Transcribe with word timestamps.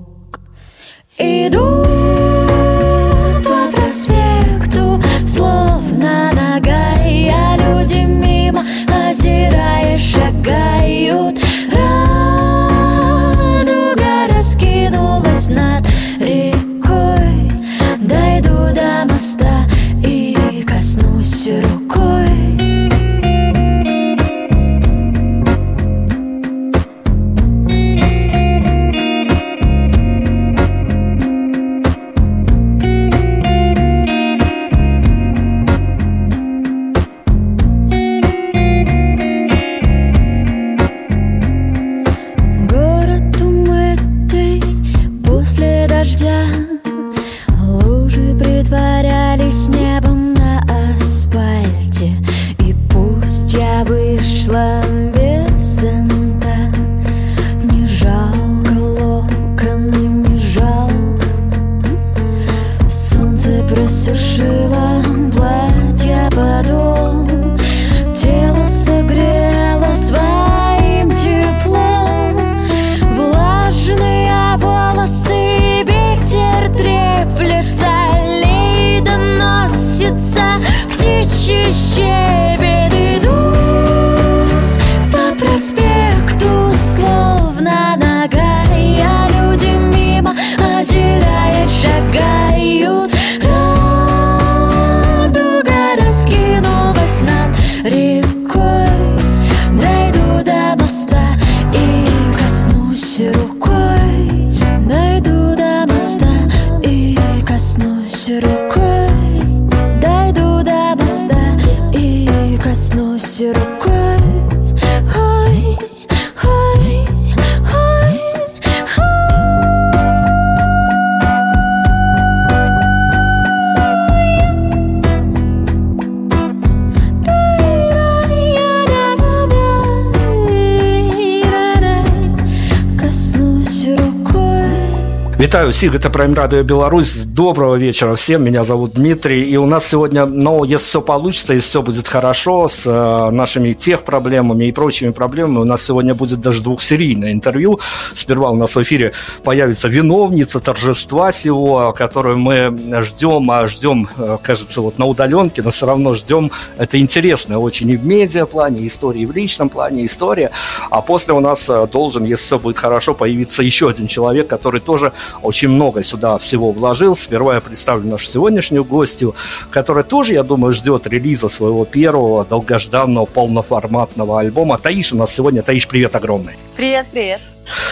всіх, 135.82 135.96
это 135.96 136.12
Прайм 136.12 136.36
Радио 136.36 136.62
Беларусь. 136.62 137.24
Доброго 137.26 137.76
вечера 137.76 138.14
всем. 138.14 138.44
Меня 138.44 138.64
зовут 138.64 138.94
Дмитрий. 138.94 139.50
И 139.50 139.58
у 139.58 139.66
нас 139.66 139.88
сегодня, 139.88 140.28
ну, 140.28 140.64
если 140.64 140.86
все 140.86 141.02
получится, 141.02 141.54
если 141.54 141.70
все 141.70 141.82
будет 141.82 142.08
хорошо 142.08 142.68
с 142.68 142.86
э, 142.86 143.32
нашими 143.32 143.74
тех 143.74 144.04
проблемами 144.04 144.66
и 144.66 144.72
прочими 144.72 145.10
проблемами, 145.10 145.58
у 145.58 145.64
нас 145.64 145.82
сегодня 145.82 146.14
будет 146.14 146.40
даже 146.40 146.62
двухсерийное 146.62 147.32
интервью. 147.32 147.80
Сперва 148.14 148.52
у 148.52 148.56
нас 148.56 148.76
в 148.76 148.84
эфире 148.84 149.14
появится 149.44 149.88
виновница 149.88 150.60
торжества 150.60 151.32
всего, 151.32 151.96
которую 151.98 152.38
мы 152.38 153.02
ждем, 153.02 153.50
а 153.50 153.66
ждем, 153.66 154.08
э, 154.20 154.38
кажется, 154.44 154.82
вот 154.82 155.00
на 155.00 155.08
удаленке, 155.08 155.64
но 155.64 155.72
все 155.72 155.88
равно 155.88 156.14
ждем. 156.14 156.52
Это 156.78 157.00
интересно 157.00 157.58
очень 157.58 157.90
и 157.90 157.98
в 157.98 158.06
медиа 158.06 158.46
плане, 158.46 158.86
истории, 158.86 159.24
и 159.24 159.26
в 159.26 159.32
личном 159.32 159.70
плане, 159.70 160.06
история. 160.06 160.52
А 160.92 161.02
после 161.02 161.34
у 161.34 161.40
нас 161.40 161.68
э, 161.70 161.88
должен, 161.92 162.24
если 162.24 162.44
все 162.44 162.60
будет 162.60 162.78
хорошо, 162.78 163.16
появиться 163.16 163.64
еще 163.64 163.90
один 163.90 164.06
человек, 164.06 164.48
который 164.48 164.80
тоже 164.80 165.12
очень 165.42 165.71
много 165.72 166.04
сюда 166.04 166.38
всего 166.38 166.72
вложил. 166.72 167.16
Сперва 167.16 167.56
я 167.56 167.62
представлю 167.62 168.10
нашу 168.10 168.26
сегодняшнюю 168.28 168.84
гостью, 168.84 169.36
которая 169.72 170.04
тоже, 170.04 170.34
я 170.34 170.44
думаю, 170.44 170.74
ждет 170.74 171.08
релиза 171.08 171.48
своего 171.48 171.86
первого 171.86 172.46
долгожданного 172.46 173.26
полноформатного 173.26 174.40
альбома. 174.40 174.78
Таиш 174.78 175.14
у 175.14 175.18
нас 175.18 175.34
сегодня. 175.34 175.62
Таиш, 175.62 175.88
привет 175.88 176.16
огромный. 176.16 176.54
Привет, 176.76 177.08
привет. 177.12 177.42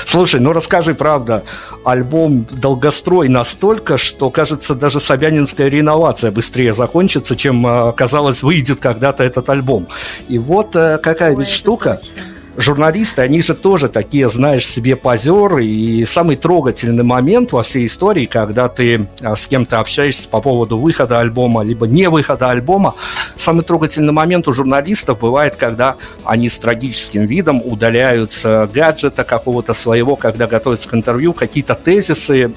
Слушай, 0.06 0.42
ну 0.42 0.52
расскажи, 0.52 0.94
правда, 0.94 1.44
альбом 1.86 2.46
долгострой 2.52 3.30
настолько, 3.30 3.98
что, 3.98 4.30
кажется, 4.30 4.76
даже 4.76 5.00
Собянинская 5.00 5.68
реновация 5.68 6.32
быстрее 6.32 6.74
закончится, 6.74 7.36
чем, 7.36 7.66
э, 7.66 7.94
казалось, 7.94 8.44
выйдет 8.44 8.80
когда-то 8.80 9.24
этот 9.24 9.50
альбом. 9.50 9.88
И 10.28 10.38
вот 10.38 10.76
э, 10.76 10.98
какая 10.98 11.32
Ой, 11.32 11.38
ведь 11.38 11.50
штука. 11.50 12.00
Точно 12.02 12.39
журналисты, 12.60 13.22
они 13.22 13.42
же 13.42 13.56
тоже 13.56 13.88
такие, 13.88 14.28
знаешь, 14.30 14.68
себе 14.68 14.96
позеры. 14.96 15.66
И 15.66 16.06
самый 16.06 16.36
трогательный 16.36 17.04
момент 17.04 17.52
во 17.52 17.64
всей 17.64 17.86
истории, 17.86 18.26
когда 18.26 18.68
ты 18.68 19.08
а, 19.22 19.36
с 19.36 19.48
кем-то 19.48 19.80
общаешься 19.80 20.28
по 20.28 20.42
поводу 20.42 20.78
выхода 20.78 21.20
альбома, 21.20 21.64
либо 21.64 21.88
не 21.88 22.10
выхода 22.10 22.50
альбома, 22.50 22.96
самый 23.38 23.64
трогательный 23.64 24.14
момент 24.14 24.48
у 24.48 24.54
журналистов 24.54 25.20
бывает, 25.20 25.56
когда 25.56 25.96
они 26.26 26.50
с 26.50 26.60
трагическим 26.60 27.26
видом 27.26 27.62
удаляют 27.64 28.32
с 28.32 28.70
гаджета 28.74 29.24
какого-то 29.24 29.74
своего, 29.74 30.16
когда 30.16 30.46
готовятся 30.46 30.90
к 30.90 30.94
интервью, 30.94 31.34
какие-то 31.34 31.76
тезисы, 31.76 32.52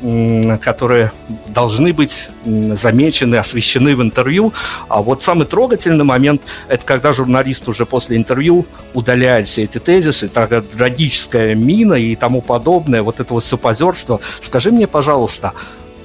которые 0.61 1.13
должны 1.49 1.93
быть 1.93 2.29
замечены, 2.45 3.37
освещены 3.37 3.95
в 3.95 4.03
интервью. 4.03 4.53
А 4.89 5.01
вот 5.01 5.23
самый 5.23 5.47
трогательный 5.47 6.05
момент– 6.05 6.43
это 6.69 6.85
когда 6.85 7.13
журналист 7.13 7.69
уже 7.69 7.87
после 7.87 8.17
интервью 8.17 8.67
удаляет 8.95 9.47
все 9.47 9.63
эти 9.63 9.79
тезисы, 9.79 9.92
такая 10.01 10.63
трагическая 10.63 11.55
мина 11.55 11.95
и 11.95 12.15
тому 12.17 12.41
подобное, 12.41 13.03
вот 13.03 13.21
это 13.21 13.35
вот 13.35 13.43
все 13.43 13.59
позерство. 13.59 14.21
Скажи 14.41 14.71
мне, 14.71 14.87
пожалуйста, 14.87 15.53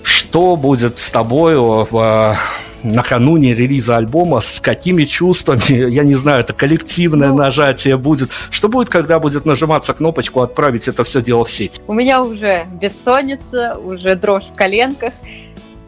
что 0.04 0.56
будет 0.56 1.00
с 1.00 1.10
тобой 1.12 1.56
в 1.58 2.38
накануне 2.84 3.54
релиза 3.54 3.98
альбома, 3.98 4.40
с 4.42 4.60
какими 4.60 5.06
чувствами, 5.06 5.90
я 5.90 6.04
не 6.04 6.16
знаю, 6.16 6.42
это 6.42 6.54
коллективное 6.54 7.30
ну, 7.30 7.38
нажатие 7.38 7.98
будет. 7.98 8.30
Что 8.50 8.70
будет, 8.70 8.90
когда 8.90 9.20
будет 9.20 9.46
нажиматься 9.46 9.94
кнопочку 9.94 10.42
«Отправить 10.42 10.88
это 10.88 11.04
все 11.04 11.22
дело 11.22 11.46
в 11.46 11.52
сеть»? 11.52 11.82
У 11.88 11.94
меня 11.94 12.24
уже 12.24 12.66
бессонница, 12.80 13.78
уже 13.78 14.16
дрожь 14.16 14.46
в 14.46 14.54
коленках. 14.54 15.14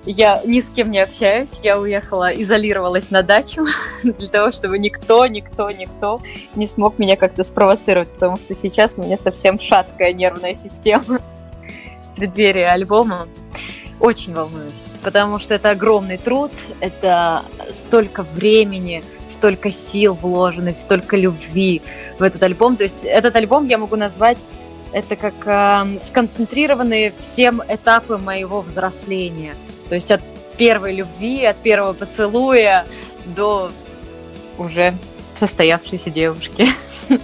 Я 0.06 0.42
ни 0.46 0.62
с 0.62 0.70
кем 0.70 0.92
не 0.92 1.00
общаюсь, 1.00 1.60
я 1.62 1.80
уехала, 1.80 2.32
изолировалась 2.34 3.12
на 3.12 3.22
дачу 3.22 3.66
для 4.04 4.28
того, 4.28 4.52
чтобы 4.52 4.80
никто, 4.80 5.26
никто, 5.28 5.70
никто 5.70 6.20
не 6.56 6.68
смог 6.68 6.98
меня 7.00 7.18
как-то 7.18 7.44
спровоцировать, 7.44 8.10
потому 8.10 8.38
что 8.38 8.56
сейчас 8.56 8.98
у 8.98 9.02
меня 9.02 9.18
совсем 9.18 9.60
шаткая 9.60 10.14
нервная 10.14 10.54
система 10.54 11.20
в 12.14 12.16
преддверии 12.16 12.64
альбома. 12.64 13.28
Очень 14.00 14.34
волнуюсь, 14.34 14.88
потому 15.04 15.40
что 15.40 15.54
это 15.54 15.72
огромный 15.72 16.18
труд, 16.18 16.52
это 16.80 17.44
столько 17.70 18.24
времени, 18.24 19.04
столько 19.28 19.72
сил 19.72 20.14
вложено, 20.14 20.74
столько 20.74 21.18
любви 21.18 21.82
в 22.18 22.24
этот 22.24 22.42
альбом. 22.44 22.78
То 22.78 22.84
есть 22.84 23.04
этот 23.04 23.36
альбом 23.36 23.68
я 23.68 23.78
могу 23.78 23.98
назвать 23.98 24.40
это 24.94 25.18
как 25.18 25.34
э, 25.46 26.00
сконцентрированные 26.02 27.14
всем 27.20 27.62
этапы 27.68 28.18
моего 28.18 28.62
взросления. 28.62 29.56
То 29.90 29.96
есть 29.96 30.12
от 30.12 30.22
первой 30.58 30.94
любви, 30.94 31.44
от 31.44 31.58
первого 31.58 31.94
поцелуя 31.94 32.86
до 33.26 33.72
уже 34.58 34.96
состоявшейся 35.38 36.10
девушки. 36.10 36.68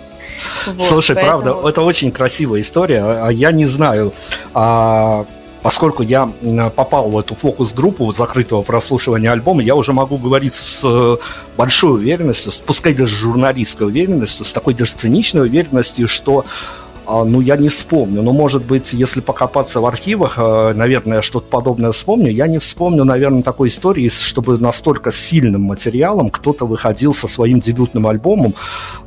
Слушай, 0.80 1.16
правда, 1.16 1.56
это 1.64 1.82
очень 1.82 2.12
красивая 2.12 2.62
история. 2.62 3.04
А 3.04 3.30
я 3.30 3.52
не 3.52 3.66
знаю, 3.66 4.14
а, 4.54 5.26
поскольку 5.62 6.02
я 6.04 6.32
попал 6.76 7.10
в 7.10 7.20
эту 7.20 7.36
фокус-группу 7.36 8.12
закрытого 8.12 8.62
прослушивания 8.62 9.32
альбома, 9.32 9.62
я 9.62 9.76
уже 9.76 9.94
могу 9.94 10.18
говорить 10.18 10.54
с 10.54 10.82
э, 10.84 11.18
большой 11.58 11.96
уверенностью, 11.96 12.52
пускай 12.66 12.94
даже 12.94 13.16
журналистской 13.16 13.88
уверенностью, 13.88 14.46
с 14.46 14.54
такой 14.54 14.74
даже 14.74 14.94
циничной 14.94 15.42
уверенностью, 15.42 16.08
что 16.08 16.46
а, 16.46 16.85
ну, 17.08 17.42
я 17.42 17.58
не 17.58 17.70
вспомню. 17.70 18.22
Но, 18.22 18.34
может 18.34 18.66
быть, 18.66 18.94
если 18.94 19.22
покопаться 19.22 19.80
в 19.80 19.86
архивах, 19.86 20.36
э, 20.38 20.74
наверное, 20.74 21.22
что-то 21.22 21.48
подобное 21.48 21.92
вспомню. 21.92 22.32
Я 22.32 22.48
не 22.48 22.58
вспомню, 22.58 23.04
наверное, 23.04 23.44
такой 23.44 23.68
истории, 23.68 24.10
чтобы 24.10 24.58
настолько 24.58 25.12
сильным 25.12 25.62
материалом 25.62 26.30
кто-то 26.30 26.66
выходил 26.66 27.14
со 27.14 27.28
своим 27.28 27.60
дебютным 27.60 28.08
альбомом. 28.08 28.56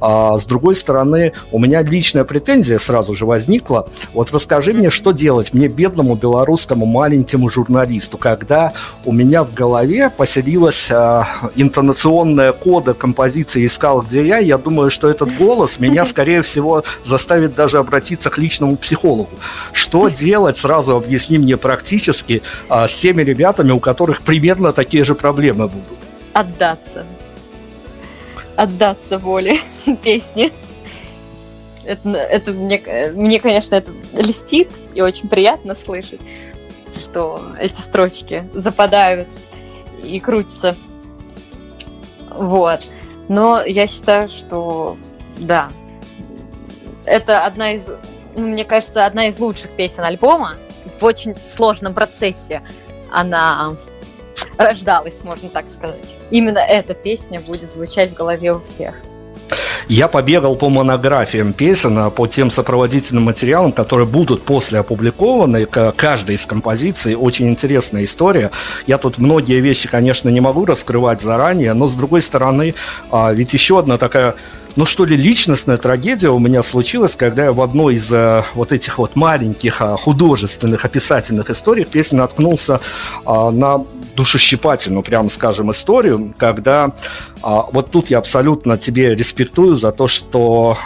А, 0.00 0.38
с 0.38 0.46
другой 0.46 0.76
стороны, 0.76 1.32
у 1.50 1.58
меня 1.58 1.82
личная 1.82 2.24
претензия 2.24 2.78
сразу 2.78 3.14
же 3.14 3.26
возникла. 3.26 3.88
Вот 4.14 4.32
расскажи 4.32 4.72
мне, 4.72 4.90
что 4.90 5.12
делать 5.12 5.52
мне, 5.52 5.68
бедному 5.68 6.14
белорусскому 6.14 6.86
маленькому 6.86 7.50
журналисту, 7.50 8.18
когда 8.18 8.72
у 9.04 9.12
меня 9.12 9.42
в 9.44 9.52
голове 9.54 10.10
поселилась 10.10 10.88
а, 10.90 11.26
интонационная 11.56 12.52
кода 12.52 12.94
композиции 12.94 13.66
«Искал, 13.66 14.02
где 14.02 14.26
я». 14.26 14.38
Я 14.38 14.58
думаю, 14.58 14.90
что 14.90 15.08
этот 15.08 15.36
голос 15.36 15.80
меня, 15.80 16.04
скорее 16.04 16.42
всего, 16.42 16.84
заставит 17.04 17.54
даже 17.54 17.78
обратиться 17.88 18.30
к 18.30 18.38
личному 18.38 18.76
психологу. 18.76 19.30
Что 19.72 20.08
делать, 20.08 20.56
сразу 20.56 20.96
объясни 20.96 21.38
мне 21.38 21.56
практически, 21.56 22.42
а, 22.68 22.86
с 22.86 22.96
теми 22.98 23.22
ребятами, 23.22 23.72
у 23.72 23.80
которых 23.80 24.22
примерно 24.22 24.72
такие 24.72 25.04
же 25.04 25.14
проблемы 25.14 25.68
будут. 25.68 25.98
Отдаться. 26.34 27.06
Отдаться 28.56 29.18
воле 29.18 29.58
песни. 30.02 30.52
Это, 31.84 32.10
это 32.10 32.52
мне, 32.52 32.82
мне, 33.14 33.40
конечно, 33.40 33.74
это 33.74 33.92
льстит 34.14 34.70
и 34.94 35.00
очень 35.00 35.28
приятно 35.28 35.74
слышать, 35.74 36.20
что 36.94 37.40
эти 37.58 37.80
строчки 37.80 38.48
западают 38.52 39.28
и 40.04 40.20
крутятся. 40.20 40.76
Вот. 42.30 42.80
Но 43.28 43.62
я 43.64 43.86
считаю, 43.86 44.28
что 44.28 44.98
да, 45.38 45.70
это 47.08 47.44
одна 47.44 47.72
из, 47.72 47.88
мне 48.36 48.64
кажется, 48.64 49.06
одна 49.06 49.28
из 49.28 49.38
лучших 49.38 49.70
песен 49.70 50.04
альбома. 50.04 50.56
В 51.00 51.04
очень 51.04 51.36
сложном 51.36 51.94
процессе 51.94 52.62
она 53.10 53.76
рождалась, 54.56 55.22
можно 55.22 55.48
так 55.48 55.68
сказать. 55.68 56.16
Именно 56.30 56.58
эта 56.58 56.94
песня 56.94 57.40
будет 57.40 57.72
звучать 57.72 58.10
в 58.10 58.14
голове 58.14 58.52
у 58.52 58.60
всех. 58.60 58.94
Я 59.88 60.06
побегал 60.06 60.54
по 60.54 60.68
монографиям 60.68 61.54
песен, 61.54 61.98
а 61.98 62.10
по 62.10 62.26
тем 62.26 62.50
сопроводительным 62.50 63.24
материалам, 63.24 63.72
которые 63.72 64.06
будут 64.06 64.42
после 64.42 64.80
опубликованы. 64.80 65.64
Каждая 65.64 66.36
из 66.36 66.44
композиций 66.44 67.14
очень 67.14 67.48
интересная 67.48 68.04
история. 68.04 68.50
Я 68.86 68.98
тут 68.98 69.16
многие 69.16 69.60
вещи, 69.60 69.88
конечно, 69.88 70.28
не 70.28 70.42
могу 70.42 70.66
раскрывать 70.66 71.22
заранее, 71.22 71.72
но 71.72 71.88
с 71.88 71.94
другой 71.94 72.20
стороны, 72.20 72.74
а, 73.10 73.32
ведь 73.32 73.54
еще 73.54 73.78
одна 73.78 73.96
такая 73.96 74.34
ну 74.78 74.86
что 74.86 75.04
ли, 75.04 75.16
личностная 75.16 75.76
трагедия 75.76 76.28
у 76.28 76.38
меня 76.38 76.62
случилась, 76.62 77.16
когда 77.16 77.46
я 77.46 77.52
в 77.52 77.60
одной 77.62 77.94
из 77.94 78.12
э, 78.12 78.44
вот 78.54 78.70
этих 78.70 78.98
вот 78.98 79.16
маленьких 79.16 79.82
э, 79.82 79.96
художественных 79.96 80.84
описательных 80.84 81.50
историй 81.50 81.84
песни 81.84 82.16
наткнулся 82.16 82.80
э, 83.26 83.50
на 83.50 83.84
душещипательную, 84.14 85.02
прямо 85.02 85.30
скажем, 85.30 85.72
историю, 85.72 86.32
когда 86.38 86.92
вот 87.42 87.90
тут 87.90 88.10
я 88.10 88.18
абсолютно 88.18 88.76
тебе 88.78 89.14
респектую 89.14 89.76
за 89.76 89.92
то, 89.92 90.08
что 90.08 90.76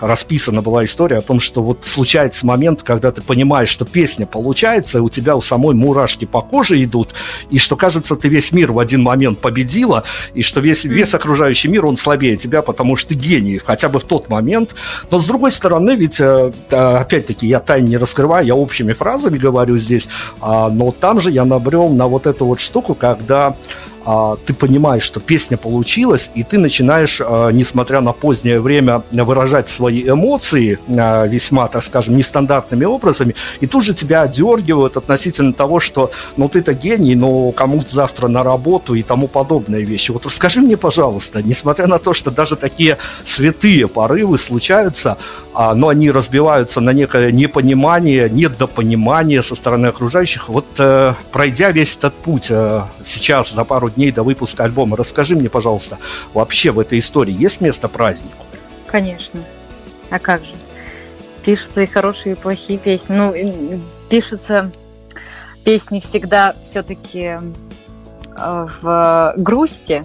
расписана 0.00 0.62
была 0.62 0.84
история 0.84 1.18
о 1.18 1.22
том, 1.22 1.40
что 1.40 1.62
вот 1.62 1.84
случается 1.84 2.46
момент, 2.46 2.82
когда 2.82 3.10
ты 3.10 3.22
понимаешь, 3.22 3.68
что 3.68 3.84
песня 3.84 4.26
получается, 4.26 4.98
и 4.98 5.00
у 5.00 5.08
тебя 5.08 5.36
у 5.36 5.40
самой 5.40 5.74
мурашки 5.74 6.24
по 6.24 6.40
коже 6.40 6.82
идут, 6.82 7.14
и 7.50 7.58
что, 7.58 7.76
кажется, 7.76 8.16
ты 8.16 8.28
весь 8.28 8.52
мир 8.52 8.72
в 8.72 8.78
один 8.78 9.02
момент 9.02 9.40
победила, 9.40 10.04
и 10.34 10.42
что 10.42 10.60
весь, 10.60 10.84
весь 10.84 11.14
окружающий 11.14 11.68
мир, 11.68 11.86
он 11.86 11.96
слабее 11.96 12.36
тебя, 12.36 12.62
потому 12.62 12.96
что 12.96 13.10
ты 13.10 13.14
гений, 13.14 13.58
хотя 13.58 13.88
бы 13.88 14.00
в 14.00 14.04
тот 14.04 14.28
момент. 14.28 14.74
Но, 15.10 15.18
с 15.18 15.26
другой 15.26 15.52
стороны, 15.52 15.96
ведь, 15.96 16.20
э, 16.20 16.52
опять-таки, 16.70 17.46
я 17.46 17.60
тайн 17.60 17.86
не 17.86 17.96
раскрываю, 17.96 18.46
я 18.46 18.54
общими 18.54 18.92
фразами 18.92 19.38
говорю 19.38 19.78
здесь, 19.78 20.08
а, 20.40 20.68
но 20.68 20.92
там 20.92 21.20
же 21.20 21.30
я 21.30 21.44
набрел 21.44 21.88
на 21.88 22.06
вот 22.06 22.26
эту 22.26 22.46
вот 22.46 22.60
штуку, 22.60 22.94
когда 22.94 23.56
а, 23.97 23.97
ты 24.46 24.54
понимаешь, 24.54 25.02
что 25.02 25.20
песня 25.20 25.58
получилась, 25.58 26.30
и 26.34 26.42
ты 26.42 26.56
начинаешь, 26.56 27.20
а, 27.20 27.50
несмотря 27.50 28.00
на 28.00 28.12
позднее 28.12 28.58
время, 28.58 29.02
выражать 29.12 29.68
свои 29.68 30.02
эмоции 30.02 30.78
а, 30.88 31.26
весьма, 31.26 31.68
так 31.68 31.82
скажем, 31.82 32.16
нестандартными 32.16 32.86
образами, 32.86 33.34
и 33.60 33.66
тут 33.66 33.84
же 33.84 33.92
тебя 33.92 34.22
одергивают 34.22 34.96
относительно 34.96 35.52
того, 35.52 35.78
что 35.78 36.10
ну 36.38 36.48
ты-то 36.48 36.72
гений, 36.72 37.14
но 37.16 37.52
кому-то 37.52 37.94
завтра 37.94 38.28
на 38.28 38.42
работу 38.42 38.94
и 38.94 39.02
тому 39.02 39.28
подобные 39.28 39.84
вещи. 39.84 40.10
Вот 40.10 40.24
расскажи 40.24 40.62
мне, 40.62 40.78
пожалуйста, 40.78 41.42
несмотря 41.42 41.86
на 41.86 41.98
то, 41.98 42.14
что 42.14 42.30
даже 42.30 42.56
такие 42.56 42.96
святые 43.24 43.88
порывы 43.88 44.38
случаются, 44.38 45.18
а, 45.52 45.74
но 45.74 45.88
они 45.88 46.10
разбиваются 46.10 46.80
на 46.80 46.94
некое 46.94 47.30
непонимание, 47.30 48.30
недопонимание 48.30 49.42
со 49.42 49.54
стороны 49.54 49.88
окружающих, 49.88 50.48
вот 50.48 50.64
э, 50.78 51.12
пройдя 51.30 51.72
весь 51.72 51.94
этот 51.96 52.14
путь 52.14 52.46
э, 52.48 52.84
сейчас 53.04 53.52
за 53.52 53.64
пару 53.64 53.90
дней 53.98 54.12
до 54.12 54.22
выпуска 54.22 54.64
альбома. 54.64 54.96
Расскажи 54.96 55.34
мне, 55.34 55.50
пожалуйста, 55.50 55.98
вообще 56.32 56.70
в 56.70 56.78
этой 56.78 57.00
истории 57.00 57.34
есть 57.34 57.60
место 57.60 57.88
празднику? 57.88 58.44
Конечно. 58.86 59.44
А 60.08 60.18
как 60.20 60.44
же? 60.44 60.54
Пишутся 61.44 61.82
и 61.82 61.86
хорошие, 61.86 62.34
и 62.34 62.38
плохие 62.38 62.78
песни. 62.78 63.14
Ну, 63.14 63.34
пишутся 64.08 64.70
песни 65.64 65.98
всегда 65.98 66.54
все-таки 66.62 67.38
э, 68.36 68.68
в 68.80 69.34
грусти, 69.36 70.04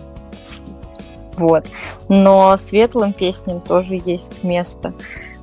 вот. 1.36 1.66
Но 2.10 2.58
светлым 2.58 3.14
песням 3.14 3.62
тоже 3.62 4.00
есть 4.06 4.44
место 4.44 4.94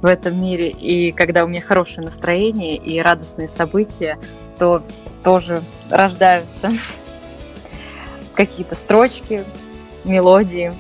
в 0.02 0.06
этом 0.06 0.40
мире. 0.40 0.70
И 0.70 1.12
когда 1.12 1.44
у 1.44 1.48
меня 1.48 1.60
хорошее 1.60 2.04
настроение 2.04 2.76
и 2.76 3.00
радостные 3.00 3.48
события, 3.48 4.18
то 4.58 4.82
тоже 5.22 5.62
рождаются 5.90 6.72
какие-то 8.46 8.74
строчки, 8.74 9.44
мелодии. 10.04 10.74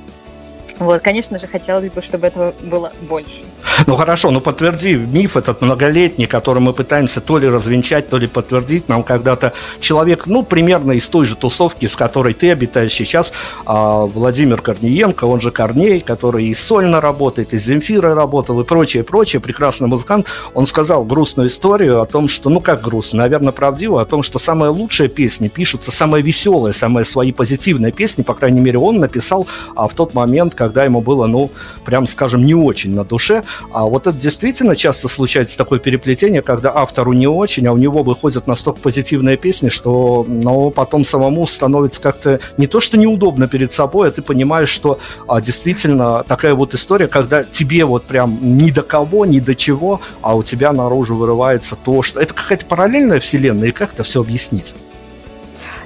Вот, 0.78 1.02
конечно 1.02 1.38
же, 1.38 1.46
хотелось 1.46 1.90
бы, 1.90 2.00
чтобы 2.00 2.26
этого 2.26 2.54
было 2.62 2.90
больше. 3.02 3.44
Ну 3.86 3.96
хорошо, 3.96 4.30
ну 4.30 4.40
подтверди 4.40 4.94
миф 4.94 5.36
этот 5.36 5.62
многолетний, 5.62 6.26
который 6.26 6.60
мы 6.60 6.72
пытаемся 6.72 7.20
то 7.20 7.38
ли 7.38 7.48
развенчать, 7.48 8.08
то 8.08 8.18
ли 8.18 8.26
подтвердить. 8.26 8.88
Нам 8.88 9.02
когда-то 9.02 9.52
человек, 9.80 10.26
ну, 10.26 10.42
примерно 10.42 10.92
из 10.92 11.08
той 11.08 11.24
же 11.24 11.36
тусовки, 11.36 11.86
с 11.86 11.96
которой 11.96 12.34
ты 12.34 12.50
обитаешь 12.50 12.92
сейчас, 12.92 13.32
а, 13.66 14.04
Владимир 14.06 14.60
Корниенко, 14.60 15.24
он 15.24 15.40
же 15.40 15.50
Корней, 15.50 16.00
который 16.00 16.46
и 16.46 16.54
сольно 16.54 17.00
работает, 17.00 17.54
и 17.54 17.58
с 17.58 17.64
Земфирой 17.64 18.14
работал, 18.14 18.60
и 18.60 18.64
прочее, 18.64 19.02
прочее, 19.02 19.40
прекрасный 19.40 19.88
музыкант, 19.88 20.26
он 20.54 20.66
сказал 20.66 21.04
грустную 21.04 21.48
историю 21.48 22.00
о 22.00 22.06
том, 22.06 22.28
что, 22.28 22.50
ну 22.50 22.60
как 22.60 22.82
грустно, 22.82 23.18
наверное, 23.18 23.52
правдиво, 23.52 24.00
о 24.00 24.04
том, 24.04 24.22
что 24.22 24.38
самые 24.38 24.70
лучшие 24.70 25.08
песни 25.08 25.48
пишутся, 25.48 25.90
самые 25.90 26.22
веселые, 26.22 26.72
самые 26.72 27.04
свои 27.04 27.32
позитивные 27.32 27.92
песни, 27.92 28.22
по 28.22 28.34
крайней 28.34 28.60
мере, 28.60 28.78
он 28.78 28.98
написал 28.98 29.46
а, 29.74 29.88
в 29.88 29.94
тот 29.94 30.14
момент, 30.14 30.54
когда 30.54 30.84
ему 30.84 31.00
было, 31.00 31.26
ну, 31.26 31.50
прям 31.84 32.06
скажем, 32.06 32.44
не 32.44 32.54
очень 32.54 32.94
на 32.94 33.04
душе. 33.04 33.42
А 33.72 33.84
вот 33.84 34.06
это 34.06 34.16
действительно 34.16 34.76
часто 34.76 35.08
случается 35.08 35.56
такое 35.56 35.78
переплетение, 35.78 36.42
когда 36.42 36.72
автору 36.74 37.12
не 37.12 37.26
очень, 37.26 37.66
а 37.66 37.72
у 37.72 37.76
него 37.76 38.02
выходят 38.02 38.46
настолько 38.46 38.80
позитивные 38.80 39.36
песни, 39.36 39.68
что 39.68 40.24
ну, 40.26 40.70
потом 40.70 41.04
самому 41.04 41.46
становится 41.46 42.00
как-то 42.00 42.40
не 42.56 42.66
то, 42.66 42.80
что 42.80 42.98
неудобно 42.98 43.48
перед 43.48 43.70
собой, 43.70 44.08
а 44.08 44.10
ты 44.10 44.22
понимаешь, 44.22 44.68
что 44.68 44.98
а, 45.26 45.40
действительно 45.40 46.24
такая 46.24 46.54
вот 46.54 46.74
история, 46.74 47.08
когда 47.08 47.44
тебе 47.44 47.84
вот 47.84 48.04
прям 48.04 48.38
ни 48.56 48.70
до 48.70 48.82
кого, 48.82 49.26
ни 49.26 49.40
до 49.40 49.54
чего, 49.54 50.00
а 50.22 50.36
у 50.36 50.42
тебя 50.42 50.72
наружу 50.72 51.16
вырывается 51.16 51.76
то, 51.76 52.02
что... 52.02 52.20
Это 52.20 52.34
какая-то 52.34 52.66
параллельная 52.66 53.20
вселенная, 53.20 53.68
и 53.68 53.72
как 53.72 53.92
это 53.92 54.02
все 54.02 54.20
объяснить? 54.20 54.74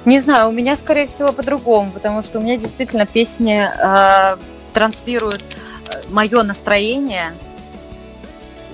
Не 0.05 0.19
знаю, 0.19 0.49
у 0.49 0.51
меня, 0.51 0.77
скорее 0.77 1.07
всего, 1.07 1.31
по-другому, 1.31 1.91
потому 1.91 2.21
что 2.21 2.39
у 2.39 2.41
меня 2.41 2.57
действительно 2.57 3.07
песни 3.07 3.67
э, 3.67 4.37
транслируют 4.71 5.43
э, 5.89 6.01
мое 6.09 6.43
настроение 6.43 7.33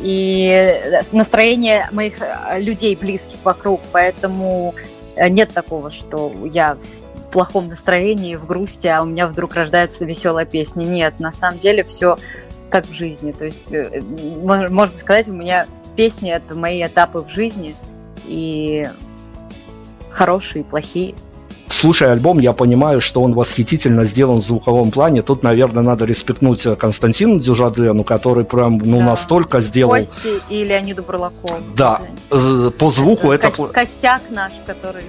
и 0.01 0.81
настроение 1.11 1.87
моих 1.91 2.21
э, 2.21 2.59
людей 2.59 2.95
близких 2.95 3.37
вокруг, 3.43 3.81
поэтому 3.91 4.73
э, 5.15 5.29
нет 5.29 5.53
такого, 5.53 5.91
что 5.91 6.31
я 6.51 6.75
в 6.75 7.31
плохом 7.31 7.69
настроении, 7.69 8.35
в 8.35 8.45
грусти, 8.45 8.87
а 8.87 9.01
у 9.01 9.05
меня 9.05 9.27
вдруг 9.27 9.53
рождается 9.53 10.05
веселая 10.05 10.45
песня. 10.45 10.83
Нет, 10.83 11.19
на 11.19 11.31
самом 11.31 11.59
деле 11.59 11.83
все 11.83 12.17
как 12.69 12.87
в 12.87 12.93
жизни. 12.93 13.31
То 13.31 13.45
есть, 13.45 13.63
можно 13.69 14.97
сказать, 14.97 15.27
у 15.27 15.33
меня 15.33 15.67
песни— 15.95 16.31
это 16.31 16.55
мои 16.55 16.85
этапы 16.85 17.19
в 17.19 17.29
жизни, 17.29 17.75
и 18.25 18.87
хорошие, 20.09 20.63
плохие. 20.63 21.15
Слушая 21.81 22.11
альбом, 22.11 22.37
я 22.37 22.53
понимаю, 22.53 23.01
что 23.01 23.23
он 23.23 23.33
восхитительно 23.33 24.05
сделан 24.05 24.37
в 24.37 24.43
звуковом 24.43 24.91
плане. 24.91 25.23
Тут, 25.23 25.41
наверное, 25.41 25.81
надо 25.81 26.05
респектнуть 26.05 26.61
Константину 26.77 27.39
Дюжадену, 27.39 28.03
который 28.03 28.45
прям 28.45 28.77
ну, 28.77 28.99
да. 28.99 29.05
настолько 29.05 29.61
сделал... 29.61 29.95
Кости 29.95 30.39
и 30.47 30.63
Леониду 30.63 31.01
Бурлакову. 31.01 31.55
Да, 31.75 32.01
это... 32.29 32.69
по 32.69 32.91
звуку 32.91 33.31
это... 33.31 33.49
Костяк 33.49 34.21
наш, 34.29 34.51
который 34.67 35.05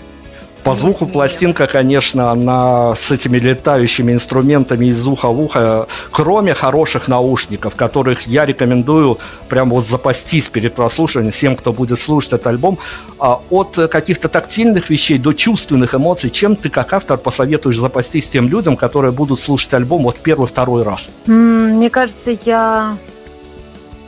по 0.64 0.74
звуку 0.74 1.06
пластинка, 1.06 1.66
конечно, 1.66 2.30
она 2.30 2.94
с 2.94 3.10
этими 3.10 3.38
летающими 3.38 4.12
инструментами 4.12 4.86
из 4.86 5.06
уха 5.06 5.28
в 5.28 5.40
ухо, 5.40 5.86
кроме 6.10 6.54
хороших 6.54 7.08
наушников, 7.08 7.74
которых 7.74 8.26
я 8.26 8.46
рекомендую 8.46 9.18
прям 9.48 9.70
вот 9.70 9.84
запастись 9.84 10.48
перед 10.48 10.74
прослушиванием 10.74 11.32
всем, 11.32 11.56
кто 11.56 11.72
будет 11.72 11.98
слушать 11.98 12.34
этот 12.34 12.46
альбом, 12.46 12.78
а 13.18 13.40
от 13.50 13.76
каких-то 13.90 14.28
тактильных 14.28 14.88
вещей 14.90 15.18
до 15.18 15.32
чувственных 15.32 15.94
эмоций, 15.94 16.30
чем 16.30 16.54
ты 16.54 16.70
как 16.70 16.92
автор 16.92 17.18
посоветуешь 17.18 17.78
запастись 17.78 18.28
тем 18.28 18.48
людям, 18.48 18.76
которые 18.76 19.12
будут 19.12 19.40
слушать 19.40 19.74
альбом 19.74 20.04
вот 20.04 20.18
первый-второй 20.18 20.84
раз? 20.84 21.10
Мне 21.26 21.90
кажется, 21.90 22.36
я 22.44 22.96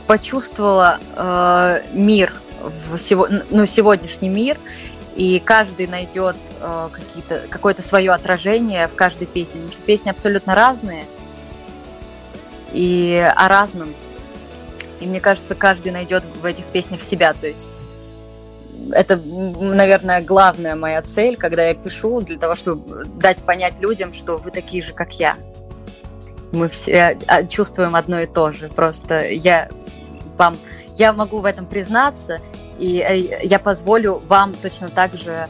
почувствовала 0.07 0.99
э, 1.15 1.81
мир 1.93 2.33
в 2.89 2.97
сего, 2.97 3.27
ну, 3.49 3.65
сегодняшний 3.65 4.29
мир 4.29 4.57
и 5.15 5.39
каждый 5.39 5.87
найдет 5.87 6.35
э, 6.59 6.89
какие-то, 6.91 7.43
какое-то 7.49 7.81
свое 7.81 8.11
отражение 8.11 8.87
в 8.87 8.95
каждой 8.95 9.27
песне, 9.27 9.61
потому 9.61 9.71
что 9.71 9.81
песни 9.81 10.09
абсолютно 10.09 10.55
разные 10.55 11.05
и 12.71 13.31
о 13.35 13.47
разном. 13.47 13.93
И 14.99 15.07
мне 15.07 15.21
кажется, 15.21 15.55
каждый 15.55 15.91
найдет 15.91 16.23
в 16.41 16.45
этих 16.45 16.65
песнях 16.65 17.01
себя, 17.01 17.33
то 17.33 17.47
есть 17.47 17.69
это, 18.91 19.17
наверное, 19.17 20.21
главная 20.21 20.75
моя 20.75 21.01
цель, 21.01 21.37
когда 21.37 21.67
я 21.67 21.73
пишу, 21.73 22.21
для 22.21 22.37
того, 22.37 22.55
чтобы 22.55 23.05
дать 23.05 23.41
понять 23.43 23.79
людям, 23.79 24.13
что 24.13 24.37
вы 24.37 24.51
такие 24.51 24.83
же, 24.83 24.93
как 24.93 25.13
я. 25.13 25.37
Мы 26.51 26.69
все 26.69 27.17
а, 27.27 27.43
чувствуем 27.43 27.95
одно 27.95 28.19
и 28.19 28.27
то 28.27 28.51
же. 28.51 28.69
Просто 28.69 29.27
я 29.27 29.69
вам, 30.37 30.57
я 30.95 31.13
могу 31.13 31.39
в 31.39 31.45
этом 31.45 31.65
признаться, 31.65 32.39
и 32.79 32.99
э, 32.99 33.45
я 33.45 33.59
позволю 33.59 34.21
вам 34.27 34.53
точно 34.53 34.89
так 34.89 35.13
же 35.13 35.47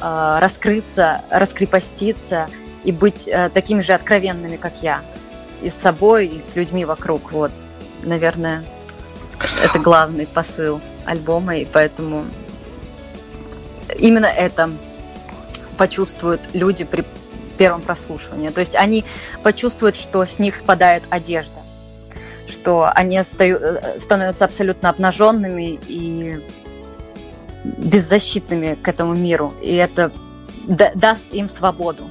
э, 0.00 0.38
раскрыться, 0.40 1.22
раскрепоститься 1.30 2.48
и 2.84 2.92
быть 2.92 3.28
э, 3.28 3.50
такими 3.50 3.80
же 3.80 3.92
откровенными, 3.92 4.56
как 4.56 4.82
я. 4.82 5.02
И 5.62 5.68
с 5.68 5.74
собой, 5.74 6.26
и 6.26 6.42
с 6.42 6.56
людьми 6.56 6.84
вокруг. 6.84 7.32
Вот, 7.32 7.52
наверное, 8.02 8.64
это 9.62 9.78
главный 9.78 10.26
посыл 10.26 10.80
альбома, 11.04 11.56
и 11.56 11.64
поэтому 11.64 12.24
именно 13.98 14.26
это 14.26 14.70
почувствуют 15.76 16.42
люди 16.52 16.84
при 16.84 17.04
первом 17.58 17.82
прослушивании. 17.82 18.48
То 18.48 18.60
есть 18.60 18.74
они 18.74 19.04
почувствуют, 19.42 19.96
что 19.96 20.24
с 20.24 20.38
них 20.38 20.56
спадает 20.56 21.02
одежда, 21.10 21.60
что 22.48 22.90
они 22.94 23.20
становятся 23.22 24.46
абсолютно 24.46 24.88
обнаженными 24.88 25.78
и 25.86 26.42
беззащитными 27.64 28.74
к 28.74 28.88
этому 28.88 29.14
миру, 29.14 29.52
и 29.60 29.74
это 29.74 30.12
даст 30.66 31.26
им 31.32 31.48
свободу 31.48 32.08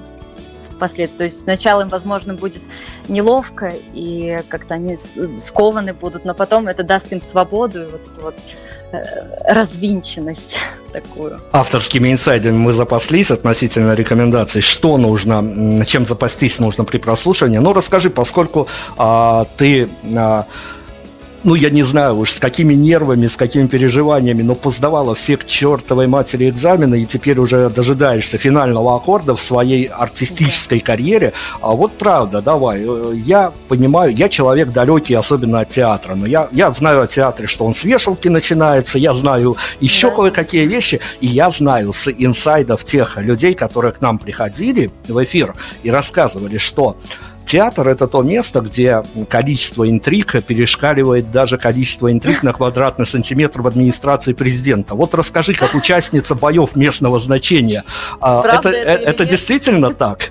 впоследствии. 0.80 1.18
То 1.18 1.24
есть 1.26 1.44
сначала 1.44 1.82
им, 1.82 1.90
возможно, 1.90 2.34
будет 2.34 2.62
неловко, 3.10 3.74
и 3.94 4.40
как-то 4.48 4.76
они 4.76 4.98
скованы 5.40 5.94
будут, 5.94 6.26
но 6.26 6.34
потом 6.34 6.68
это 6.68 6.84
даст 6.84 7.12
им 7.12 7.22
свободу 7.22 7.84
и 7.84 7.86
вот 7.86 8.02
эту 8.02 8.22
вот 8.22 8.36
э, 8.94 9.54
развинченность 9.54 10.58
такую. 10.94 11.40
Авторскими 11.52 12.12
инсайдами 12.12 12.58
мы 12.58 12.72
запаслись 12.72 13.30
относительно 13.30 13.94
рекомендаций. 13.94 14.62
Что 14.62 14.98
нужно, 14.98 15.86
чем 15.86 16.06
запастись 16.06 16.60
нужно 16.60 16.86
при 16.86 16.98
прослушивании? 16.98 17.60
Ну, 17.60 17.74
расскажи, 17.74 18.10
поскольку 18.10 18.68
а, 18.98 19.46
ты... 19.58 19.90
А, 20.16 20.46
ну, 21.44 21.56
я 21.56 21.70
не 21.70 21.84
знаю 21.84 22.18
уж 22.18 22.32
с 22.32 22.40
какими 22.40 22.74
нервами, 22.74 23.28
с 23.28 23.36
какими 23.36 23.68
переживаниями, 23.68 24.42
но 24.42 24.56
поздавала 24.56 25.16
все 25.16 25.38
к 25.38 25.46
чертовой 25.46 26.08
матери 26.08 26.50
экзамены, 26.50 27.02
и 27.02 27.06
теперь 27.06 27.40
уже 27.40 27.70
дожидаешься 27.70 28.38
финального 28.38 28.96
аккорда 28.96 29.36
в 29.36 29.42
своей 29.42 29.86
артистической 29.86 30.80
карьере. 30.80 31.34
А 31.62 31.72
вот 31.72 31.98
правда, 31.98 32.42
давай, 32.42 32.84
э, 32.84 33.14
я 33.16 33.54
понимаю, 33.68 34.14
я 34.14 34.28
человек 34.30 34.72
далекий, 34.72 35.14
особенно 35.14 35.62
от 35.62 35.70
театра, 35.70 36.16
но 36.16 36.26
я, 36.26 36.48
я 36.52 36.72
знаю 36.72 37.02
о 37.02 37.08
театре, 37.08 37.48
что 37.48 37.66
он 37.66 37.74
с 37.74 37.84
вешалки 37.84 38.28
начинается, 38.28 39.00
я 39.00 39.14
знаю 39.14 39.56
еще 39.80 40.10
да. 40.10 40.16
кое-какие 40.16 40.66
вещи, 40.66 41.00
и 41.22 41.28
я 41.28 41.50
знаю 41.50 41.94
с 41.94 42.10
инсайдов 42.12 42.84
тех 42.84 43.18
людей, 43.18 43.54
которые 43.54 43.94
к 43.94 44.02
нам 44.02 44.20
приходили 44.20 44.92
в 45.08 45.24
эфир 45.24 45.56
и 45.84 45.92
рассказывали, 45.92 46.58
что 46.58 46.98
Театр– 47.50 47.88
это 47.90 48.06
то 48.06 48.22
место, 48.22 48.62
где 48.62 49.04
количество 49.28 49.90
интриг 49.90 50.34
перешкаливает 50.44 51.32
даже 51.32 51.58
количество 51.58 52.12
интриг 52.12 52.44
на 52.44 52.54
квадратный 52.54 53.08
сантиметр 53.08 53.64
в 53.64 53.68
администрации 53.68 54.34
президента. 54.34 54.94
Вот 54.94 55.16
расскажи, 55.16 55.56
как 55.56 55.74
участница 55.74 56.36
боев 56.36 56.76
местного 56.76 57.18
значения. 57.18 57.84
А, 58.22 58.44
Правда 58.44 58.70
это, 58.70 58.92
это, 58.92 59.10
это 59.10 59.26
действительно 59.26 59.96
так? 59.96 60.30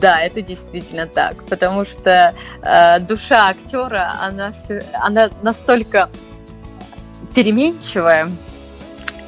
Да, 0.00 0.18
это 0.22 0.40
действительно 0.40 1.06
так, 1.06 1.44
потому 1.44 1.84
что 1.84 2.34
э, 2.62 2.98
душа 3.00 3.50
актера, 3.50 4.14
она, 4.22 4.52
все, 4.52 4.82
она 4.94 5.28
настолько 5.42 6.08
переменчивая 7.34 8.30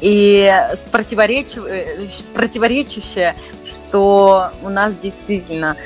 и 0.00 0.50
противоречив, 0.90 1.66
э, 1.66 2.06
противоречащая, 2.32 3.36
что 3.66 4.50
у 4.62 4.70
нас 4.70 4.96
действительно 4.96 5.76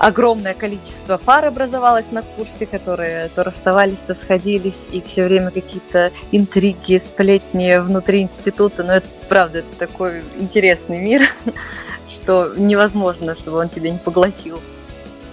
огромное 0.00 0.54
количество 0.54 1.18
пар 1.18 1.44
образовалось 1.44 2.10
на 2.10 2.22
курсе, 2.22 2.66
которые 2.66 3.28
то 3.28 3.44
расставались, 3.44 4.00
то 4.00 4.14
сходились, 4.14 4.86
и 4.90 5.02
все 5.02 5.26
время 5.26 5.50
какие-то 5.50 6.10
интриги, 6.32 6.96
сплетни 6.98 7.78
внутри 7.78 8.22
института. 8.22 8.82
Но 8.82 8.94
это, 8.94 9.08
правда, 9.28 9.62
такой 9.78 10.22
интересный 10.38 10.98
мир, 10.98 11.22
что 12.08 12.54
невозможно, 12.56 13.36
чтобы 13.36 13.58
он 13.58 13.68
тебя 13.68 13.90
не 13.90 13.98
поглотил. 13.98 14.60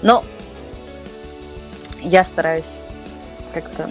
Но 0.01 0.25
я 2.01 2.25
стараюсь 2.25 2.74
как-то 3.53 3.89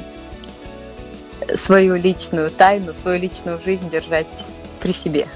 свою 1.54 1.96
личную 1.96 2.50
тайну, 2.50 2.92
свою 2.92 3.18
личную 3.18 3.58
жизнь 3.64 3.88
держать 3.88 4.44
при 4.80 4.92
себе. 4.92 5.26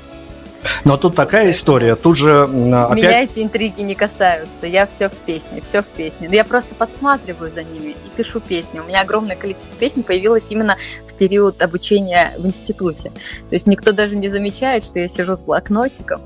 Но 0.84 0.96
тут 0.96 1.14
такая 1.14 1.50
история, 1.50 1.94
тут 1.94 2.16
же 2.16 2.42
опять... 2.42 2.96
Меня 2.96 3.22
эти 3.22 3.40
интриги 3.40 3.82
не 3.82 3.94
касаются, 3.94 4.66
я 4.66 4.86
все 4.86 5.08
в 5.08 5.14
песне, 5.14 5.60
все 5.62 5.82
в 5.82 5.86
песне. 5.86 6.28
Я 6.30 6.44
просто 6.44 6.74
подсматриваю 6.74 7.50
за 7.50 7.62
ними 7.62 7.90
и 7.90 8.16
пишу 8.16 8.40
песни. 8.40 8.78
У 8.78 8.84
меня 8.84 9.02
огромное 9.02 9.36
количество 9.36 9.74
песен 9.76 10.02
появилось 10.02 10.50
именно 10.50 10.76
в 11.06 11.14
период 11.14 11.60
обучения 11.62 12.32
в 12.38 12.46
институте. 12.46 13.10
То 13.10 13.54
есть 13.54 13.66
никто 13.66 13.92
даже 13.92 14.16
не 14.16 14.28
замечает, 14.28 14.84
что 14.84 14.98
я 14.98 15.08
сижу 15.08 15.36
с 15.36 15.42
блокнотиком, 15.42 16.20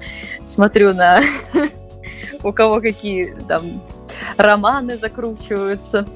смотрю 0.46 0.94
на 0.94 1.20
у 2.42 2.52
кого 2.52 2.80
какие 2.80 3.36
там 3.48 3.82
романы 4.36 4.96
закручиваются. 4.98 6.06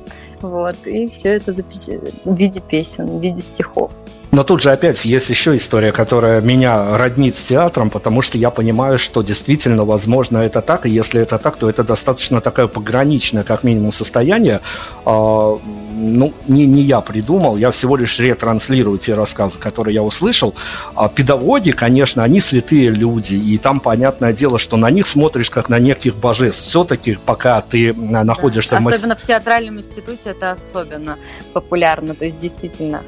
Вот, 0.40 0.76
и 0.86 1.08
все 1.08 1.30
это 1.30 1.52
в 1.52 2.34
виде 2.38 2.60
песен, 2.60 3.06
в 3.06 3.20
виде 3.20 3.42
стихов. 3.42 3.90
Но 4.30 4.44
тут 4.44 4.60
же 4.62 4.70
опять 4.70 5.04
есть 5.04 5.30
еще 5.30 5.56
история, 5.56 5.90
которая 5.90 6.40
меня 6.42 6.98
роднит 6.98 7.34
с 7.34 7.46
театром, 7.46 7.88
потому 7.88 8.20
что 8.20 8.36
я 8.36 8.50
понимаю, 8.50 8.98
что 8.98 9.22
действительно, 9.22 9.84
возможно, 9.84 10.38
это 10.38 10.60
так, 10.60 10.84
и 10.84 10.90
если 10.90 11.22
это 11.22 11.38
так, 11.38 11.56
то 11.56 11.68
это 11.68 11.82
достаточно 11.82 12.40
такое 12.40 12.66
пограничное, 12.66 13.42
как 13.42 13.62
минимум, 13.64 13.90
состояние. 13.90 14.60
А, 15.06 15.58
ну, 15.94 16.34
не, 16.46 16.66
не 16.66 16.82
я 16.82 17.00
придумал, 17.00 17.56
я 17.56 17.70
всего 17.70 17.96
лишь 17.96 18.18
ретранслирую 18.18 18.98
те 18.98 19.14
рассказы, 19.14 19.58
которые 19.58 19.94
я 19.94 20.02
услышал. 20.02 20.54
А 20.94 21.08
педагоги, 21.08 21.70
конечно, 21.70 22.22
они 22.22 22.40
святые 22.40 22.90
люди, 22.90 23.34
и 23.34 23.56
там 23.56 23.80
понятное 23.80 24.34
дело, 24.34 24.58
что 24.58 24.76
на 24.76 24.90
них 24.90 25.06
смотришь 25.06 25.48
как 25.48 25.70
на 25.70 25.78
неких 25.78 26.16
божеств. 26.16 26.68
Все-таки, 26.68 27.18
пока 27.24 27.62
ты 27.62 27.94
находишься 27.94 28.76
да. 28.76 28.82
в... 28.82 28.88
Особенно 28.88 29.16
в 29.16 29.22
театральном 29.22 29.78
институте 29.78 30.30
это 30.30 30.52
особенно 30.52 31.16
популярно, 31.54 32.14
то 32.14 32.26
есть 32.26 32.38
действительно 32.38 33.02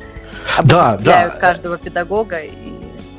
да, 0.63 0.97
да. 0.97 1.29
каждого 1.29 1.79
педагога. 1.79 2.41
И... 2.41 2.51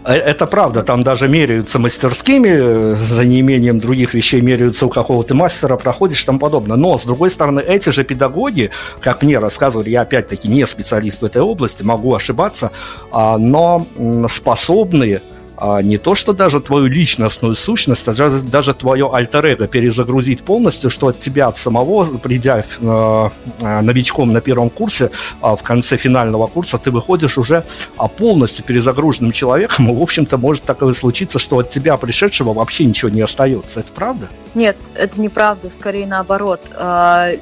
Э, 0.04 0.14
это 0.14 0.46
правда, 0.46 0.84
там 0.84 1.04
даже 1.04 1.28
меряются 1.28 1.80
мастерскими, 1.80 2.50
э, 2.50 2.96
за 2.96 3.26
неимением 3.26 3.80
других 3.80 4.14
вещей 4.14 4.42
меряются 4.42 4.86
у 4.86 4.90
какого-то 4.90 5.36
мастера, 5.36 5.78
проходишь 5.78 6.24
и 6.24 6.26
тому 6.26 6.40
подобное. 6.40 6.78
Но, 6.78 6.98
с 6.98 7.06
другой 7.06 7.30
стороны, 7.30 7.60
эти 7.62 7.90
же 7.90 8.04
педагоги, 8.04 8.72
как 9.02 9.22
мне 9.24 9.40
рассказывали, 9.40 9.90
я 9.90 10.02
опять-таки 10.02 10.48
не 10.48 10.66
специалист 10.66 11.22
в 11.22 11.26
этой 11.26 11.42
области, 11.42 11.84
могу 11.84 12.14
ошибаться, 12.14 12.72
а, 13.12 13.38
но 13.38 13.86
способны 14.28 15.22
а 15.64 15.84
не 15.84 16.00
то, 16.00 16.16
что 16.16 16.34
даже 16.34 16.60
твою 16.60 16.88
личностную 16.88 17.56
сущность, 17.56 18.08
а 18.08 18.14
даже, 18.16 18.42
даже 18.42 18.74
твое 18.74 19.08
альтер 19.14 19.68
перезагрузить 19.68 20.42
полностью, 20.42 20.90
что 20.90 21.10
от 21.10 21.20
тебя 21.20 21.48
от 21.48 21.56
самого, 21.56 22.18
придя 22.18 22.66
э, 22.80 23.30
э, 23.60 23.82
новичком 23.82 24.34
на 24.34 24.42
первом 24.42 24.72
курсе, 24.72 25.12
э, 25.44 25.56
в 25.56 25.62
конце 25.62 25.98
финального 25.98 26.48
курса, 26.48 26.80
ты 26.80 26.90
выходишь 26.90 27.38
уже 27.38 27.64
э, 28.00 28.04
полностью 28.18 28.66
перезагруженным 28.66 29.32
человеком, 29.32 29.92
и, 29.92 29.96
в 29.96 30.02
общем-то, 30.02 30.38
может 30.38 30.64
такое 30.64 30.94
случиться, 30.94 31.38
что 31.38 31.60
от 31.60 31.70
тебя, 31.70 31.96
пришедшего, 31.98 32.54
вообще 32.54 32.86
ничего 32.86 33.10
не 33.10 33.22
остается. 33.22 33.82
Это 33.82 33.92
правда? 33.92 34.30
Нет, 34.56 34.78
это 34.96 35.22
неправда, 35.22 35.70
скорее 35.70 36.08
наоборот. 36.08 36.72
Э, 36.72 37.38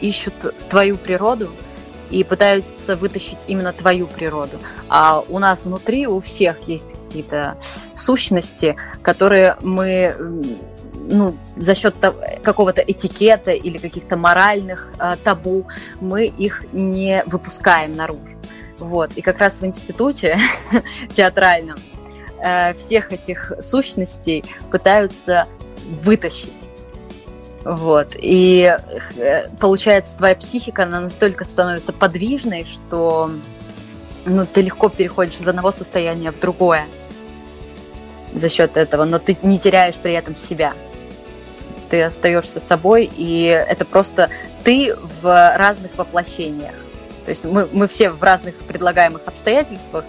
ищут 0.00 0.34
твою 0.68 0.96
природу, 0.96 1.50
и 2.10 2.24
пытаются 2.24 2.96
вытащить 2.96 3.44
именно 3.48 3.72
твою 3.72 4.06
природу. 4.06 4.58
А 4.88 5.22
у 5.28 5.38
нас 5.38 5.64
внутри 5.64 6.06
у 6.06 6.20
всех 6.20 6.68
есть 6.68 6.94
какие-то 7.06 7.58
сущности, 7.94 8.76
которые 9.02 9.56
мы 9.62 10.14
ну, 11.10 11.36
за 11.56 11.74
счет 11.74 11.94
какого-то 12.42 12.82
этикета 12.82 13.52
или 13.52 13.78
каких-то 13.78 14.16
моральных 14.16 14.92
э, 14.98 15.16
табу 15.24 15.66
мы 16.00 16.26
их 16.26 16.64
не 16.72 17.22
выпускаем 17.26 17.94
наружу. 17.96 18.38
Вот. 18.78 19.12
И 19.16 19.22
как 19.22 19.38
раз 19.38 19.60
в 19.60 19.66
институте 19.66 20.38
театральном 21.12 21.78
э, 22.42 22.74
всех 22.74 23.12
этих 23.12 23.52
сущностей 23.60 24.44
пытаются 24.70 25.46
вытащить 26.02 26.70
вот. 27.64 28.16
И 28.16 28.76
э, 29.16 29.48
получается, 29.58 30.16
твоя 30.16 30.34
психика, 30.34 30.84
она 30.84 31.00
настолько 31.00 31.44
становится 31.44 31.92
подвижной, 31.92 32.64
что 32.64 33.30
ну, 34.26 34.46
ты 34.46 34.62
легко 34.62 34.88
переходишь 34.88 35.40
из 35.40 35.48
одного 35.48 35.70
состояния 35.70 36.30
в 36.30 36.38
другое 36.38 36.86
за 38.34 38.48
счет 38.48 38.76
этого, 38.76 39.04
но 39.04 39.18
ты 39.18 39.36
не 39.42 39.58
теряешь 39.58 39.96
при 39.96 40.12
этом 40.12 40.36
себя. 40.36 40.74
Ты 41.90 42.02
остаешься 42.02 42.60
собой, 42.60 43.10
и 43.16 43.44
это 43.44 43.84
просто 43.84 44.30
ты 44.64 44.94
в 45.22 45.56
разных 45.56 45.96
воплощениях. 45.96 46.74
То 47.24 47.30
есть 47.30 47.44
мы, 47.44 47.68
мы 47.72 47.88
все 47.88 48.10
в 48.10 48.22
разных 48.22 48.54
предлагаемых 48.56 49.22
обстоятельствах, 49.26 50.04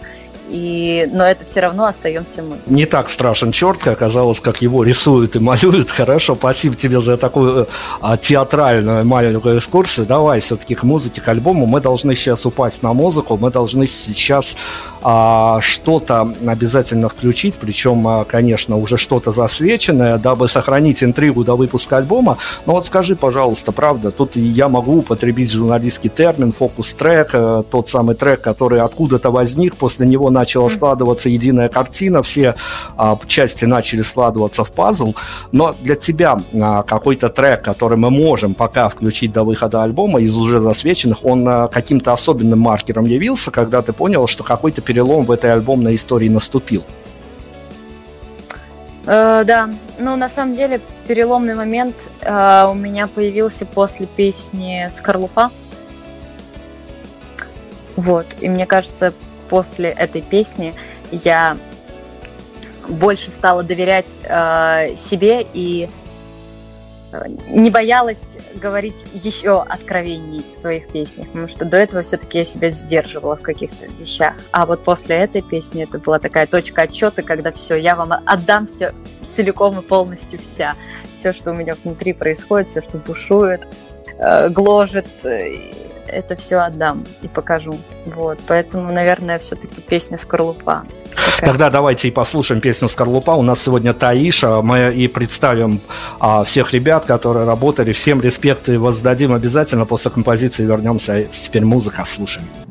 и, 0.50 1.08
но 1.12 1.26
это 1.26 1.46
все 1.46 1.62
равно 1.62 1.86
остаемся 1.86 2.42
мы. 2.42 2.58
Не 2.66 2.86
так 2.86 3.10
страшен 3.10 3.52
черт, 3.52 3.78
как 3.78 4.00
оказалось, 4.00 4.40
как 4.40 4.62
его 4.62 4.84
рисуют 4.84 5.36
и 5.36 5.40
малюют. 5.40 5.90
Хорошо, 6.00 6.36
спасибо 6.36 6.76
тебе 6.76 7.00
за 7.00 7.18
такую 7.18 7.68
а, 8.02 8.18
театральную 8.18 9.06
маленькую 9.06 9.60
экскурсию. 9.60 10.06
Давай 10.06 10.40
все-таки 10.40 10.76
к 10.76 10.84
музыке, 10.84 11.22
к 11.22 11.28
альбому. 11.28 11.66
Мы 11.66 11.82
должны 11.82 12.16
сейчас 12.16 12.46
упасть 12.46 12.82
на 12.82 12.94
музыку, 12.94 13.38
мы 13.38 13.52
должны 13.52 13.88
сейчас 13.88 14.56
что-то 15.02 16.34
обязательно 16.46 17.10
включить, 17.10 17.56
причем, 17.56 18.08
а, 18.08 18.26
конечно, 18.26 18.78
уже 18.78 18.98
что-то 18.98 19.32
засвеченное, 19.32 20.18
дабы 20.18 20.48
сохранить 20.48 21.04
интригу 21.04 21.44
до 21.44 21.56
выпуска 21.56 21.98
альбома. 21.98 22.38
Но 22.66 22.74
вот 22.74 22.86
скажи, 22.86 23.16
пожалуйста, 23.16 23.72
правда, 23.72 24.12
тут 24.12 24.36
я 24.36 24.68
могу 24.68 24.98
употребить 25.00 25.52
журналистский 25.52 26.10
термин, 26.10 26.52
фокус-трек, 26.52 27.30
э, 27.34 27.64
тот 27.70 27.88
самый 27.88 28.16
трек, 28.16 28.42
который 28.42 28.82
откуда-то 28.82 29.32
возник, 29.32 29.76
после 29.76 30.06
него 30.06 30.30
начала 30.30 30.70
складываться 30.70 31.30
единая 31.30 31.70
картина, 31.70 32.22
все 32.24 32.56
а, 32.98 33.18
части 33.28 33.66
начали 33.66 34.02
складываться 34.02 34.64
в 34.64 34.72
пазл, 34.72 35.14
но 35.52 35.76
для 35.82 35.96
тебя 35.96 36.40
а, 36.60 36.84
какой-то 36.84 37.30
трек, 37.30 37.64
который 37.64 37.98
мы 37.98 38.10
можем 38.10 38.54
пока 38.54 38.90
включить 38.90 39.32
до 39.32 39.44
выхода 39.44 39.84
альбома 39.84 40.20
из 40.20 40.36
уже 40.36 40.60
засвеченных, 40.60 41.24
он 41.24 41.48
а, 41.48 41.68
каким-то 41.68 42.14
особенным 42.14 42.60
маркером 42.60 43.06
явился, 43.06 43.52
когда 43.52 43.82
ты 43.82 43.94
понял, 43.94 44.28
что 44.28 44.44
какой-то 44.44 44.82
перелом 44.90 45.24
в 45.24 45.30
этой 45.30 45.54
альбомной 45.54 45.94
истории 45.94 46.30
наступил? 46.30 46.84
Э, 49.06 49.44
да, 49.46 49.70
ну 50.00 50.16
на 50.16 50.28
самом 50.28 50.56
деле 50.56 50.82
переломный 51.08 51.54
момент 51.54 51.96
э, 52.22 52.66
у 52.72 52.74
меня 52.74 53.06
появился 53.06 53.68
после 53.68 54.08
песни 54.08 54.88
«Скорлупа». 54.90 55.52
Вот, 57.96 58.26
и 58.40 58.50
мне 58.50 58.66
кажется, 58.66 59.14
после 59.48 59.90
этой 59.90 60.24
песни 60.24 60.74
я 61.12 61.56
больше 62.88 63.32
стала 63.32 63.62
доверять 63.62 64.18
э, 64.24 64.96
себе 64.96 65.46
и 65.54 65.88
не 67.48 67.70
боялась 67.70 68.38
говорить 68.56 69.06
еще 69.14 69.62
откровенней 69.62 70.44
в 70.52 70.56
своих 70.56 70.88
песнях, 70.90 71.28
потому 71.28 71.48
что 71.48 71.66
до 71.66 71.78
этого 71.78 72.04
все-таки 72.04 72.40
я 72.40 72.46
себя 72.46 72.70
сдерживала 72.70 73.36
в 73.36 73.42
каких-то 73.42 73.88
вещах. 74.00 74.34
А 74.52 74.66
вот 74.66 74.84
после 74.84 75.18
этой 75.18 75.42
песни 75.42 75.84
это 75.84 76.00
была 76.00 76.20
такая 76.20 76.48
точка 76.48 76.84
отчета, 76.84 77.24
когда 77.24 77.52
все, 77.52 77.76
я 77.76 77.96
вам 77.96 78.14
отдам 78.26 78.68
все 78.68 78.94
целиком 79.28 79.80
и 79.80 79.82
полностью 79.82 80.40
вся. 80.40 80.76
Все, 81.12 81.34
что 81.34 81.52
у 81.52 81.54
меня 81.54 81.76
внутри 81.84 82.14
происходит, 82.14 82.68
все, 82.68 82.82
что 82.82 82.98
бушует, 82.98 83.68
э, 84.18 84.50
гложет, 84.50 85.08
э, 85.24 85.72
это 86.10 86.36
все 86.36 86.58
отдам 86.58 87.06
и 87.22 87.28
покажу. 87.28 87.78
Вот, 88.06 88.40
поэтому, 88.48 88.92
наверное, 88.92 89.40
все-таки 89.40 89.82
песня 89.82 90.18
«Скорлупа». 90.18 90.84
Такая. 91.40 91.52
Тогда 91.52 91.70
давайте 91.70 92.08
и 92.08 92.12
послушаем 92.12 92.62
песню 92.62 92.88
«Скорлупа». 92.88 93.32
У 93.32 93.42
нас 93.42 93.62
сегодня 93.62 93.94
Таиша. 93.94 94.62
Мы 94.62 94.94
и 94.94 95.08
представим 95.08 95.80
а, 96.20 96.44
всех 96.44 96.74
ребят, 96.74 97.06
которые 97.06 97.46
работали. 97.46 97.94
Всем 97.94 98.22
респект 98.22 98.70
и 98.70 98.78
воздадим 98.78 99.34
обязательно. 99.34 99.86
После 99.86 100.12
композиции 100.12 100.66
вернемся. 100.66 101.24
Теперь 101.26 101.66
музыка 101.66 102.04
слушаем. 102.06 102.69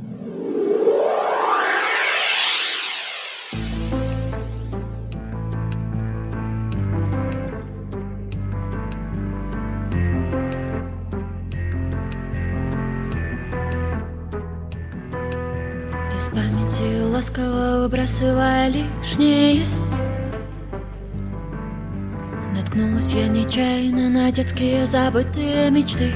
Выбрасывая 18.18 18.68
лишнее. 18.68 19.64
Наткнулась 22.54 23.12
я 23.12 23.28
нечаянно 23.28 24.08
на 24.08 24.32
детские 24.32 24.86
забытые 24.86 25.70
мечты. 25.70 26.10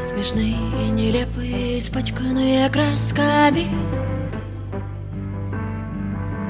Смешные 0.00 0.54
и 0.54 0.90
нелепые, 0.90 1.80
испачканные 1.80 2.70
красками 2.70 3.66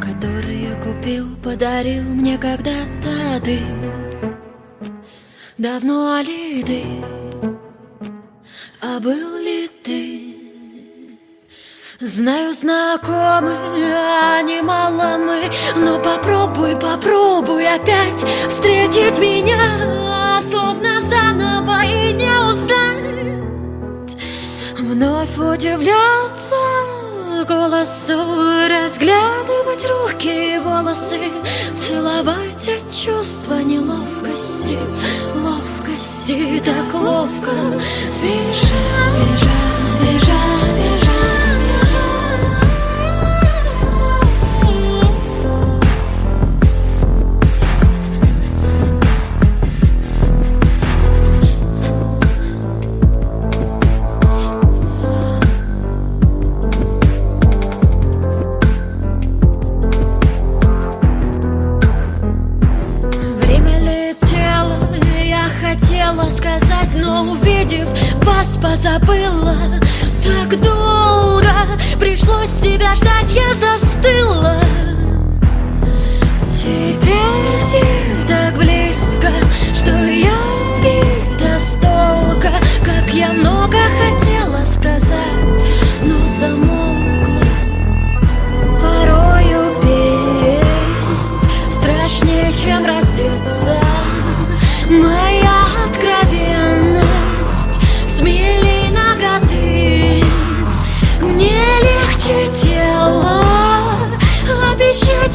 Которые 0.01 0.77
купил, 0.83 1.37
подарил 1.42 2.03
мне 2.03 2.38
когда-то 2.38 3.40
ты. 3.42 3.61
Давно 5.57 6.20
ли 6.20 6.62
ты, 6.62 6.83
а 8.81 9.01
был 9.01 9.38
Знаю, 12.01 12.53
знакомы, 12.53 13.57
а 13.57 14.41
немало 14.43 15.19
мы 15.19 15.51
Но 15.75 15.99
попробуй, 15.99 16.77
попробуй 16.77 17.67
опять 17.67 18.25
встретить 18.47 19.19
меня 19.19 19.59
Словно 20.49 21.01
заново 21.01 21.85
и 21.85 22.13
не 22.13 22.31
узнать. 22.31 24.17
Вновь 24.79 25.37
удивляться 25.37 26.55
голосу 27.49 28.15
Разглядывать 28.69 29.85
руки 29.85 30.55
и 30.55 30.59
волосы 30.59 31.19
Целовать 31.77 32.69
от 32.69 32.95
чувства 32.97 33.55
неловкости 33.55 34.79
Ловкости 35.35 36.63
так 36.65 36.95
ловко. 36.95 37.51
Сбежать, 38.05 38.69
сбежать, 39.09 40.21
сбежать 40.21 40.78
позабыла. 68.61 69.57
Так 70.25 70.61
долго 70.61 71.51
пришлось 71.99 72.51
себя 72.51 72.94
ждать, 72.94 73.33
я 73.33 73.55
застыла. 73.55 74.57
Теперь 76.55 77.59
все 77.59 78.18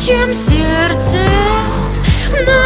чем 0.05 0.33
сердце 0.33 1.23
На 2.45 2.62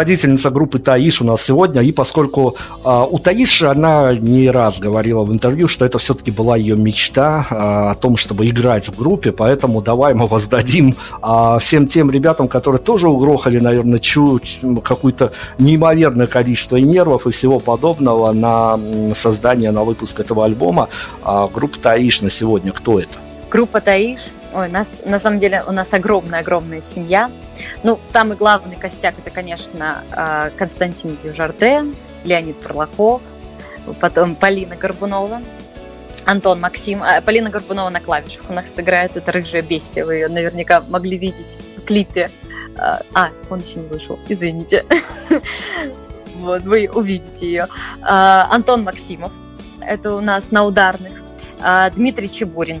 ты 0.00 0.10
предводительница 0.10 0.50
группы 0.50 0.78
Таиш 0.78 1.20
у 1.20 1.24
нас 1.24 1.42
сегодня, 1.42 1.82
и 1.82 1.92
поскольку 1.92 2.56
а, 2.84 3.04
у 3.04 3.18
Таиш 3.18 3.62
она 3.62 4.14
не 4.14 4.50
раз 4.50 4.80
говорила 4.80 5.22
в 5.24 5.32
интервью, 5.32 5.68
что 5.68 5.84
это 5.84 5.98
все-таки 5.98 6.30
была 6.30 6.56
ее 6.56 6.76
мечта 6.76 7.46
а, 7.50 7.90
о 7.90 7.94
том, 7.94 8.16
чтобы 8.16 8.48
играть 8.48 8.88
в 8.88 8.96
группе, 8.96 9.30
поэтому 9.30 9.82
давай 9.82 10.14
мы 10.14 10.26
воздадим 10.26 10.94
а, 11.22 11.58
всем 11.58 11.86
тем 11.86 12.10
ребятам, 12.10 12.48
которые 12.48 12.80
тоже 12.80 13.08
угрохали, 13.08 13.60
наверное, 13.60 13.98
чуть 13.98 14.60
какое-то 14.82 15.32
неимоверное 15.58 16.26
количество 16.26 16.76
и 16.76 16.82
нервов 16.82 17.26
и 17.26 17.30
всего 17.30 17.60
подобного 17.60 18.32
на 18.32 18.78
создание, 19.14 19.70
на 19.70 19.84
выпуск 19.84 20.20
этого 20.20 20.44
альбома. 20.44 20.88
А, 21.22 21.48
группа 21.48 21.78
Таиш 21.78 22.22
на 22.22 22.30
сегодня, 22.30 22.72
кто 22.72 22.98
это? 22.98 23.18
Группа 23.50 23.80
Таиш. 23.80 24.20
Ой, 24.52 24.68
нас, 24.68 25.02
на 25.04 25.18
самом 25.20 25.38
деле, 25.38 25.62
у 25.66 25.72
нас 25.72 25.94
огромная-огромная 25.94 26.80
семья. 26.80 27.30
Ну, 27.82 28.00
самый 28.06 28.36
главный 28.36 28.76
костяк 28.76 29.14
это, 29.18 29.30
конечно, 29.30 30.02
а, 30.10 30.50
Константин 30.58 31.16
Дюжарден, 31.16 31.94
Леонид 32.24 32.58
Перлаков, 32.60 33.22
потом 34.00 34.34
Полина 34.34 34.74
Горбунова, 34.74 35.40
Антон 36.24 36.60
Максим. 36.60 37.02
А, 37.02 37.20
Полина 37.20 37.50
Горбунова 37.50 37.90
на 37.90 38.00
клавишах 38.00 38.42
у 38.48 38.52
нас 38.52 38.64
играет, 38.76 39.16
это 39.16 39.30
рыжая 39.30 39.62
бестия, 39.62 40.04
вы 40.04 40.14
ее 40.14 40.28
наверняка 40.28 40.82
могли 40.88 41.16
видеть 41.16 41.58
в 41.76 41.84
клипе. 41.84 42.30
А, 42.76 43.02
а, 43.14 43.28
он 43.50 43.60
еще 43.60 43.78
не 43.78 43.86
вышел, 43.86 44.18
извините. 44.28 44.84
Вот, 46.36 46.62
вы 46.62 46.88
увидите 46.90 47.46
ее. 47.46 47.68
Антон 48.00 48.82
Максимов, 48.84 49.30
это 49.82 50.14
у 50.14 50.22
нас 50.22 50.50
на 50.50 50.64
ударных. 50.64 51.12
Дмитрий 51.94 52.30
Чебурин, 52.30 52.80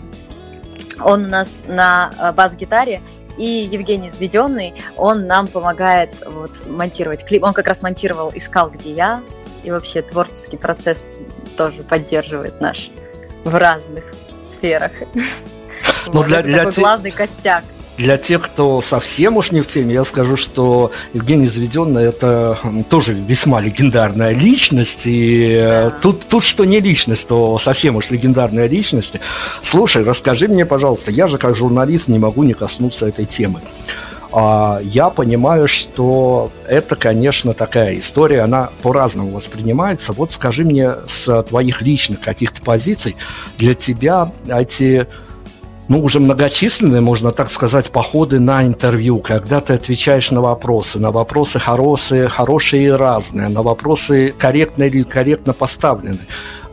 он 1.04 1.24
у 1.24 1.28
нас 1.28 1.62
на 1.66 2.10
э, 2.18 2.32
бас-гитаре, 2.32 3.00
и 3.36 3.68
Евгений 3.70 4.10
Зведенный, 4.10 4.74
он 4.96 5.26
нам 5.26 5.46
помогает 5.46 6.10
вот, 6.26 6.66
монтировать 6.66 7.24
клип. 7.24 7.42
Он 7.44 7.52
как 7.54 7.66
раз 7.68 7.80
монтировал 7.82 8.30
«Искал, 8.34 8.70
где 8.70 8.92
я», 8.92 9.22
и 9.62 9.70
вообще 9.70 10.02
творческий 10.02 10.56
процесс 10.56 11.04
тоже 11.56 11.82
поддерживает 11.82 12.60
наш 12.60 12.90
в 13.44 13.54
разных 13.54 14.04
сферах. 14.48 14.92
Ну, 16.06 16.12
Вот, 16.12 16.26
для- 16.26 16.38
это 16.40 16.48
для 16.48 16.56
такой 16.58 16.72
те- 16.72 16.80
главный 16.82 17.10
костяк. 17.10 17.64
Для 18.00 18.16
тех, 18.16 18.40
кто 18.40 18.80
совсем 18.80 19.36
уж 19.36 19.52
не 19.52 19.60
в 19.60 19.66
теме, 19.66 19.92
я 19.92 20.04
скажу, 20.04 20.36
что 20.36 20.90
Евгений 21.12 21.44
Заведенный 21.44 22.04
это 22.04 22.58
тоже 22.88 23.12
весьма 23.12 23.60
легендарная 23.60 24.32
личность. 24.32 25.02
И 25.04 25.52
э, 25.60 25.90
тут, 26.00 26.26
тут 26.26 26.42
что 26.42 26.64
не 26.64 26.80
личность, 26.80 27.28
то 27.28 27.58
совсем 27.58 27.96
уж 27.96 28.10
легендарная 28.10 28.68
личность. 28.68 29.16
Слушай, 29.60 30.02
расскажи 30.02 30.48
мне, 30.48 30.64
пожалуйста, 30.64 31.10
я 31.10 31.26
же 31.26 31.36
как 31.36 31.54
журналист 31.54 32.08
не 32.08 32.18
могу 32.18 32.42
не 32.42 32.54
коснуться 32.54 33.06
этой 33.06 33.26
темы. 33.26 33.60
А, 34.32 34.80
Я 34.82 35.10
понимаю, 35.10 35.68
что 35.68 36.50
это, 36.66 36.96
конечно, 36.96 37.52
такая 37.52 37.98
история, 37.98 38.40
она 38.40 38.70
по-разному 38.80 39.32
воспринимается. 39.32 40.14
Вот 40.14 40.30
скажи 40.30 40.64
мне 40.64 40.94
с 41.06 41.42
твоих 41.42 41.82
личных 41.82 42.20
каких-то 42.20 42.62
позиций, 42.62 43.14
для 43.58 43.74
тебя 43.74 44.32
эти 44.48 45.06
ну, 45.90 46.04
уже 46.04 46.20
многочисленные, 46.20 47.00
можно 47.00 47.32
так 47.32 47.50
сказать, 47.50 47.90
походы 47.90 48.38
на 48.38 48.62
интервью, 48.62 49.18
когда 49.18 49.60
ты 49.60 49.74
отвечаешь 49.74 50.30
на 50.30 50.40
вопросы, 50.40 51.00
на 51.00 51.10
вопросы 51.10 51.58
хорошие, 51.58 52.28
хорошие 52.28 52.84
и 52.84 52.90
разные, 52.90 53.48
на 53.48 53.62
вопросы 53.62 54.32
корректно 54.38 54.84
или 54.84 55.02
корректно 55.02 55.52
поставлены. 55.52 56.20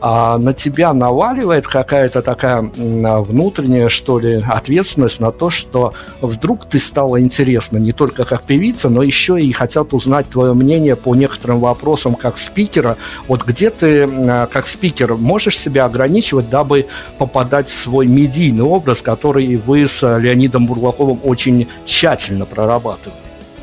А 0.00 0.38
на 0.38 0.52
тебя 0.52 0.92
наваливает 0.92 1.66
какая-то 1.66 2.22
такая 2.22 2.62
внутренняя, 2.62 3.88
что 3.88 4.18
ли, 4.18 4.42
ответственность 4.46 5.20
на 5.20 5.32
то, 5.32 5.50
что 5.50 5.94
вдруг 6.20 6.66
ты 6.66 6.78
стала 6.78 7.20
интересна 7.20 7.78
не 7.78 7.92
только 7.92 8.24
как 8.24 8.42
певица, 8.44 8.88
но 8.88 9.02
еще 9.02 9.40
и 9.40 9.50
хотят 9.52 9.92
узнать 9.94 10.28
твое 10.28 10.54
мнение 10.54 10.94
по 10.94 11.14
некоторым 11.14 11.60
вопросам 11.60 12.14
как 12.14 12.38
спикера. 12.38 12.96
Вот 13.26 13.44
где 13.44 13.70
ты 13.70 14.08
как 14.52 14.66
спикер 14.66 15.16
можешь 15.16 15.58
себя 15.58 15.86
ограничивать, 15.86 16.48
дабы 16.48 16.86
попадать 17.18 17.68
в 17.68 17.74
свой 17.74 18.06
медийный 18.06 18.64
образ, 18.64 19.02
который 19.02 19.56
вы 19.56 19.86
с 19.86 20.02
Леонидом 20.18 20.66
Бурлаковым 20.66 21.20
очень 21.24 21.68
тщательно 21.84 22.46
прорабатывали? 22.46 23.18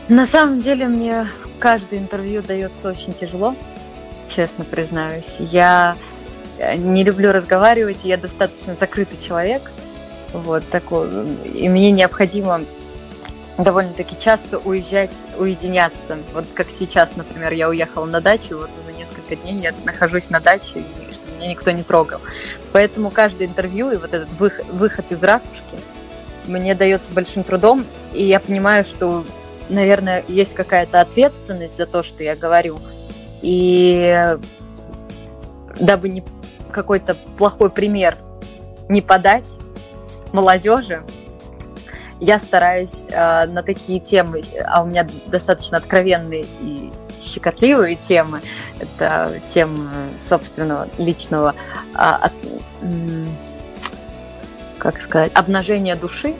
На 0.09 0.25
самом 0.25 0.59
деле 0.59 0.87
мне 0.87 1.27
каждое 1.59 1.99
интервью 1.99 2.41
дается 2.41 2.89
очень 2.89 3.13
тяжело, 3.13 3.55
честно 4.27 4.63
признаюсь. 4.65 5.37
Я 5.39 5.95
не 6.77 7.03
люблю 7.03 7.31
разговаривать, 7.31 7.99
я 8.03 8.17
достаточно 8.17 8.75
закрытый 8.75 9.17
человек. 9.19 9.71
Вот 10.33 10.67
такой. 10.69 11.09
И 11.53 11.69
мне 11.69 11.91
необходимо 11.91 12.61
довольно-таки 13.57 14.17
часто 14.17 14.59
уезжать, 14.59 15.15
уединяться. 15.37 16.17
Вот 16.33 16.45
как 16.53 16.67
сейчас, 16.69 17.15
например, 17.15 17.53
я 17.53 17.69
уехала 17.69 18.05
на 18.05 18.19
дачу, 18.19 18.57
вот 18.57 18.69
уже 18.83 18.97
несколько 18.97 19.35
дней 19.37 19.61
я 19.61 19.73
нахожусь 19.85 20.29
на 20.29 20.41
даче, 20.41 20.79
и 20.79 21.13
чтобы 21.13 21.37
меня 21.37 21.49
никто 21.49 21.71
не 21.71 21.83
трогал. 21.83 22.19
Поэтому 22.73 23.11
каждое 23.11 23.47
интервью 23.47 23.91
и 23.91 23.97
вот 23.97 24.13
этот 24.13 24.29
выход, 24.33 24.65
выход 24.71 25.11
из 25.11 25.23
ракушки 25.23 25.77
мне 26.47 26.75
дается 26.75 27.13
большим 27.13 27.43
трудом, 27.43 27.85
и 28.13 28.25
я 28.25 28.39
понимаю, 28.39 28.83
что 28.83 29.23
наверное, 29.69 30.23
есть 30.27 30.53
какая-то 30.53 31.01
ответственность 31.01 31.77
за 31.77 31.85
то, 31.85 32.03
что 32.03 32.23
я 32.23 32.35
говорю. 32.35 32.79
И 33.41 34.37
дабы 35.79 36.09
не 36.09 36.23
какой-то 36.75 37.15
плохой 37.37 37.69
пример 37.69 38.17
не 38.89 39.01
подать 39.01 39.47
молодежи, 40.33 41.03
я 42.19 42.37
стараюсь 42.37 43.05
э, 43.09 43.45
на 43.45 43.63
такие 43.63 44.01
темы, 44.01 44.43
а 44.65 44.83
у 44.83 44.85
меня 44.85 45.07
достаточно 45.27 45.77
откровенные 45.77 46.45
и 46.59 46.91
щекотливые 47.19 47.95
темы, 47.95 48.41
это 48.79 49.39
темы 49.47 49.89
собственного 50.21 50.89
личного, 50.97 51.55
э, 51.93 51.97
от, 51.97 52.33
э, 52.81 53.25
как 54.77 55.01
сказать, 55.01 55.31
обнажения 55.33 55.95
души, 55.95 56.35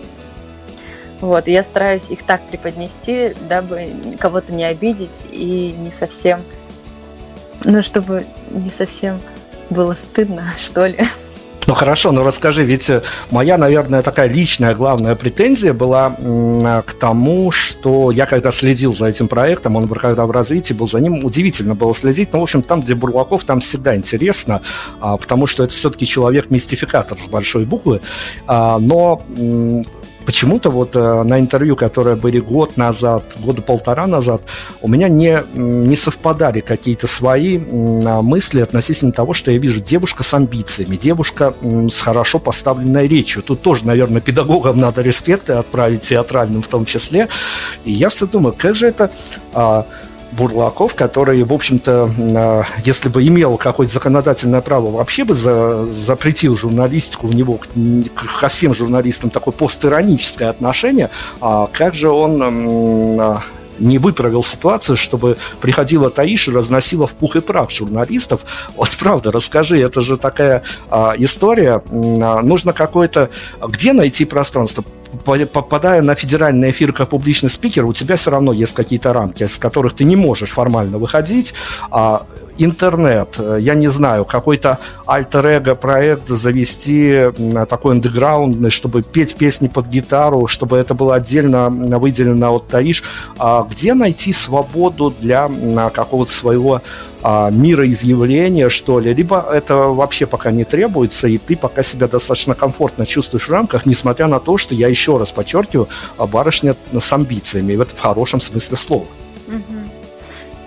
вот, 1.22 1.48
я 1.48 1.64
стараюсь 1.64 2.10
их 2.10 2.24
так 2.24 2.42
преподнести, 2.42 3.34
дабы 3.48 3.94
кого-то 4.20 4.52
не 4.52 4.66
обидеть 4.66 5.24
и 5.32 5.74
не 5.78 5.92
совсем, 5.92 6.42
ну, 7.64 7.82
чтобы 7.82 8.26
не 8.50 8.70
совсем 8.70 9.22
было 9.70 9.94
стыдно, 9.94 10.46
что 10.60 10.86
ли. 10.86 10.98
Ну 11.68 11.74
хорошо, 11.74 12.12
но 12.12 12.24
расскажи, 12.24 12.64
ведь 12.64 12.90
э, 12.92 13.02
моя, 13.32 13.58
наверное, 13.58 14.04
такая 14.04 14.28
личная 14.30 14.76
главная 14.76 15.16
претензия 15.16 15.74
была 15.74 16.16
к 16.86 16.94
тому, 16.94 17.50
что 17.50 18.12
я 18.12 18.28
когда 18.28 18.52
следил 18.52 18.94
за 18.94 19.08
этим 19.08 19.28
проектом, 19.28 19.76
он 19.76 19.88
когда 19.88 20.28
в 20.28 20.32
развитии 20.32 20.74
был, 20.74 20.86
за 20.86 21.00
ним 21.00 21.26
удивительно 21.26 21.74
было 21.74 21.94
следить. 21.96 22.32
Но, 22.34 22.38
ну, 22.38 22.40
в 22.42 22.44
общем, 22.44 22.62
там, 22.62 22.82
где 22.82 22.94
Бурлаков, 22.94 23.46
там 23.46 23.62
всегда 23.62 23.96
интересно, 23.96 24.62
а, 25.00 25.18
потому 25.18 25.48
что 25.48 25.64
это 25.64 25.74
все-таки 25.74 26.06
человек-мистификатор 26.06 27.18
с 27.18 27.28
большой 27.28 27.66
буквы. 27.66 28.02
А, 28.46 28.78
но 28.78 29.24
почему-то 30.26 30.70
вот 30.70 30.96
э, 30.96 31.24
на 31.24 31.40
интервью, 31.40 31.76
которое 31.76 32.16
были 32.16 32.40
год 32.40 32.78
назад, 32.78 33.24
года 33.38 33.62
полтора 33.62 34.08
назад, 34.08 34.42
у 34.82 34.88
меня 34.88 35.08
не, 35.08 35.40
не 35.54 35.96
совпадали 35.96 36.62
какие-то 36.62 37.08
свои 37.08 37.58
а, 37.58 38.22
мысли 38.22 38.62
относительно 38.62 39.12
того, 39.12 39.34
что 39.34 39.52
я 39.52 39.58
вижу 39.58 39.82
девушка 39.82 40.24
с 40.24 40.34
амбициями, 40.34 40.96
девушка 40.96 41.54
с 41.62 42.00
хорошо 42.00 42.40
поставленной 42.40 43.08
речью. 43.08 43.44
Тут 43.44 43.62
тоже, 43.62 43.86
наверное, 43.86 44.22
педагогам 44.22 44.80
надо 44.80 45.02
респекты 45.02 45.54
отправить, 45.54 46.02
театральным 46.02 46.62
в 46.62 46.68
том 46.68 46.86
числе. 46.86 47.30
И 47.84 47.92
я 47.92 48.10
все 48.10 48.26
думаю, 48.26 48.56
как 48.58 48.76
же 48.76 48.88
это 48.88 49.12
а, 49.54 49.86
Бурлаков, 50.36 50.96
который, 50.96 51.44
в 51.44 51.54
общем-то, 51.54 52.10
а, 52.18 52.64
если 52.84 53.10
бы 53.10 53.26
имел 53.26 53.58
какое-то 53.58 53.94
законодательное 53.94 54.62
право, 54.62 54.92
вообще 54.92 55.24
бы 55.24 55.34
за, 55.34 55.86
запретил 55.86 56.58
журналистику, 56.58 57.28
у 57.28 57.32
него 57.32 57.60
ко 58.40 58.48
всем 58.48 58.74
журналистам 58.74 59.30
такое 59.30 59.54
постироническое 59.54 60.50
отношение, 60.50 61.10
а 61.42 61.68
как 61.72 61.96
же 61.96 62.10
он 62.10 62.42
а, 62.42 63.42
не 63.80 63.98
выправил 63.98 64.44
ситуацию, 64.44 64.96
чтобы 64.96 65.38
приходила 65.62 66.10
Таиша, 66.10 66.52
разносила 66.52 67.08
в 67.08 67.14
пух 67.14 67.36
и 67.36 67.42
прах 67.42 67.70
журналистов. 67.70 68.42
Вот 68.76 68.96
правда, 69.00 69.32
расскажи, 69.32 69.80
это 69.80 70.02
же 70.02 70.18
такая 70.18 70.64
а, 70.90 71.14
история. 71.18 71.82
А, 71.92 72.42
нужно 72.42 72.74
какое-то... 72.74 73.30
Где 73.62 73.94
найти 73.94 74.26
пространство? 74.26 74.84
Попадая 75.16 76.02
на 76.02 76.16
федеральный 76.16 76.72
эфир 76.72 76.94
как 76.94 77.10
публичный 77.10 77.50
спикер, 77.50 77.86
у 77.86 77.94
тебя 77.94 78.16
все 78.16 78.32
равно 78.32 78.54
есть 78.54 78.74
какие-то 78.74 79.14
рамки, 79.14 79.46
с 79.46 79.58
которых 79.58 79.94
ты 79.94 80.04
не 80.04 80.16
можешь 80.16 80.52
формально 80.52 80.98
выходить. 80.98 81.54
А 81.92 82.26
интернет, 82.58 83.40
я 83.60 83.74
не 83.76 83.88
знаю, 83.88 84.26
какой-то 84.26 84.80
альтер-эго 85.06 85.76
проект 85.76 86.30
завести 86.30 87.32
такой 87.68 87.96
андеграундный, 87.96 88.70
чтобы 88.70 89.04
петь 89.04 89.36
песни 89.36 89.68
под 89.68 89.88
гитару, 89.88 90.48
чтобы 90.48 90.78
это 90.78 90.94
было 90.94 91.16
отдельно 91.16 91.70
выделено 91.70 92.56
от 92.56 92.68
Таиш. 92.68 93.04
А 93.38 93.68
где 93.70 93.94
найти 93.94 94.32
свободу 94.34 95.14
для 95.20 95.50
какого-то 95.94 96.32
своего 96.32 96.82
а, 97.28 97.50
мироизъявления, 97.50 98.70
что 98.70 99.00
ли, 99.00 99.12
либо 99.12 99.44
это 99.52 99.76
вообще 99.76 100.28
пока 100.28 100.52
не 100.52 100.64
требуется, 100.64 101.28
и 101.28 101.40
ты 101.40 101.56
пока 101.56 101.82
себя 101.82 102.08
достаточно 102.08 102.54
комфортно 102.54 103.04
чувствуешь 103.04 103.48
в 103.48 103.52
рамках, 103.52 103.88
несмотря 103.88 104.28
на 104.28 104.40
то, 104.40 104.60
что 104.60 104.76
я 104.76 104.90
еще 104.90 105.18
раз 105.18 105.32
подчеркиваю, 105.32 105.88
а, 106.18 106.28
барышня 106.28 106.76
с 107.00 107.14
амбициями, 107.14 107.74
и 107.74 107.78
в 107.78 107.82
этом 107.82 107.98
хорошем 107.98 108.40
смысле 108.40 108.78
слова. 108.78 109.08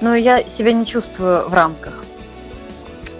Ну, 0.00 0.14
я 0.14 0.42
себя 0.48 0.72
не 0.72 0.84
чувствую 0.84 1.48
в 1.48 1.54
рамках. 1.54 2.04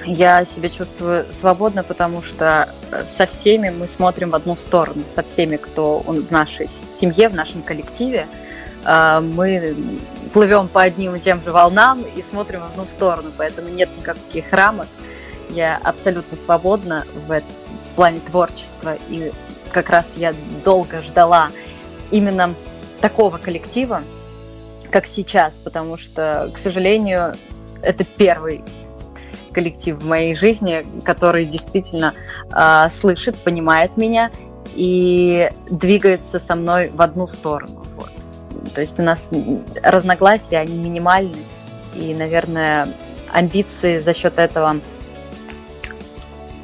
Я 0.05 0.45
себя 0.45 0.69
чувствую 0.69 1.25
свободно, 1.31 1.85
потому 1.85 2.25
что 2.25 2.69
э, 2.91 3.05
со 3.05 3.27
всеми 3.27 3.71
мы 3.71 3.87
смотрим 3.87 4.31
в 4.31 4.35
одну 4.35 4.57
сторону, 4.57 5.05
со 5.07 5.23
всеми, 5.23 5.59
кто 5.59 6.01
в 6.01 6.33
нашей 6.33 6.69
семье, 6.69 7.29
в 7.29 7.35
нашем 7.35 7.63
коллективе. 7.63 8.27
А, 8.91 9.21
мы 9.21 9.77
плывем 10.33 10.67
по 10.67 10.81
одним 10.81 11.15
и 11.15 11.21
тем 11.21 11.43
же 11.43 11.51
волнам 11.51 12.03
и 12.03 12.23
смотрим 12.23 12.61
в 12.61 12.65
одну 12.65 12.87
сторону, 12.87 13.31
поэтому 13.37 13.69
нет 13.69 13.91
никаких 13.99 14.51
рамок. 14.51 14.87
Я 15.51 15.79
абсолютно 15.85 16.39
свободна 16.39 17.07
в, 17.27 17.41
в 17.41 17.95
плане 17.95 18.21
творчества, 18.21 18.97
и 19.11 19.31
как 19.73 19.91
раз 19.91 20.15
я 20.17 20.35
долго 20.65 21.03
ждала 21.03 21.51
именно 22.11 22.55
такого 23.03 23.37
коллектива, 23.37 24.01
как 24.91 25.05
сейчас, 25.05 25.61
потому 25.61 25.99
что, 25.99 26.51
к 26.55 26.57
сожалению, 26.57 27.35
это 27.83 28.05
первый 28.05 28.65
коллектив 29.53 29.99
в 29.99 30.07
моей 30.07 30.35
жизни, 30.35 30.87
который 31.05 31.45
действительно 31.45 32.15
э, 32.51 32.89
слышит, 32.89 33.37
понимает 33.37 33.99
меня 33.99 34.31
и 34.75 35.51
двигается 35.69 36.41
со 36.41 36.55
мной 36.55 36.89
в 36.89 37.03
одну 37.03 37.27
сторону. 37.27 37.85
Вот. 37.97 38.11
То 38.75 38.81
есть 38.81 38.99
у 38.99 39.03
нас 39.03 39.31
разногласия, 39.83 40.59
они 40.59 40.77
минимальны, 40.77 41.39
и, 41.95 42.15
наверное, 42.15 42.89
амбиции 43.33 43.99
за 43.99 44.15
счет 44.15 44.39
этого 44.39 44.81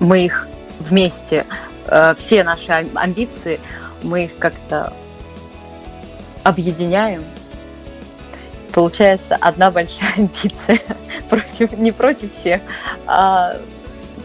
мы 0.00 0.24
их 0.24 0.46
вместе, 0.80 1.46
э, 1.86 2.14
все 2.16 2.44
наши 2.44 2.72
амбиции, 2.94 3.60
мы 4.02 4.24
их 4.24 4.36
как-то 4.36 4.92
объединяем. 6.42 7.24
Получается 8.72 9.36
одна 9.40 9.70
большая 9.70 10.12
амбиция 10.16 10.78
против, 11.28 11.72
не 11.72 11.92
против 11.92 12.32
всех, 12.32 12.60
а 13.06 13.56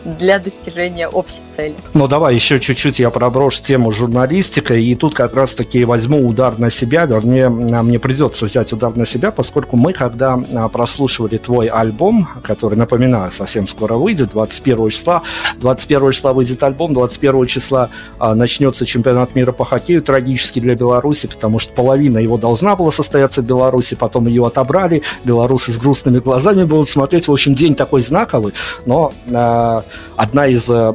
для 0.05 0.39
достижения 0.39 1.07
общей 1.07 1.41
цели. 1.55 1.75
Ну, 1.93 2.07
давай 2.07 2.35
еще 2.35 2.59
чуть-чуть 2.59 2.99
я 2.99 3.09
проброшу 3.09 3.61
тему 3.61 3.91
журналистика, 3.91 4.73
и 4.73 4.95
тут 4.95 5.13
как 5.13 5.35
раз-таки 5.35 5.83
возьму 5.85 6.27
удар 6.27 6.57
на 6.57 6.69
себя, 6.69 7.05
вернее, 7.05 7.49
мне 7.49 7.99
придется 7.99 8.45
взять 8.45 8.71
удар 8.73 8.95
на 8.95 9.05
себя, 9.05 9.31
поскольку 9.31 9.77
мы, 9.77 9.93
когда 9.93 10.39
а, 10.53 10.69
прослушивали 10.69 11.37
твой 11.37 11.67
альбом, 11.67 12.29
который, 12.43 12.77
напоминаю, 12.77 13.31
совсем 13.31 13.67
скоро 13.67 13.95
выйдет, 13.95 14.29
21 14.29 14.89
числа, 14.89 15.23
21 15.57 16.11
числа 16.11 16.33
выйдет 16.33 16.63
альбом, 16.63 16.93
21 16.93 17.45
числа 17.47 17.89
а, 18.17 18.35
начнется 18.35 18.85
чемпионат 18.85 19.35
мира 19.35 19.51
по 19.51 19.65
хоккею, 19.65 20.01
трагически 20.01 20.59
для 20.59 20.75
Беларуси, 20.75 21.27
потому 21.27 21.59
что 21.59 21.73
половина 21.73 22.17
его 22.17 22.37
должна 22.37 22.75
была 22.75 22.91
состояться 22.91 23.41
в 23.41 23.45
Беларуси, 23.45 23.95
потом 23.95 24.27
ее 24.27 24.45
отобрали, 24.45 25.03
белорусы 25.23 25.71
с 25.71 25.77
грустными 25.77 26.19
глазами 26.19 26.63
будут 26.63 26.87
смотреть, 26.87 27.27
в 27.27 27.31
общем, 27.31 27.55
день 27.55 27.75
такой 27.75 28.01
знаковый, 28.01 28.53
но 28.85 29.13
а, 29.31 29.83
одна 30.15 30.47
из 30.47 30.69
э, 30.69 30.93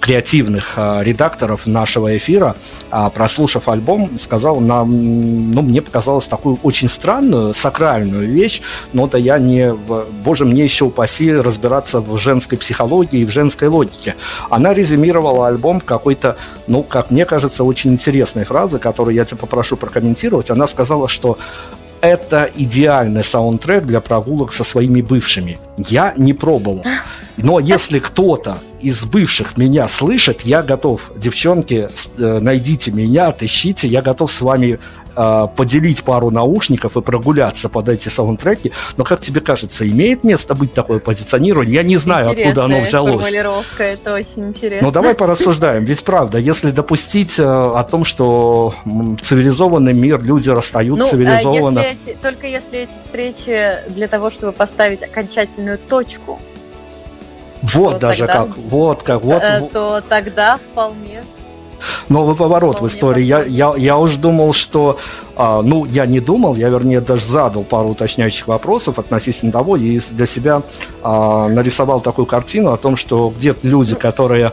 креативных 0.00 0.72
а, 0.76 1.02
редакторов 1.02 1.66
нашего 1.66 2.16
эфира, 2.16 2.56
а, 2.90 3.10
прослушав 3.10 3.68
альбом, 3.68 4.18
сказал 4.18 4.58
нам, 4.60 5.52
ну, 5.52 5.62
мне 5.62 5.82
показалось 5.82 6.26
такую 6.26 6.58
очень 6.62 6.88
странную, 6.88 7.54
сакральную 7.54 8.28
вещь, 8.28 8.62
но 8.92 9.06
да 9.06 9.18
я 9.18 9.38
не, 9.38 9.72
боже, 9.72 10.46
мне 10.46 10.64
еще 10.64 10.86
упаси 10.86 11.32
разбираться 11.32 12.00
в 12.00 12.16
женской 12.18 12.58
психологии 12.58 13.20
и 13.20 13.24
в 13.24 13.30
женской 13.30 13.68
логике. 13.68 14.16
Она 14.48 14.72
резюмировала 14.72 15.46
альбом 15.46 15.80
какой-то, 15.80 16.36
ну, 16.66 16.82
как 16.82 17.10
мне 17.10 17.26
кажется, 17.26 17.62
очень 17.62 17.92
интересной 17.92 18.44
фразы, 18.44 18.78
которую 18.78 19.14
я 19.14 19.24
тебя 19.24 19.38
попрошу 19.38 19.76
прокомментировать. 19.76 20.50
Она 20.50 20.66
сказала, 20.66 21.08
что 21.08 21.38
это 22.00 22.50
идеальный 22.54 23.24
саундтрек 23.24 23.84
для 23.84 24.00
прогулок 24.00 24.52
со 24.52 24.64
своими 24.64 25.02
бывшими. 25.02 25.58
Я 25.76 26.14
не 26.16 26.32
пробовал. 26.32 26.84
Но 27.36 27.58
если 27.58 27.98
кто-то 27.98 28.58
из 28.80 29.04
бывших 29.06 29.56
меня 29.56 29.88
слышит, 29.88 30.42
я 30.42 30.62
готов. 30.62 31.10
Девчонки, 31.16 31.88
э, 32.18 32.38
найдите 32.40 32.90
меня, 32.92 33.28
отыщите, 33.28 33.88
я 33.88 34.02
готов 34.02 34.32
с 34.32 34.40
вами 34.40 34.78
э, 35.20 35.48
поделить 35.56 36.02
пару 36.02 36.30
наушников 36.30 36.96
и 36.96 37.00
прогуляться 37.02 37.68
под 37.68 37.88
эти 37.88 38.08
саундтреки. 38.08 38.72
Но 38.96 39.04
как 39.04 39.20
тебе 39.20 39.40
кажется, 39.40 39.88
имеет 39.88 40.24
место 40.24 40.54
быть 40.54 40.72
такое 40.72 40.98
позиционирование? 40.98 41.74
Я 41.74 41.82
не 41.82 41.96
знаю, 41.96 42.30
Интересная 42.30 42.48
откуда 42.48 42.64
оно 42.64 42.80
взялось. 42.80 43.26
формулировка, 43.26 43.82
это 43.84 44.14
очень 44.14 44.48
интересно. 44.48 44.86
Ну 44.86 44.92
давай 44.92 45.14
порассуждаем. 45.14 45.84
Ведь 45.84 46.02
правда, 46.04 46.38
если 46.38 46.70
допустить 46.70 47.38
э, 47.38 47.44
о 47.44 47.82
том, 47.84 48.04
что 48.04 48.74
цивилизованный 49.22 49.92
мир, 49.92 50.22
люди 50.22 50.50
расстаются 50.50 51.04
ну, 51.04 51.10
цивилизованно. 51.10 51.80
Если 51.80 52.12
эти, 52.12 52.18
только 52.20 52.46
если 52.46 52.78
эти 52.80 52.98
встречи 53.00 53.78
для 53.88 54.08
того, 54.08 54.30
чтобы 54.30 54.52
поставить 54.52 55.02
окончательную 55.02 55.78
точку 55.78 56.38
вот 57.62 57.98
даже 57.98 58.26
тогда, 58.26 58.46
как, 58.46 58.56
вот 58.56 59.02
как, 59.02 59.22
вот. 59.22 59.42
Э, 59.42 59.68
то 59.72 60.02
тогда 60.08 60.56
вполне. 60.56 61.22
Новый 62.08 62.34
поворот 62.34 62.80
в 62.80 62.86
истории. 62.86 63.22
Я, 63.22 63.42
я, 63.42 63.74
я 63.76 63.96
уж 63.96 64.16
думал, 64.16 64.52
что, 64.52 64.98
а, 65.36 65.62
ну, 65.62 65.84
я 65.84 66.06
не 66.06 66.20
думал, 66.20 66.56
я, 66.56 66.68
вернее, 66.68 67.00
даже 67.00 67.24
задал 67.24 67.62
пару 67.62 67.90
уточняющих 67.90 68.48
вопросов 68.48 68.98
относительно 68.98 69.52
того, 69.52 69.76
и 69.76 69.98
для 70.12 70.26
себя 70.26 70.62
а, 71.02 71.48
нарисовал 71.48 72.00
такую 72.00 72.26
картину 72.26 72.72
о 72.72 72.76
том, 72.76 72.96
что 72.96 73.32
где-то 73.36 73.66
люди, 73.66 73.94
которые 73.94 74.52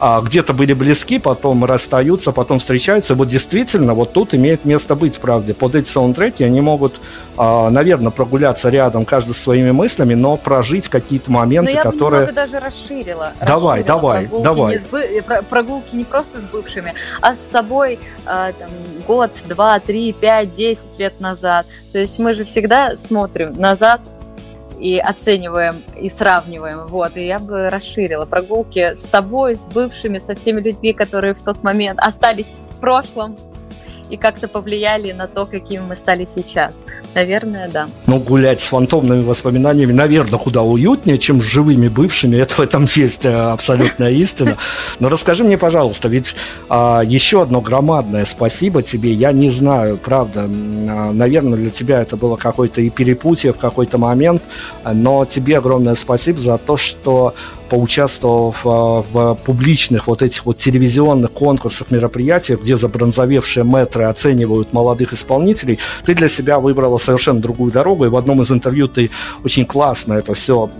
где-то 0.00 0.52
были 0.52 0.72
близки, 0.72 1.18
потом 1.18 1.64
расстаются, 1.64 2.32
потом 2.32 2.58
встречаются. 2.58 3.14
вот 3.14 3.28
действительно, 3.28 3.94
вот 3.94 4.12
тут 4.12 4.34
имеет 4.34 4.64
место 4.64 4.94
быть, 4.94 5.18
правде. 5.18 5.54
Под 5.54 5.74
эти 5.74 5.86
саундтреки 5.86 6.44
они 6.44 6.60
могут, 6.60 7.00
а, 7.36 7.70
наверное, 7.70 8.10
прогуляться 8.10 8.68
рядом, 8.68 9.04
каждый 9.04 9.34
со 9.34 9.40
своими 9.40 9.70
мыслями, 9.70 10.14
но 10.14 10.36
прожить 10.36 10.88
какие-то 10.88 11.30
моменты, 11.30 11.72
но 11.72 11.76
я 11.78 11.82
которые... 11.82 12.26
бы 12.26 12.32
даже 12.32 12.60
расширила. 12.60 13.32
Давай, 13.46 13.80
расширила 13.80 14.00
давай, 14.00 14.28
прогулки 14.28 14.44
давай. 14.44 14.74
Не 14.74 14.80
с 14.80 14.84
бы... 14.84 15.42
Прогулки 15.48 15.96
не 15.96 16.04
просто 16.04 16.40
с 16.40 16.44
бывшими, 16.44 16.92
а 17.20 17.34
с 17.34 17.48
собой 17.48 17.98
а, 18.26 18.52
там, 18.52 18.70
год, 19.06 19.30
два, 19.48 19.80
три, 19.80 20.12
пять, 20.12 20.54
десять 20.54 20.98
лет 20.98 21.20
назад. 21.20 21.66
То 21.92 21.98
есть 21.98 22.18
мы 22.18 22.34
же 22.34 22.44
всегда 22.44 22.96
смотрим 22.96 23.54
назад, 23.54 24.00
и 24.78 24.98
оцениваем 24.98 25.76
и 25.96 26.08
сравниваем. 26.08 26.86
Вот, 26.86 27.16
и 27.16 27.26
я 27.26 27.38
бы 27.38 27.68
расширила 27.68 28.24
прогулки 28.24 28.94
с 28.94 29.00
собой, 29.00 29.56
с 29.56 29.64
бывшими, 29.64 30.18
со 30.18 30.34
всеми 30.34 30.60
людьми, 30.60 30.92
которые 30.92 31.34
в 31.34 31.42
тот 31.42 31.62
момент 31.62 31.98
остались 32.00 32.54
в 32.70 32.80
прошлом, 32.80 33.36
и 34.10 34.16
как-то 34.16 34.48
повлияли 34.48 35.12
на 35.12 35.26
то, 35.26 35.46
какими 35.46 35.80
мы 35.80 35.96
стали 35.96 36.24
сейчас. 36.24 36.84
Наверное, 37.14 37.68
да. 37.68 37.88
Ну, 38.06 38.18
гулять 38.18 38.60
с 38.60 38.68
фантомными 38.68 39.22
воспоминаниями, 39.22 39.92
наверное, 39.92 40.38
куда 40.38 40.62
уютнее, 40.62 41.18
чем 41.18 41.40
с 41.40 41.44
живыми 41.44 41.88
бывшими. 41.88 42.36
Это 42.46 42.54
в 42.54 42.60
этом 42.60 42.86
есть 42.94 43.26
э, 43.26 43.32
абсолютная 43.32 44.10
истина. 44.10 44.56
Но 45.00 45.08
расскажи 45.08 45.44
мне, 45.44 45.58
пожалуйста, 45.58 46.08
ведь 46.08 46.34
а, 46.68 47.02
еще 47.04 47.42
одно 47.42 47.60
громадное 47.60 48.24
спасибо 48.24 48.82
тебе. 48.82 49.12
Я 49.12 49.32
не 49.32 49.50
знаю, 49.50 49.98
правда, 49.98 50.44
а, 50.44 51.12
наверное, 51.12 51.58
для 51.58 51.70
тебя 51.70 52.00
это 52.00 52.16
было 52.16 52.36
какое-то 52.36 52.80
и 52.80 52.90
перепутье 52.90 53.52
в 53.52 53.58
какой-то 53.58 53.98
момент, 53.98 54.42
но 54.84 55.24
тебе 55.24 55.58
огромное 55.58 55.94
спасибо 55.94 56.38
за 56.38 56.58
то, 56.58 56.76
что 56.76 57.34
поучаствовав 57.68 58.64
в, 58.64 59.04
в 59.12 59.34
публичных 59.44 60.06
вот 60.06 60.22
этих 60.22 60.46
вот 60.46 60.56
телевизионных 60.58 61.32
конкурсах, 61.32 61.90
мероприятиях, 61.90 62.60
где 62.60 62.76
забронзовевшие 62.76 63.64
мэтры 63.64 64.04
оценивают 64.04 64.72
молодых 64.72 65.12
исполнителей, 65.12 65.78
ты 66.04 66.14
для 66.14 66.28
себя 66.28 66.58
выбрала 66.58 66.96
совершенно 66.98 67.40
другую 67.40 67.72
дорогу, 67.72 68.04
и 68.04 68.08
в 68.08 68.16
одном 68.16 68.42
из 68.42 68.50
интервью 68.50 68.88
ты 68.88 69.10
очень 69.44 69.64
классно 69.64 70.14
это 70.14 70.34
все 70.34 70.70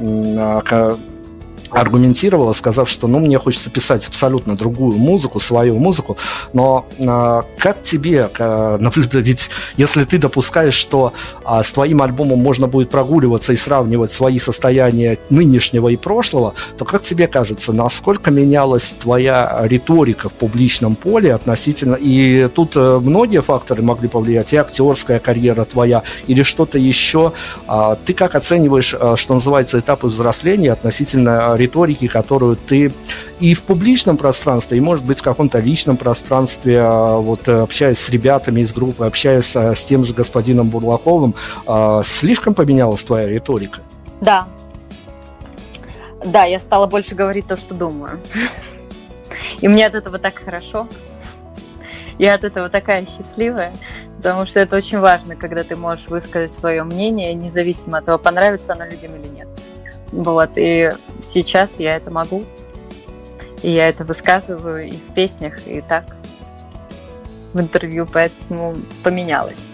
аргументировала, 1.70 2.52
сказав, 2.52 2.88
что 2.88 3.09
ну, 3.09 3.18
мне 3.18 3.38
хочется 3.38 3.70
писать 3.70 4.07
абсолютно 4.09 4.57
другую 4.57 4.96
музыку, 4.96 5.40
свою 5.40 5.79
музыку, 5.79 6.16
но 6.52 6.87
э, 6.98 7.42
как 7.59 7.83
тебе 7.83 8.29
э, 8.38 8.76
наблюдать, 8.81 9.26
ведь 9.26 9.50
если 9.76 10.05
ты 10.05 10.18
допускаешь, 10.18 10.74
что 10.74 11.12
э, 11.44 11.62
с 11.62 11.72
твоим 11.72 12.02
альбомом 12.02 12.38
можно 12.38 12.66
будет 12.66 12.90
прогуливаться 12.90 13.52
и 13.52 13.57
сравнивать 13.57 14.11
свои 14.11 14.38
состояния 14.38 15.18
нынешнего 15.31 15.88
и 15.88 15.96
прошлого, 15.96 16.55
то 16.79 16.85
как 16.85 17.02
тебе 17.02 17.26
кажется, 17.26 17.72
насколько 17.72 18.31
менялась 18.31 18.94
твоя 18.98 19.61
риторика 19.64 20.29
в 20.29 20.33
публичном 20.35 20.94
поле 20.94 21.35
относительно, 21.35 21.94
и 21.94 22.48
тут 22.48 22.72
э, 22.76 23.00
многие 23.02 23.42
факторы 23.42 23.83
могли 23.83 24.09
повлиять, 24.09 24.52
и 24.52 24.57
актерская 24.57 25.18
карьера 25.18 25.64
твоя, 25.64 26.02
или 26.26 26.42
что-то 26.42 26.79
еще, 26.79 27.33
э, 27.68 27.96
ты 28.05 28.14
как 28.14 28.35
оцениваешь, 28.35 28.94
э, 28.98 29.14
что 29.16 29.35
называется, 29.35 29.79
этапы 29.79 30.09
взросления 30.09 30.72
относительно 30.72 31.56
риторики, 31.57 32.07
которую 32.07 32.57
ты 32.57 32.92
и 33.40 33.55
в 33.55 33.62
публичном 33.64 34.16
пространстве, 34.16 34.79
и, 34.79 34.81
может 34.81 35.05
быть, 35.05 35.19
в 35.19 35.23
каком-то 35.23 35.59
личном 35.59 35.97
пространстве, 35.97 36.81
а, 36.81 37.16
вот 37.16 37.49
э, 37.49 37.53
общаясь 37.53 37.99
с 37.99 38.11
ребятами 38.11 38.61
из 38.61 38.73
группы, 38.73 39.05
общаясь 39.05 39.55
а, 39.57 39.75
с 39.75 39.85
тем 39.85 40.05
же 40.05 40.14
господином 40.14 40.69
Бурлаковым, 40.69 41.35
а, 41.66 42.03
слишком 42.05 42.55
поменялась 42.55 43.05
твоя 43.05 43.29
риторика? 43.29 43.81
Да. 44.21 44.47
Да, 46.25 46.45
я 46.45 46.59
стала 46.59 46.87
больше 46.87 47.14
говорить 47.14 47.47
то, 47.47 47.57
что 47.57 47.75
думаю. 47.75 48.21
И 49.61 49.69
мне 49.69 49.87
от 49.87 49.95
этого 49.95 50.19
так 50.19 50.38
хорошо. 50.38 50.88
Я 52.19 52.35
от 52.35 52.45
этого 52.45 52.69
такая 52.69 53.07
счастливая, 53.07 53.73
потому 54.16 54.47
что 54.47 54.59
это 54.59 54.77
очень 54.77 54.99
важно, 54.99 55.37
когда 55.37 55.64
ты 55.64 55.77
можешь 55.77 56.07
высказать 56.07 56.53
свое 56.53 56.83
мнение, 56.83 57.35
независимо 57.35 57.99
от 57.99 58.07
того, 58.07 58.19
понравится 58.19 58.73
оно 58.73 58.87
людям 58.87 59.14
или 59.16 59.29
нет. 59.29 59.49
Вот, 60.12 60.51
и 60.57 60.92
сейчас 61.23 61.79
я 61.79 61.97
это 61.97 62.11
могу. 62.11 62.45
И 63.62 63.71
я 63.71 63.88
это 63.88 64.05
высказываю 64.05 64.88
и 64.88 64.92
в 64.92 65.14
песнях, 65.14 65.66
и 65.66 65.81
так 65.81 66.05
в 67.53 67.61
интервью, 67.61 68.07
поэтому 68.11 68.77
поменялось. 69.03 69.71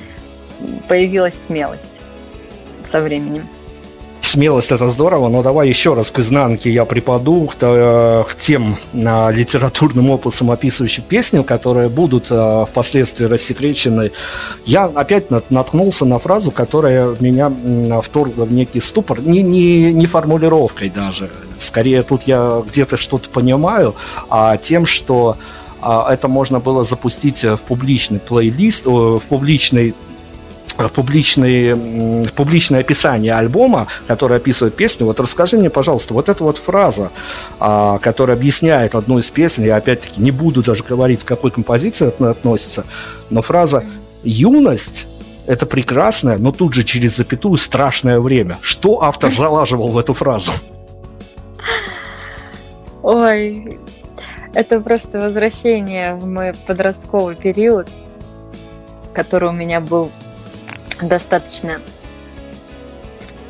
Появилась 0.88 1.42
смелость 1.42 2.00
со 2.86 3.00
временем 3.00 3.48
смелость 4.32 4.72
это 4.72 4.88
здорово, 4.88 5.28
но 5.28 5.42
давай 5.42 5.68
еще 5.68 5.92
раз 5.92 6.10
к 6.10 6.18
изнанке 6.18 6.70
я 6.70 6.86
припаду 6.86 7.50
к, 7.52 7.56
э, 7.60 8.24
к 8.26 8.34
тем 8.34 8.76
а, 8.94 9.30
литературным 9.30 10.10
опусам, 10.10 10.50
описывающим 10.50 11.02
песню, 11.02 11.44
которые 11.44 11.90
будут 11.90 12.28
а, 12.30 12.64
впоследствии 12.64 13.26
рассекречены. 13.26 14.10
Я 14.64 14.84
опять 14.86 15.30
наткнулся 15.50 16.06
на 16.06 16.18
фразу, 16.18 16.50
которая 16.50 17.14
меня 17.20 17.52
вторгла 18.00 18.44
в 18.46 18.52
некий 18.52 18.80
ступор, 18.80 19.20
не, 19.20 19.42
не, 19.42 19.92
не 19.92 20.06
формулировкой 20.06 20.88
даже, 20.88 21.28
скорее 21.58 22.02
тут 22.02 22.22
я 22.22 22.62
где-то 22.66 22.96
что-то 22.96 23.28
понимаю, 23.28 23.94
а 24.30 24.56
тем, 24.56 24.86
что 24.86 25.36
а, 25.82 26.10
это 26.10 26.28
можно 26.28 26.58
было 26.58 26.84
запустить 26.84 27.44
в 27.44 27.58
публичный 27.58 28.18
плейлист, 28.18 28.86
в 28.86 29.20
публичный 29.28 29.94
Э, 29.94 30.11
публичные, 30.88 31.76
публичное 32.34 32.80
описание 32.80 33.34
альбома, 33.34 33.86
которое 34.06 34.36
описывает 34.36 34.74
песню. 34.74 35.06
Вот 35.06 35.20
расскажи 35.20 35.56
мне, 35.56 35.70
пожалуйста, 35.70 36.14
вот 36.14 36.28
эта 36.28 36.42
вот 36.42 36.58
фраза, 36.58 37.10
а, 37.58 37.98
которая 37.98 38.36
объясняет 38.36 38.94
одну 38.94 39.18
из 39.18 39.30
песен, 39.30 39.64
я 39.64 39.76
опять-таки 39.76 40.20
не 40.20 40.30
буду 40.30 40.62
даже 40.62 40.84
говорить, 40.84 41.24
к 41.24 41.28
какой 41.28 41.50
композиции 41.50 42.08
это 42.08 42.30
относится, 42.30 42.84
но 43.30 43.42
фраза 43.42 43.84
«юность» 44.22 45.06
это 45.46 45.66
прекрасное, 45.66 46.38
но 46.38 46.52
тут 46.52 46.74
же 46.74 46.84
через 46.84 47.16
запятую 47.16 47.58
страшное 47.58 48.20
время. 48.20 48.58
Что 48.62 49.02
автор 49.02 49.30
залаживал 49.32 49.88
в 49.88 49.98
эту 49.98 50.14
фразу? 50.14 50.52
Ой, 53.02 53.78
это 54.54 54.80
просто 54.80 55.18
возвращение 55.18 56.14
в 56.14 56.26
мой 56.26 56.52
подростковый 56.66 57.34
период, 57.34 57.88
который 59.12 59.48
у 59.48 59.52
меня 59.52 59.80
был 59.80 60.10
достаточно 61.00 61.80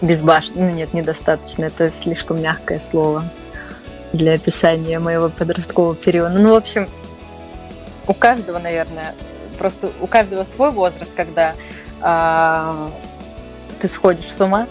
безбашенно. 0.01 0.69
Ну 0.69 0.71
нет, 0.71 0.93
недостаточно, 0.95 1.65
это 1.65 1.91
слишком 1.91 2.41
мягкое 2.43 2.79
слово 2.79 3.25
для 4.13 4.35
описания 4.35 4.99
моего 4.99 5.29
подросткового 5.31 5.95
периода. 5.95 6.39
Ну, 6.39 6.53
в 6.53 6.57
общем, 6.57 6.89
у 8.07 8.15
каждого, 8.15 8.59
наверное, 8.59 9.15
просто 9.59 9.91
у 10.01 10.07
каждого 10.07 10.45
свой 10.45 10.71
возраст, 10.71 11.11
когда 11.15 11.55
э, 12.03 12.89
ты 13.81 13.89
сходишь 13.89 14.31
с 14.31 14.41
ума, 14.41 14.67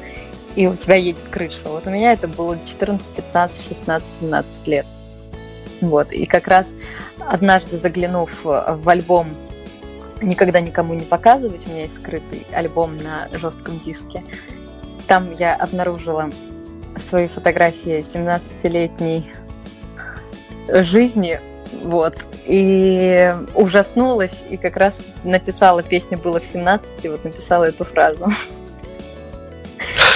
и 0.56 0.68
у 0.68 0.76
тебя 0.76 0.96
едет 0.96 1.24
крыша. 1.32 1.60
Вот 1.64 1.88
у 1.88 1.90
меня 1.90 2.14
это 2.14 2.28
было 2.28 2.58
14, 2.64 3.14
15, 3.14 3.68
16, 3.68 4.10
17 4.22 4.68
лет. 4.68 4.86
Вот, 5.80 6.12
и 6.12 6.26
как 6.26 6.48
раз 6.48 6.74
однажды 7.28 7.78
заглянув 7.78 8.44
в 8.44 8.90
альбом 8.90 9.34
«Никогда 10.22 10.62
никому 10.62 10.94
не 10.94 11.06
показывать», 11.06 11.68
у 11.68 11.70
меня 11.70 11.84
есть 11.84 11.96
скрытый 11.96 12.46
альбом 12.54 12.98
на 12.98 13.28
жестком 13.38 13.80
диске, 13.80 14.24
там 15.08 15.32
я 15.32 15.56
обнаружила 15.56 16.30
свои 16.96 17.28
фотографии 17.28 18.00
17-летней 18.00 19.32
жизни, 20.70 21.40
вот, 21.84 22.16
и 22.46 23.34
ужаснулась, 23.56 24.44
и 24.50 24.58
как 24.58 24.78
раз 24.78 25.02
написала 25.24 25.84
песню 25.84 26.18
было 26.18 26.40
в 26.40 26.46
17, 26.46 27.10
вот 27.10 27.24
написала 27.24 27.66
эту 27.66 27.84
фразу. 27.84 28.28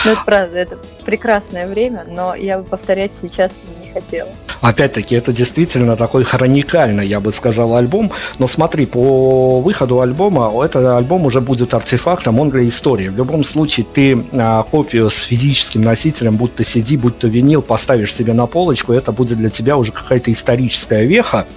Ну, 0.06 0.12
это 0.12 0.22
правда, 0.24 0.58
это 0.60 0.78
прекрасное 1.04 1.68
время, 1.68 2.06
но 2.08 2.36
я 2.36 2.60
бы 2.60 2.64
повторять 2.64 3.14
сейчас 3.16 3.54
не 3.82 3.92
хотела. 3.92 4.30
Опять-таки, 4.62 5.16
это 5.16 5.34
действительно 5.34 5.96
такой 5.96 6.24
хроникальный, 6.24 7.08
я 7.08 7.20
бы 7.20 7.32
сказал, 7.32 7.76
альбом. 7.76 8.12
Но 8.38 8.48
смотри, 8.48 8.86
по 8.86 9.62
выходу 9.62 10.02
альбома, 10.02 10.52
этот 10.64 10.86
альбом 10.86 11.26
уже 11.26 11.42
будет 11.42 11.74
артефактом, 11.74 12.40
он 12.40 12.50
для 12.50 12.68
истории. 12.68 13.10
В 13.10 13.16
любом 13.16 13.44
случае, 13.44 13.86
ты 13.92 14.24
а, 14.34 14.64
копию 14.64 15.10
с 15.10 15.22
физическим 15.24 15.82
носителем, 15.82 16.38
будь 16.38 16.56
то 16.56 16.64
CD, 16.64 16.98
будь 16.98 17.18
то 17.18 17.28
винил, 17.28 17.62
поставишь 17.62 18.14
себе 18.14 18.34
на 18.34 18.46
полочку, 18.46 18.94
это 18.94 19.12
будет 19.12 19.38
для 19.40 19.50
тебя 19.50 19.78
уже 19.78 19.92
какая-то 19.92 20.32
историческая 20.32 21.06
веха. 21.06 21.48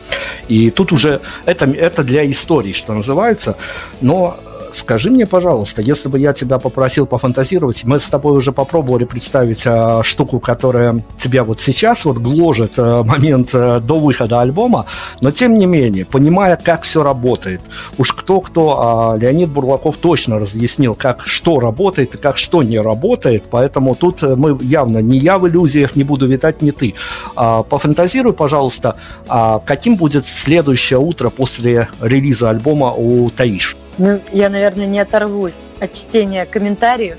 И 0.49 0.70
тут 0.70 0.92
уже 0.92 1.20
это, 1.44 1.66
это 1.66 2.03
для 2.03 2.28
истории, 2.30 2.72
что 2.72 2.94
называется. 2.94 3.57
Но 4.01 4.38
скажи 4.73 5.11
мне, 5.11 5.27
пожалуйста, 5.27 5.83
если 5.83 6.09
бы 6.09 6.19
я 6.19 6.33
тебя 6.33 6.59
попросил 6.59 7.07
пофантазировать, 7.07 7.85
мы 7.85 7.99
с 7.99 8.09
тобой 8.09 8.37
уже 8.37 8.53
попробовали 8.53 9.05
представить 9.05 9.64
а, 9.66 10.03
штуку, 10.03 10.41
которая 10.41 11.05
тебя 11.19 11.45
вот 11.45 11.61
сейчас 11.61 12.05
вот 12.05 12.19
гложет 12.19 12.75
а, 12.79 13.03
момент 13.03 13.51
а, 13.55 13.81
до 13.81 13.99
выхода 13.99 14.41
альбома, 14.41 14.87
но 15.21 15.31
тем 15.31 15.59
не 15.59 15.66
менее, 15.66 16.05
понимая, 16.05 16.57
как 16.57 16.83
все 16.83 17.03
работает, 17.03 17.61
уж 17.97 18.12
кто-кто, 18.12 18.79
а 18.81 19.16
Леонид 19.16 19.51
Бурлаков 19.51 19.97
точно 19.97 20.39
разъяснил, 20.39 20.95
как 20.95 21.23
что 21.27 21.61
работает 21.61 22.14
и 22.14 22.19
как 22.19 22.39
что 22.39 22.62
не 22.62 22.79
работает, 22.79 23.45
поэтому 23.51 23.95
тут 23.95 24.23
мы 24.23 24.59
явно 24.62 24.99
не 24.99 25.19
я 25.19 25.39
в 25.39 25.49
иллюзиях, 25.49 25.97
не 25.97 26.05
буду 26.05 26.27
витать, 26.27 26.62
не 26.62 26.73
ты. 26.73 26.95
А, 27.37 27.62
пофантазируй, 27.62 28.33
пожалуйста, 28.33 28.97
а, 29.29 29.61
каким 29.64 29.97
будет 29.97 30.27
следующее 30.27 30.99
утро 30.99 31.31
после 31.31 31.89
релиза 32.01 32.51
альбома 32.51 32.93
у 32.93 33.31
Таиш? 33.31 33.77
Ну, 33.99 34.20
я, 34.32 34.49
наверное, 34.49 34.86
не 34.86 35.01
оторвусь 35.01 35.64
от 35.80 35.92
чтения 35.92 36.46
комментариев 36.46 37.18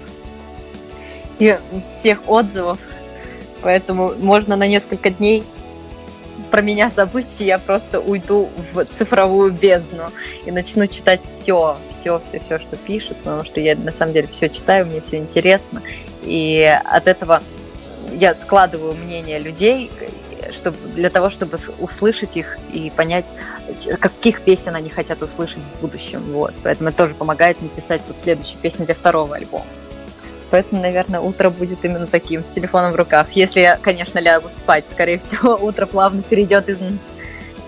и 1.37 1.57
всех 1.89 2.27
отзывов, 2.27 2.79
поэтому 3.61 4.13
можно 4.17 4.55
на 4.55 4.65
несколько 4.65 5.09
дней 5.09 5.43
про 6.51 6.61
меня 6.61 6.89
забыть, 6.89 7.39
и 7.39 7.45
я 7.45 7.59
просто 7.59 7.99
уйду 7.99 8.49
в 8.73 8.85
цифровую 8.85 9.51
бездну 9.51 10.05
и 10.45 10.51
начну 10.51 10.87
читать 10.87 11.21
все, 11.25 11.77
все, 11.89 12.21
все, 12.23 12.39
все, 12.39 12.59
что 12.59 12.77
пишут, 12.77 13.17
потому 13.17 13.43
что 13.43 13.59
я 13.59 13.75
на 13.75 13.91
самом 13.91 14.13
деле 14.13 14.29
все 14.29 14.49
читаю, 14.49 14.85
мне 14.85 15.01
все 15.01 15.17
интересно, 15.17 15.81
и 16.23 16.65
от 16.85 17.07
этого 17.07 17.43
я 18.13 18.35
складываю 18.35 18.93
мнение 18.93 19.39
людей, 19.39 19.91
чтобы, 20.51 20.77
для 20.95 21.09
того, 21.09 21.29
чтобы 21.29 21.57
услышать 21.79 22.37
их 22.37 22.57
и 22.73 22.91
понять, 22.95 23.31
каких 23.99 24.41
песен 24.41 24.75
они 24.75 24.89
хотят 24.89 25.21
услышать 25.21 25.59
в 25.59 25.81
будущем. 25.81 26.21
Вот. 26.31 26.53
Поэтому 26.63 26.89
это 26.89 26.99
тоже 26.99 27.15
помогает 27.15 27.61
мне 27.61 27.69
писать 27.69 28.01
тут 28.07 28.17
следующие 28.17 28.57
песни 28.59 28.85
для 28.85 28.95
второго 28.95 29.35
альбома. 29.35 29.65
Поэтому, 30.51 30.81
наверное, 30.81 31.19
утро 31.19 31.49
будет 31.49 31.85
именно 31.85 32.07
таким, 32.07 32.43
с 32.43 32.49
телефоном 32.49 32.93
в 32.93 32.95
руках. 32.95 33.27
Если 33.33 33.59
я, 33.59 33.77
конечно, 33.77 34.19
лягу 34.19 34.49
спать, 34.49 34.85
скорее 34.89 35.19
всего, 35.19 35.55
утро 35.61 35.85
плавно 35.85 36.23
перейдет 36.23 36.69
из, 36.69 36.79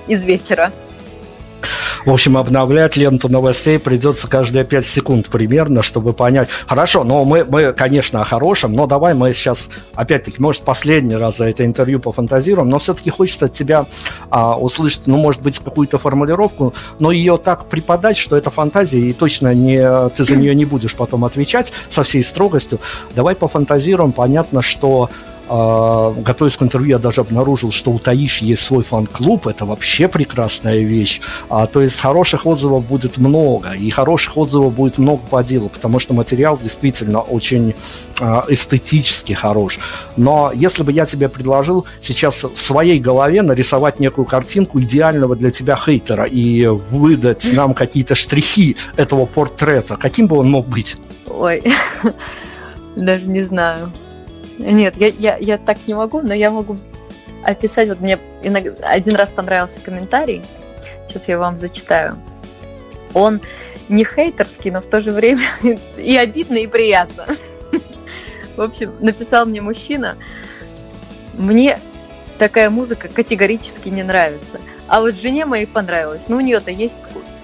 из 0.07 0.23
вечера. 0.25 0.71
В 2.05 2.09
общем, 2.09 2.35
обновлять 2.35 2.97
ленту 2.97 3.29
новостей 3.29 3.77
придется 3.77 4.27
каждые 4.27 4.65
5 4.65 4.85
секунд 4.85 5.29
примерно, 5.29 5.83
чтобы 5.83 6.13
понять. 6.13 6.49
Хорошо, 6.67 7.03
но 7.03 7.23
мы, 7.25 7.45
мы 7.45 7.73
конечно, 7.73 8.21
о 8.21 8.23
хорошем, 8.23 8.73
но 8.73 8.87
давай 8.87 9.13
мы 9.13 9.33
сейчас, 9.33 9.69
опять-таки, 9.93 10.41
может, 10.41 10.63
последний 10.63 11.15
раз 11.15 11.37
за 11.37 11.49
это 11.49 11.63
интервью 11.63 11.99
пофантазируем, 11.99 12.69
но 12.69 12.79
все-таки 12.79 13.11
хочется 13.11 13.45
от 13.45 13.53
тебя 13.53 13.85
а, 14.31 14.57
услышать, 14.57 15.05
ну, 15.05 15.17
может 15.17 15.43
быть, 15.43 15.59
какую-то 15.59 15.99
формулировку, 15.99 16.73
но 16.97 17.11
ее 17.11 17.37
так 17.37 17.65
преподать, 17.65 18.17
что 18.17 18.35
это 18.35 18.49
фантазия, 18.49 18.99
и 18.99 19.13
точно 19.13 19.53
не, 19.53 20.09
ты 20.09 20.23
за 20.23 20.35
нее 20.35 20.55
не 20.55 20.65
будешь 20.65 20.95
потом 20.95 21.23
отвечать 21.23 21.71
со 21.89 22.01
всей 22.01 22.23
строгостью. 22.23 22.79
Давай 23.15 23.35
пофантазируем. 23.35 24.11
Понятно, 24.11 24.63
что 24.63 25.09
готовясь 25.47 26.57
к 26.57 26.61
интервью, 26.61 26.91
я 26.91 26.97
даже 26.97 27.21
обнаружил, 27.21 27.71
что 27.71 27.91
у 27.91 27.99
Таиши 27.99 28.45
есть 28.45 28.63
свой 28.63 28.83
фан-клуб. 28.83 29.47
Это 29.47 29.65
вообще 29.65 30.07
прекрасная 30.07 30.79
вещь. 30.79 31.21
А, 31.49 31.67
то 31.67 31.81
есть 31.81 31.99
хороших 31.99 32.45
отзывов 32.45 32.85
будет 32.85 33.17
много. 33.17 33.71
И 33.71 33.89
хороших 33.89 34.37
отзывов 34.37 34.73
будет 34.73 34.97
много 34.97 35.21
по 35.29 35.43
делу, 35.43 35.69
потому 35.69 35.99
что 35.99 36.13
материал 36.13 36.57
действительно 36.57 37.19
очень 37.19 37.75
а, 38.19 38.45
эстетически 38.47 39.33
хорош. 39.33 39.79
Но 40.17 40.51
если 40.53 40.83
бы 40.83 40.91
я 40.91 41.05
тебе 41.05 41.27
предложил 41.27 41.85
сейчас 41.99 42.43
в 42.43 42.61
своей 42.61 42.99
голове 42.99 43.41
нарисовать 43.41 43.99
некую 43.99 44.25
картинку 44.25 44.79
идеального 44.79 45.35
для 45.35 45.49
тебя 45.49 45.75
хейтера 45.75 46.25
и 46.25 46.65
выдать 46.67 47.51
нам 47.51 47.73
какие-то 47.73 48.15
штрихи 48.15 48.77
этого 48.95 49.25
портрета, 49.25 49.95
каким 49.95 50.27
бы 50.27 50.37
он 50.37 50.49
мог 50.49 50.67
быть? 50.67 50.97
Ой, 51.27 51.63
даже 52.95 53.27
не 53.27 53.41
знаю. 53.41 53.91
Нет, 54.61 54.95
я, 54.97 55.07
я, 55.07 55.37
я 55.37 55.57
так 55.57 55.77
не 55.87 55.93
могу, 55.93 56.21
но 56.21 56.33
я 56.33 56.51
могу 56.51 56.77
описать. 57.43 57.89
Вот 57.89 57.99
мне 57.99 58.19
иногда, 58.43 58.71
один 58.87 59.15
раз 59.15 59.29
понравился 59.29 59.79
комментарий. 59.79 60.43
Сейчас 61.07 61.27
я 61.27 61.37
вам 61.37 61.57
зачитаю. 61.57 62.17
Он 63.13 63.41
не 63.89 64.05
хейтерский, 64.05 64.71
но 64.71 64.81
в 64.81 64.85
то 64.85 65.01
же 65.01 65.11
время 65.11 65.43
и 65.97 66.15
обидно, 66.15 66.57
и 66.57 66.67
приятно. 66.67 67.25
В 68.55 68.61
общем, 68.61 68.93
написал 69.01 69.45
мне 69.45 69.61
мужчина. 69.61 70.15
Мне 71.33 71.79
такая 72.37 72.69
музыка 72.69 73.07
категорически 73.07 73.89
не 73.89 74.03
нравится. 74.03 74.59
А 74.87 75.01
вот 75.01 75.15
жене 75.15 75.45
моей 75.45 75.65
понравилось. 75.65 76.25
Ну, 76.27 76.37
у 76.37 76.41
нее-то 76.41 76.71
есть 76.71 76.97
вкус. 77.09 77.37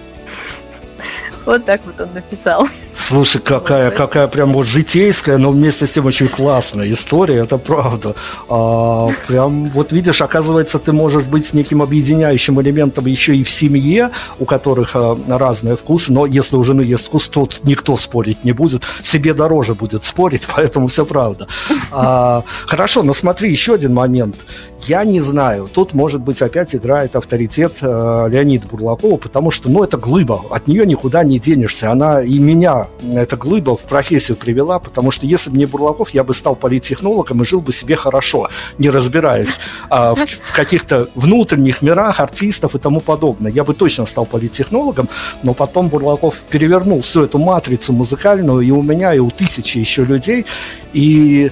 Вот 1.48 1.64
так 1.64 1.80
вот 1.86 2.02
он 2.02 2.14
написал. 2.14 2.68
Слушай, 2.93 3.41
какая, 3.41 3.89
какая 3.91 4.28
прям 4.28 4.52
вот 4.52 4.68
житейская, 4.68 5.38
но 5.38 5.52
вместе 5.52 5.88
с 5.88 5.93
тем 5.93 6.06
очень 6.06 6.28
классная 6.28 6.91
история, 6.91 7.38
это 7.38 7.58
правда. 7.58 8.16
А, 8.50 9.08
прям 9.30 9.68
вот 9.68 9.93
видишь, 9.93 10.22
оказывается, 10.22 10.78
ты 10.78 10.91
можешь 10.91 11.24
быть 11.24 11.45
с 11.45 11.54
неким 11.54 11.82
объединяющим 11.82 12.62
элементом 12.62 13.06
еще 13.06 13.34
и 13.34 13.45
в 13.45 13.50
семье, 13.50 14.12
у 14.39 14.45
которых 14.45 14.91
а, 14.95 15.18
разные 15.26 15.78
вкусы, 15.78 16.12
но 16.12 16.26
если 16.26 16.58
у 16.58 16.64
жены 16.66 16.82
есть 16.82 17.06
вкус, 17.06 17.30
то 17.30 17.48
никто 17.64 17.95
спорить 17.95 18.43
не 18.43 18.52
будет, 18.52 18.84
себе 19.02 19.34
дороже 19.34 19.74
будет 19.74 20.04
спорить, 20.04 20.45
поэтому 20.54 20.88
все 20.88 21.06
правда. 21.06 21.48
А, 21.93 22.43
хорошо, 22.66 23.04
но 23.04 23.14
смотри, 23.14 23.50
еще 23.50 23.76
один 23.76 23.93
момент. 23.93 24.36
Я 24.82 25.06
не 25.06 25.22
знаю, 25.22 25.70
тут, 25.74 25.93
может 25.93 26.22
быть, 26.22 26.41
опять 26.41 26.76
играет 26.76 27.16
авторитет 27.16 27.78
э, 27.82 28.28
Леонида 28.30 28.68
Бурлакова, 28.68 29.18
потому 29.18 29.50
что, 29.50 29.70
ну, 29.70 29.84
это 29.84 29.98
глыба, 29.98 30.43
от 30.52 30.68
нее 30.68 30.86
никуда 30.86 31.24
не 31.24 31.37
денешься. 31.40 31.92
Она 31.92 32.22
и 32.22 32.40
меня, 32.40 32.88
эта 33.14 33.38
глыба, 33.38 33.76
в 33.78 33.82
профессию 33.82 34.38
привела, 34.38 34.80
потому 34.80 35.12
что 35.12 35.26
если 35.26 35.50
бы 35.50 35.58
не 35.58 35.66
Бурлаков, 35.66 36.10
я 36.12 36.24
бы 36.24 36.34
стал 36.34 36.56
политтехнологом 36.56 37.42
и 37.42 37.46
жил 37.46 37.62
бы 37.62 37.74
себе 37.74 37.96
хорошо, 37.96 38.50
не 38.78 38.90
разбираясь 38.90 39.60
э, 39.90 40.16
в, 40.16 40.26
в 40.26 40.54
каких-то 40.54 41.10
внутренних 41.16 41.82
мирах 41.82 42.20
артистов 42.20 42.76
и 42.76 42.80
тому 42.80 43.02
подобное. 43.02 43.52
Я 43.52 43.64
бы 43.64 43.74
точно 43.74 44.06
стал 44.06 44.26
политтехнологом, 44.26 45.10
но 45.44 45.54
потом 45.54 45.90
Бурлаков 45.90 46.36
перевернул 46.50 47.02
всю 47.02 47.24
эту 47.24 47.40
матрицу 47.40 47.94
музыкальную 47.94 48.62
и 48.62 48.72
у 48.72 48.82
меня, 48.82 49.14
и 49.14 49.20
у 49.20 49.30
тысячи 49.30 49.78
еще 49.78 50.06
людей, 50.06 50.46
и 50.94 51.52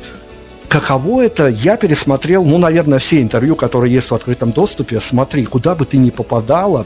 каково 0.67 1.23
это, 1.23 1.47
я 1.47 1.77
пересмотрел, 1.77 2.43
ну, 2.43 2.57
наверное, 2.57 2.99
все 2.99 3.21
интервью, 3.21 3.55
которые 3.55 3.93
есть 3.93 4.11
в 4.11 4.15
открытом 4.15 4.51
доступе. 4.51 4.99
Смотри, 4.99 5.45
куда 5.45 5.75
бы 5.75 5.85
ты 5.85 5.97
ни 5.97 6.09
попадала, 6.09 6.85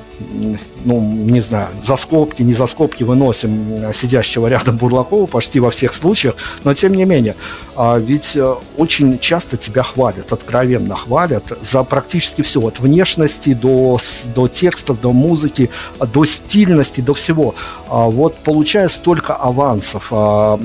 ну, 0.86 1.02
не 1.02 1.42
знаю, 1.42 1.70
за 1.82 1.96
скобки, 1.98 2.42
не 2.42 2.54
за 2.54 2.68
скобки 2.68 3.04
выносим 3.04 3.92
сидящего 3.94 4.48
рядом 4.48 4.78
Бурлакова 4.78 5.26
почти 5.26 5.60
во 5.60 5.70
всех 5.70 5.94
случаях, 5.94 6.36
но 6.64 6.74
тем 6.74 6.94
не 6.94 7.06
менее, 7.06 7.36
а, 7.76 7.98
ведь 7.98 8.36
э, 8.36 8.56
очень 8.78 9.20
часто 9.20 9.58
тебя 9.58 9.84
хвалят, 9.84 10.32
откровенно 10.32 10.96
хвалят 10.96 11.52
за 11.62 11.84
практически 11.84 12.42
все, 12.42 12.62
от 12.62 12.80
внешности 12.80 13.54
до, 13.54 13.98
до 14.36 14.48
текстов, 14.48 15.02
до 15.02 15.12
музыки, 15.12 15.70
до 16.14 16.26
стильности, 16.26 17.02
до 17.02 17.14
всего. 17.14 17.56
А 17.90 18.06
вот 18.06 18.38
получая 18.38 18.88
столько 18.88 19.36
авансов, 19.36 20.08
а, 20.12 20.60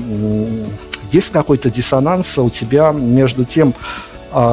есть 1.11 1.31
какой-то 1.31 1.69
диссонанс 1.69 2.37
у 2.37 2.49
тебя 2.49 2.91
между 2.91 3.43
тем, 3.43 3.73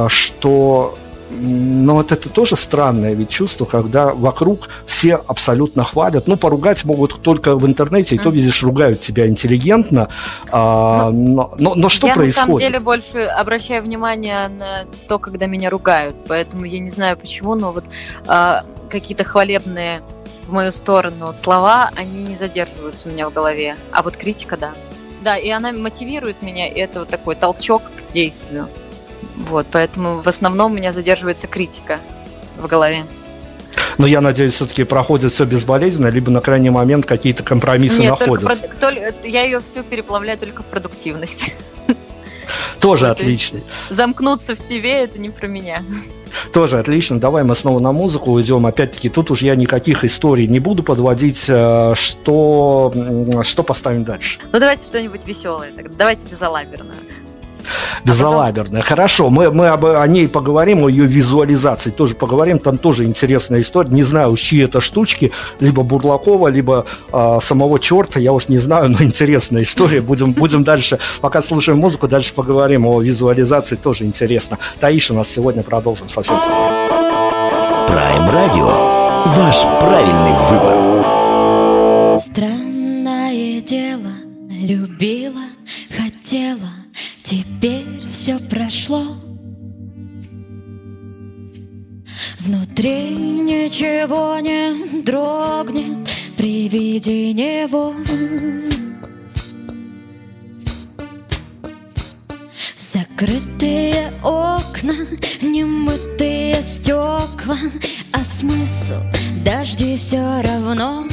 что 0.07 0.97
но 1.35 1.95
вот 1.95 2.11
это 2.11 2.29
тоже 2.29 2.55
странное 2.55 3.13
ведь 3.13 3.29
чувство, 3.29 3.65
когда 3.65 4.13
вокруг 4.13 4.69
все 4.85 5.15
абсолютно 5.15 5.83
хвалят. 5.83 6.27
Ну, 6.27 6.37
поругать 6.37 6.85
могут 6.85 7.21
только 7.21 7.55
в 7.55 7.65
интернете, 7.65 8.15
и 8.15 8.17
то, 8.19 8.29
видишь, 8.29 8.63
ругают 8.63 8.99
тебя 8.99 9.27
интеллигентно. 9.27 10.09
А, 10.51 11.09
но, 11.11 11.53
но, 11.57 11.75
но 11.75 11.89
что 11.89 12.07
я 12.07 12.13
происходит? 12.13 12.35
Я 12.37 12.43
на 12.43 12.45
самом 12.45 12.59
деле 12.59 12.79
больше 12.79 13.19
обращаю 13.19 13.83
внимание 13.83 14.47
на 14.47 14.85
то, 15.07 15.19
когда 15.19 15.47
меня 15.47 15.69
ругают. 15.69 16.15
Поэтому 16.27 16.65
я 16.65 16.79
не 16.79 16.89
знаю 16.89 17.17
почему, 17.17 17.55
но 17.55 17.71
вот 17.71 17.85
а, 18.27 18.63
какие-то 18.89 19.23
хвалебные 19.23 20.01
в 20.47 20.51
мою 20.51 20.71
сторону 20.71 21.33
слова, 21.33 21.91
они 21.95 22.23
не 22.23 22.35
задерживаются 22.35 23.09
у 23.09 23.11
меня 23.11 23.29
в 23.29 23.33
голове. 23.33 23.75
А 23.91 24.03
вот 24.03 24.17
критика, 24.17 24.57
да. 24.57 24.73
Да, 25.23 25.37
и 25.37 25.49
она 25.49 25.71
мотивирует 25.71 26.41
меня, 26.41 26.67
и 26.67 26.77
это 26.77 26.99
вот 26.99 27.09
такой 27.09 27.35
толчок 27.35 27.83
к 27.83 28.11
действию. 28.11 28.67
Вот, 29.37 29.65
поэтому 29.71 30.21
в 30.21 30.27
основном 30.27 30.73
у 30.73 30.75
меня 30.75 30.91
задерживается 30.91 31.47
критика 31.47 31.99
в 32.57 32.67
голове. 32.67 33.05
Но 33.97 34.05
я 34.05 34.21
надеюсь, 34.21 34.53
все-таки 34.55 34.83
проходит 34.83 35.31
все 35.31 35.45
безболезненно, 35.45 36.07
либо 36.07 36.29
на 36.29 36.41
крайний 36.41 36.71
момент 36.71 37.05
какие-то 37.05 37.43
компромиссы 37.43 38.01
Нет, 38.01 38.19
находят. 38.19 38.47
Только, 38.47 38.75
только, 38.75 39.27
я 39.27 39.43
ее 39.43 39.61
все 39.61 39.81
переплавляю 39.83 40.37
только 40.37 40.61
в 40.61 40.65
продуктивность. 40.65 41.53
Тоже 42.79 43.07
отлично. 43.09 43.61
Замкнуться 43.89 44.55
в 44.55 44.59
себе 44.59 45.03
это 45.03 45.19
не 45.19 45.29
про 45.29 45.47
меня. 45.47 45.83
Тоже 46.51 46.79
отлично. 46.79 47.19
Давай 47.19 47.43
мы 47.43 47.55
снова 47.55 47.79
на 47.79 47.91
музыку 47.91 48.31
уйдем. 48.31 48.65
Опять-таки, 48.65 49.09
тут 49.09 49.31
уж 49.31 49.41
я 49.41 49.55
никаких 49.55 50.03
историй 50.03 50.47
не 50.47 50.59
буду 50.59 50.83
подводить. 50.83 51.45
Э, 51.47 51.93
что, 51.95 52.91
что 53.43 53.63
поставим 53.63 54.03
дальше? 54.03 54.39
Ну, 54.51 54.59
давайте 54.59 54.85
что-нибудь 54.85 55.25
веселое. 55.25 55.71
Давайте 55.97 56.27
безалаберное. 56.27 56.95
Безалаберная. 58.03 58.81
А 58.81 58.83
Хорошо, 58.83 59.29
мы, 59.29 59.51
мы 59.51 59.67
об, 59.67 59.85
о 59.85 60.05
ней 60.07 60.27
поговорим, 60.27 60.83
о 60.83 60.89
ее 60.89 61.05
визуализации 61.05 61.89
тоже 61.89 62.15
поговорим. 62.15 62.59
Там 62.59 62.77
тоже 62.77 63.05
интересная 63.05 63.61
история. 63.61 63.89
Не 63.89 64.03
знаю, 64.03 64.35
чьи 64.35 64.63
это 64.63 64.81
штучки, 64.81 65.31
либо 65.59 65.83
Бурлакова, 65.83 66.47
либо 66.47 66.85
э, 67.11 67.37
самого 67.41 67.79
черта, 67.79 68.19
я 68.19 68.33
уж 68.33 68.49
не 68.49 68.57
знаю, 68.57 68.89
но 68.89 68.97
интересная 69.01 69.63
история. 69.63 70.01
Будем, 70.01 70.33
будем 70.33 70.63
дальше, 70.63 70.99
пока 71.21 71.41
слушаем 71.41 71.79
музыку, 71.79 72.07
дальше 72.07 72.33
поговорим 72.33 72.85
о 72.85 73.01
визуализации, 73.01 73.75
тоже 73.75 74.05
интересно. 74.05 74.57
Таиша 74.79 75.13
у 75.13 75.17
нас 75.17 75.29
сегодня 75.29 75.63
продолжим 75.63 76.09
совсем 76.09 76.39
скоро. 76.39 76.71
Прайм 77.87 78.29
Радио. 78.29 78.93
Ваш 79.25 79.63
правильный 79.79 80.33
выбор. 80.49 82.19
Странное 82.19 83.61
дело, 83.61 84.11
любила, 84.49 85.41
хотела 85.89 86.82
Теперь 87.33 88.05
все 88.11 88.37
прошло. 88.37 89.03
Внутри 92.41 93.09
ничего 93.09 94.37
не 94.39 95.01
дрогнет 95.01 96.07
при 96.37 96.67
виде 96.67 97.33
него. 97.33 97.95
Закрытые 102.77 104.13
окна, 104.21 104.93
немытые 105.41 106.61
стекла 106.61 107.57
А 108.11 108.23
смысл 108.23 109.01
дожди 109.43 109.97
все 109.97 110.43
равно. 110.43 111.03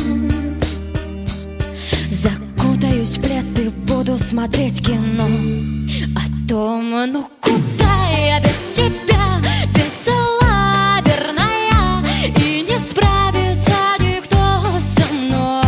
Закутаюсь 2.10 3.16
в 3.16 3.22
плед 3.22 3.58
и 3.58 3.70
буду 3.86 4.18
смотреть 4.18 4.84
кино 4.84 5.80
О 6.02 6.20
том, 6.48 6.92
ну 7.12 7.28
куда 7.42 8.08
я 8.10 8.40
без 8.40 8.70
тебя, 8.72 9.38
бесалаберная 9.74 12.02
И 12.38 12.62
не 12.62 12.78
справится 12.78 13.74
никто 13.98 14.38
со 14.80 15.04
мной. 15.12 15.62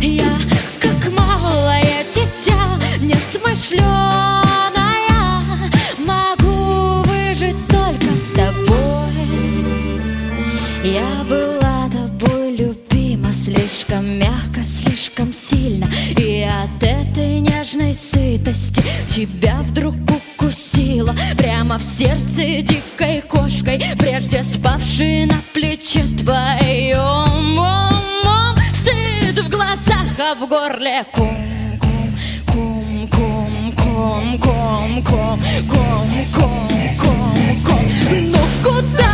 Я 0.00 0.38
как 0.80 1.10
малое 1.10 2.04
дитя, 2.14 2.78
несмышленая 3.00 5.42
Могу 5.98 7.02
выжить 7.02 7.66
только 7.68 8.16
с 8.16 8.30
тобой. 8.30 9.26
Я 10.84 11.24
была 11.28 11.88
тобой 11.90 12.56
любима 12.56 13.32
слишком 13.32 14.20
мягко, 14.20 14.62
слишком 14.62 15.32
сильно 15.32 15.88
И 16.16 16.42
от 16.42 16.80
этой 16.80 17.40
вечной 17.74 17.94
сытости 17.94 18.82
Тебя 19.08 19.56
вдруг 19.62 19.94
укусила 20.10 21.14
Прямо 21.36 21.78
в 21.78 21.82
сердце 21.82 22.62
дикой 22.62 23.22
кошкой 23.22 23.82
Прежде 23.98 24.42
спавшей 24.42 25.26
на 25.26 25.36
плече 25.52 26.02
твоем 26.18 27.58
ом, 27.58 27.58
ом. 27.58 28.56
Стыд 28.74 29.44
в 29.44 29.50
глазах, 29.50 30.06
а 30.18 30.34
в 30.34 30.48
горле 30.48 31.04
кум 31.12 31.36
ком, 32.46 33.08
ком, 33.08 33.72
ком, 33.76 34.38
ком, 34.38 35.02
ком, 35.02 36.08
ком, 36.32 37.64
ком. 37.64 37.88
Ну 38.10 38.38
куда? 38.62 39.13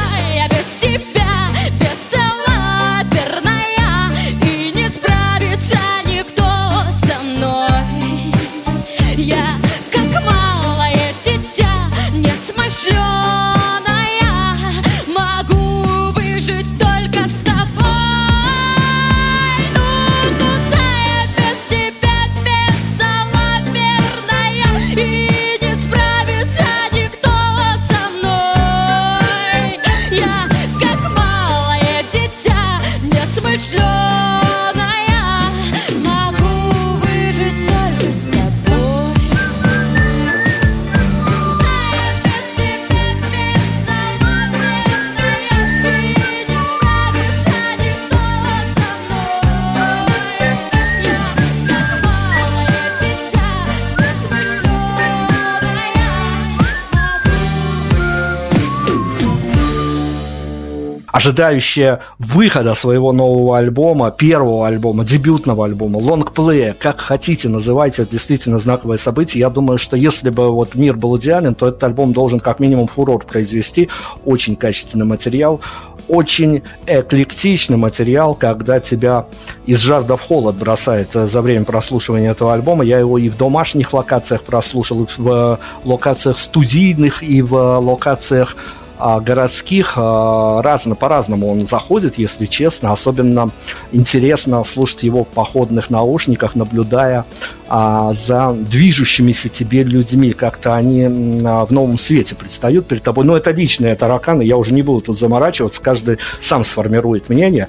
Ожидающая 61.20 62.00
выхода 62.18 62.74
своего 62.74 63.12
нового 63.12 63.58
альбома, 63.58 64.10
первого 64.10 64.66
альбома, 64.66 65.04
дебютного 65.04 65.66
альбома, 65.66 65.98
лонгплея, 65.98 66.74
как 66.78 66.98
хотите 66.98 67.50
называйте, 67.50 68.02
это 68.02 68.12
действительно 68.12 68.58
знаковое 68.58 68.96
событие. 68.96 69.40
Я 69.40 69.50
думаю, 69.50 69.76
что 69.76 69.98
если 69.98 70.30
бы 70.30 70.50
вот 70.50 70.74
мир 70.74 70.96
был 70.96 71.18
идеален, 71.18 71.54
то 71.54 71.68
этот 71.68 71.84
альбом 71.84 72.14
должен 72.14 72.40
как 72.40 72.58
минимум 72.58 72.86
фурор 72.86 73.22
произвести. 73.26 73.90
Очень 74.24 74.56
качественный 74.56 75.04
материал, 75.04 75.60
очень 76.08 76.62
эклектичный 76.86 77.76
материал, 77.76 78.34
когда 78.34 78.80
тебя 78.80 79.26
из 79.66 79.78
жажда 79.80 80.16
в 80.16 80.22
холод 80.22 80.56
бросает 80.56 81.12
за 81.12 81.42
время 81.42 81.64
прослушивания 81.64 82.30
этого 82.30 82.52
альбома. 82.52 82.82
Я 82.82 82.98
его 82.98 83.18
и 83.18 83.28
в 83.28 83.36
домашних 83.36 83.92
локациях 83.92 84.42
прослушал, 84.42 85.04
и 85.04 85.06
в 85.18 85.60
локациях 85.84 86.38
студийных, 86.38 87.22
и 87.22 87.42
в 87.42 87.78
локациях 87.78 88.56
а, 88.56 88.79
городских 89.20 89.94
а, 89.96 90.62
разно, 90.62 90.94
по-разному 90.94 91.50
он 91.50 91.64
заходит, 91.64 92.18
если 92.18 92.46
честно. 92.46 92.92
Особенно 92.92 93.50
интересно 93.92 94.62
слушать 94.64 95.02
его 95.02 95.24
в 95.24 95.28
походных 95.28 95.90
наушниках, 95.90 96.54
наблюдая 96.54 97.24
а, 97.68 98.12
за 98.12 98.52
движущимися 98.52 99.48
тебе 99.48 99.82
людьми. 99.82 100.32
Как-то 100.32 100.74
они 100.74 101.40
а, 101.44 101.64
в 101.64 101.70
новом 101.70 101.98
свете 101.98 102.34
предстают 102.34 102.86
перед 102.86 103.02
тобой. 103.02 103.24
Но 103.24 103.36
это 103.36 103.50
личные 103.50 103.94
тараканы, 103.94 104.42
я 104.42 104.56
уже 104.56 104.74
не 104.74 104.82
буду 104.82 105.00
тут 105.00 105.18
заморачиваться, 105.18 105.80
каждый 105.80 106.18
сам 106.40 106.64
сформирует 106.64 107.28
мнение. 107.28 107.68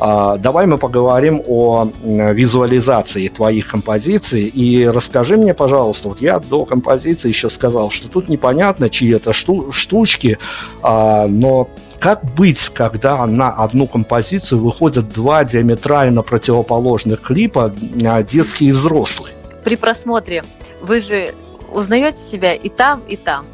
А, 0.00 0.36
давай 0.36 0.66
мы 0.66 0.78
поговорим 0.78 1.42
о 1.46 1.90
визуализации 2.02 3.28
твоих 3.28 3.66
композиций. 3.66 4.42
И 4.46 4.86
расскажи 4.86 5.36
мне, 5.36 5.54
пожалуйста, 5.54 6.08
вот 6.08 6.20
я 6.20 6.38
до 6.38 6.64
композиции 6.64 7.28
еще 7.28 7.48
сказал, 7.48 7.90
что 7.90 8.08
тут 8.08 8.28
непонятно, 8.28 8.88
чьи 8.88 9.10
это 9.12 9.32
шту- 9.32 9.72
штучки, 9.72 10.38
а, 10.82 11.26
но 11.26 11.68
как 11.98 12.24
быть, 12.36 12.68
когда 12.68 13.26
на 13.26 13.50
одну 13.50 13.88
композицию 13.88 14.60
выходят 14.60 15.08
два 15.08 15.44
диаметрально 15.44 16.22
противоположных 16.22 17.20
клипа, 17.22 17.74
а, 18.06 18.22
детский 18.22 18.66
и 18.66 18.72
взрослый? 18.72 19.32
При 19.64 19.74
просмотре 19.76 20.44
вы 20.80 21.00
же 21.00 21.34
узнаете 21.72 22.18
себя 22.18 22.54
и 22.54 22.68
там, 22.68 23.00
и 23.08 23.16
там. 23.16 23.44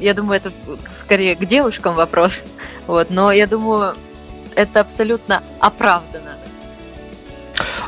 я 0.00 0.14
думаю, 0.14 0.38
это 0.38 0.50
скорее 0.98 1.36
к 1.36 1.44
девушкам 1.44 1.94
вопрос. 1.94 2.46
Вот, 2.86 3.10
но 3.10 3.30
я 3.32 3.46
думаю, 3.46 3.94
это 4.56 4.80
абсолютно 4.80 5.42
оправдано. 5.58 6.38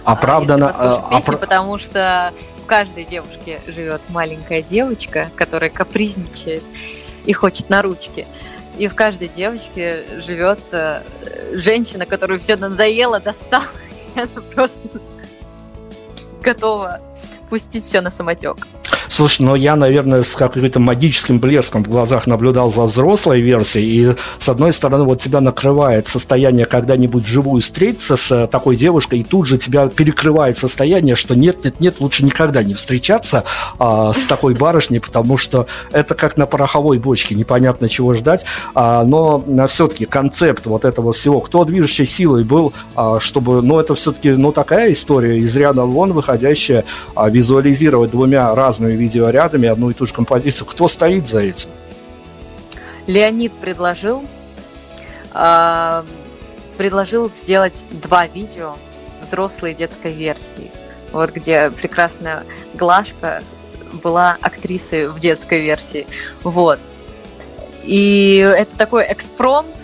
Оправдано. 0.04 0.70
А, 0.74 1.10
песни, 1.10 1.34
опра... 1.34 1.36
Потому 1.36 1.78
что 1.78 2.32
в 2.62 2.66
каждой 2.66 3.04
девушке 3.04 3.60
живет 3.66 4.00
маленькая 4.08 4.62
девочка, 4.62 5.30
которая 5.36 5.70
капризничает 5.70 6.62
и 7.24 7.32
хочет 7.32 7.70
на 7.70 7.82
ручки. 7.82 8.26
И 8.78 8.88
в 8.88 8.94
каждой 8.94 9.28
девочке 9.28 10.04
живет 10.18 10.60
э, 10.72 11.02
женщина, 11.52 12.06
которую 12.06 12.40
все 12.40 12.56
надоело, 12.56 13.20
достала, 13.20 13.64
и 14.14 14.20
она 14.20 14.42
просто 14.54 14.80
готова 16.42 17.00
пустить 17.50 17.84
все 17.84 18.00
на 18.00 18.10
самотек. 18.10 18.66
Слушай, 19.08 19.42
но 19.42 19.56
я, 19.56 19.76
наверное, 19.76 20.22
с 20.22 20.34
каким-то 20.34 20.80
магическим 20.80 21.40
блеском 21.40 21.84
в 21.84 21.88
глазах 21.88 22.26
наблюдал 22.26 22.70
за 22.72 22.82
взрослой 22.84 23.40
версией, 23.40 24.12
и 24.12 24.16
с 24.38 24.48
одной 24.48 24.72
стороны 24.72 25.04
вот 25.04 25.20
тебя 25.20 25.40
накрывает 25.40 26.08
состояние 26.08 26.66
когда-нибудь 26.66 27.24
вживую 27.24 27.60
встретиться 27.60 28.16
с 28.16 28.32
э, 28.32 28.46
такой 28.46 28.76
девушкой, 28.76 29.20
и 29.20 29.22
тут 29.22 29.46
же 29.46 29.58
тебя 29.58 29.88
перекрывает 29.88 30.56
состояние, 30.56 31.14
что 31.14 31.34
нет, 31.34 31.64
нет, 31.64 31.80
нет, 31.80 32.00
лучше 32.00 32.24
никогда 32.24 32.62
не 32.62 32.74
встречаться 32.74 33.44
а, 33.78 34.12
с 34.12 34.26
такой 34.26 34.54
барышней, 34.54 35.00
потому 35.00 35.36
что 35.36 35.66
это 35.90 36.14
как 36.14 36.36
на 36.36 36.46
пороховой 36.46 36.98
бочке, 36.98 37.34
непонятно 37.34 37.88
чего 37.88 38.14
ждать, 38.14 38.44
а, 38.74 39.04
но 39.04 39.44
а, 39.46 39.66
все-таки 39.66 40.04
концепт 40.04 40.66
вот 40.66 40.84
этого 40.84 41.12
всего, 41.12 41.40
кто 41.40 41.64
движущей 41.64 42.06
силой 42.06 42.44
был, 42.44 42.72
а, 42.94 43.20
чтобы, 43.20 43.62
ну, 43.62 43.78
это 43.78 43.94
все-таки, 43.94 44.30
ну, 44.30 44.52
такая 44.52 44.92
история 44.92 45.38
из 45.38 45.56
ряда 45.56 45.82
вон 45.82 46.12
выходящая, 46.12 46.84
а, 47.14 47.28
визуализировать 47.28 48.10
двумя 48.10 48.54
разными 48.54 48.81
видеорядами 48.90 49.68
одну 49.68 49.90
и 49.90 49.94
ту 49.94 50.06
же 50.06 50.14
композицию. 50.14 50.66
Кто 50.66 50.88
стоит 50.88 51.26
за 51.26 51.40
этим? 51.40 51.70
Леонид 53.06 53.52
предложил, 53.52 54.24
э, 55.34 56.02
предложил 56.76 57.30
сделать 57.30 57.84
два 57.90 58.26
видео 58.26 58.76
взрослой 59.20 59.74
детской 59.74 60.12
версии. 60.12 60.70
Вот 61.12 61.32
где 61.32 61.70
прекрасная 61.70 62.44
Глашка 62.74 63.42
была 64.02 64.36
актрисой 64.40 65.08
в 65.08 65.20
детской 65.20 65.60
версии. 65.60 66.06
Вот. 66.42 66.80
И 67.82 68.36
это 68.36 68.76
такой 68.76 69.04
экспромт, 69.12 69.74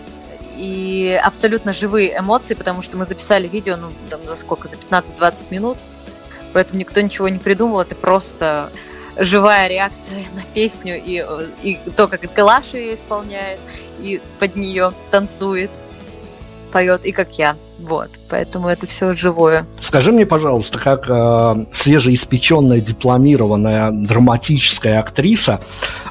и 0.56 1.18
абсолютно 1.22 1.72
живые 1.72 2.18
эмоции, 2.18 2.54
потому 2.54 2.82
что 2.82 2.96
мы 2.96 3.06
записали 3.06 3.46
видео, 3.46 3.76
ну, 3.76 3.92
там, 4.10 4.20
за 4.26 4.36
сколько, 4.36 4.68
за 4.68 4.76
15-20 4.76 5.46
минут, 5.50 5.78
поэтому 6.52 6.80
никто 6.80 7.00
ничего 7.00 7.28
не 7.28 7.38
придумал, 7.38 7.80
это 7.80 7.94
просто 7.94 8.72
живая 9.18 9.68
реакция 9.68 10.24
на 10.34 10.42
песню 10.54 11.00
и, 11.04 11.24
и 11.62 11.78
то, 11.96 12.08
как 12.08 12.32
Калаша 12.32 12.76
ее 12.78 12.94
исполняет, 12.94 13.60
и 14.00 14.20
под 14.38 14.56
нее 14.56 14.92
танцует, 15.10 15.70
поет, 16.72 17.04
и 17.04 17.12
как 17.12 17.38
я. 17.38 17.56
Вот, 17.78 18.10
поэтому 18.28 18.68
это 18.68 18.86
все 18.86 19.14
живое. 19.14 19.64
Скажи 19.78 20.10
мне, 20.10 20.26
пожалуйста, 20.26 20.78
как 20.78 21.06
э, 21.08 21.66
свежеиспеченная 21.72 22.80
дипломированная 22.80 23.92
драматическая 23.92 24.98
актриса, 24.98 25.60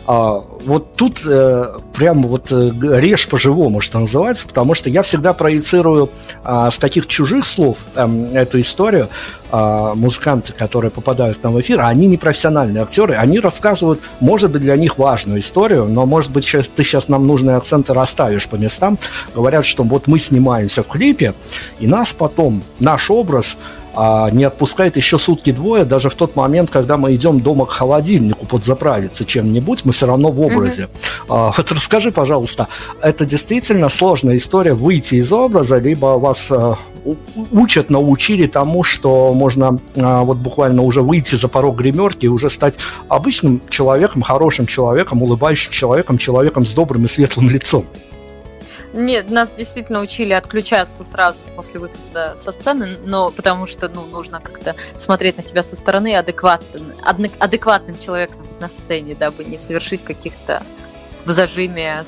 э, 0.07 0.41
вот 0.67 0.95
тут 0.95 1.21
э, 1.25 1.65
прям 1.95 2.23
вот 2.23 2.51
э, 2.51 2.71
режь 2.99 3.27
по-живому, 3.27 3.79
что 3.79 3.99
называется, 3.99 4.47
потому 4.47 4.73
что 4.73 4.89
я 4.89 5.01
всегда 5.01 5.33
проецирую 5.33 6.09
э, 6.43 6.69
с 6.69 6.77
таких 6.77 7.07
чужих 7.07 7.45
слов 7.45 7.77
э, 7.95 8.29
эту 8.33 8.59
историю. 8.59 9.07
Э, 9.49 9.93
музыканты, 9.95 10.51
которые 10.51 10.91
попадают 10.91 11.37
к 11.37 11.43
нам 11.43 11.53
в 11.53 11.61
эфир, 11.61 11.79
они 11.79 12.07
не 12.07 12.17
профессиональные 12.17 12.83
актеры, 12.83 13.15
они 13.15 13.39
рассказывают, 13.39 14.01
может 14.19 14.51
быть, 14.51 14.61
для 14.61 14.75
них 14.75 14.97
важную 14.97 15.39
историю, 15.39 15.87
но, 15.89 16.05
может 16.05 16.31
быть, 16.31 16.43
сейчас, 16.43 16.67
ты 16.67 16.83
сейчас 16.83 17.07
нам 17.07 17.25
нужные 17.25 17.55
акценты 17.55 17.93
расставишь 17.93 18.47
по 18.47 18.57
местам. 18.57 18.99
Говорят, 19.33 19.65
что 19.65 19.83
вот 19.83 20.07
мы 20.07 20.19
снимаемся 20.19 20.83
в 20.83 20.87
клипе, 20.87 21.33
и 21.79 21.87
нас 21.87 22.13
потом, 22.13 22.61
наш 22.81 23.09
образ 23.09 23.57
а, 23.97 24.29
не 24.29 24.43
отпускает 24.43 24.95
еще 24.95 25.17
сутки 25.17 25.51
двое, 25.51 25.83
даже 25.83 26.09
в 26.09 26.13
тот 26.13 26.35
момент, 26.35 26.69
когда 26.69 26.97
мы 26.97 27.15
идем 27.15 27.39
дома 27.39 27.65
к 27.65 27.71
холодильнику 27.71 28.45
подзаправиться 28.45 29.25
чем-нибудь, 29.25 29.85
мы 29.85 29.91
все 29.91 30.05
равно 30.05 30.29
в 30.29 30.39
образе. 30.39 30.83
Mm-hmm. 30.83 31.25
А, 31.29 31.53
вот 31.57 31.71
расскажи, 31.71 32.11
пожалуйста, 32.11 32.67
это 33.01 33.25
действительно 33.25 33.89
сложная 33.89 34.35
история 34.35 34.75
выйти 34.75 35.15
из 35.15 35.33
образа, 35.33 35.79
либо 35.79 36.19
вас 36.19 36.51
а, 36.51 36.77
учат, 37.51 37.89
научили 37.89 38.45
тому, 38.45 38.83
что 38.83 39.33
можно 39.33 39.79
а, 39.95 40.21
вот 40.21 40.37
буквально 40.37 40.83
уже 40.83 41.01
выйти 41.01 41.33
за 41.33 41.47
порог 41.47 41.77
гримерки 41.77 42.25
и 42.25 42.29
уже 42.29 42.51
стать 42.51 42.75
обычным 43.07 43.63
человеком, 43.67 44.21
хорошим 44.21 44.67
человеком, 44.67 45.23
улыбающим 45.23 45.71
человеком, 45.71 46.19
человеком 46.19 46.67
с 46.67 46.73
добрым 46.73 47.05
и 47.05 47.07
светлым 47.07 47.49
лицом. 47.49 47.85
Нет, 48.97 49.29
нас 49.29 49.55
действительно 49.55 50.01
учили 50.01 50.33
отключаться 50.33 51.05
сразу 51.05 51.43
после 51.55 51.79
выхода 51.79 52.33
со 52.35 52.51
сцены, 52.51 52.97
но 53.05 53.29
потому 53.29 53.67
что 53.67 53.89
ну, 53.89 54.05
нужно 54.05 54.39
как-то 54.39 54.75
смотреть 54.97 55.37
на 55.37 55.43
себя 55.43 55.61
со 55.61 55.75
стороны 55.75 56.15
адекватным, 56.15 56.93
адекватным 57.39 57.97
человеком 57.99 58.47
на 58.59 58.67
сцене, 58.67 59.13
дабы 59.13 59.43
не 59.43 59.59
совершить 59.59 60.03
каких-то 60.03 60.63
в 61.25 61.29
зажиме 61.29 62.03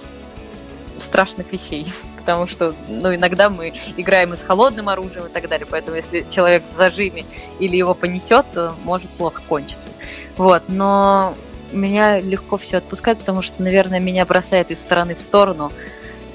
страшных 0.99 1.51
вещей. 1.53 1.93
Потому 2.17 2.47
что 2.47 2.73
ну, 2.87 3.13
иногда 3.13 3.51
мы 3.51 3.71
играем 3.95 4.33
и 4.33 4.37
с 4.37 4.41
холодным 4.41 4.89
оружием 4.89 5.27
и 5.27 5.29
так 5.29 5.47
далее. 5.47 5.67
Поэтому 5.69 5.95
если 5.95 6.25
человек 6.27 6.63
в 6.67 6.73
зажиме 6.73 7.23
или 7.59 7.77
его 7.77 7.93
понесет, 7.93 8.47
то 8.51 8.75
может 8.83 9.09
плохо 9.11 9.41
кончиться. 9.47 9.91
Вот. 10.37 10.63
Но 10.67 11.35
меня 11.71 12.19
легко 12.19 12.57
все 12.57 12.77
отпускает, 12.77 13.19
потому 13.19 13.43
что, 13.43 13.61
наверное, 13.61 13.99
меня 13.99 14.25
бросает 14.25 14.71
из 14.71 14.81
стороны 14.81 15.13
в 15.13 15.21
сторону 15.21 15.71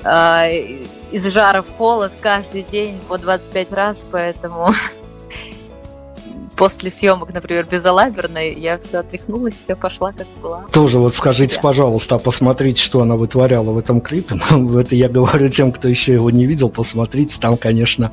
э, 0.05 0.85
из 1.11 1.27
жара 1.27 1.63
в 1.63 1.71
холод 1.77 2.13
каждый 2.21 2.63
день 2.63 3.01
по 3.09 3.19
25 3.19 3.73
раз, 3.73 4.07
поэтому 4.11 4.69
после 6.57 6.91
съемок, 6.91 7.33
например, 7.33 7.67
безалаберной, 7.71 8.55
я 8.55 8.79
все 8.79 8.99
отряхнулась, 8.99 9.55
все 9.65 9.77
пошла 9.77 10.13
как 10.13 10.27
была. 10.43 10.65
Тоже 10.73 10.99
вот 10.99 11.15
скажите, 11.15 11.55
себя. 11.55 11.63
пожалуйста, 11.63 12.19
посмотрите, 12.19 12.83
что 12.83 13.01
она 13.01 13.17
вытворяла 13.17 13.73
в 13.73 13.79
этом 13.79 14.01
клипе. 14.01 14.37
Ну, 14.51 14.79
это 14.79 14.95
я 14.95 15.09
говорю 15.09 15.49
тем, 15.49 15.73
кто 15.73 15.89
еще 15.89 16.13
его 16.13 16.31
не 16.31 16.47
видел, 16.47 16.69
посмотрите, 16.69 17.39
там, 17.41 17.57
конечно, 17.57 18.13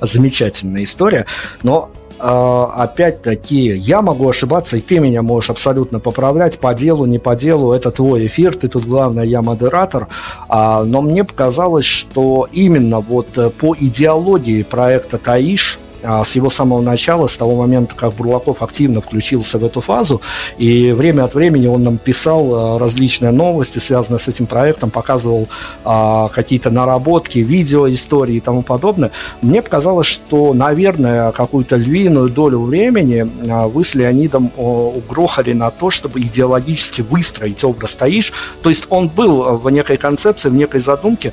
замечательная 0.00 0.84
история. 0.84 1.26
Но 1.62 1.90
а, 1.94 1.99
опять-таки, 2.20 3.74
я 3.76 4.02
могу 4.02 4.28
ошибаться, 4.28 4.76
и 4.76 4.80
ты 4.80 4.98
меня 4.98 5.22
можешь 5.22 5.50
абсолютно 5.50 6.00
поправлять. 6.00 6.58
По 6.58 6.74
делу, 6.74 7.06
не 7.06 7.18
по 7.18 7.34
делу, 7.34 7.72
это 7.72 7.90
твой 7.90 8.26
эфир, 8.26 8.54
ты 8.54 8.68
тут 8.68 8.84
главное, 8.84 9.24
я 9.24 9.42
модератор, 9.42 10.08
а, 10.48 10.84
но 10.84 11.02
мне 11.02 11.24
показалось, 11.24 11.84
что 11.84 12.48
именно 12.52 13.00
вот 13.00 13.38
э, 13.38 13.50
по 13.50 13.74
идеологии 13.78 14.62
проекта 14.62 15.18
«Таиш», 15.18 15.78
а, 15.78 15.89
с 16.02 16.36
его 16.36 16.50
самого 16.50 16.80
начала, 16.80 17.26
с 17.26 17.36
того 17.36 17.56
момента, 17.56 17.94
как 17.94 18.14
Бурлаков 18.14 18.62
активно 18.62 19.00
включился 19.00 19.58
в 19.58 19.64
эту 19.64 19.80
фазу, 19.80 20.20
и 20.58 20.92
время 20.92 21.24
от 21.24 21.34
времени 21.34 21.66
он 21.66 21.82
нам 21.82 21.98
писал 21.98 22.54
а, 22.54 22.78
различные 22.78 23.32
новости, 23.32 23.78
связанные 23.78 24.18
с 24.18 24.28
этим 24.28 24.46
проектом, 24.46 24.90
показывал 24.90 25.48
а, 25.84 26.28
какие-то 26.28 26.70
наработки, 26.70 27.38
видео, 27.38 27.88
истории 27.88 28.36
и 28.36 28.40
тому 28.40 28.62
подобное. 28.62 29.10
Мне 29.42 29.62
показалось, 29.62 30.06
что, 30.06 30.54
наверное, 30.54 31.32
какую-то 31.32 31.76
львиную 31.76 32.28
долю 32.28 32.60
времени 32.60 33.28
вы 33.68 33.84
с 33.84 33.94
Леонидом 33.94 34.50
угрохали 34.56 35.52
на 35.52 35.70
то, 35.70 35.90
чтобы 35.90 36.20
идеологически 36.20 37.02
выстроить 37.02 37.62
образ 37.64 37.94
Таиш. 37.94 38.32
То 38.62 38.70
есть 38.70 38.86
он 38.90 39.08
был 39.08 39.58
в 39.58 39.70
некой 39.70 39.96
концепции, 39.96 40.48
в 40.48 40.54
некой 40.54 40.80
задумке, 40.80 41.32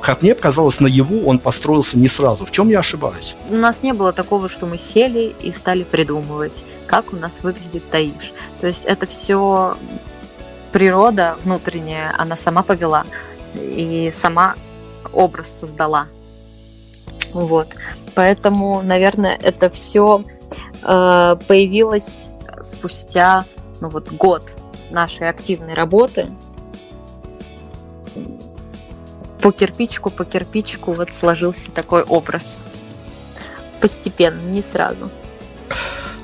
как 0.00 0.22
мне 0.22 0.34
показалось, 0.34 0.80
на 0.80 0.86
его 0.86 1.26
он 1.28 1.38
построился 1.38 1.98
не 1.98 2.08
сразу. 2.08 2.44
В 2.44 2.50
чем 2.50 2.68
я 2.68 2.80
ошибаюсь? 2.80 3.36
У 3.48 3.56
нас 3.56 3.82
не 3.82 3.92
было 3.92 4.12
такого, 4.12 4.48
что 4.48 4.66
мы 4.66 4.78
сели 4.78 5.34
и 5.40 5.52
стали 5.52 5.82
придумывать, 5.82 6.64
как 6.86 7.12
у 7.12 7.16
нас 7.16 7.40
выглядит 7.42 7.88
Таиш. 7.90 8.32
То 8.60 8.66
есть 8.66 8.84
это 8.84 9.06
все 9.06 9.76
природа 10.72 11.36
внутренняя, 11.42 12.14
она 12.16 12.36
сама 12.36 12.62
повела 12.62 13.04
и 13.54 14.10
сама 14.12 14.54
образ 15.12 15.60
создала. 15.60 16.06
Вот. 17.32 17.68
Поэтому, 18.14 18.82
наверное, 18.82 19.38
это 19.42 19.70
все 19.70 20.24
э, 20.82 21.36
появилось 21.48 22.32
спустя 22.62 23.44
ну 23.80 23.88
вот 23.88 24.12
год 24.12 24.42
нашей 24.90 25.28
активной 25.28 25.74
работы. 25.74 26.28
По 29.42 29.50
кирпичку, 29.50 30.10
по 30.10 30.24
кирпичку 30.24 30.92
вот 30.92 31.12
сложился 31.12 31.70
такой 31.70 32.02
образ 32.02 32.58
постепенно, 33.80 34.40
не 34.40 34.62
сразу. 34.62 35.10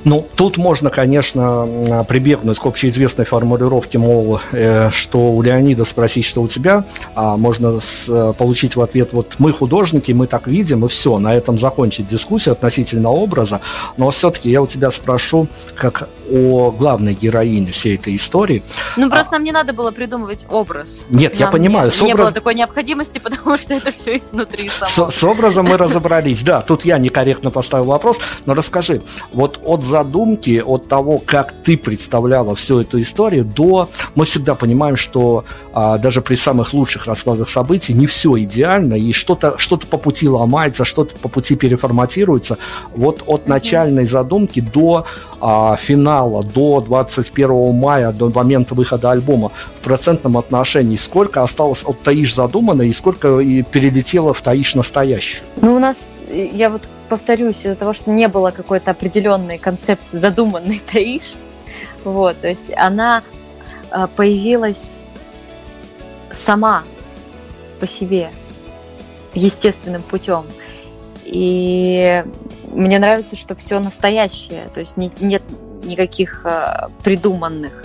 Ну, 0.05 0.27
тут 0.37 0.57
можно, 0.57 0.91
конечно, 0.91 2.05
прибегнуть 2.09 2.59
к 2.59 2.66
общеизвестной 2.66 3.25
формулировке, 3.25 3.99
мол, 3.99 4.41
э, 4.53 4.91
что 4.91 5.33
у 5.33 5.43
Леонида 5.43 5.85
спросить, 5.85 6.25
что 6.25 6.41
у 6.41 6.49
тебя, 6.49 6.85
а 7.16 7.37
можно 7.37 7.79
э, 8.09 8.33
получить 8.39 8.77
в 8.77 8.81
ответ, 8.81 9.12
вот 9.12 9.35
мы 9.39 9.53
художники, 9.53 10.12
мы 10.12 10.29
так 10.29 10.47
видим, 10.47 10.85
и 10.85 10.89
все, 10.89 11.19
на 11.19 11.35
этом 11.35 11.59
закончить 11.59 12.07
дискуссию 12.07 12.53
относительно 12.53 13.11
образа. 13.11 13.61
Но 13.97 14.11
все-таки 14.11 14.49
я 14.51 14.62
у 14.62 14.69
тебя 14.69 14.91
спрошу, 14.93 15.49
как 15.75 16.09
о 16.31 16.70
главной 16.70 17.14
героине 17.14 17.72
всей 17.72 17.97
этой 17.97 18.16
истории. 18.16 18.62
Ну, 18.97 19.11
просто 19.11 19.31
а... 19.31 19.33
нам 19.35 19.45
не 19.45 19.53
надо 19.53 19.72
было 19.72 19.91
придумывать 19.91 20.47
образ. 20.51 21.07
Нет, 21.11 21.35
нам 21.35 21.41
я 21.41 21.47
понимаю. 21.49 21.87
Не, 21.87 21.91
с 21.91 22.03
образ... 22.03 22.09
не 22.09 22.14
было 22.14 22.33
такой 22.33 22.55
необходимости, 22.55 23.18
потому 23.22 23.57
что 23.59 23.74
это 23.74 23.93
все 23.93 24.18
изнутри 24.18 24.70
само. 24.87 25.11
С, 25.11 25.18
с 25.18 25.24
образом 25.24 25.66
мы 25.66 25.76
разобрались. 25.76 26.43
Да, 26.43 26.61
тут 26.61 26.85
я 26.85 26.99
некорректно 26.99 27.51
поставил 27.51 27.85
вопрос, 27.85 28.20
но 28.47 28.55
расскажи, 28.55 29.03
вот 29.33 29.61
от 29.64 29.83
задумки, 29.83 30.62
от 30.64 30.89
того, 30.89 31.18
как 31.24 31.53
ты 31.62 31.76
представляла 31.76 32.55
всю 32.55 32.81
эту 32.81 33.01
историю, 33.01 33.45
до... 33.45 33.89
Мы 34.14 34.24
всегда 34.24 34.55
понимаем, 34.55 34.97
что 34.97 35.45
а, 35.72 35.99
даже 35.99 36.20
при 36.22 36.35
самых 36.35 36.72
лучших 36.72 37.07
раскладах 37.07 37.49
событий 37.49 37.95
не 37.95 38.07
все 38.07 38.39
идеально, 38.39 38.95
и 38.95 39.12
что-то 39.12 39.57
что 39.59 39.76
по 39.76 39.99
пути 39.99 40.29
ломается, 40.29 40.85
что-то 40.85 41.16
по 41.16 41.29
пути 41.29 41.57
переформатируется. 41.57 42.59
Вот 42.95 43.22
от 43.26 43.47
начальной 43.47 44.05
задумки 44.05 44.61
до 44.61 45.07
а, 45.41 45.76
финала, 45.76 46.18
до 46.27 46.81
21 46.81 47.75
мая, 47.75 48.12
до 48.12 48.31
момента 48.31 48.75
выхода 48.75 49.11
альбома 49.11 49.51
в 49.77 49.81
процентном 49.81 50.37
отношении, 50.37 50.97
сколько 50.97 51.43
осталось 51.43 51.85
от 51.85 52.01
Таиш 52.03 52.35
задуманной 52.35 52.89
и 52.89 52.93
сколько 52.93 53.39
и 53.41 53.62
перелетело 53.62 54.33
в 54.35 54.41
Таиш 54.41 54.75
настоящую? 54.75 55.45
Ну, 55.61 55.77
у 55.77 55.79
нас, 55.79 56.21
я 56.31 56.71
вот 56.71 56.83
повторюсь, 57.09 57.59
из-за 57.59 57.77
того, 57.77 57.93
что 57.93 58.11
не 58.11 58.29
было 58.29 58.51
какой-то 58.51 58.91
определенной 58.91 59.59
концепции 59.59 60.19
задуманной 60.19 60.81
Таиш, 60.93 61.35
вот, 62.05 62.41
то 62.41 62.49
есть 62.49 62.73
она 62.77 63.23
а, 63.91 64.07
появилась 64.07 64.99
сама 66.31 66.85
по 67.81 67.87
себе, 67.87 68.31
естественным 69.35 70.03
путем. 70.03 70.45
И 71.25 72.25
мне 72.73 72.99
нравится, 72.99 73.37
что 73.37 73.55
все 73.55 73.79
настоящее, 73.79 74.69
то 74.73 74.81
есть 74.81 74.97
не, 74.97 75.11
нет 75.21 75.43
никаких 75.89 76.43
э, 76.45 76.89
придуманных 77.03 77.84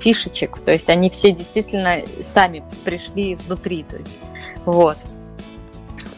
фишечек, 0.00 0.58
то 0.58 0.72
есть 0.72 0.90
они 0.90 1.08
все 1.10 1.32
действительно 1.32 2.00
сами 2.22 2.62
пришли 2.84 3.34
изнутри, 3.34 3.84
то 3.84 3.96
есть 3.96 4.16
вот. 4.64 4.96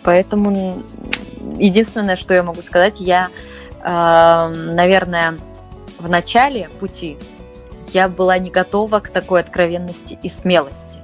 Поэтому 0.03 0.83
единственное, 1.57 2.16
что 2.16 2.35
я 2.35 2.43
могу 2.43 2.62
сказать, 2.62 3.01
я, 3.01 3.29
э, 3.83 4.49
наверное, 4.72 5.39
в 5.99 6.09
начале 6.09 6.68
пути 6.81 7.16
я 7.93 8.09
была 8.09 8.39
не 8.39 8.51
готова 8.51 9.01
к 9.01 9.11
такой 9.11 9.41
откровенности 9.41 10.18
и 10.22 10.29
смелости, 10.29 10.99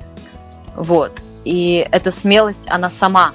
вот. 0.74 1.12
И 1.44 1.86
эта 1.90 2.10
смелость, 2.10 2.64
она 2.68 2.88
сама 2.88 3.32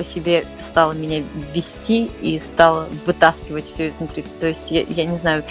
по 0.00 0.04
себе 0.04 0.46
стала 0.60 0.92
меня 0.92 1.22
вести 1.52 2.10
и 2.22 2.38
стала 2.38 2.88
вытаскивать 3.04 3.66
все 3.66 3.90
изнутри. 3.90 4.24
То 4.40 4.46
есть 4.46 4.70
я, 4.70 4.80
я 4.88 5.04
не 5.04 5.18
знаю, 5.18 5.44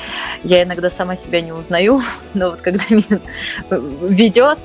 я 0.43 0.63
иногда 0.63 0.89
сама 0.89 1.15
себя 1.15 1.39
не 1.41 1.51
узнаю, 1.51 2.01
но 2.33 2.49
вот 2.49 2.61
когда 2.61 2.83
меня 2.89 3.19
ведет, 3.69 4.57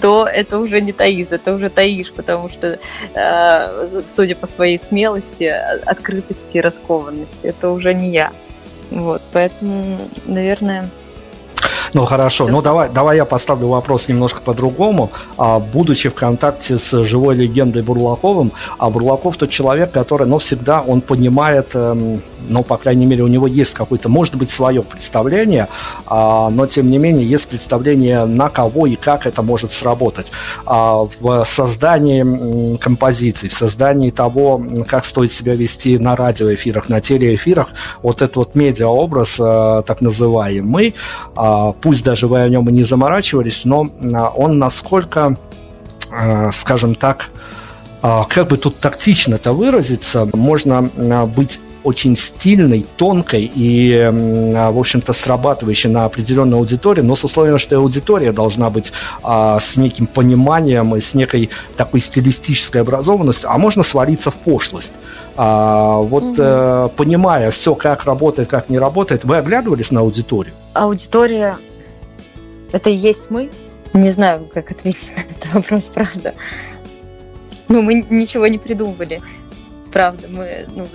то 0.00 0.24
это 0.24 0.60
уже 0.60 0.80
не 0.80 0.92
Таиз, 0.92 1.32
это 1.32 1.52
уже 1.52 1.68
Таиш, 1.68 2.12
потому 2.12 2.48
что, 2.48 2.78
э, 3.12 4.02
судя 4.06 4.36
по 4.36 4.46
своей 4.46 4.78
смелости, 4.78 5.52
открытости, 5.84 6.58
раскованности, 6.58 7.48
это 7.48 7.70
уже 7.70 7.92
не 7.92 8.12
я. 8.12 8.30
Вот, 8.92 9.20
поэтому, 9.32 9.98
наверное, 10.26 10.90
ну 11.94 12.04
хорошо, 12.04 12.48
ну 12.48 12.60
давай, 12.60 12.88
давай 12.90 13.16
я 13.16 13.24
поставлю 13.24 13.68
вопрос 13.68 14.08
немножко 14.08 14.40
по-другому. 14.40 15.10
А, 15.38 15.60
будучи 15.60 16.08
в 16.08 16.14
контакте 16.14 16.76
с 16.76 17.04
живой 17.04 17.36
легендой 17.36 17.82
Бурлаковым, 17.82 18.52
а 18.78 18.90
Бурлаков 18.90 19.36
тот 19.36 19.50
человек, 19.50 19.92
который, 19.92 20.26
ну, 20.26 20.38
всегда 20.38 20.80
он 20.80 21.00
понимает, 21.00 21.70
эм, 21.74 22.20
ну, 22.48 22.62
по 22.62 22.76
крайней 22.76 23.06
мере, 23.06 23.22
у 23.22 23.28
него 23.28 23.46
есть 23.46 23.74
какое-то, 23.74 24.08
может 24.08 24.36
быть, 24.36 24.50
свое 24.50 24.82
представление, 24.82 25.68
а, 26.06 26.50
но 26.50 26.66
тем 26.66 26.90
не 26.90 26.98
менее 26.98 27.26
есть 27.28 27.48
представление 27.48 28.24
на 28.24 28.48
кого 28.48 28.86
и 28.86 28.96
как 28.96 29.26
это 29.26 29.42
может 29.42 29.70
сработать. 29.70 30.32
А, 30.66 31.06
в 31.20 31.44
создании 31.44 32.76
композиций, 32.76 33.48
в 33.48 33.54
создании 33.54 34.10
того, 34.10 34.62
как 34.86 35.04
стоит 35.04 35.30
себя 35.30 35.54
вести 35.54 35.98
на 35.98 36.16
радиоэфирах, 36.16 36.88
на 36.88 37.00
телеэфирах, 37.00 37.68
вот 38.02 38.22
этот 38.22 38.36
вот 38.36 38.54
медиаобраз, 38.54 39.36
э, 39.38 39.82
так 39.86 40.00
называемый, 40.00 40.94
а, 41.36 41.72
пусть 41.84 42.02
даже 42.02 42.28
вы 42.28 42.40
о 42.40 42.48
нем 42.48 42.66
и 42.70 42.72
не 42.72 42.82
заморачивались, 42.82 43.66
но 43.66 43.86
а, 44.14 44.30
он 44.30 44.58
насколько, 44.58 45.36
а, 46.10 46.50
скажем 46.50 46.94
так, 46.94 47.28
а, 48.00 48.24
как 48.24 48.48
бы 48.48 48.56
тут 48.56 48.78
тактично-то 48.78 49.52
выразиться, 49.52 50.26
можно 50.32 50.80
быть 51.36 51.60
очень 51.82 52.16
стильной, 52.16 52.86
тонкой 52.96 53.52
и, 53.54 54.10
в 54.10 54.78
общем-то, 54.78 55.12
срабатывающей 55.12 55.90
на 55.90 56.06
определенную 56.06 56.58
аудиторию, 56.58 57.04
но 57.04 57.14
с 57.14 57.24
условием, 57.24 57.58
что 57.58 57.76
аудитория 57.76 58.32
должна 58.32 58.70
быть 58.70 58.90
а, 59.22 59.60
с 59.60 59.76
неким 59.76 60.06
пониманием 60.06 60.96
и 60.96 61.02
с 61.02 61.12
некой 61.12 61.50
такой 61.76 62.00
стилистической 62.00 62.80
образованностью, 62.80 63.50
а 63.52 63.58
можно 63.58 63.82
свалиться 63.82 64.30
в 64.30 64.36
пошлость. 64.36 64.94
А, 65.36 65.98
вот 65.98 66.22
угу. 66.22 66.36
э, 66.38 66.88
понимая 66.96 67.50
все, 67.50 67.74
как 67.74 68.04
работает, 68.04 68.48
как 68.48 68.70
не 68.70 68.78
работает, 68.78 69.24
вы 69.24 69.36
оглядывались 69.36 69.90
на 69.90 70.00
аудиторию? 70.00 70.54
Аудитория 70.72 71.58
это 72.74 72.90
и 72.90 72.94
есть 72.94 73.30
мы? 73.30 73.50
Не 73.92 74.10
знаю, 74.10 74.50
как 74.52 74.72
ответить 74.72 75.12
на 75.16 75.20
этот 75.20 75.54
вопрос, 75.54 75.84
правда. 75.84 76.34
Ну, 77.68 77.82
мы 77.82 78.04
ничего 78.10 78.48
не 78.48 78.58
придумывали. 78.58 79.22
Правда, 79.92 80.26
мы 80.28 80.66
ну, 80.74 80.86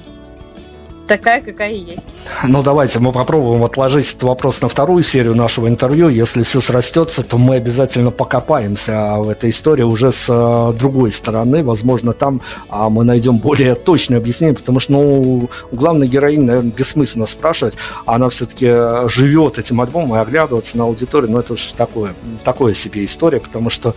такая, 1.09 1.41
какая 1.41 1.73
есть. 1.73 2.05
Ну, 2.47 2.61
давайте 2.61 2.99
мы 2.99 3.11
попробуем 3.11 3.63
отложить 3.63 4.07
этот 4.09 4.23
вопрос 4.23 4.61
на 4.61 4.69
вторую 4.69 5.03
серию 5.03 5.35
нашего 5.35 5.67
интервью. 5.67 6.07
Если 6.07 6.43
все 6.43 6.61
срастется, 6.61 7.23
то 7.23 7.37
мы 7.37 7.55
обязательно 7.55 8.11
покопаемся 8.11 9.15
в 9.17 9.27
этой 9.27 9.49
истории 9.49 9.83
уже 9.83 10.11
с 10.11 10.27
э, 10.29 10.77
другой 10.77 11.11
стороны. 11.11 11.63
Возможно, 11.63 12.13
там 12.13 12.41
а, 12.69 12.89
мы 12.89 13.03
найдем 13.03 13.39
более 13.39 13.75
точное 13.75 14.19
объяснение, 14.19 14.55
потому 14.55 14.79
что, 14.79 14.93
ну, 14.93 15.49
у 15.71 15.75
главной 15.75 16.07
героини, 16.07 16.45
наверное, 16.45 16.71
бессмысленно 16.71 17.25
спрашивать. 17.25 17.77
Она 18.05 18.29
все-таки 18.29 19.09
живет 19.09 19.57
этим 19.57 19.81
альбомом 19.81 20.15
и 20.17 20.19
оглядываться 20.21 20.77
на 20.77 20.83
аудиторию, 20.83 21.31
ну, 21.31 21.39
это 21.39 21.53
уж 21.53 21.71
такое, 21.71 22.13
такое 22.43 22.73
себе 22.73 23.03
история, 23.03 23.39
потому 23.39 23.69
что 23.69 23.95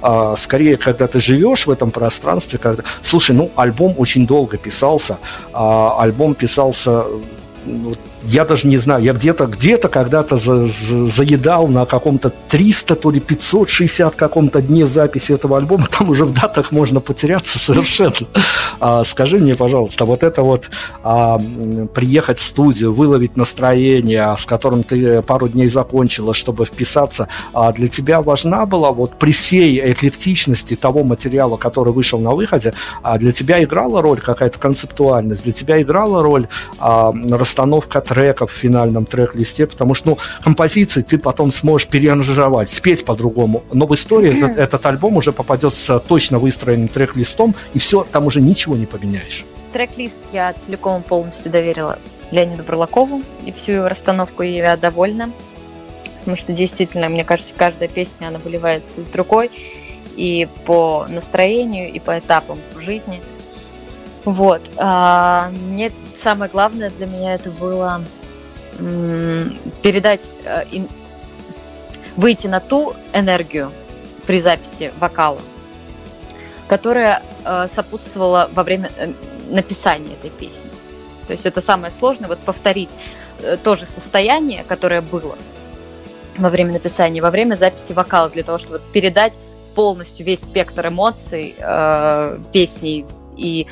а, 0.00 0.36
скорее, 0.36 0.76
когда 0.76 1.06
ты 1.06 1.20
живешь 1.20 1.66
в 1.66 1.70
этом 1.70 1.90
пространстве, 1.90 2.58
когда... 2.58 2.82
Слушай, 3.02 3.36
ну, 3.36 3.50
альбом 3.56 3.94
очень 3.98 4.26
долго 4.26 4.56
писался, 4.56 5.18
а, 5.52 5.96
альбом 5.98 6.34
писался 6.34 7.04
я 8.24 8.44
даже 8.44 8.68
не 8.68 8.76
знаю, 8.76 9.02
я 9.02 9.12
где-то 9.12 9.46
где-то 9.46 9.88
когда-то 9.88 10.36
за, 10.36 10.66
за, 10.66 11.06
заедал 11.06 11.68
на 11.68 11.86
каком-то 11.86 12.30
300, 12.48 12.94
то 12.96 13.10
ли 13.10 13.20
560 13.20 14.16
каком-то 14.16 14.60
дне 14.60 14.86
записи 14.86 15.32
этого 15.32 15.56
альбома, 15.56 15.86
там 15.98 16.10
уже 16.10 16.24
в 16.24 16.32
датах 16.32 16.72
можно 16.72 17.00
потеряться 17.00 17.58
совершенно. 17.68 18.26
А, 18.80 19.04
скажи 19.04 19.38
мне, 19.38 19.54
пожалуйста, 19.54 20.04
вот 20.04 20.22
это 20.22 20.42
вот 20.42 20.70
а, 21.02 21.40
приехать 21.94 22.38
в 22.38 22.42
студию, 22.42 22.92
выловить 22.92 23.36
настроение, 23.36 24.34
с 24.36 24.44
которым 24.46 24.82
ты 24.82 25.22
пару 25.22 25.48
дней 25.48 25.68
закончила, 25.68 26.34
чтобы 26.34 26.64
вписаться, 26.64 27.28
а 27.52 27.72
для 27.72 27.88
тебя 27.88 28.20
важна 28.20 28.66
была 28.66 28.92
вот 28.92 29.18
при 29.18 29.32
всей 29.32 29.92
эклектичности 29.92 30.74
того 30.74 31.02
материала, 31.02 31.56
который 31.56 31.92
вышел 31.92 32.20
на 32.20 32.32
выходе, 32.32 32.74
а 33.02 33.18
для 33.18 33.32
тебя 33.32 33.62
играла 33.62 34.02
роль 34.02 34.20
какая-то 34.20 34.58
концептуальность, 34.58 35.44
для 35.44 35.52
тебя 35.52 35.80
играла 35.80 36.22
роль 36.22 36.46
а, 36.78 37.12
расстановка 37.58 38.00
треков 38.00 38.52
в 38.52 38.54
финальном 38.54 39.04
трек-листе, 39.04 39.66
потому 39.66 39.94
что, 39.94 40.10
ну, 40.10 40.18
композиции 40.44 41.02
ты 41.02 41.18
потом 41.18 41.50
сможешь 41.50 41.88
переаранжировать, 41.88 42.68
спеть 42.68 43.04
по-другому. 43.04 43.64
Но 43.72 43.86
в 43.86 43.94
истории 43.94 44.36
этот, 44.36 44.56
этот 44.56 44.86
альбом 44.86 45.16
уже 45.16 45.32
попадет 45.32 45.74
с 45.74 45.98
точно 45.98 46.38
выстроенным 46.38 46.86
трек-листом, 46.86 47.56
и 47.74 47.80
все, 47.80 48.04
там 48.04 48.26
уже 48.26 48.40
ничего 48.40 48.76
не 48.76 48.86
поменяешь. 48.86 49.44
Трек-лист 49.72 50.18
я 50.32 50.52
целиком 50.52 51.02
полностью 51.02 51.50
доверила 51.50 51.98
Леониду 52.30 52.62
Бурлакову, 52.62 53.22
и 53.44 53.52
всю 53.52 53.72
его 53.72 53.88
расстановку 53.88 54.42
я 54.42 54.76
довольна. 54.76 55.32
Потому 56.20 56.36
что 56.36 56.52
действительно, 56.52 57.08
мне 57.08 57.24
кажется, 57.24 57.54
каждая 57.56 57.88
песня, 57.88 58.28
она 58.28 58.38
выливается 58.38 59.00
из 59.00 59.06
другой. 59.06 59.50
И 60.16 60.46
по 60.64 61.06
настроению, 61.08 61.92
и 61.92 61.98
по 61.98 62.18
этапам 62.18 62.58
в 62.76 62.80
жизни– 62.80 63.20
вот. 64.28 64.60
А, 64.76 65.48
мне 65.70 65.90
самое 66.14 66.50
главное 66.50 66.90
для 66.90 67.06
меня 67.06 67.34
это 67.34 67.50
было 67.50 68.04
передать, 69.82 70.28
э, 70.44 70.64
выйти 72.14 72.46
на 72.46 72.60
ту 72.60 72.94
энергию 73.14 73.72
при 74.26 74.38
записи 74.38 74.92
вокала, 75.00 75.40
которая 76.68 77.22
э, 77.46 77.68
сопутствовала 77.68 78.50
во 78.52 78.64
время 78.64 78.92
э, 78.98 79.14
написания 79.48 80.12
этой 80.12 80.28
песни. 80.28 80.68
То 81.26 81.32
есть 81.32 81.46
это 81.46 81.62
самое 81.62 81.90
сложное, 81.90 82.28
вот 82.28 82.38
повторить 82.40 82.94
то 83.64 83.76
же 83.76 83.86
состояние, 83.86 84.62
которое 84.62 85.00
было 85.00 85.38
во 86.36 86.50
время 86.50 86.74
написания, 86.74 87.22
во 87.22 87.30
время 87.30 87.54
записи 87.54 87.92
вокала, 87.92 88.28
для 88.28 88.42
того, 88.42 88.58
чтобы 88.58 88.82
передать 88.92 89.38
полностью 89.74 90.26
весь 90.26 90.40
спектр 90.40 90.88
эмоций 90.88 91.54
э, 91.58 92.38
песни 92.52 93.06
и 93.38 93.66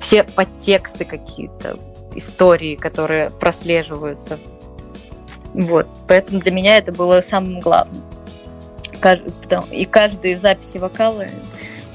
все 0.00 0.24
подтексты 0.24 1.04
какие-то, 1.04 1.78
истории, 2.14 2.76
которые 2.76 3.30
прослеживаются. 3.30 4.38
Вот, 5.54 5.86
поэтому 6.06 6.40
для 6.40 6.52
меня 6.52 6.78
это 6.78 6.92
было 6.92 7.20
самым 7.20 7.60
главным. 7.60 8.02
И 9.70 9.84
каждой 9.86 10.34
записи 10.34 10.78
вокала 10.78 11.24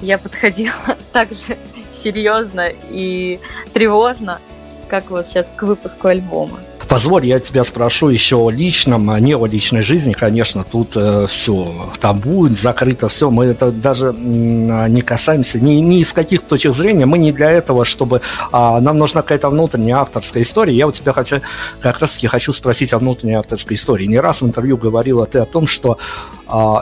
я 0.02 0.18
подходила 0.18 0.74
так 1.14 1.34
же 1.34 1.58
серьезно 1.92 2.70
и 2.90 3.40
тревожно, 3.74 4.40
как 4.88 5.10
вот 5.10 5.26
сейчас 5.26 5.52
к 5.56 5.64
выпуску 5.64 6.08
альбома. 6.08 6.60
Позволь, 6.88 7.26
я 7.26 7.40
тебя 7.40 7.64
спрошу 7.64 8.10
еще 8.10 8.36
о 8.36 8.50
личном, 8.50 9.10
а 9.10 9.20
не 9.20 9.36
о 9.36 9.46
личной 9.46 9.82
жизни. 9.82 10.14
Конечно, 10.14 10.64
тут 10.64 10.94
э, 10.96 11.26
все 11.28 11.68
табу, 12.00 12.48
закрыто 12.50 13.10
все. 13.10 13.30
Мы 13.30 13.46
это 13.46 13.72
даже 13.72 14.14
не 14.14 15.02
касаемся 15.02 15.60
ни, 15.60 15.74
ни 15.76 16.00
из 16.00 16.14
каких 16.14 16.44
точек 16.44 16.74
зрения. 16.74 17.06
Мы 17.06 17.18
не 17.18 17.32
для 17.32 17.52
этого, 17.52 17.86
чтобы... 17.86 18.22
А, 18.52 18.80
нам 18.80 18.98
нужна 18.98 19.22
какая-то 19.22 19.50
внутренняя 19.50 19.98
авторская 19.98 20.44
история. 20.44 20.76
Я 20.76 20.88
у 20.88 20.92
тебя 20.92 21.14
хотя, 21.14 21.42
как 21.82 22.00
раз 22.00 22.16
таки 22.16 22.28
хочу 22.28 22.54
спросить 22.54 22.94
о 22.94 23.00
внутренней 23.00 23.36
авторской 23.36 23.76
истории. 23.76 24.06
Не 24.06 24.20
раз 24.20 24.42
в 24.42 24.46
интервью 24.46 24.78
говорила 24.78 25.26
ты 25.26 25.40
о 25.40 25.46
том, 25.46 25.68
что 25.68 25.98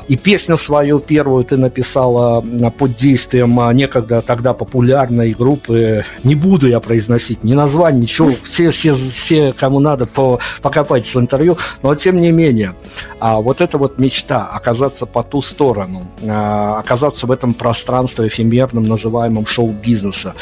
и 0.08 0.18
песню 0.18 0.58
свою 0.58 1.00
первую 1.00 1.46
ты 1.46 1.56
написала 1.56 2.42
под 2.78 2.96
действием 2.96 3.58
некогда 3.74 4.22
тогда 4.22 4.54
популярной 4.54 5.32
группы. 5.32 6.04
Не 6.24 6.36
буду 6.36 6.68
я 6.68 6.82
произносить 6.82 7.46
ни 7.46 7.54
название, 7.54 8.02
ничего. 8.02 8.32
Все, 8.44 8.72
все, 8.72 8.94
все 8.94 9.54
кому 9.54 9.80
надо, 9.80 9.93
по, 9.98 10.40
покопайтесь 10.62 11.16
в 11.16 11.20
интервью. 11.20 11.58
Но 11.82 11.96
тем 11.96 12.18
не 12.18 12.32
менее, 12.32 12.76
а, 13.20 13.38
вот 13.38 13.62
эта 13.62 13.78
вот 13.78 14.00
мечта 14.00 14.50
оказаться 14.52 15.06
по 15.06 15.24
ту 15.24 15.42
сторону, 15.42 16.08
оказаться 16.26 17.28
в 17.28 17.32
этом 17.32 17.54
пространстве 17.54 18.28
эфемерном, 18.28 18.84
называемом 18.84 19.46
шоу-бизнеса, 19.46 20.36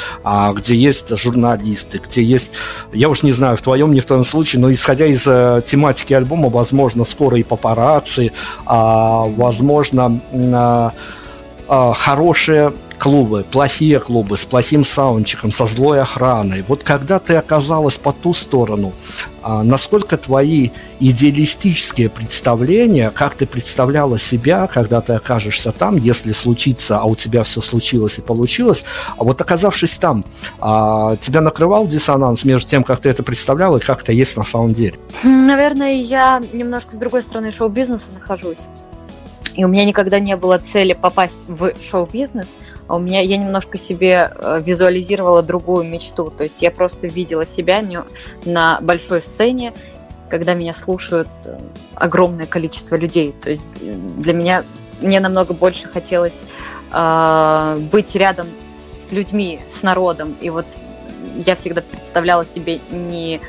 где 0.55 0.75
есть 0.75 1.17
журналисты, 1.17 1.99
где 1.99 2.23
есть, 2.23 2.51
я 2.93 3.09
уж 3.09 3.23
не 3.23 3.31
знаю, 3.31 3.57
в 3.57 3.61
твоем, 3.61 3.93
не 3.93 3.99
в 3.99 4.05
твоем 4.05 4.25
случае, 4.25 4.61
но 4.61 4.71
исходя 4.71 5.05
из 5.05 5.25
э, 5.27 5.61
тематики 5.65 6.13
альбома, 6.13 6.49
возможно, 6.49 7.03
скоро 7.03 7.37
и 7.37 7.43
папарацци, 7.43 8.31
возможно, 8.65 10.21
а, 10.53 10.93
а, 11.67 11.93
хорошие 11.93 12.73
клубы, 13.01 13.43
плохие 13.49 13.99
клубы 13.99 14.37
с 14.37 14.45
плохим 14.45 14.83
саундчиком, 14.83 15.51
со 15.51 15.65
злой 15.65 16.01
охраной. 16.01 16.63
Вот 16.67 16.83
когда 16.83 17.17
ты 17.17 17.33
оказалась 17.33 17.97
по 17.97 18.11
ту 18.11 18.31
сторону, 18.35 18.93
а, 19.41 19.63
насколько 19.63 20.17
твои 20.17 20.69
идеалистические 20.99 22.11
представления, 22.11 23.09
как 23.09 23.33
ты 23.33 23.47
представляла 23.47 24.19
себя, 24.19 24.67
когда 24.67 25.01
ты 25.01 25.13
окажешься 25.13 25.71
там, 25.71 25.97
если 25.97 26.31
случится, 26.31 26.99
а 26.99 27.05
у 27.05 27.15
тебя 27.15 27.41
все 27.41 27.59
случилось 27.61 28.19
и 28.19 28.21
получилось, 28.21 28.85
а 29.17 29.23
вот 29.23 29.41
оказавшись 29.41 29.97
там, 29.97 30.23
тебя 30.59 31.41
накрывал 31.41 31.87
диссонанс 31.87 32.45
между 32.45 32.69
тем, 32.69 32.83
как 32.83 33.01
ты 33.01 33.09
это 33.09 33.23
представляла 33.23 33.77
и 33.77 33.79
как 33.79 34.03
это 34.03 34.13
есть 34.13 34.37
на 34.37 34.43
самом 34.43 34.73
деле? 34.73 34.93
Наверное, 35.23 35.93
я 35.93 36.39
немножко 36.53 36.95
с 36.95 36.99
другой 36.99 37.23
стороны 37.23 37.51
шоу-бизнеса 37.51 38.11
нахожусь. 38.13 38.67
И 39.61 39.63
у 39.63 39.67
меня 39.67 39.85
никогда 39.85 40.17
не 40.17 40.35
было 40.35 40.57
цели 40.57 40.93
попасть 40.93 41.43
в 41.47 41.73
шоу-бизнес, 41.79 42.55
а 42.87 42.95
у 42.95 42.99
меня 42.99 43.21
я 43.21 43.37
немножко 43.37 43.77
себе 43.77 44.31
э, 44.33 44.59
визуализировала 44.65 45.43
другую 45.43 45.85
мечту. 45.85 46.31
То 46.31 46.45
есть 46.45 46.63
я 46.63 46.71
просто 46.71 47.05
видела 47.05 47.45
себя 47.45 47.83
на 48.43 48.79
большой 48.81 49.21
сцене, 49.21 49.71
когда 50.29 50.55
меня 50.55 50.73
слушают 50.73 51.27
э, 51.45 51.59
огромное 51.93 52.47
количество 52.47 52.95
людей. 52.95 53.35
То 53.39 53.51
есть 53.51 53.69
э, 53.81 53.93
для 54.17 54.33
меня 54.33 54.63
мне 54.99 55.19
намного 55.19 55.53
больше 55.53 55.87
хотелось 55.87 56.41
э, 56.91 57.77
быть 57.91 58.15
рядом 58.15 58.47
с 58.73 59.11
людьми, 59.11 59.59
с 59.69 59.83
народом. 59.83 60.35
И 60.41 60.49
вот 60.49 60.65
я 61.45 61.55
всегда 61.55 61.83
представляла 61.83 62.45
себе 62.45 62.79
не 62.89 63.39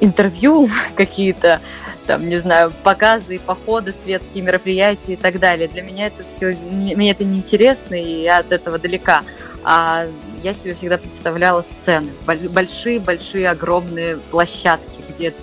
интервью 0.00 0.68
какие-то, 0.96 1.60
там, 2.06 2.28
не 2.28 2.38
знаю, 2.38 2.72
показы, 2.82 3.38
походы, 3.38 3.92
светские 3.92 4.42
мероприятия 4.42 5.14
и 5.14 5.16
так 5.16 5.38
далее. 5.38 5.68
Для 5.68 5.82
меня 5.82 6.06
это 6.06 6.24
все, 6.24 6.56
мне 6.70 7.10
это 7.10 7.24
неинтересно, 7.24 7.94
и 7.94 8.22
я 8.22 8.38
от 8.38 8.52
этого 8.52 8.78
далека. 8.78 9.22
А 9.64 10.06
я 10.42 10.54
себе 10.54 10.74
всегда 10.74 10.96
представляла 10.96 11.62
сцены, 11.62 12.10
большие-большие, 12.24 13.50
огромные 13.50 14.18
площадки, 14.18 15.02
где 15.08 15.34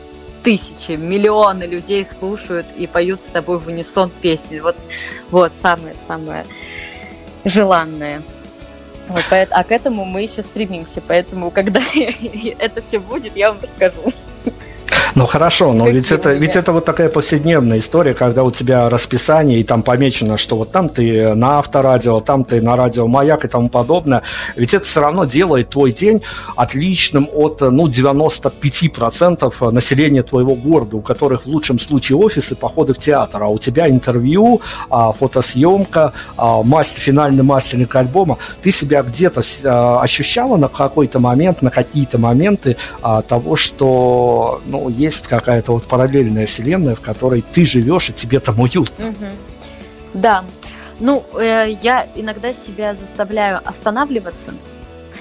тысячи, 0.44 0.92
миллионы 0.92 1.64
людей 1.64 2.06
слушают 2.06 2.68
и 2.78 2.88
поют 2.88 3.22
с 3.22 3.28
тобой 3.28 3.60
в 3.60 3.68
унисон 3.68 4.12
песни. 4.22 4.60
Вот, 4.60 4.78
вот 5.30 5.54
самое-самое 5.54 6.46
желанное. 7.46 8.22
Вот, 9.08 9.26
а 9.30 9.64
к 9.64 9.72
этому 9.72 10.06
мы 10.06 10.24
еще 10.24 10.42
стремимся, 10.42 11.02
поэтому 11.06 11.52
когда 11.52 11.82
это 12.60 12.82
все 12.82 13.00
будет, 13.00 13.36
я 13.36 13.52
вам 13.52 13.62
расскажу. 13.62 14.14
Ну 15.16 15.28
хорошо, 15.28 15.74
но 15.74 15.88
ведь 15.90 16.12
это, 16.12 16.34
ведь 16.34 16.56
это 16.56 16.72
вот 16.72 16.86
такая 16.86 17.08
повседневная 17.08 17.78
история, 17.78 18.16
когда 18.16 18.44
у 18.44 18.50
тебя 18.50 18.90
расписание, 18.90 19.60
и 19.60 19.64
там 19.64 19.84
помечено, 19.84 20.38
что 20.38 20.56
вот 20.56 20.72
там 20.72 20.90
ты 20.90 21.36
на 21.36 21.60
авторадио, 21.60 22.20
там 22.20 22.44
ты 22.44 22.60
на 22.62 22.76
радио 22.76 23.08
Маяк 23.08 23.46
и 23.46 23.48
тому 23.48 23.70
подобное. 23.70 24.24
Ведь 24.56 24.74
это 24.74 24.84
все 24.84 25.02
равно 25.02 25.26
делает 25.26 25.70
твой 25.70 25.92
день 25.92 26.24
отличным 26.56 27.30
от 27.32 27.62
ну, 27.62 27.88
95% 27.88 29.72
населения 29.72 30.24
твоего 30.24 30.56
города, 30.56 30.98
у 30.98 31.02
которых 31.02 31.44
в 31.44 31.48
лучшем 31.48 31.78
случае 31.78 32.18
офисы, 32.18 32.56
походы 32.56 32.96
в 32.96 32.98
театр, 32.98 33.44
а 33.44 33.48
у 33.50 33.60
тебя 33.60 33.88
интервью, 33.88 34.62
а, 34.90 35.12
фотосъемка, 35.12 36.14
а, 36.38 36.64
мастер, 36.64 37.02
финальный 37.02 37.44
мастеринг 37.44 37.96
альбома. 37.96 38.40
Ты 38.64 38.72
себя 38.72 39.04
где-то 39.04 39.42
а, 39.66 40.02
ощущала 40.02 40.58
на 40.58 40.70
какой-то 40.70 41.20
момент, 41.20 41.62
на 41.62 41.70
какие-то 41.70 42.18
моменты 42.18 42.78
того, 43.28 43.56
что 43.56 44.62
ну, 44.66 44.90
есть 45.04 45.28
какая-то 45.28 45.74
вот 45.74 45.84
параллельная 45.86 46.46
вселенная, 46.46 46.96
в 46.96 47.02
которой 47.02 47.42
ты 47.42 47.66
живешь, 47.66 48.10
и 48.10 48.14
тебе 48.14 48.40
там 48.40 48.60
уютно. 48.60 49.10
Угу. 49.10 49.26
Да. 50.14 50.46
Ну, 51.00 51.24
э, 51.38 51.76
я 51.82 52.08
иногда 52.16 52.54
себя 52.54 52.94
заставляю 52.96 53.60
останавливаться, 53.68 54.54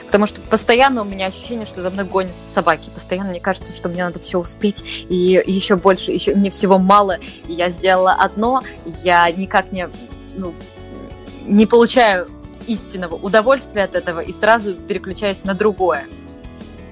потому 0.06 0.26
что 0.26 0.40
постоянно 0.42 1.02
у 1.02 1.04
меня 1.04 1.26
ощущение, 1.26 1.66
что 1.66 1.82
за 1.82 1.90
мной 1.90 2.04
гонятся 2.04 2.48
собаки. 2.48 2.90
Постоянно 2.94 3.30
мне 3.30 3.40
кажется, 3.40 3.72
что 3.72 3.88
мне 3.88 4.04
надо 4.04 4.18
все 4.20 4.38
успеть, 4.38 4.84
и 5.08 5.42
еще 5.46 5.76
больше, 5.76 6.12
еще 6.12 6.34
мне 6.34 6.50
всего 6.50 6.78
мало. 6.78 7.18
И 7.48 7.54
я 7.54 7.70
сделала 7.70 8.12
одно, 8.12 8.62
я 9.02 9.30
никак 9.32 9.72
не, 9.72 9.88
ну, 10.34 10.54
не 11.46 11.66
получаю 11.66 12.28
истинного 12.66 13.16
удовольствия 13.16 13.84
от 13.84 13.96
этого 13.96 14.20
и 14.20 14.32
сразу 14.32 14.74
переключаюсь 14.74 15.44
на 15.44 15.54
другое. 15.54 16.04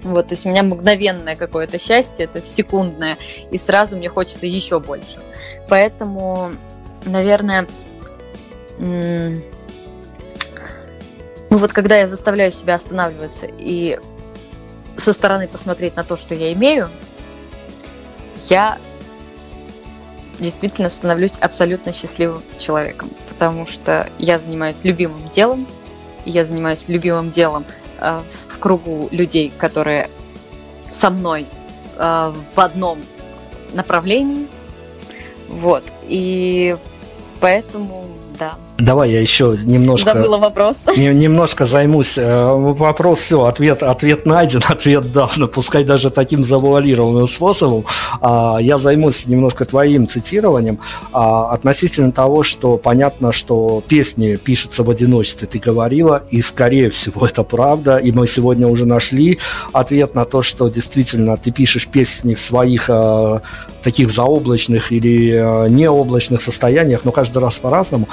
Вот, 0.02 0.28
то 0.28 0.34
есть 0.34 0.46
у 0.46 0.48
меня 0.48 0.62
мгновенное 0.62 1.36
какое-то 1.36 1.78
счастье, 1.78 2.24
это 2.24 2.44
секундное, 2.44 3.18
и 3.50 3.58
сразу 3.58 3.96
мне 3.96 4.08
хочется 4.08 4.46
еще 4.46 4.80
больше. 4.80 5.18
Поэтому, 5.68 6.52
наверное, 7.04 7.66
ну 8.78 9.42
вот 11.50 11.72
когда 11.72 11.98
я 11.98 12.08
заставляю 12.08 12.50
себя 12.52 12.76
останавливаться 12.76 13.46
и 13.46 13.98
со 14.96 15.12
стороны 15.12 15.48
посмотреть 15.48 15.96
на 15.96 16.04
то, 16.04 16.16
что 16.16 16.34
я 16.34 16.52
имею, 16.52 16.88
я 18.48 18.78
действительно 20.38 20.88
становлюсь 20.88 21.36
абсолютно 21.38 21.92
счастливым 21.92 22.42
человеком, 22.58 23.10
потому 23.28 23.66
что 23.66 24.08
я 24.18 24.38
занимаюсь 24.38 24.82
любимым 24.82 25.28
делом, 25.28 25.66
я 26.24 26.44
занимаюсь 26.44 26.86
любимым 26.88 27.30
делом 27.30 27.64
в 28.00 28.58
кругу 28.58 29.08
людей, 29.10 29.52
которые 29.56 30.10
со 30.90 31.10
мной 31.10 31.46
э, 31.96 32.32
в 32.54 32.60
одном 32.60 33.00
направлении. 33.72 34.46
Вот. 35.48 35.84
И 36.02 36.76
поэтому, 37.40 38.06
да, 38.38 38.56
Давай 38.80 39.10
я 39.10 39.20
еще 39.20 39.56
немножко... 39.64 40.14
Забыла 40.14 40.38
вопрос. 40.38 40.86
Не, 40.96 41.12
немножко 41.12 41.66
займусь. 41.66 42.16
Э, 42.16 42.52
вопрос, 42.54 43.20
все, 43.20 43.44
ответ, 43.44 43.82
ответ 43.82 44.26
найден, 44.26 44.62
ответ 44.68 45.12
дан, 45.12 45.28
ну, 45.36 45.48
пускай 45.48 45.84
даже 45.84 46.10
таким 46.10 46.44
завуалированным 46.44 47.26
способом. 47.26 47.84
А, 48.20 48.58
я 48.60 48.78
займусь 48.78 49.26
немножко 49.26 49.64
твоим 49.64 50.06
цитированием 50.06 50.78
а, 51.12 51.50
относительно 51.50 52.12
того, 52.12 52.42
что 52.42 52.76
понятно, 52.78 53.32
что 53.32 53.82
песни 53.86 54.36
пишутся 54.36 54.82
в 54.82 54.90
одиночестве, 54.90 55.46
ты 55.46 55.58
говорила, 55.58 56.22
и 56.30 56.40
скорее 56.40 56.90
всего 56.90 57.26
это 57.26 57.42
правда, 57.42 57.96
и 57.96 58.12
мы 58.12 58.26
сегодня 58.26 58.66
уже 58.66 58.86
нашли 58.86 59.38
ответ 59.72 60.14
на 60.14 60.24
то, 60.24 60.42
что 60.42 60.68
действительно 60.68 61.36
ты 61.36 61.50
пишешь 61.50 61.86
песни 61.86 62.34
в 62.34 62.40
своих 62.40 62.88
э, 62.88 63.40
таких 63.82 64.10
заоблачных 64.10 64.92
или 64.92 65.32
э, 65.34 65.68
необлачных 65.68 66.40
состояниях, 66.40 67.04
но 67.04 67.12
каждый 67.12 67.38
раз 67.38 67.58
по-разному. 67.58 68.08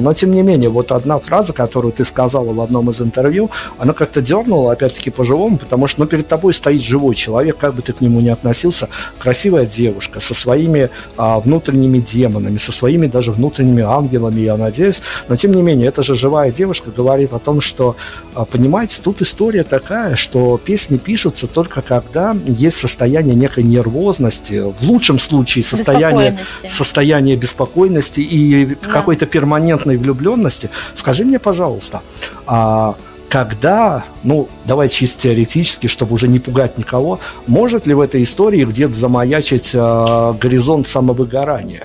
Но, 0.00 0.14
тем 0.14 0.30
не 0.32 0.42
менее, 0.42 0.70
вот 0.70 0.92
одна 0.92 1.18
фраза, 1.18 1.52
которую 1.52 1.92
ты 1.92 2.04
сказала 2.04 2.52
в 2.52 2.60
одном 2.60 2.90
из 2.90 3.00
интервью, 3.00 3.50
она 3.78 3.92
как-то 3.92 4.20
дернула, 4.20 4.72
опять-таки, 4.72 5.10
по-живому, 5.10 5.58
потому 5.58 5.86
что, 5.86 6.00
ну, 6.00 6.06
перед 6.06 6.26
тобой 6.28 6.54
стоит 6.54 6.82
живой 6.82 7.14
человек, 7.14 7.56
как 7.56 7.74
бы 7.74 7.82
ты 7.82 7.92
к 7.92 8.00
нему 8.00 8.20
ни 8.20 8.28
относился, 8.28 8.88
красивая 9.18 9.66
девушка 9.66 10.20
со 10.20 10.34
своими 10.34 10.90
а, 11.16 11.40
внутренними 11.40 11.98
демонами, 11.98 12.56
со 12.56 12.72
своими 12.72 13.06
даже 13.06 13.32
внутренними 13.32 13.82
ангелами, 13.82 14.40
я 14.40 14.56
надеюсь, 14.56 15.02
но, 15.28 15.36
тем 15.36 15.52
не 15.52 15.62
менее, 15.62 15.88
эта 15.88 16.02
же 16.02 16.14
живая 16.14 16.50
девушка 16.50 16.90
говорит 16.90 17.32
о 17.32 17.38
том, 17.38 17.60
что, 17.60 17.96
а, 18.34 18.44
понимаете, 18.44 19.00
тут 19.02 19.22
история 19.22 19.64
такая, 19.64 20.16
что 20.16 20.58
песни 20.58 20.98
пишутся 20.98 21.46
только 21.46 21.82
когда 21.82 22.36
есть 22.46 22.76
состояние 22.76 23.34
некой 23.34 23.64
нервозности, 23.64 24.72
в 24.78 24.82
лучшем 24.82 25.18
случае 25.18 25.64
состояние, 25.64 26.38
состояние 26.66 27.36
беспокойности 27.36 28.20
и 28.20 28.66
да. 28.66 28.90
какой-то 28.90 29.26
перманентной 29.26 29.89
влюбленности. 29.96 30.70
Скажи 30.94 31.24
мне, 31.24 31.38
пожалуйста, 31.38 32.02
а 32.46 32.96
когда, 33.30 34.04
ну, 34.24 34.48
давай 34.64 34.88
чисто 34.88 35.22
теоретически, 35.22 35.86
чтобы 35.86 36.14
уже 36.14 36.26
не 36.26 36.40
пугать 36.40 36.78
никого, 36.78 37.20
может 37.46 37.86
ли 37.86 37.94
в 37.94 38.00
этой 38.00 38.24
истории 38.24 38.64
где-то 38.64 38.92
замаячить 38.92 39.70
э, 39.72 40.34
горизонт 40.40 40.88
самовыгорания? 40.88 41.84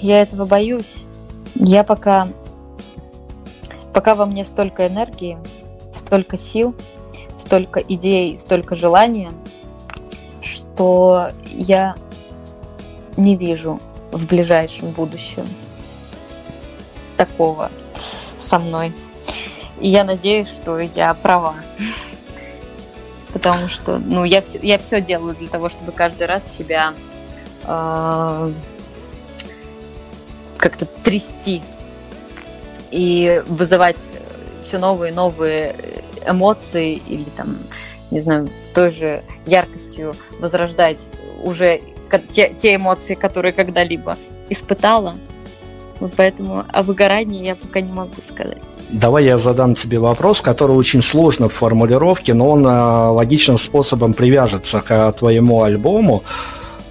Я 0.00 0.22
этого 0.22 0.46
боюсь. 0.46 0.98
Я 1.56 1.82
пока, 1.82 2.28
пока 3.92 4.14
во 4.14 4.24
мне 4.24 4.44
столько 4.44 4.86
энергии, 4.86 5.36
столько 5.92 6.38
сил, 6.38 6.76
столько 7.36 7.80
идей, 7.80 8.38
столько 8.38 8.76
желания, 8.76 9.32
что 10.40 11.32
я 11.50 11.96
не 13.16 13.34
вижу 13.36 13.80
в 14.12 14.24
ближайшем 14.26 14.90
будущем 14.90 15.42
такого 17.20 17.70
со 18.38 18.58
мной. 18.58 18.94
И 19.78 19.90
я 19.90 20.04
надеюсь, 20.04 20.48
что 20.48 20.78
я 20.78 21.12
права. 21.12 21.54
Потому 23.34 23.68
что, 23.68 23.98
ну, 23.98 24.24
я 24.24 24.40
все, 24.40 24.58
я 24.62 24.78
все 24.78 25.02
делаю 25.02 25.36
для 25.36 25.48
того, 25.48 25.68
чтобы 25.68 25.92
каждый 25.92 26.26
раз 26.26 26.56
себя 26.56 26.94
э, 27.64 28.52
как-то 30.56 30.86
трясти 30.86 31.62
и 32.90 33.42
вызывать 33.46 33.98
все 34.64 34.78
новые 34.78 35.12
и 35.12 35.14
новые 35.14 35.76
эмоции 36.26 37.02
или 37.06 37.24
там, 37.36 37.58
не 38.10 38.20
знаю, 38.20 38.48
с 38.58 38.68
той 38.68 38.92
же 38.92 39.22
яркостью 39.44 40.14
возрождать 40.38 41.00
уже 41.42 41.82
те, 42.32 42.54
те 42.54 42.76
эмоции, 42.76 43.14
которые 43.14 43.52
когда-либо 43.52 44.16
испытала. 44.48 45.16
Вот 46.00 46.14
поэтому 46.16 46.64
о 46.68 46.82
выгорании 46.82 47.46
я 47.46 47.54
пока 47.54 47.80
не 47.80 47.92
могу 47.92 48.20
сказать. 48.22 48.58
Давай 48.90 49.24
я 49.24 49.38
задам 49.38 49.74
тебе 49.74 49.98
вопрос, 49.98 50.40
который 50.40 50.74
очень 50.74 51.02
сложно 51.02 51.48
в 51.48 51.52
формулировке, 51.52 52.34
но 52.34 52.48
он 52.48 52.66
э, 52.66 52.70
логичным 52.70 53.58
способом 53.58 54.14
привяжется 54.14 54.80
к 54.80 55.12
твоему 55.12 55.62
альбому. 55.62 56.24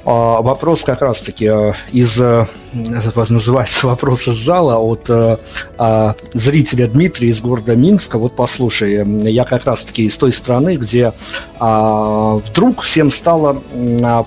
А, 0.06 0.42
вопрос 0.42 0.84
как 0.84 1.02
раз-таки 1.02 1.46
э, 1.46 1.74
из, 1.92 2.20
э, 2.20 2.46
называется 2.74 3.86
вопрос 3.88 4.28
из 4.28 4.36
зала 4.36 4.78
от 4.78 5.08
а, 5.10 6.16
зрителя 6.34 6.88
Дмитрия 6.88 7.30
из 7.30 7.42
города 7.42 7.76
Минска. 7.76 8.18
Вот 8.18 8.36
послушай, 8.36 9.06
я 9.30 9.44
как 9.44 9.66
раз-таки 9.66 10.04
из 10.06 10.18
той 10.18 10.32
страны, 10.32 10.78
где 10.78 11.14
а, 11.60 12.38
вдруг 12.38 12.82
всем 12.82 13.12
стало 13.12 13.62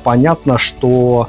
понятно, 0.05 0.59
что 0.59 1.29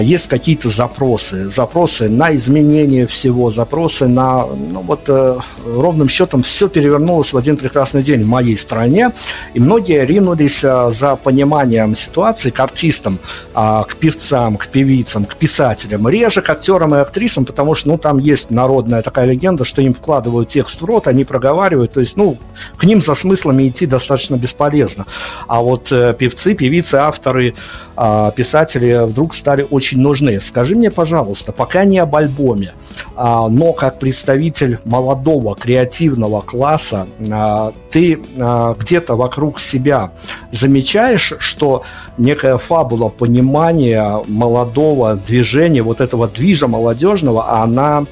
есть 0.00 0.28
какие-то 0.28 0.68
запросы, 0.68 1.48
запросы 1.50 2.08
на 2.08 2.34
изменение 2.34 3.06
всего, 3.06 3.50
запросы 3.50 4.08
на, 4.08 4.46
ну 4.46 4.80
вот 4.80 5.02
э, 5.08 5.38
ровным 5.64 6.08
счетом 6.08 6.42
все 6.42 6.68
перевернулось 6.68 7.32
в 7.32 7.36
один 7.36 7.56
прекрасный 7.56 8.02
день 8.02 8.22
в 8.22 8.26
моей 8.26 8.56
стране, 8.56 9.12
и 9.54 9.60
многие 9.60 10.04
ринулись 10.04 10.64
э, 10.64 10.90
за 10.90 11.16
пониманием 11.16 11.94
ситуации 11.94 12.50
к 12.50 12.58
артистам, 12.60 13.20
э, 13.54 13.82
к 13.88 13.96
певцам, 13.96 14.56
к 14.56 14.66
певицам, 14.66 15.24
к 15.24 15.36
писателям, 15.36 16.08
реже 16.08 16.42
к 16.42 16.50
актерам 16.50 16.94
и 16.94 16.98
актрисам, 16.98 17.44
потому 17.44 17.74
что, 17.74 17.88
ну, 17.88 17.98
там 17.98 18.18
есть 18.18 18.50
народная 18.50 19.02
такая 19.02 19.26
легенда, 19.26 19.64
что 19.64 19.82
им 19.82 19.94
вкладывают 19.94 20.48
текст 20.48 20.80
в 20.80 20.84
рот, 20.84 21.06
они 21.06 21.24
проговаривают, 21.24 21.92
то 21.92 22.00
есть, 22.00 22.16
ну, 22.16 22.36
к 22.76 22.84
ним 22.84 23.00
за 23.00 23.14
смыслами 23.14 23.68
идти 23.68 23.86
достаточно 23.86 24.36
бесполезно. 24.36 25.06
А 25.46 25.60
вот 25.60 25.92
э, 25.92 26.14
певцы, 26.18 26.54
певицы, 26.54 26.96
авторы, 26.96 27.54
э, 27.96 28.30
писатели 28.34 29.04
вдруг 29.06 29.34
стали 29.34 29.66
очень 29.70 30.00
нужны. 30.00 30.40
Скажи 30.40 30.76
мне, 30.76 30.90
пожалуйста, 30.90 31.52
пока 31.52 31.84
не 31.84 31.98
об 31.98 32.14
альбоме, 32.16 32.72
а, 33.16 33.48
но 33.48 33.72
как 33.72 33.98
представитель 33.98 34.78
молодого 34.84 35.54
креативного 35.54 36.40
класса, 36.40 37.06
а, 37.30 37.72
ты 37.90 38.20
а, 38.38 38.74
где-то 38.78 39.16
вокруг 39.16 39.60
себя 39.60 40.12
замечаешь, 40.50 41.34
что 41.38 41.82
некая 42.16 42.58
фабула 42.58 43.08
понимания 43.08 44.22
молодого 44.26 45.14
движения, 45.16 45.82
вот 45.82 46.00
этого 46.00 46.28
движа 46.28 46.68
молодежного, 46.68 47.62
она 47.62 48.06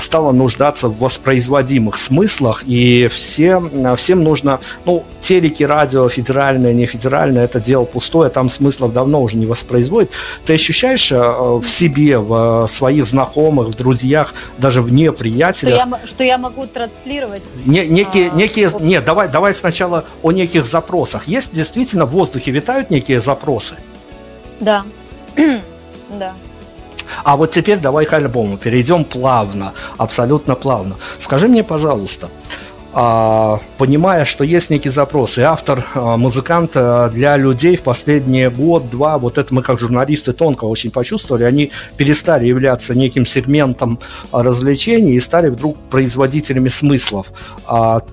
стала 0.00 0.32
нуждаться 0.32 0.88
в 0.88 0.98
воспроизводимых 0.98 1.98
смыслах, 1.98 2.64
и 2.66 3.08
всем, 3.08 3.96
всем 3.96 4.24
нужно, 4.24 4.60
ну, 4.86 5.04
телеки, 5.20 5.62
радио, 5.62 6.08
федеральное, 6.08 6.72
не 6.72 6.86
федеральное, 6.86 7.44
это 7.44 7.60
дело 7.60 7.84
пустое, 7.84 8.30
там 8.30 8.48
смыслов 8.48 8.92
давно 8.92 9.22
уже 9.22 9.36
не 9.36 9.46
воспроизводит. 9.46 10.10
Ты 10.44 10.54
ощущаешь 10.62 11.10
э, 11.10 11.18
в 11.18 11.66
себе, 11.66 12.18
в 12.18 12.66
своих 12.68 13.04
знакомых, 13.04 13.68
в 13.68 13.74
друзьях, 13.74 14.32
даже 14.58 14.80
вне 14.80 15.10
приятелях... 15.10 15.80
Что 15.80 15.88
я, 15.90 16.06
что 16.06 16.24
я 16.24 16.38
могу 16.38 16.66
транслировать? 16.66 17.42
Не, 17.64 17.86
некие, 17.86 18.30
а, 18.30 18.34
некие, 18.34 18.70
нет, 18.80 19.04
давай, 19.04 19.28
давай 19.28 19.54
сначала 19.54 20.04
о 20.22 20.30
неких 20.30 20.64
запросах. 20.64 21.26
Есть 21.26 21.52
действительно 21.52 22.06
в 22.06 22.10
воздухе 22.10 22.52
витают 22.52 22.90
некие 22.90 23.18
запросы? 23.18 23.74
Да, 24.60 24.84
да. 25.36 26.32
А 27.24 27.36
вот 27.36 27.50
теперь 27.50 27.78
давай 27.78 28.06
к 28.06 28.12
альбому. 28.12 28.56
Перейдем 28.56 29.04
плавно, 29.04 29.72
абсолютно 29.98 30.54
плавно. 30.54 30.94
Скажи 31.18 31.48
мне, 31.48 31.64
пожалуйста, 31.64 32.30
понимая, 32.92 34.26
что 34.26 34.44
есть 34.44 34.68
некий 34.68 34.90
запрос, 34.90 35.38
и 35.38 35.42
автор, 35.42 35.84
а, 35.94 36.18
музыкант 36.18 36.72
а, 36.74 37.08
для 37.08 37.38
людей 37.38 37.76
в 37.76 37.82
последние 37.82 38.50
год-два, 38.50 39.16
вот 39.16 39.38
это 39.38 39.54
мы 39.54 39.62
как 39.62 39.80
журналисты 39.80 40.34
тонко 40.34 40.66
очень 40.66 40.90
почувствовали, 40.90 41.44
они 41.44 41.70
перестали 41.96 42.44
являться 42.44 42.94
неким 42.94 43.24
сегментом 43.24 43.98
развлечений 44.30 45.14
и 45.14 45.20
стали 45.20 45.48
вдруг 45.48 45.78
производителями 45.90 46.68
смыслов. 46.68 47.32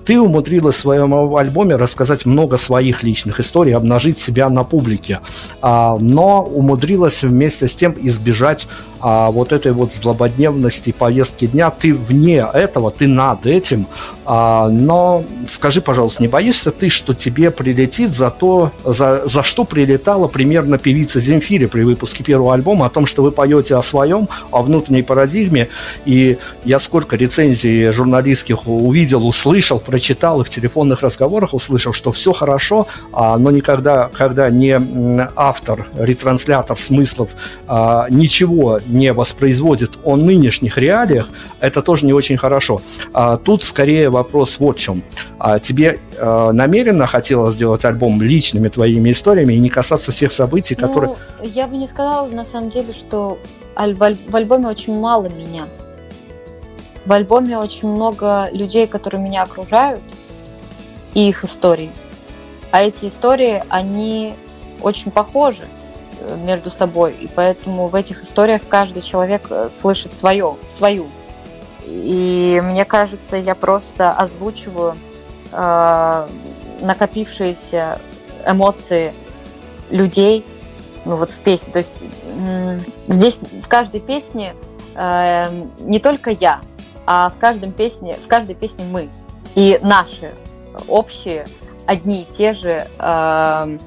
Ты 0.04 0.20
умудрилась 0.20 0.76
в 0.76 0.78
своем 0.78 1.36
альбоме 1.36 1.76
рассказать 1.76 2.24
много 2.24 2.56
своих 2.56 3.02
личных 3.02 3.40
историй, 3.40 3.74
обнажить 3.74 4.16
себя 4.18 4.48
на 4.48 4.64
публике, 4.64 5.20
но 5.62 6.42
умудрилась 6.42 7.22
вместе 7.22 7.68
с 7.68 7.74
тем 7.74 7.96
избежать 8.00 8.66
вот 9.00 9.52
этой 9.52 9.72
вот 9.72 9.92
злободневности 9.92 10.92
повестки 10.92 11.46
дня. 11.46 11.70
Ты 11.70 11.94
вне 11.94 12.46
этого, 12.52 12.90
ты 12.90 13.06
над 13.06 13.46
этим, 13.46 13.86
но 14.70 15.24
скажи, 15.48 15.80
пожалуйста, 15.80 16.22
не 16.22 16.28
боишься 16.28 16.70
ты, 16.70 16.88
что 16.88 17.14
тебе 17.14 17.50
прилетит 17.50 18.10
за 18.10 18.30
то, 18.30 18.72
за, 18.84 19.22
за 19.26 19.42
что 19.42 19.64
прилетала 19.64 20.28
примерно 20.28 20.78
певица 20.78 21.20
Земфири 21.20 21.66
при 21.66 21.82
выпуске 21.82 22.24
первого 22.24 22.54
альбома, 22.54 22.86
о 22.86 22.90
том, 22.90 23.06
что 23.06 23.22
вы 23.22 23.30
поете 23.30 23.76
о 23.76 23.82
своем, 23.82 24.28
о 24.50 24.62
внутренней 24.62 25.02
парадигме, 25.02 25.68
и 26.04 26.38
я 26.64 26.78
сколько 26.78 27.16
рецензий 27.16 27.90
журналистских 27.90 28.66
увидел, 28.66 29.26
услышал, 29.26 29.78
прочитал 29.80 30.40
и 30.40 30.44
в 30.44 30.48
телефонных 30.48 31.02
разговорах 31.02 31.54
услышал, 31.54 31.92
что 31.92 32.12
все 32.12 32.32
хорошо, 32.32 32.86
а, 33.12 33.36
но 33.38 33.50
никогда, 33.50 34.10
когда 34.12 34.50
не 34.50 34.80
автор, 35.36 35.86
ретранслятор 35.96 36.76
смыслов 36.76 37.30
а, 37.66 38.06
ничего 38.10 38.80
не 38.86 39.12
воспроизводит 39.12 39.98
о 40.04 40.16
нынешних 40.16 40.78
реалиях, 40.78 41.28
это 41.60 41.82
тоже 41.82 42.06
не 42.06 42.12
очень 42.12 42.36
хорошо. 42.36 42.80
А, 43.12 43.36
тут 43.36 43.64
скорее 43.64 44.10
вопрос 44.10 44.59
вот 44.60 44.78
в 44.78 44.80
чем. 44.80 45.02
А 45.38 45.58
тебе 45.58 45.98
э, 46.16 46.50
намеренно 46.52 47.06
хотелось 47.06 47.54
сделать 47.54 47.84
альбом 47.84 48.22
личными 48.22 48.68
твоими 48.68 49.10
историями 49.10 49.54
и 49.54 49.58
не 49.58 49.68
касаться 49.68 50.12
всех 50.12 50.32
событий, 50.32 50.76
ну, 50.78 50.86
которые... 50.86 51.16
Я 51.42 51.66
бы 51.66 51.76
не 51.76 51.88
сказала, 51.88 52.28
на 52.28 52.44
самом 52.44 52.70
деле, 52.70 52.92
что 52.92 53.38
в 53.74 54.36
альбоме 54.36 54.68
очень 54.68 54.98
мало 54.98 55.28
меня. 55.28 55.66
В 57.06 57.12
альбоме 57.12 57.58
очень 57.58 57.88
много 57.88 58.48
людей, 58.52 58.86
которые 58.86 59.22
меня 59.22 59.42
окружают, 59.42 60.02
и 61.14 61.28
их 61.28 61.44
истории. 61.44 61.90
А 62.70 62.82
эти 62.82 63.06
истории, 63.06 63.62
они 63.68 64.34
очень 64.80 65.10
похожи 65.10 65.64
э, 66.20 66.36
между 66.44 66.70
собой, 66.70 67.14
и 67.18 67.28
поэтому 67.34 67.88
в 67.88 67.94
этих 67.94 68.22
историях 68.22 68.62
каждый 68.68 69.02
человек 69.02 69.42
э, 69.50 69.68
слышит 69.70 70.12
свое, 70.12 70.56
свою 70.68 71.06
и 71.90 72.60
мне 72.62 72.84
кажется, 72.84 73.36
я 73.36 73.54
просто 73.54 74.10
озвучиваю 74.10 74.96
э, 75.52 76.28
накопившиеся 76.80 78.00
эмоции 78.46 79.12
людей 79.90 80.44
ну, 81.04 81.16
вот 81.16 81.32
в 81.32 81.38
песне. 81.40 81.72
То 81.72 81.78
есть 81.80 82.04
здесь 83.08 83.38
в 83.38 83.68
каждой 83.68 84.00
песне 84.00 84.54
э, 84.94 85.48
не 85.80 85.98
только 85.98 86.30
я, 86.30 86.60
а 87.06 87.30
в 87.30 87.38
каждом 87.38 87.72
песне, 87.72 88.16
в 88.24 88.28
каждой 88.28 88.54
песне 88.54 88.84
мы. 88.90 89.08
И 89.54 89.80
наши 89.82 90.32
общие, 90.86 91.46
одни 91.86 92.22
и 92.22 92.32
те 92.32 92.52
же 92.52 92.86
э, 92.98 93.78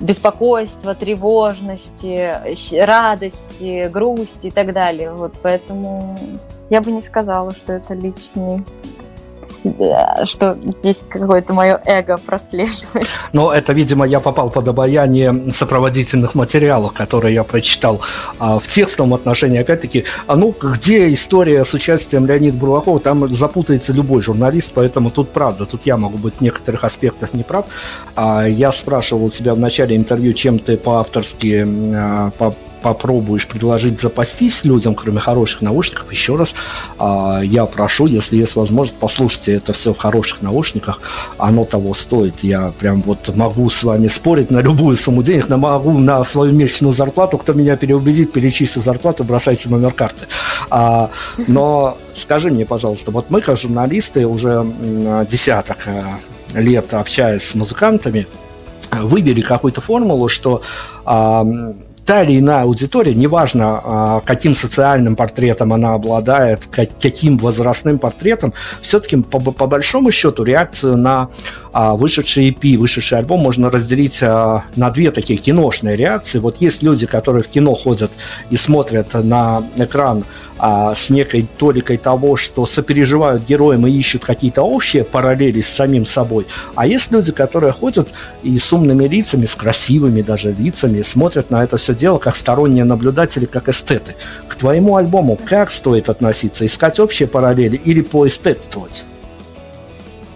беспокойства, 0.00 0.94
тревожности, 0.94 2.32
радости, 2.82 3.88
грусти 3.88 4.46
и 4.46 4.50
так 4.50 4.72
далее. 4.72 5.12
Вот 5.12 5.34
поэтому 5.42 6.16
я 6.70 6.80
бы 6.80 6.90
не 6.90 7.02
сказала, 7.02 7.50
что 7.52 7.72
это 7.74 7.94
личный 7.94 8.64
что 10.24 10.56
здесь 10.80 11.02
какое-то 11.08 11.52
мое 11.52 11.80
эго 11.84 12.18
прослеживает. 12.18 13.06
Но 13.32 13.52
это, 13.52 13.72
видимо, 13.72 14.06
я 14.06 14.20
попал 14.20 14.50
под 14.50 14.68
обаяние 14.68 15.52
сопроводительных 15.52 16.34
материалов, 16.34 16.92
которые 16.92 17.34
я 17.34 17.44
прочитал 17.44 18.00
а, 18.38 18.58
в 18.58 18.68
текстовом 18.68 19.14
отношении. 19.14 19.58
Опять-таки, 19.58 20.04
а 20.26 20.36
ну, 20.36 20.54
где 20.60 21.12
история 21.12 21.64
с 21.64 21.74
участием 21.74 22.26
Леонида 22.26 22.56
Бурлакова, 22.56 23.00
там 23.00 23.32
запутается 23.32 23.92
любой 23.92 24.22
журналист, 24.22 24.72
поэтому 24.74 25.10
тут 25.10 25.30
правда, 25.30 25.66
тут 25.66 25.82
я 25.84 25.96
могу 25.96 26.18
быть 26.18 26.34
в 26.38 26.40
некоторых 26.40 26.84
аспектах 26.84 27.34
неправ. 27.34 27.66
А, 28.14 28.46
я 28.46 28.72
спрашивал 28.72 29.24
у 29.24 29.28
тебя 29.28 29.54
в 29.54 29.58
начале 29.58 29.96
интервью, 29.96 30.32
чем 30.32 30.58
ты 30.58 30.76
по-авторски, 30.76 31.66
а, 31.94 32.30
по 32.38 32.54
попробуешь 32.82 33.46
предложить 33.46 34.00
запастись 34.00 34.64
людям, 34.64 34.94
кроме 34.94 35.20
хороших 35.20 35.62
наушников, 35.62 36.10
еще 36.12 36.36
раз 36.36 36.54
э, 36.98 37.40
я 37.44 37.66
прошу, 37.66 38.06
если 38.06 38.36
есть 38.36 38.56
возможность, 38.56 38.98
послушайте 38.98 39.54
это 39.54 39.72
все 39.72 39.92
в 39.92 39.98
хороших 39.98 40.42
наушниках, 40.42 41.00
оно 41.38 41.64
того 41.64 41.94
стоит. 41.94 42.40
Я 42.44 42.72
прям 42.78 43.02
вот 43.02 43.34
могу 43.34 43.68
с 43.70 43.84
вами 43.84 44.08
спорить 44.08 44.50
на 44.50 44.58
любую 44.58 44.96
сумму 44.96 45.22
денег, 45.22 45.48
но 45.48 45.56
могу 45.56 45.98
на 45.98 46.22
свою 46.24 46.52
месячную 46.52 46.92
зарплату, 46.92 47.38
кто 47.38 47.52
меня 47.52 47.76
переубедит, 47.76 48.32
перечислить 48.32 48.84
зарплату, 48.84 49.24
бросайте 49.24 49.68
номер 49.68 49.92
карты. 49.92 50.26
А, 50.70 51.10
но 51.46 51.98
скажи 52.12 52.50
мне, 52.50 52.66
пожалуйста, 52.66 53.10
вот 53.10 53.30
мы 53.30 53.40
как 53.40 53.58
журналисты 53.58 54.26
уже 54.26 54.66
десяток 55.28 55.86
э, 55.86 56.16
лет 56.54 56.94
общаясь 56.94 57.42
с 57.42 57.54
музыкантами, 57.54 58.26
выбери 58.90 59.42
какую-то 59.42 59.80
формулу, 59.80 60.28
что 60.28 60.62
та 62.08 62.22
или 62.22 62.38
иная 62.38 62.62
аудитория, 62.62 63.14
неважно, 63.14 63.82
а, 63.84 64.20
каким 64.24 64.54
социальным 64.54 65.14
портретом 65.14 65.74
она 65.74 65.92
обладает, 65.92 66.64
каким 66.64 67.36
возрастным 67.36 67.98
портретом, 67.98 68.54
все-таки 68.80 69.18
по, 69.18 69.38
по 69.38 69.66
большому 69.66 70.10
счету 70.10 70.42
реакцию 70.42 70.96
на 70.96 71.28
а, 71.70 71.94
вышедший 71.96 72.48
EP, 72.48 72.78
вышедший 72.78 73.18
альбом 73.18 73.40
можно 73.40 73.70
разделить 73.70 74.22
а, 74.22 74.64
на 74.74 74.88
две 74.88 75.10
такие 75.10 75.38
киношные 75.38 75.96
реакции. 75.96 76.38
Вот 76.38 76.62
есть 76.62 76.82
люди, 76.82 77.06
которые 77.06 77.42
в 77.42 77.48
кино 77.48 77.74
ходят 77.74 78.10
и 78.48 78.56
смотрят 78.56 79.12
на 79.12 79.62
экран 79.76 80.24
а, 80.58 80.94
с 80.94 81.10
некой 81.10 81.46
толикой 81.58 81.96
того, 81.96 82.36
что 82.36 82.66
сопереживают 82.66 83.44
героям 83.44 83.86
и 83.86 83.90
ищут 83.90 84.24
какие-то 84.24 84.62
общие 84.62 85.04
параллели 85.04 85.60
с 85.60 85.68
самим 85.68 86.04
собой. 86.04 86.46
А 86.74 86.86
есть 86.86 87.12
люди, 87.12 87.32
которые 87.32 87.72
ходят 87.72 88.08
и 88.42 88.58
с 88.58 88.72
умными 88.72 89.06
лицами, 89.06 89.46
с 89.46 89.54
красивыми 89.54 90.22
даже 90.22 90.52
лицами, 90.52 91.02
смотрят 91.02 91.50
на 91.50 91.62
это 91.62 91.76
все 91.76 91.94
дело 91.94 92.18
как 92.18 92.36
сторонние 92.36 92.84
наблюдатели, 92.84 93.46
как 93.46 93.68
эстеты. 93.68 94.14
К 94.48 94.54
твоему 94.54 94.96
альбому 94.96 95.38
как 95.44 95.70
стоит 95.70 96.08
относиться? 96.08 96.66
Искать 96.66 96.98
общие 97.00 97.28
параллели 97.28 97.76
или 97.76 98.00
поэстетствовать? 98.00 99.04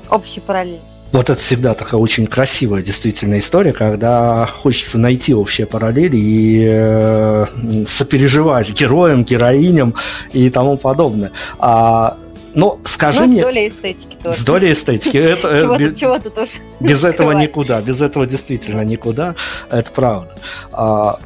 Общие 0.08 0.42
параллели. 0.42 0.91
Вот 1.12 1.28
это 1.28 1.38
всегда 1.38 1.74
такая 1.74 2.00
очень 2.00 2.26
красивая 2.26 2.80
действительно 2.80 3.38
история, 3.38 3.72
когда 3.72 4.46
хочется 4.46 4.98
найти 4.98 5.34
общие 5.34 5.66
параллели 5.66 6.16
и 6.16 6.66
э, 6.66 7.46
сопереживать 7.86 8.72
героям, 8.72 9.22
героиням 9.22 9.94
и 10.32 10.48
тому 10.48 10.78
подобное. 10.78 11.32
А, 11.58 12.16
но 12.54 12.80
скажи 12.84 13.20
ну, 13.20 13.26
мне... 13.26 13.40
с 13.40 13.44
долей 13.44 13.68
эстетики 13.68 14.16
тоже. 14.22 14.38
С 14.38 14.44
долей 14.44 14.72
эстетики. 14.72 15.16
Это, 15.18 15.48
э, 15.48 15.60
чего, 15.60 15.76
без, 15.76 15.98
чего 15.98 16.18
тут 16.18 16.34
тоже 16.34 16.52
Без 16.80 17.04
этого 17.04 17.32
никуда. 17.32 17.82
Без 17.82 18.00
этого 18.00 18.24
действительно 18.26 18.80
никуда. 18.80 19.34
Это 19.70 19.90
правда. 19.90 20.34
А, 20.72 21.18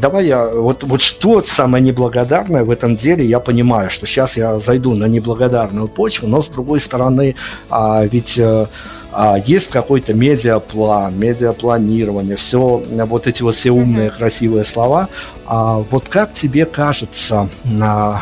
давай 0.00 0.26
я, 0.26 0.46
вот, 0.48 0.84
вот 0.84 1.00
что 1.00 1.40
самое 1.40 1.82
неблагодарное 1.82 2.64
в 2.64 2.70
этом 2.70 2.96
деле, 2.96 3.24
я 3.24 3.40
понимаю, 3.40 3.90
что 3.90 4.06
сейчас 4.06 4.36
я 4.36 4.58
зайду 4.58 4.94
на 4.94 5.06
неблагодарную 5.06 5.88
почву, 5.88 6.28
но 6.28 6.42
с 6.42 6.48
другой 6.48 6.80
стороны, 6.80 7.36
а, 7.70 8.04
ведь 8.04 8.38
а, 8.38 8.68
а, 9.12 9.36
есть 9.38 9.70
какой-то 9.70 10.12
медиаплан, 10.12 11.16
медиапланирование, 11.18 12.36
все, 12.36 12.82
вот 12.88 13.26
эти 13.26 13.42
вот 13.42 13.54
все 13.54 13.70
умные, 13.70 14.08
mm-hmm. 14.08 14.18
красивые 14.18 14.64
слова. 14.64 15.08
А, 15.46 15.84
вот 15.90 16.08
как 16.08 16.32
тебе 16.32 16.66
кажется, 16.66 17.48
а, 17.80 18.20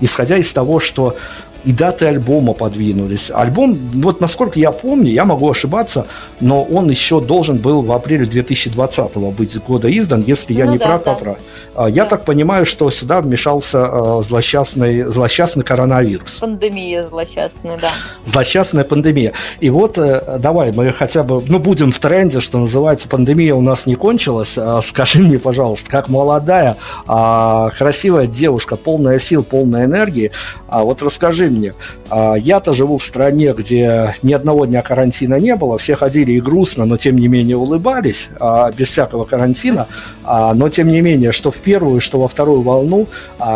исходя 0.00 0.36
из 0.36 0.52
того, 0.52 0.80
что 0.80 1.16
и 1.64 1.72
даты 1.72 2.06
альбома 2.06 2.52
подвинулись. 2.52 3.30
Альбом, 3.34 3.78
вот 3.94 4.20
насколько 4.20 4.58
я 4.58 4.70
помню, 4.70 5.10
я 5.10 5.24
могу 5.24 5.50
ошибаться, 5.50 6.06
но 6.40 6.62
он 6.62 6.90
еще 6.90 7.20
должен 7.20 7.58
был 7.58 7.82
в 7.82 7.92
апреле 7.92 8.26
2020 8.26 9.16
быть 9.16 9.58
года 9.64 9.88
издан, 9.98 10.22
если 10.26 10.54
я 10.54 10.66
ну, 10.66 10.72
не 10.72 10.78
да, 10.78 10.84
прав, 10.84 11.04
да. 11.04 11.14
поправь. 11.14 11.38
А, 11.74 11.88
я 11.88 12.04
да. 12.04 12.10
так 12.10 12.24
понимаю, 12.24 12.66
что 12.66 12.90
сюда 12.90 13.20
вмешался 13.20 13.84
а, 13.84 14.20
злосчастный, 14.22 15.04
злосчастный 15.04 15.64
коронавирус. 15.64 16.38
Пандемия 16.40 17.02
злосчастная, 17.02 17.78
да. 17.80 17.90
Злосчастная 18.24 18.84
пандемия. 18.84 19.32
И 19.60 19.70
вот 19.70 19.98
э, 19.98 20.38
давай 20.38 20.72
мы 20.72 20.92
хотя 20.92 21.22
бы, 21.22 21.42
ну, 21.46 21.58
будем 21.58 21.92
в 21.92 21.98
тренде, 21.98 22.40
что 22.40 22.58
называется, 22.58 23.08
пандемия 23.08 23.54
у 23.54 23.62
нас 23.62 23.86
не 23.86 23.94
кончилась. 23.94 24.58
А, 24.58 24.80
скажи 24.82 25.20
мне, 25.20 25.38
пожалуйста, 25.38 25.90
как 25.90 26.08
молодая, 26.08 26.76
красивая 27.06 28.26
девушка, 28.26 28.76
полная 28.76 29.18
сил, 29.18 29.42
полная 29.42 29.84
энергии, 29.84 30.30
вот 30.68 31.02
расскажи 31.02 31.48
мне, 31.54 31.74
я-то 32.10 32.72
живу 32.72 32.98
в 32.98 33.04
стране, 33.04 33.54
где 33.56 34.14
ни 34.22 34.32
одного 34.32 34.66
дня 34.66 34.82
карантина 34.82 35.38
не 35.40 35.56
было, 35.56 35.78
все 35.78 35.94
ходили 35.94 36.32
и 36.32 36.40
грустно, 36.40 36.84
но 36.84 36.96
тем 36.96 37.16
не 37.16 37.28
менее 37.28 37.56
улыбались, 37.56 38.28
без 38.76 38.88
всякого 38.88 39.24
карантина, 39.24 39.86
но 40.24 40.68
тем 40.68 40.88
не 40.88 41.00
менее, 41.00 41.32
что 41.32 41.50
в 41.50 41.56
первую, 41.56 42.00
что 42.00 42.20
во 42.20 42.28
вторую 42.28 42.62
волну, 42.62 43.06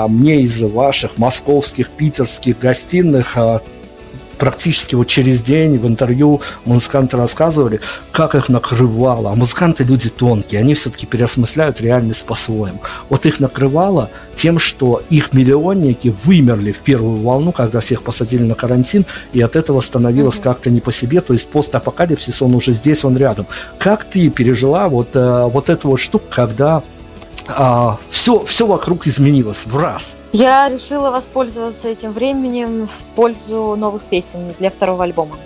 мне 0.09 0.41
из 0.41 0.63
ваших 0.63 1.19
московских, 1.19 1.91
питерских 1.91 2.59
гостиных 2.59 3.37
практически 4.39 4.95
вот 4.95 5.09
через 5.09 5.43
день 5.43 5.79
в 5.79 5.87
интервью 5.87 6.41
музыканты 6.65 7.17
рассказывали, 7.17 7.81
как 8.13 8.35
их 8.35 8.49
накрывало. 8.49 9.33
А 9.33 9.35
музыканты 9.35 9.85
люди 9.85 10.09
тонкие, 10.09 10.61
они 10.61 10.75
все-таки 10.75 11.07
переосмысляют 11.07 11.81
реальность 11.81 12.25
по-своему. 12.25 12.81
Вот 13.09 13.27
их 13.27 13.41
накрывало 13.41 14.11
тем, 14.35 14.59
что 14.59 15.03
их 15.11 15.33
миллионники 15.33 16.15
вымерли 16.25 16.73
в 16.73 16.79
первую 16.79 17.17
волну, 17.17 17.53
когда 17.53 17.81
всех 17.81 18.03
посадили 18.03 18.43
на 18.43 18.55
карантин, 18.55 19.05
и 19.33 19.41
от 19.41 19.57
этого 19.57 19.81
становилось 19.81 20.39
mm-hmm. 20.39 20.43
как-то 20.43 20.71
не 20.71 20.81
по 20.81 20.93
себе. 20.93 21.21
То 21.21 21.33
есть 21.33 21.49
постапокалипсис, 21.49 22.41
он 22.41 22.55
уже 22.55 22.73
здесь, 22.73 23.05
он 23.05 23.17
рядом. 23.17 23.47
Как 23.79 24.05
ты 24.05 24.31
пережила 24.31 24.89
вот, 24.89 25.15
э, 25.15 25.49
вот 25.53 25.69
эту 25.69 25.89
вот 25.89 26.01
штуку, 26.01 26.27
когда 26.31 26.83
а, 27.49 27.99
все, 28.11 28.41
все 28.45 28.67
вокруг 28.67 29.07
изменилось 29.07 29.67
в 29.67 29.77
раз. 29.77 30.17
Я 30.33 30.69
решила 30.69 31.11
воспользоваться 31.11 31.89
этим 31.89 32.13
временем 32.13 32.87
в 32.87 33.15
пользу 33.15 33.75
новых 33.77 34.03
песен 34.03 34.53
для 34.59 34.71
второго 34.71 35.05
альбома. 35.05 35.37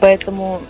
Поэтому 0.00 0.60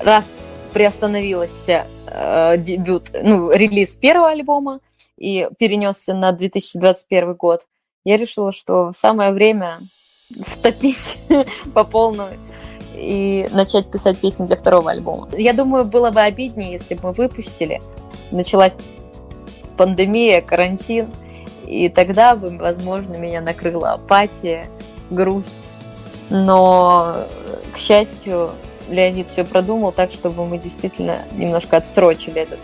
раз 0.00 0.32
приостановился 0.72 1.86
э, 2.06 2.56
дебют, 2.58 3.10
ну, 3.22 3.50
релиз 3.50 3.96
первого 3.96 4.30
альбома 4.30 4.80
и 5.18 5.48
перенесся 5.58 6.14
на 6.14 6.32
2021 6.32 7.34
год, 7.34 7.66
я 8.04 8.16
решила, 8.16 8.52
что 8.52 8.92
самое 8.92 9.32
время 9.32 9.78
втопить 10.46 11.18
по 11.74 11.84
полной 11.84 12.38
и 12.94 13.48
начать 13.52 13.90
писать 13.90 14.18
песни 14.18 14.46
для 14.46 14.56
второго 14.56 14.90
альбома. 14.90 15.28
Я 15.36 15.52
думаю, 15.52 15.84
было 15.84 16.10
бы 16.10 16.20
обиднее, 16.20 16.72
если 16.72 16.94
бы 16.94 17.08
мы 17.08 17.12
выпустили. 17.12 17.80
Началась 18.30 18.76
пандемия, 19.80 20.42
карантин. 20.42 21.08
И 21.66 21.88
тогда 21.88 22.36
бы, 22.36 22.58
возможно, 22.58 23.16
меня 23.16 23.40
накрыла 23.40 23.92
апатия, 23.92 24.68
грусть. 25.08 25.68
Но, 26.28 27.24
к 27.72 27.78
счастью, 27.78 28.50
Леонид 28.90 29.30
все 29.30 29.42
продумал 29.42 29.90
так, 29.90 30.12
чтобы 30.12 30.44
мы 30.44 30.58
действительно 30.58 31.22
немножко 31.32 31.78
отсрочили 31.78 32.42
этот, 32.42 32.58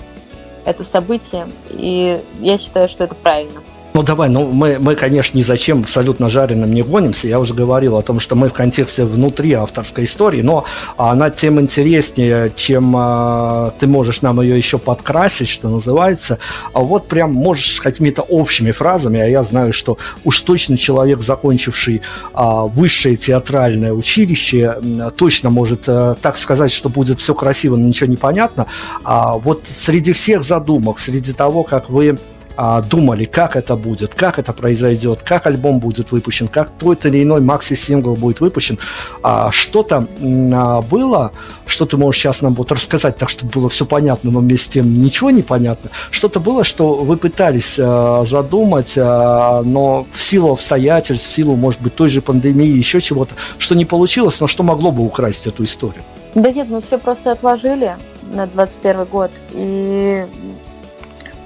это 0.66 0.84
событие. 0.84 1.48
И 1.70 2.20
я 2.38 2.58
считаю, 2.58 2.86
что 2.86 3.04
это 3.04 3.14
правильно. 3.14 3.62
Ну 3.96 4.02
давай, 4.02 4.28
ну 4.28 4.52
мы, 4.52 4.76
мы, 4.78 4.94
конечно, 4.94 5.38
ни 5.38 5.42
зачем 5.42 5.80
абсолютно 5.80 6.28
жареным 6.28 6.74
не 6.74 6.82
гонимся. 6.82 7.28
Я 7.28 7.40
уже 7.40 7.54
говорил 7.54 7.96
о 7.96 8.02
том, 8.02 8.20
что 8.20 8.36
мы 8.36 8.50
в 8.50 8.52
контексте 8.52 9.06
внутри 9.06 9.54
авторской 9.54 10.04
истории, 10.04 10.42
но 10.42 10.66
она 10.98 11.30
тем 11.30 11.58
интереснее, 11.58 12.52
чем 12.54 12.92
а, 12.94 13.72
ты 13.78 13.86
можешь 13.86 14.20
нам 14.20 14.42
ее 14.42 14.54
еще 14.54 14.76
подкрасить, 14.76 15.48
что 15.48 15.70
называется. 15.70 16.38
А 16.74 16.80
вот 16.80 17.08
прям 17.08 17.32
можешь 17.32 17.80
какими-то 17.80 18.20
общими 18.20 18.70
фразами, 18.70 19.18
а 19.18 19.24
я 19.24 19.42
знаю, 19.42 19.72
что 19.72 19.96
уж 20.24 20.42
точно 20.42 20.76
человек, 20.76 21.22
закончивший 21.22 22.02
а, 22.34 22.66
высшее 22.66 23.16
театральное 23.16 23.94
училище, 23.94 24.76
точно 25.16 25.48
может 25.48 25.88
а, 25.88 26.12
так 26.20 26.36
сказать, 26.36 26.70
что 26.70 26.90
будет 26.90 27.20
все 27.20 27.34
красиво, 27.34 27.76
но 27.76 27.86
ничего 27.86 28.10
не 28.10 28.18
понятно. 28.18 28.66
А 29.04 29.38
вот 29.38 29.62
среди 29.64 30.12
всех 30.12 30.42
задумок, 30.44 30.98
среди 30.98 31.32
того, 31.32 31.62
как 31.62 31.88
вы 31.88 32.18
а, 32.56 32.82
думали, 32.82 33.24
как 33.24 33.56
это 33.56 33.76
будет, 33.76 34.14
как 34.14 34.38
это 34.38 34.52
произойдет, 34.52 35.22
как 35.22 35.46
альбом 35.46 35.78
будет 35.78 36.12
выпущен, 36.12 36.48
как 36.48 36.70
тот 36.78 37.04
или 37.06 37.22
иной 37.22 37.40
макси-сингл 37.40 38.14
будет 38.14 38.40
выпущен. 38.40 38.78
А, 39.22 39.50
что-то 39.50 40.06
а, 40.52 40.82
было, 40.82 41.32
что 41.66 41.86
ты 41.86 41.96
можешь 41.96 42.20
сейчас 42.20 42.42
нам 42.42 42.54
вот 42.54 42.72
рассказать, 42.72 43.16
так 43.16 43.28
чтобы 43.28 43.52
было 43.52 43.68
все 43.68 43.84
понятно, 43.84 44.30
но 44.30 44.40
вместе 44.40 44.66
с 44.66 44.68
тем 44.68 45.02
ничего 45.02 45.30
не 45.30 45.42
понятно. 45.42 45.90
Что-то 46.10 46.40
было, 46.40 46.64
что 46.64 46.96
вы 46.96 47.16
пытались 47.16 47.76
а, 47.78 48.24
задумать, 48.24 48.94
но 48.96 50.06
в 50.10 50.22
силу 50.22 50.52
обстоятельств, 50.52 51.28
в 51.28 51.34
силу, 51.34 51.56
может 51.56 51.80
быть, 51.80 51.94
той 51.94 52.08
же 52.08 52.22
пандемии, 52.22 52.68
еще 52.68 53.00
чего-то, 53.00 53.34
что 53.58 53.74
не 53.74 53.84
получилось, 53.84 54.40
но 54.40 54.46
что 54.46 54.62
могло 54.62 54.90
бы 54.90 55.04
украсть 55.04 55.46
эту 55.46 55.64
историю? 55.64 56.02
Да 56.34 56.52
нет, 56.52 56.68
мы 56.68 56.82
все 56.82 56.98
просто 56.98 57.32
отложили 57.32 57.96
на 58.32 58.46
21 58.46 59.04
год. 59.04 59.30
И, 59.52 60.26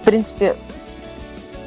в 0.00 0.04
принципе, 0.04 0.56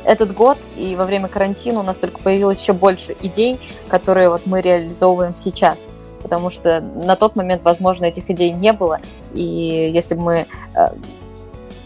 этот 0.06 0.34
год 0.34 0.58
и 0.76 0.96
во 0.96 1.06
время 1.06 1.28
карантина 1.28 1.80
у 1.80 1.84
нас 1.84 1.98
только 1.98 2.20
появилось 2.20 2.62
еще 2.62 2.74
больше 2.74 3.16
идей, 3.22 3.60
которые 3.88 4.30
вот 4.30 4.46
мы 4.46 4.62
реализовываем 4.62 5.36
сейчас. 5.36 5.92
Потому 6.22 6.50
что 6.50 6.80
на 6.80 7.16
тот 7.16 7.36
момент, 7.36 7.64
возможно, 7.64 8.06
этих 8.06 8.30
идей 8.30 8.52
не 8.52 8.72
было. 8.72 9.00
И 9.34 9.92
если 9.94 10.16
бы 10.16 10.22
мы 10.22 10.46
э, 10.76 10.90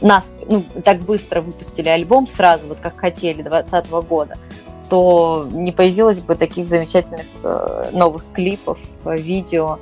нас 0.01 0.31
ну, 0.47 0.63
так 0.83 0.99
быстро 0.99 1.41
выпустили 1.41 1.89
альбом 1.89 2.27
сразу, 2.27 2.67
вот 2.67 2.79
как 2.79 2.97
хотели, 2.97 3.41
2020 3.41 3.89
года, 4.07 4.37
то 4.89 5.47
не 5.51 5.71
появилось 5.71 6.19
бы 6.19 6.35
таких 6.35 6.67
замечательных 6.67 7.25
э, 7.43 7.89
новых 7.93 8.23
клипов, 8.33 8.79
видео, 9.05 9.79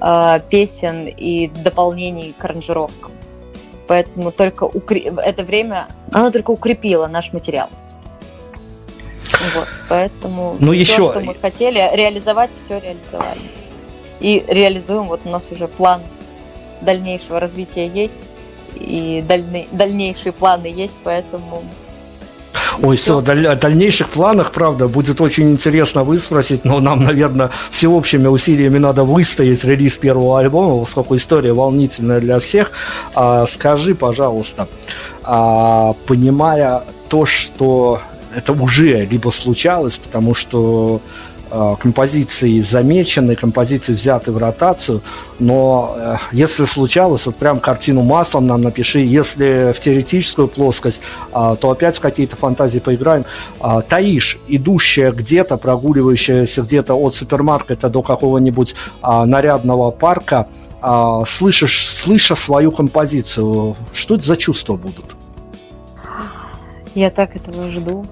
э, 0.00 0.40
песен 0.48 1.06
и 1.06 1.48
дополнений 1.48 2.34
к 2.36 2.44
аранжировкам. 2.44 3.12
Поэтому 3.86 4.32
только 4.32 4.64
укреп... 4.64 5.18
это 5.18 5.44
время, 5.44 5.88
оно 6.12 6.30
только 6.30 6.50
укрепило 6.50 7.06
наш 7.06 7.32
материал. 7.32 7.68
Вот, 9.54 9.68
поэтому 9.88 10.56
ну, 10.58 10.72
все, 10.72 10.80
еще... 10.80 11.10
что 11.10 11.20
мы 11.20 11.34
хотели 11.34 11.78
реализовать, 11.94 12.50
все 12.64 12.78
реализовали. 12.78 13.40
И 14.20 14.44
реализуем, 14.48 15.04
вот 15.04 15.20
у 15.24 15.28
нас 15.28 15.44
уже 15.50 15.68
план 15.68 16.02
дальнейшего 16.80 17.38
развития 17.38 17.86
есть, 17.86 18.26
и 18.74 19.24
дальней, 19.26 19.68
дальнейшие 19.72 20.32
планы 20.32 20.66
есть, 20.66 20.96
поэтому 21.02 21.62
Ой, 22.80 22.96
все, 22.96 23.18
о 23.18 23.22
дальнейших 23.56 24.08
планах, 24.08 24.52
правда, 24.52 24.86
будет 24.86 25.20
очень 25.20 25.50
интересно 25.50 26.04
выспросить, 26.04 26.64
но 26.64 26.78
нам, 26.78 27.02
наверное, 27.04 27.50
всеобщими 27.72 28.28
усилиями 28.28 28.78
надо 28.78 29.02
выстоять 29.02 29.64
релиз 29.64 29.98
первого 29.98 30.38
альбома, 30.38 30.78
поскольку 30.78 31.16
история 31.16 31.52
волнительная 31.52 32.20
для 32.20 32.38
всех. 32.38 32.70
А, 33.14 33.46
скажи, 33.46 33.96
пожалуйста, 33.96 34.68
а, 35.24 35.94
понимая 36.06 36.84
то, 37.08 37.26
что 37.26 38.00
это 38.34 38.52
уже 38.52 39.06
либо 39.06 39.30
случалось, 39.30 39.98
потому 39.98 40.34
что 40.34 41.00
композиции 41.50 42.60
замечены, 42.60 43.36
композиции 43.36 43.94
взяты 43.94 44.32
в 44.32 44.38
ротацию, 44.38 45.02
но 45.38 45.94
э, 45.96 46.16
если 46.32 46.64
случалось, 46.64 47.26
вот 47.26 47.36
прям 47.36 47.60
картину 47.60 48.02
маслом 48.02 48.46
нам 48.46 48.62
напиши, 48.62 49.00
если 49.00 49.72
в 49.72 49.80
теоретическую 49.80 50.48
плоскость, 50.48 51.02
э, 51.32 51.56
то 51.60 51.70
опять 51.70 51.96
в 51.96 52.00
какие-то 52.00 52.36
фантазии 52.36 52.78
поиграем. 52.78 53.24
Таиш, 53.88 54.38
идущая 54.48 55.12
где-то, 55.12 55.56
прогуливающаяся 55.56 56.62
где-то 56.62 56.94
от 56.94 57.14
супермаркета 57.14 57.88
до 57.88 58.02
какого-нибудь 58.02 58.74
нарядного 59.02 59.90
парка, 59.90 60.48
слышишь, 61.26 61.88
слыша 61.88 62.34
свою 62.34 62.72
композицию, 62.72 63.76
что 63.92 64.14
это 64.14 64.24
за 64.24 64.36
чувства 64.36 64.76
будут? 64.76 65.16
Я 66.94 67.10
так 67.10 67.36
этого 67.36 67.70
жду. 67.70 68.06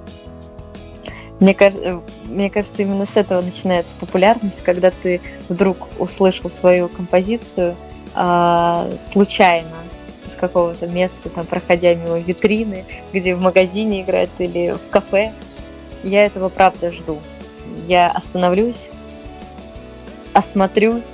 Мне, 1.41 1.55
кажется, 1.55 2.03
мне 2.25 2.49
кажется, 2.49 2.83
именно 2.83 3.05
с 3.05 3.17
этого 3.17 3.43
начинается 3.43 3.95
популярность, 3.97 4.63
когда 4.63 4.91
ты 4.91 5.21
вдруг 5.49 5.77
услышал 5.99 6.49
свою 6.49 6.89
композицию 6.89 7.77
а, 8.15 8.89
случайно 9.03 9.77
из 10.27 10.35
какого-то 10.35 10.87
места, 10.87 11.29
там, 11.29 11.45
проходя 11.45 11.95
мимо 11.95 12.19
витрины, 12.19 12.85
где 13.13 13.35
в 13.35 13.41
магазине 13.41 14.03
играют 14.03 14.31
или 14.39 14.75
в 14.75 14.91
кафе. 14.91 15.33
Я 16.03 16.25
этого 16.25 16.49
правда 16.49 16.91
жду. 16.91 17.21
Я 17.85 18.09
остановлюсь, 18.09 18.89
осмотрюсь, 20.33 21.13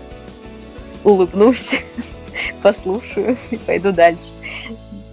улыбнусь, 1.03 1.81
послушаю 2.63 3.37
и 3.51 3.57
пойду 3.57 3.91
дальше 3.91 4.23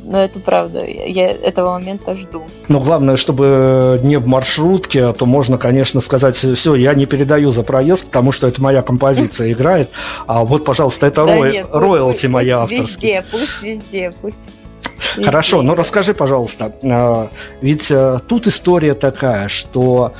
но 0.09 0.23
это 0.23 0.39
правда, 0.39 0.83
я 0.85 1.29
этого 1.29 1.73
момента 1.73 2.15
жду. 2.15 2.43
Но 2.67 2.79
главное, 2.79 3.15
чтобы 3.15 3.99
не 4.03 4.17
в 4.17 4.27
маршрутке, 4.27 5.05
а 5.05 5.13
то 5.13 5.27
можно, 5.27 5.59
конечно, 5.59 6.01
сказать, 6.01 6.35
все, 6.35 6.73
я 6.73 6.95
не 6.95 7.05
передаю 7.05 7.51
за 7.51 7.61
проезд, 7.61 8.05
потому 8.05 8.31
что 8.31 8.47
это 8.47 8.59
моя 8.59 8.81
композиция 8.81 9.51
играет, 9.51 9.91
а 10.25 10.43
вот, 10.43 10.65
пожалуйста, 10.65 11.05
это 11.05 11.25
да 11.27 11.35
рой, 11.35 11.51
нет, 11.51 11.67
роялти 11.71 12.21
пусть, 12.21 12.33
моя 12.33 12.61
пусть 12.61 12.73
авторская. 12.73 13.21
Везде, 13.21 13.25
пусть 13.31 13.61
везде, 13.61 14.13
пусть 14.19 14.39
Хорошо, 15.23 15.61
ну 15.61 15.75
расскажи, 15.75 16.15
пожалуйста, 16.15 16.73
а, 16.83 17.29
ведь 17.61 17.91
э, 17.91 18.19
тут 18.27 18.47
история 18.47 18.95
такая, 18.95 19.47
что 19.47 20.13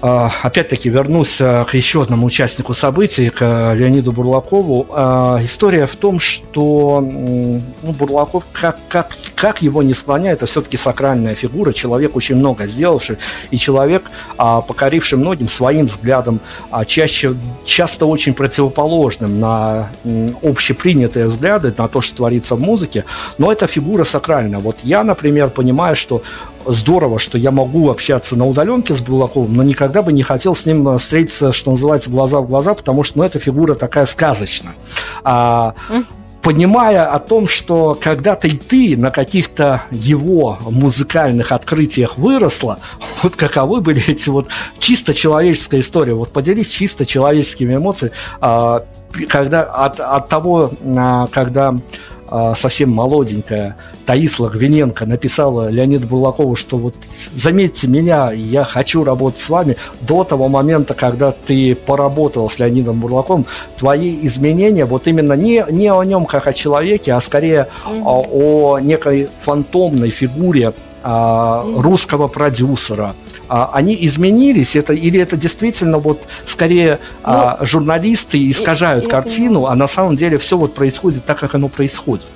опять-таки 0.00 0.88
вернусь 0.88 1.40
а, 1.40 1.64
к 1.64 1.74
еще 1.74 2.02
одному 2.02 2.26
участнику 2.26 2.74
событий, 2.74 3.30
к 3.30 3.74
Леониду 3.74 4.12
Бурлакову. 4.12 4.86
А, 4.90 5.38
история 5.42 5.86
в 5.86 5.96
том, 5.96 6.20
что 6.20 7.00
ну, 7.00 7.92
Бурлаков, 7.92 8.44
как, 8.52 8.78
как, 8.88 9.12
как 9.34 9.62
его 9.62 9.82
не 9.82 9.94
склоняет, 9.94 10.38
это 10.38 10.46
все-таки 10.46 10.76
сакральная 10.76 11.34
фигура, 11.34 11.72
человек 11.72 12.14
очень 12.14 12.36
много 12.36 12.66
сделавший, 12.66 13.18
и 13.50 13.56
человек, 13.56 14.04
покоривший 14.36 15.18
многим 15.18 15.48
своим 15.48 15.86
взглядом, 15.86 16.40
чаще, 16.86 17.34
часто 17.64 18.06
очень 18.06 18.34
противоположным 18.34 19.40
на 19.40 19.88
общепринятые 20.42 21.26
взгляды, 21.26 21.74
на 21.76 21.88
то, 21.88 22.00
что 22.00 22.18
творится 22.18 22.54
в 22.54 22.60
музыке, 22.60 23.04
но 23.36 23.50
это 23.50 23.66
фигура 23.66 24.04
сакральная. 24.04 24.60
Вот 24.60 24.78
я, 24.84 25.02
например, 25.02 25.50
понимаю, 25.50 25.96
что 25.96 26.22
здорово, 26.68 27.18
что 27.18 27.38
я 27.38 27.50
могу 27.50 27.90
общаться 27.90 28.36
на 28.36 28.46
удаленке 28.46 28.94
с 28.94 29.00
Бурлаковым, 29.00 29.54
но 29.54 29.62
никогда 29.62 30.02
бы 30.02 30.12
не 30.12 30.22
хотел 30.22 30.54
с 30.54 30.66
ним 30.66 30.88
э, 30.88 30.98
встретиться, 30.98 31.52
что 31.52 31.70
называется, 31.70 32.10
глаза 32.10 32.40
в 32.40 32.46
глаза, 32.46 32.74
потому 32.74 33.02
что 33.02 33.18
ну, 33.18 33.24
эта 33.24 33.38
фигура 33.38 33.74
такая 33.74 34.06
сказочная. 34.06 34.74
А, 35.24 35.74
понимая 36.42 37.06
о 37.12 37.18
том, 37.18 37.46
что 37.46 37.98
когда-то 38.00 38.48
и 38.48 38.52
ты 38.52 38.96
на 38.96 39.10
каких-то 39.10 39.82
его 39.90 40.58
музыкальных 40.62 41.52
открытиях 41.52 42.16
выросла, 42.16 42.78
вот 43.22 43.36
каковы 43.36 43.80
были 43.80 44.02
эти 44.08 44.28
вот 44.28 44.48
чисто 44.78 45.14
человеческая 45.14 45.80
история, 45.80 46.14
вот 46.14 46.32
поделись 46.32 46.68
чисто 46.68 47.04
человеческими 47.04 47.76
эмоциями, 47.76 48.14
а, 48.40 48.84
когда 49.28 49.62
от, 49.62 50.00
от 50.00 50.28
того, 50.28 50.70
а, 50.96 51.26
когда 51.28 51.74
а, 52.30 52.54
совсем 52.54 52.90
молоденькая 52.90 53.76
Таис 54.04 54.38
Лагвиненко 54.38 55.06
написала 55.06 55.68
Леониду 55.68 56.06
Булакову, 56.06 56.56
что 56.56 56.76
вот 56.76 56.94
заметьте 57.32 57.88
меня, 57.88 58.30
я 58.32 58.64
хочу 58.64 59.02
работать 59.02 59.40
с 59.40 59.48
вами, 59.48 59.76
до 60.02 60.24
того 60.24 60.48
момента, 60.48 60.94
когда 60.94 61.32
ты 61.32 61.74
поработал 61.74 62.50
с 62.50 62.58
Леонидом 62.58 63.00
Бурлаковым, 63.00 63.46
твои 63.76 64.18
изменения, 64.26 64.84
вот 64.84 65.08
именно 65.08 65.32
не, 65.32 65.64
не 65.70 65.90
о 65.90 66.02
нем 66.02 66.26
как 66.26 66.46
о 66.46 66.52
человеке, 66.52 67.14
а 67.14 67.20
скорее 67.20 67.68
mm-hmm. 67.86 68.02
о, 68.04 68.26
о 68.30 68.78
некой 68.78 69.28
фантомной 69.40 70.10
фигуре 70.10 70.68
а, 70.68 70.72
русского 71.02 72.28
продюсера. 72.28 73.14
А, 73.48 73.70
они 73.72 73.96
изменились, 74.00 74.76
это, 74.76 74.92
или 74.92 75.20
это 75.20 75.36
действительно 75.36 75.98
вот 75.98 76.28
скорее 76.44 76.98
а, 77.22 77.56
ну, 77.60 77.66
журналисты 77.66 78.50
искажают 78.50 79.04
и, 79.04 79.08
картину, 79.08 79.66
а 79.66 79.74
на 79.74 79.86
самом 79.86 80.16
деле 80.16 80.38
все 80.38 80.56
вот 80.56 80.74
происходит 80.74 81.24
так, 81.24 81.38
как 81.38 81.54
оно 81.54 81.68
происходит. 81.68 82.26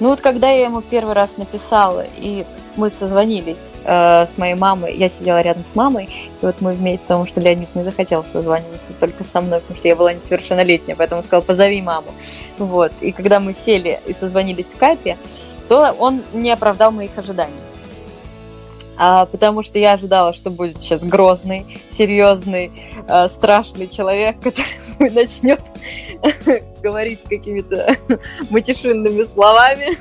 Ну 0.00 0.08
вот 0.08 0.20
когда 0.20 0.50
я 0.50 0.64
ему 0.64 0.82
первый 0.82 1.14
раз 1.14 1.36
написала, 1.36 2.04
и 2.16 2.44
мы 2.74 2.90
созвонились 2.90 3.72
э, 3.84 4.26
с 4.26 4.36
моей 4.36 4.54
мамой, 4.54 4.96
я 4.96 5.08
сидела 5.08 5.40
рядом 5.42 5.64
с 5.64 5.76
мамой, 5.76 6.06
и 6.06 6.44
вот 6.44 6.60
мы 6.60 6.72
вместе, 6.72 7.02
потому 7.02 7.26
что 7.26 7.40
Леонид 7.40 7.74
не 7.74 7.82
захотел 7.84 8.24
созваниваться 8.32 8.92
только 8.98 9.22
со 9.24 9.40
мной, 9.40 9.60
потому 9.60 9.78
что 9.78 9.88
я 9.88 9.94
была 9.94 10.12
несовершеннолетняя, 10.12 10.96
поэтому 10.96 11.22
сказал, 11.22 11.42
позови 11.42 11.80
маму. 11.82 12.08
Вот, 12.58 12.92
и 13.00 13.12
когда 13.12 13.40
мы 13.40 13.54
сели 13.54 14.00
и 14.06 14.12
созвонились 14.12 14.66
в 14.66 14.70
скайпе, 14.70 15.18
то 15.68 15.92
он 15.98 16.22
не 16.32 16.50
оправдал 16.50 16.92
моих 16.92 17.16
ожиданий. 17.16 17.58
А, 18.98 19.26
потому 19.26 19.62
что 19.62 19.78
я 19.78 19.94
ожидала, 19.94 20.32
что 20.32 20.50
будет 20.50 20.80
сейчас 20.80 21.02
грозный, 21.02 21.66
серьезный, 21.90 22.70
э, 23.08 23.28
страшный 23.28 23.88
человек, 23.88 24.36
который 24.40 25.10
начнет 25.14 25.60
говорить 26.82 27.22
какими-то 27.22 27.96
матишинными 28.50 29.22
словами. 29.24 29.96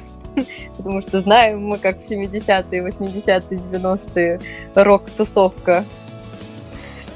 Потому 0.77 1.01
что 1.01 1.19
знаем 1.19 1.65
мы, 1.65 1.77
как 1.77 2.01
в 2.01 2.09
70-е, 2.09 2.83
80-е, 2.83 3.59
90-е 3.59 4.39
рок-тусовка 4.75 5.83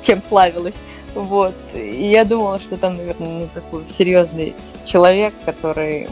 чем 0.05 0.21
славилась. 0.21 0.75
Вот. 1.13 1.55
И 1.73 2.09
я 2.09 2.25
думала, 2.25 2.59
что 2.59 2.77
там, 2.77 2.97
наверное, 2.97 3.39
ну, 3.39 3.49
такой 3.53 3.87
серьезный 3.87 4.53
человек, 4.85 5.33
который 5.45 6.07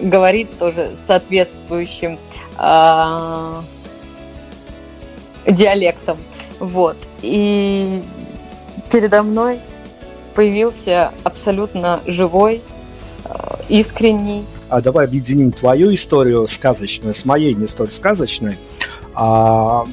говорит 0.00 0.58
тоже 0.58 0.96
соответствующим, 1.06 2.18
э, 2.58 3.62
диалектом. 5.46 6.18
Вот. 6.58 6.96
И 7.22 8.02
передо 8.90 9.22
мной 9.22 9.60
появился 10.34 11.12
абсолютно 11.24 12.00
живой, 12.06 12.62
э, 13.24 13.30
искренний. 13.68 14.44
А 14.68 14.80
давай 14.80 15.04
объединим 15.04 15.52
твою 15.52 15.92
историю 15.92 16.48
сказочную 16.48 17.14
с 17.14 17.24
моей 17.24 17.54
не 17.54 17.66
столь 17.66 17.90
сказочной. 17.90 18.56
А, 19.14 19.84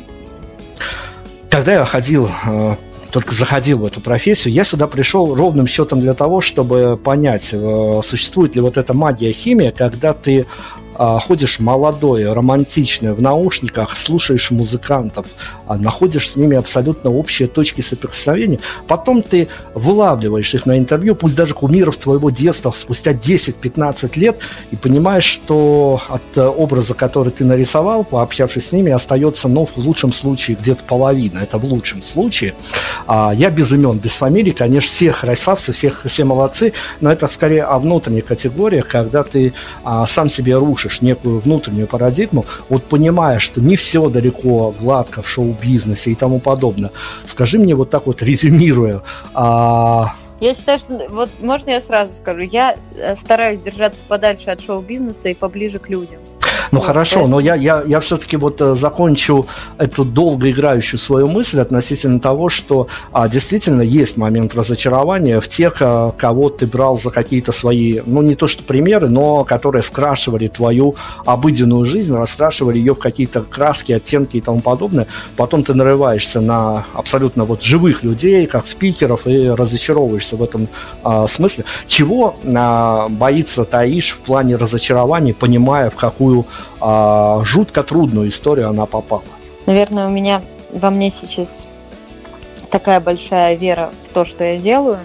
когда 1.50 1.74
я 1.74 1.86
ходил 1.86 2.30
э, 2.48 2.76
только 3.12 3.34
заходил 3.34 3.80
в 3.80 3.86
эту 3.86 4.02
профессию, 4.02 4.54
я 4.54 4.64
сюда 4.64 4.88
пришел 4.88 5.36
ровным 5.36 5.68
счетом 5.68 6.02
для 6.02 6.14
того, 6.14 6.42
чтобы 6.42 7.00
понять, 7.02 7.50
э, 7.54 8.02
существует 8.04 8.56
ли 8.56 8.62
вот 8.62 8.78
эта 8.78 8.94
магия 8.94 9.32
химия, 9.32 9.72
когда 9.72 10.14
ты 10.14 10.46
ходишь 11.00 11.60
молодой, 11.60 12.32
романтичный, 12.32 13.14
в 13.14 13.22
наушниках, 13.22 13.98
слушаешь 13.98 14.52
музыкантов, 14.52 15.28
а, 15.66 15.78
находишь 15.78 16.30
с 16.30 16.36
ними 16.36 16.58
абсолютно 16.58 17.10
общие 17.10 17.48
точки 17.48 17.82
соприкосновения, 17.82 18.60
потом 18.88 19.22
ты 19.22 19.48
вылавливаешь 19.74 20.54
их 20.54 20.66
на 20.66 20.78
интервью, 20.78 21.16
пусть 21.16 21.36
даже 21.36 21.54
кумиров 21.54 21.98
твоего 21.98 22.30
детства 22.30 22.72
спустя 22.72 23.14
10-15 23.14 24.20
лет, 24.20 24.40
и 24.72 24.76
понимаешь, 24.76 25.24
что 25.24 26.02
от 26.10 26.38
э, 26.38 26.46
образа, 26.46 26.94
который 26.94 27.32
ты 27.32 27.46
нарисовал, 27.46 28.04
пообщавшись 28.04 28.68
с 28.68 28.72
ними, 28.72 28.92
остается, 28.92 29.48
ну, 29.48 29.66
в 29.66 29.78
лучшем 29.78 30.12
случае, 30.12 30.58
где-то 30.60 30.84
половина. 30.84 31.40
Это 31.40 31.58
в 31.58 31.66
лучшем 31.66 32.04
случае. 32.04 32.56
А 33.08 33.32
я 33.34 33.50
без 33.50 33.72
имен, 33.72 33.98
без 33.98 34.12
фамилий, 34.12 34.52
конечно, 34.52 34.90
всех 34.90 35.22
красавцы, 35.22 35.72
всех 35.72 36.02
все 36.06 36.24
молодцы, 36.26 36.74
но 37.00 37.12
это 37.12 37.28
скорее 37.28 37.64
о 37.64 37.80
внутренних 37.80 38.26
категориях, 38.26 38.88
когда 38.88 39.24
ты 39.24 39.54
а, 39.84 40.06
сам 40.06 40.30
себе 40.30 40.58
рушишь 40.58 40.89
слышишь 40.90 41.02
некую 41.02 41.40
внутреннюю 41.40 41.88
парадигму, 41.88 42.46
вот 42.70 42.84
понимая, 42.84 43.40
что 43.40 43.62
не 43.62 43.76
все 43.76 44.10
далеко 44.10 44.74
гладко 44.80 45.22
в 45.22 45.30
шоу-бизнесе 45.30 46.12
и 46.12 46.16
тому 46.16 46.40
подобное. 46.40 46.92
Скажи 47.26 47.60
мне 47.60 47.76
вот 47.76 47.90
так 47.90 48.06
вот, 48.06 48.22
резюмируя, 48.22 49.02
а, 49.34 50.16
я 50.42 50.56
считаю, 50.56 50.80
что 50.80 51.08
вот 51.10 51.30
можно 51.42 51.72
я 51.72 51.82
сразу 51.82 52.14
скажу, 52.14 52.40
я 52.40 52.78
э, 52.96 53.16
стараюсь 53.16 53.60
держаться 53.60 54.06
подальше 54.08 54.50
от 54.52 54.62
шоу-бизнеса 54.62 55.28
и 55.28 55.34
поближе 55.34 55.80
к 55.80 55.90
людям. 55.90 56.20
Ну 56.72 56.80
вот, 56.80 56.86
хорошо, 56.86 57.28
но 57.28 57.40
я, 57.40 57.56
я, 57.56 57.84
я 57.86 58.00
все-таки 58.00 58.38
вот 58.38 58.62
э, 58.62 58.76
закончу 58.76 59.48
эту 59.78 60.06
долго 60.06 60.52
играющую 60.52 61.00
свою 61.00 61.28
мысль 61.28 61.60
относительно 61.60 62.20
того, 62.20 62.50
что 62.50 62.88
а, 63.12 63.28
действительно 63.28 63.82
есть 63.82 64.18
момент 64.18 64.56
разочарования 64.56 65.40
в 65.40 65.48
тех, 65.48 65.78
а, 65.82 66.12
кого 66.12 66.50
ты 66.50 66.68
брал 66.68 66.98
за 66.98 67.10
какие-то 67.10 67.52
свои, 67.52 68.02
ну 68.06 68.22
не 68.22 68.36
то 68.36 68.48
что 68.48 68.64
примеры, 68.64 69.10
но 69.10 69.44
которые 69.44 69.82
скрашивали 69.82 70.48
твою 70.48 70.96
обыденную 71.26 71.86
жизнь, 71.86 72.16
раскрашивали 72.16 72.78
ее 72.78 72.94
в 72.94 73.00
какие-то 73.00 73.42
краски, 73.42 73.94
оттенки 73.94 74.38
и 74.38 74.42
тому 74.42 74.60
подобное. 74.60 75.08
Потом 75.36 75.64
ты 75.64 75.74
нарываешься 75.74 76.40
на 76.40 76.86
абсолютно 76.94 77.46
вот 77.46 77.64
живых 77.64 78.04
людей, 78.04 78.46
как 78.46 78.68
спикеров, 78.68 79.26
и 79.26 79.50
разочаровываешься 79.50 80.38
в 80.38 80.44
этом 80.44 80.68
а, 81.04 81.26
смысле. 81.26 81.66
Чего 81.88 82.36
а, 82.54 83.10
боится 83.10 83.66
Таиш 83.66 84.12
в 84.12 84.20
плане 84.20 84.56
разочарования, 84.56 85.34
понимая, 85.34 85.90
в 85.90 85.96
какую 85.96 86.46
а, 86.82 87.42
жутко 87.44 87.84
трудную 87.84 88.30
историю 88.30 88.70
она 88.70 88.86
попала. 88.86 89.24
Наверное, 89.66 90.08
у 90.08 90.10
меня 90.10 90.42
во 90.72 90.90
мне 90.90 91.10
сейчас 91.10 91.68
такая 92.72 93.00
большая 93.00 93.56
вера 93.56 93.92
в 94.06 94.14
то, 94.14 94.26
что 94.26 94.44
я 94.44 94.58
делаю, 94.58 95.00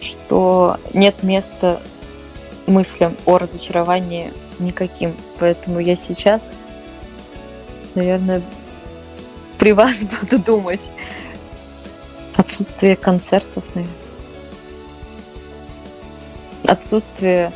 что 0.00 0.76
нет 0.92 1.22
места 1.22 1.80
мыслям 2.66 3.16
о 3.26 3.38
разочаровании 3.38 4.32
никаким. 4.58 5.16
Поэтому 5.38 5.80
я 5.80 5.96
сейчас, 5.96 6.52
наверное, 7.94 8.42
при 9.58 9.72
вас 9.72 10.04
буду 10.20 10.38
думать. 10.38 10.90
Отсутствие 12.36 12.96
концертов, 12.96 13.62
наверное. 13.74 13.96
Отсутствие 16.66 17.52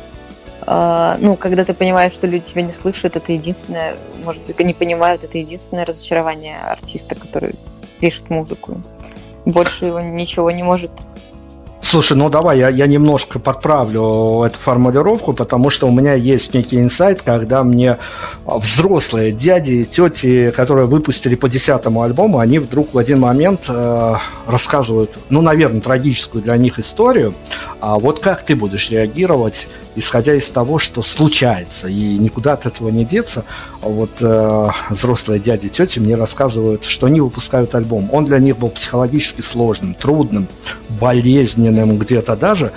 ну, 0.67 1.37
когда 1.37 1.63
ты 1.63 1.73
понимаешь, 1.73 2.11
что 2.11 2.27
люди 2.27 2.45
тебя 2.45 2.61
не 2.61 2.73
слышат, 2.73 3.15
это 3.15 3.31
единственное, 3.31 3.95
может 4.23 4.45
быть, 4.45 4.59
не 4.59 4.73
понимают, 4.73 5.23
это 5.23 5.37
единственное 5.37 5.85
разочарование 5.85 6.57
артиста, 6.59 7.15
который 7.15 7.55
пишет 7.99 8.29
музыку. 8.29 8.81
Больше 9.45 9.85
его 9.85 10.01
ничего 10.01 10.51
не 10.51 10.63
может 10.63 10.91
Слушай, 11.89 12.17
ну 12.17 12.29
давай 12.29 12.59
я, 12.59 12.67
я 12.67 12.85
немножко 12.85 13.39
подправлю 13.39 14.43
эту 14.43 14.59
формулировку, 14.59 15.31
потому 15.31 15.69
что 15.69 15.87
у 15.87 15.91
меня 15.91 16.15
есть 16.15 16.53
некий 16.53 16.81
инсайт, 16.81 17.21
когда 17.21 17.63
мне 17.63 17.97
взрослые 18.43 19.31
дяди 19.31 19.71
и 19.71 19.85
тети, 19.85 20.51
которые 20.51 20.87
выпустили 20.87 21.35
по 21.35 21.47
десятому 21.47 22.01
альбому, 22.01 22.39
они 22.39 22.59
вдруг 22.59 22.93
в 22.93 22.97
один 22.97 23.21
момент 23.21 23.67
э, 23.69 24.15
рассказывают, 24.47 25.17
ну, 25.29 25.39
наверное, 25.39 25.79
трагическую 25.79 26.43
для 26.43 26.57
них 26.57 26.77
историю. 26.77 27.33
А 27.79 27.97
вот 27.97 28.19
как 28.19 28.43
ты 28.43 28.57
будешь 28.57 28.91
реагировать, 28.91 29.69
исходя 29.95 30.33
из 30.35 30.51
того, 30.51 30.79
что 30.79 31.03
случается, 31.03 31.87
и 31.87 32.17
никуда 32.17 32.53
от 32.53 32.65
этого 32.65 32.89
не 32.89 33.05
деться. 33.05 33.45
Вот 33.87 34.11
э, 34.21 34.69
взрослые 34.89 35.39
дяди 35.39 35.67
и 35.67 35.69
тети 35.69 35.99
мне 35.99 36.15
рассказывают, 36.15 36.83
что 36.83 37.07
они 37.07 37.21
выпускают 37.21 37.73
альбом. 37.75 38.09
Он 38.11 38.25
для 38.25 38.39
них 38.39 38.57
был 38.57 38.69
психологически 38.69 39.41
сложным, 39.41 39.93
трудным, 39.93 40.47
болезненным, 40.89 41.97
где-то 41.97 42.35
даже, 42.35 42.71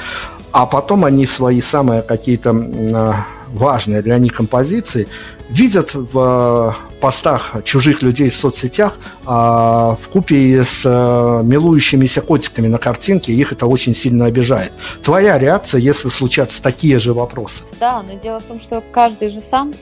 а 0.52 0.66
потом 0.66 1.04
они 1.04 1.26
свои 1.26 1.60
самые 1.60 2.02
какие-то 2.02 2.50
а, 2.50 3.26
важные 3.52 4.02
для 4.02 4.18
них 4.18 4.34
композиции 4.34 5.08
видят 5.48 5.94
в 5.94 6.18
а, 6.18 6.74
постах 7.00 7.56
чужих 7.64 8.02
людей 8.02 8.28
в 8.28 8.34
соцсетях 8.34 8.98
а, 9.24 9.96
в 10.00 10.08
купе 10.08 10.64
с 10.64 10.84
милующимися 10.84 12.20
котиками 12.20 12.68
на 12.68 12.78
картинке, 12.78 13.32
их 13.32 13.52
это 13.52 13.66
очень 13.66 13.94
сильно 13.94 14.26
обижает. 14.26 14.72
Твоя 15.02 15.38
реакция, 15.38 15.80
если 15.80 16.08
случатся 16.08 16.62
такие 16.62 16.98
же 16.98 17.12
вопросы? 17.12 17.64
Да, 17.78 18.02
но 18.02 18.18
дело 18.18 18.40
в 18.40 18.44
том, 18.44 18.60
что 18.60 18.82
каждый 18.92 19.30
же 19.30 19.40
сам 19.40 19.72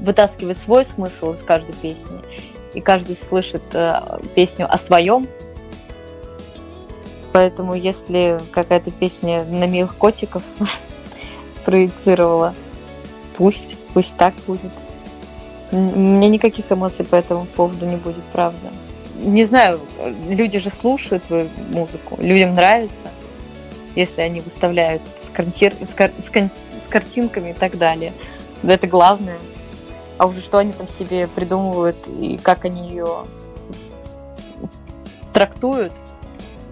вытаскивает 0.00 0.58
свой 0.58 0.84
смысл 0.84 1.32
из 1.32 1.42
каждой 1.42 1.74
песни, 1.74 2.18
и 2.74 2.80
каждый 2.80 3.16
слышит 3.16 3.62
песню 4.34 4.72
о 4.72 4.78
своем, 4.78 5.28
Поэтому 7.32 7.74
если 7.74 8.38
какая-то 8.50 8.90
песня 8.90 9.44
на 9.44 9.66
милых 9.66 9.96
котиков 9.96 10.42
проецировала, 11.64 12.54
пусть, 13.36 13.76
пусть 13.94 14.16
так 14.16 14.34
будет. 14.46 14.72
У 15.70 15.76
меня 15.76 16.28
никаких 16.28 16.72
эмоций 16.72 17.04
по 17.04 17.14
этому 17.14 17.44
поводу 17.44 17.86
не 17.86 17.96
будет, 17.96 18.24
правда. 18.32 18.72
Не 19.16 19.44
знаю, 19.44 19.78
люди 20.28 20.58
же 20.58 20.70
слушают 20.70 21.22
музыку, 21.72 22.16
людям 22.18 22.54
нравится, 22.54 23.08
если 23.96 24.20
они 24.20 24.40
выставляют 24.40 25.02
с, 25.22 25.28
картир, 25.30 25.74
с, 25.74 25.94
кар, 25.94 26.10
с, 26.22 26.30
кон, 26.30 26.50
с 26.82 26.88
картинками 26.88 27.50
и 27.50 27.52
так 27.52 27.78
далее. 27.78 28.12
Это 28.62 28.86
главное. 28.86 29.38
А 30.18 30.26
уже 30.26 30.40
что 30.40 30.58
они 30.58 30.72
там 30.72 30.86
себе 30.88 31.26
придумывают 31.26 31.96
и 32.06 32.38
как 32.42 32.64
они 32.64 32.90
ее 32.90 33.24
трактуют, 35.32 35.92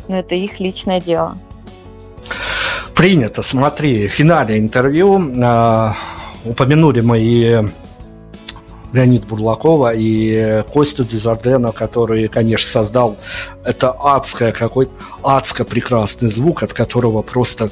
но 0.09 0.17
это 0.17 0.35
их 0.35 0.61
личное 0.61 1.01
дело. 1.01 1.37
Принято. 2.95 3.43
Смотри, 3.43 4.09
финале 4.09 4.59
интервью 4.59 5.19
э, 5.21 5.93
упомянули 6.45 7.01
мы 7.01 7.21
и 7.21 7.63
Леонид 8.93 9.27
Бурлакова 9.27 9.93
и 9.95 10.63
Костю 10.73 11.05
Дезардена, 11.05 11.73
который, 11.73 12.29
конечно, 12.29 12.69
создал 12.69 13.17
это 13.65 13.91
адское 13.91 14.53
какой 14.53 14.89
адско 15.23 15.65
прекрасный 15.65 16.29
звук, 16.29 16.63
от 16.63 16.73
которого 16.73 17.23
просто 17.23 17.71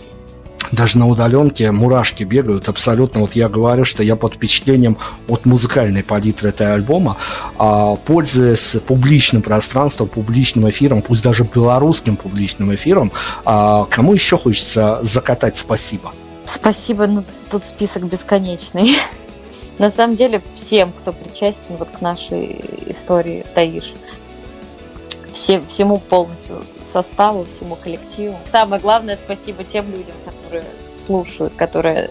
даже 0.72 0.98
на 0.98 1.06
удаленке 1.06 1.70
мурашки 1.70 2.24
бегают 2.24 2.68
абсолютно. 2.68 3.20
Вот 3.20 3.36
я 3.36 3.48
говорю, 3.48 3.84
что 3.84 4.02
я 4.02 4.16
под 4.16 4.34
впечатлением 4.34 4.96
от 5.28 5.46
музыкальной 5.46 6.02
палитры 6.02 6.48
этого 6.50 6.74
альбома, 6.74 7.16
а, 7.58 7.96
пользуясь 7.96 8.76
публичным 8.86 9.42
пространством, 9.42 10.08
публичным 10.08 10.68
эфиром, 10.68 11.02
пусть 11.02 11.22
даже 11.22 11.44
белорусским 11.44 12.16
публичным 12.16 12.74
эфиром, 12.74 13.12
а, 13.44 13.86
кому 13.90 14.14
еще 14.14 14.38
хочется 14.38 14.98
закатать 15.02 15.56
спасибо? 15.56 16.12
Спасибо, 16.44 17.06
ну 17.06 17.24
тут 17.50 17.64
список 17.64 18.04
бесконечный. 18.04 18.96
На 19.78 19.90
самом 19.90 20.16
деле 20.16 20.40
всем, 20.54 20.92
кто 20.92 21.12
причастен 21.12 21.76
вот 21.76 21.90
к 21.90 22.00
нашей 22.00 22.60
истории 22.86 23.44
Таиш, 23.54 23.92
всем, 25.34 25.66
всему 25.66 25.98
полностью 25.98 26.64
составу, 26.84 27.44
всему 27.44 27.76
коллективу. 27.76 28.38
Самое 28.44 28.80
главное, 28.80 29.16
спасибо 29.16 29.64
тем 29.64 29.90
людям, 29.90 30.14
которые 30.24 30.64
слушают, 31.06 31.54
которые 31.54 32.10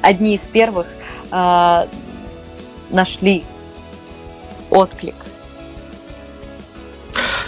одни 0.00 0.34
из 0.34 0.48
первых 0.48 0.86
э, 1.30 1.86
нашли 2.88 3.44
отклик 4.70 5.14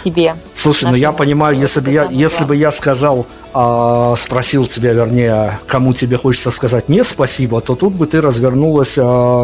себе. 0.03 0.35
Слушай, 0.53 0.89
ну 0.89 0.95
я 0.95 1.11
понимаю, 1.11 1.57
если 1.57 1.79
бы 1.79 1.89
я, 1.89 2.05
если 2.11 2.43
бы 2.43 2.55
я 2.55 2.71
сказал 2.71 3.25
э, 3.53 4.15
спросил 4.17 4.65
тебя, 4.65 4.93
вернее, 4.93 5.59
кому 5.67 5.93
тебе 5.93 6.17
хочется 6.17 6.51
сказать 6.51 6.89
не 6.89 7.03
спасибо, 7.03 7.61
то 7.61 7.75
тут 7.75 7.93
бы 7.93 8.05
ты 8.07 8.21
развернулась 8.21 8.97
э, 8.97 9.01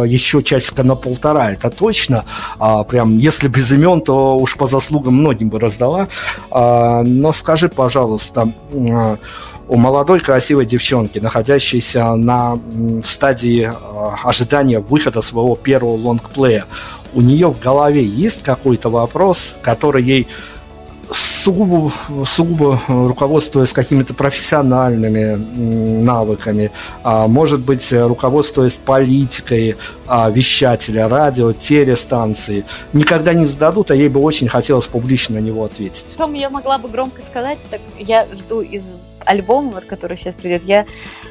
еще 0.07 0.41
часика 0.43 0.83
на 0.83 0.95
полтора, 0.95 1.51
это 1.51 1.69
точно. 1.69 2.25
Э, 2.59 2.83
прям, 2.87 3.17
если 3.17 3.47
без 3.47 3.71
имен, 3.71 4.01
то 4.01 4.37
уж 4.37 4.57
по 4.57 4.65
заслугам 4.65 5.15
многим 5.15 5.49
бы 5.49 5.59
раздала. 5.59 6.07
Э, 6.51 7.03
но 7.05 7.31
скажи, 7.31 7.69
пожалуйста, 7.69 8.51
у 8.71 9.77
молодой 9.77 10.19
красивой 10.19 10.65
девчонки, 10.65 11.19
находящейся 11.19 12.15
на 12.15 12.59
стадии 13.03 13.71
ожидания 14.23 14.79
выхода 14.79 15.21
своего 15.21 15.55
первого 15.55 15.95
лонгплея, 15.95 16.65
у 17.13 17.21
нее 17.21 17.49
в 17.49 17.59
голове 17.59 18.03
есть 18.03 18.43
какой-то 18.43 18.89
вопрос, 18.89 19.55
который 19.61 20.03
ей 20.03 20.27
сугубо, 21.39 21.91
сугубо 22.25 22.79
руководствуясь 22.87 23.71
какими-то 23.73 24.13
профессиональными 24.13 25.35
навыками, 26.03 26.71
а, 27.03 27.27
может 27.27 27.61
быть, 27.61 27.91
руководствуясь 27.91 28.77
политикой 28.77 29.75
а, 30.07 30.29
вещателя, 30.29 31.07
радио, 31.07 31.53
телестанции, 31.53 32.65
никогда 32.93 33.33
не 33.33 33.45
зададут, 33.45 33.91
а 33.91 33.95
ей 33.95 34.09
бы 34.09 34.19
очень 34.19 34.49
хотелось 34.49 34.87
публично 34.87 35.35
на 35.35 35.39
него 35.39 35.63
ответить. 35.63 36.11
Что 36.11 36.29
я 36.33 36.49
могла 36.49 36.77
бы 36.77 36.89
громко 36.89 37.21
сказать, 37.21 37.57
так 37.69 37.81
я 37.97 38.25
жду 38.25 38.61
из 38.61 38.91
альбома, 39.25 39.71
вот, 39.71 39.85
который 39.85 40.17
сейчас 40.17 40.35
придет, 40.35 40.63
я 40.63 40.85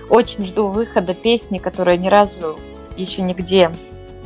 очень 0.09 0.44
жду 0.47 0.68
выхода 0.68 1.14
песни, 1.14 1.59
которая 1.59 1.97
ни 1.97 2.09
разу 2.09 2.59
еще 2.97 3.22
нигде 3.22 3.70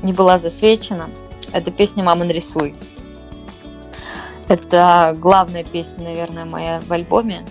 не 0.02 0.12
была 0.12 0.38
засвечена. 0.38 1.10
Это 1.52 1.70
песня 1.70 2.02
«Мама, 2.02 2.24
нарисуй». 2.24 2.74
Это 4.52 5.16
главная 5.18 5.64
песня, 5.64 6.04
наверное, 6.04 6.44
моя 6.44 6.82
в 6.82 6.92
альбоме, 6.92 7.42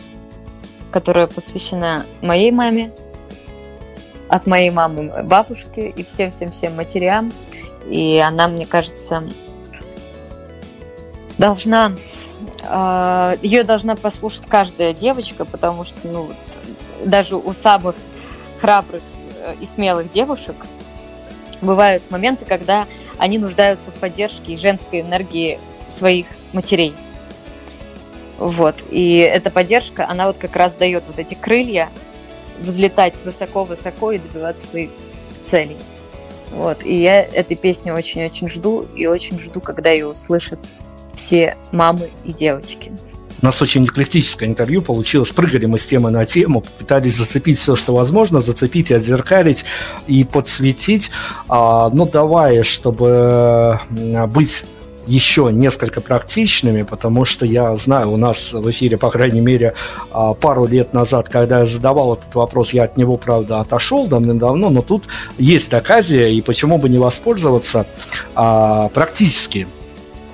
которая 0.91 1.25
посвящена 1.25 2.05
моей 2.21 2.51
маме, 2.51 2.93
от 4.29 4.45
моей 4.45 4.69
мамы 4.69 5.23
бабушке 5.23 5.89
и 5.89 6.03
всем-всем-всем 6.03 6.75
матерям. 6.75 7.33
И 7.87 8.19
она, 8.23 8.47
мне 8.47 8.67
кажется, 8.67 9.27
должна 11.39 11.93
а, 12.69 13.33
ее 13.41 13.63
должна 13.63 13.95
послушать 13.95 14.45
каждая 14.45 14.93
девочка, 14.93 15.43
потому 15.43 15.85
что 15.85 16.07
ну, 16.07 16.29
даже 17.03 17.35
у 17.35 17.51
самых 17.51 17.95
храбрых 18.59 19.01
э, 19.39 19.55
и 19.59 19.65
смелых 19.65 20.11
девушек 20.11 20.55
бывают 21.61 22.03
моменты, 22.11 22.45
когда 22.45 22.85
они 23.17 23.39
нуждаются 23.39 23.89
в 23.89 23.95
поддержке 23.95 24.53
и 24.53 24.57
женской 24.57 25.01
энергии 25.01 25.59
своих 25.91 26.25
матерей. 26.53 26.93
Вот. 28.37 28.75
И 28.89 29.17
эта 29.17 29.51
поддержка, 29.51 30.07
она 30.09 30.27
вот 30.27 30.37
как 30.37 30.55
раз 30.55 30.73
дает 30.73 31.03
вот 31.07 31.19
эти 31.19 31.35
крылья 31.35 31.89
взлетать 32.59 33.23
высоко-высоко 33.23 34.11
и 34.11 34.19
добиваться 34.19 34.67
своих 34.67 34.89
целей. 35.45 35.77
Вот. 36.51 36.85
И 36.85 36.99
я 36.99 37.21
этой 37.21 37.55
песни 37.55 37.91
очень-очень 37.91 38.49
жду, 38.49 38.87
и 38.95 39.05
очень 39.05 39.39
жду, 39.39 39.61
когда 39.61 39.91
ее 39.91 40.07
услышат 40.07 40.59
все 41.15 41.57
мамы 41.71 42.09
и 42.23 42.33
девочки. 42.33 42.91
У 43.41 43.45
нас 43.45 43.59
очень 43.61 43.85
эклектическое 43.85 44.47
интервью 44.47 44.83
получилось. 44.83 45.31
Прыгали 45.31 45.65
мы 45.65 45.79
с 45.79 45.85
темы 45.87 46.11
на 46.11 46.25
тему, 46.25 46.63
пытались 46.77 47.15
зацепить 47.15 47.57
все, 47.57 47.75
что 47.75 47.93
возможно, 47.95 48.39
зацепить 48.39 48.91
и 48.91 48.93
отзеркалить, 48.93 49.65
и 50.05 50.23
подсветить. 50.23 51.09
А, 51.47 51.89
ну, 51.89 52.05
давай, 52.05 52.61
чтобы 52.61 53.79
быть 53.89 54.63
еще 55.07 55.49
несколько 55.51 56.01
практичными, 56.01 56.83
потому 56.83 57.25
что 57.25 57.45
я 57.45 57.75
знаю, 57.75 58.11
у 58.11 58.17
нас 58.17 58.53
в 58.53 58.69
эфире, 58.71 58.97
по 58.97 59.09
крайней 59.09 59.41
мере, 59.41 59.73
а, 60.11 60.33
пару 60.33 60.65
лет 60.65 60.93
назад, 60.93 61.29
когда 61.29 61.59
я 61.59 61.65
задавал 61.65 62.13
этот 62.13 62.33
вопрос, 62.35 62.73
я 62.73 62.83
от 62.83 62.97
него, 62.97 63.17
правда, 63.17 63.59
отошел 63.59 64.07
давным-давно, 64.07 64.69
но 64.69 64.81
тут 64.81 65.05
есть 65.37 65.73
оказия, 65.73 66.27
и 66.27 66.41
почему 66.41 66.77
бы 66.77 66.89
не 66.89 66.97
воспользоваться 66.97 67.85
а, 68.35 68.89
практически 68.89 69.67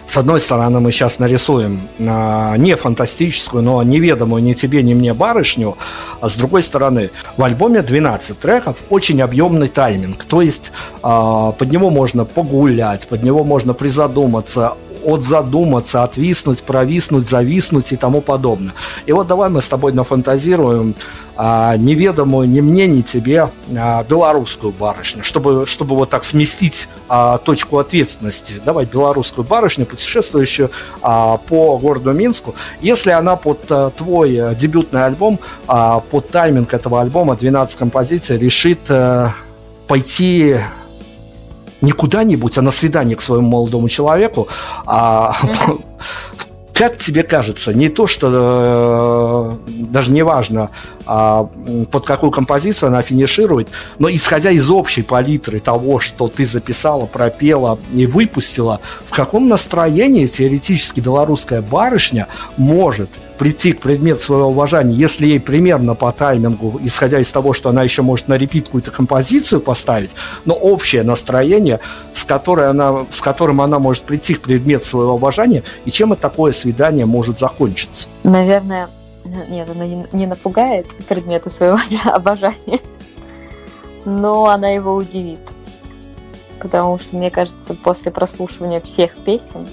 с 0.08 0.18
одной 0.18 0.40
стороны, 0.40 0.80
мы 0.80 0.92
сейчас 0.94 1.20
нарисуем 1.20 1.90
э, 2.00 2.56
не 2.58 2.76
фантастическую, 2.78 3.62
но 3.62 3.84
неведомую 3.84 4.42
ни 4.42 4.54
тебе, 4.54 4.82
ни 4.82 4.94
мне 4.94 5.14
барышню, 5.14 5.78
а 6.22 6.30
с 6.30 6.38
другой 6.38 6.64
стороны, 6.64 7.10
в 7.36 7.44
альбоме 7.44 7.82
12 7.82 8.40
треков, 8.40 8.78
очень 8.90 9.22
объемный 9.22 9.68
тайминг, 9.68 10.24
то 10.24 10.42
есть 10.42 10.72
э, 11.04 11.54
под 11.58 11.72
него 11.72 11.90
можно 11.90 12.24
погулять, 12.24 13.06
под 13.10 13.22
него 13.24 13.44
можно 13.44 13.74
призадуматься, 13.74 14.76
от 15.04 15.24
задуматься, 15.24 16.04
отвиснуть, 16.04 16.64
провиснуть, 16.64 17.28
зависнуть 17.28 17.92
и 17.92 17.96
тому 17.96 18.22
подобное. 18.22 18.74
И 19.06 19.12
вот 19.12 19.28
давай 19.28 19.50
мы 19.50 19.62
с 19.62 19.70
тобой 19.70 19.94
нафантазируем 19.94 20.96
а, 21.36 21.78
неведомую 21.78 22.50
ни 22.50 22.62
мне, 22.62 22.88
ни 22.88 23.02
тебе 23.02 23.50
а, 23.76 24.04
белорусскую 24.04 24.74
барышню, 24.74 25.24
чтобы, 25.24 25.66
чтобы 25.68 25.96
вот 25.96 26.10
так 26.10 26.24
сместить 26.24 26.90
а, 27.08 27.38
точку 27.38 27.78
ответственности. 27.78 28.56
Давай 28.66 28.86
белорусскую 28.86 29.46
барышню, 29.46 29.86
путешествующую 29.86 30.72
а, 31.02 31.38
по 31.38 31.78
городу 31.78 32.12
Минску. 32.14 32.56
Если 32.82 33.12
она 33.12 33.36
под 33.36 33.60
а, 33.70 33.92
твой 33.92 34.38
а, 34.38 34.56
дебютный 34.56 35.06
альбом, 35.06 35.40
а, 35.68 36.00
под 36.00 36.30
тайминг 36.30 36.74
этого 36.74 37.02
альбома 37.02 37.36
12 37.36 37.78
композиций 37.78 38.38
решит 38.38 38.80
а, 38.90 39.34
пойти 39.88 40.58
не 41.82 41.92
куда-нибудь, 41.92 42.58
а 42.58 42.62
на 42.62 42.72
свидание 42.72 43.16
к 43.16 43.22
своему 43.22 43.48
молодому 43.48 43.90
человеку, 43.90 44.48
а 44.86 45.36
как 46.78 46.98
тебе 46.98 47.24
кажется, 47.24 47.74
не 47.74 47.90
то, 47.90 48.06
что 48.06 49.58
э, 49.68 49.72
даже 49.90 50.12
не 50.12 50.22
важно, 50.22 50.70
а, 51.08 51.50
под 51.90 52.06
какую 52.06 52.32
композицию 52.32 52.90
она 52.90 53.02
финиширует, 53.02 53.68
но 53.98 54.12
исходя 54.12 54.52
из 54.52 54.70
общей 54.70 55.02
палитры 55.02 55.60
того, 55.60 56.00
что 56.00 56.28
ты 56.28 56.46
записала, 56.46 57.08
пропела 57.08 57.80
и 57.94 58.06
выпустила, 58.06 58.80
в 59.08 59.12
каком 59.16 59.50
настроении 59.50 60.28
теоретически 60.28 61.00
белорусская 61.00 61.62
барышня 61.64 62.28
может 62.58 63.10
прийти 63.38 63.74
к 63.74 63.82
предмету 63.82 64.20
своего 64.20 64.48
уважения, 64.48 64.94
если 64.94 65.28
ей 65.28 65.40
примерно 65.40 65.96
по 65.96 66.12
таймингу, 66.12 66.80
исходя 66.84 67.20
из 67.20 67.32
того, 67.32 67.54
что 67.54 67.70
она 67.70 67.84
еще 67.84 68.02
может 68.02 68.28
на 68.28 68.36
репит 68.36 68.66
какую-то 68.66 68.92
композицию 68.92 69.62
поставить, 69.62 70.16
но 70.46 70.54
общее 70.54 71.04
настроение, 71.04 71.80
с, 72.14 72.24
которой 72.26 72.70
она, 72.70 73.06
с 73.10 73.22
которым 73.22 73.62
она 73.62 73.80
может 73.80 74.04
прийти 74.04 74.34
к 74.34 74.42
предмету 74.42 74.86
своего 74.86 75.14
уважения, 75.14 75.64
и 75.86 75.92
чем 75.92 76.14
это 76.14 76.22
такое 76.24 76.52
свидание 76.52 77.06
может 77.06 77.40
закончиться? 77.40 78.10
Наверное, 78.24 78.90
нет, 79.50 79.68
она 79.70 79.86
не 79.86 80.26
напугает 80.26 80.88
предметы 81.08 81.50
своего 81.50 81.80
обожания, 82.06 82.80
но 84.06 84.46
она 84.46 84.70
его 84.70 84.96
удивит. 84.96 85.40
Потому 86.60 86.98
что, 86.98 87.16
мне 87.16 87.30
кажется, 87.30 87.76
после 87.76 88.12
прослушивания 88.12 88.80
всех 88.82 89.16
песен, 89.24 89.68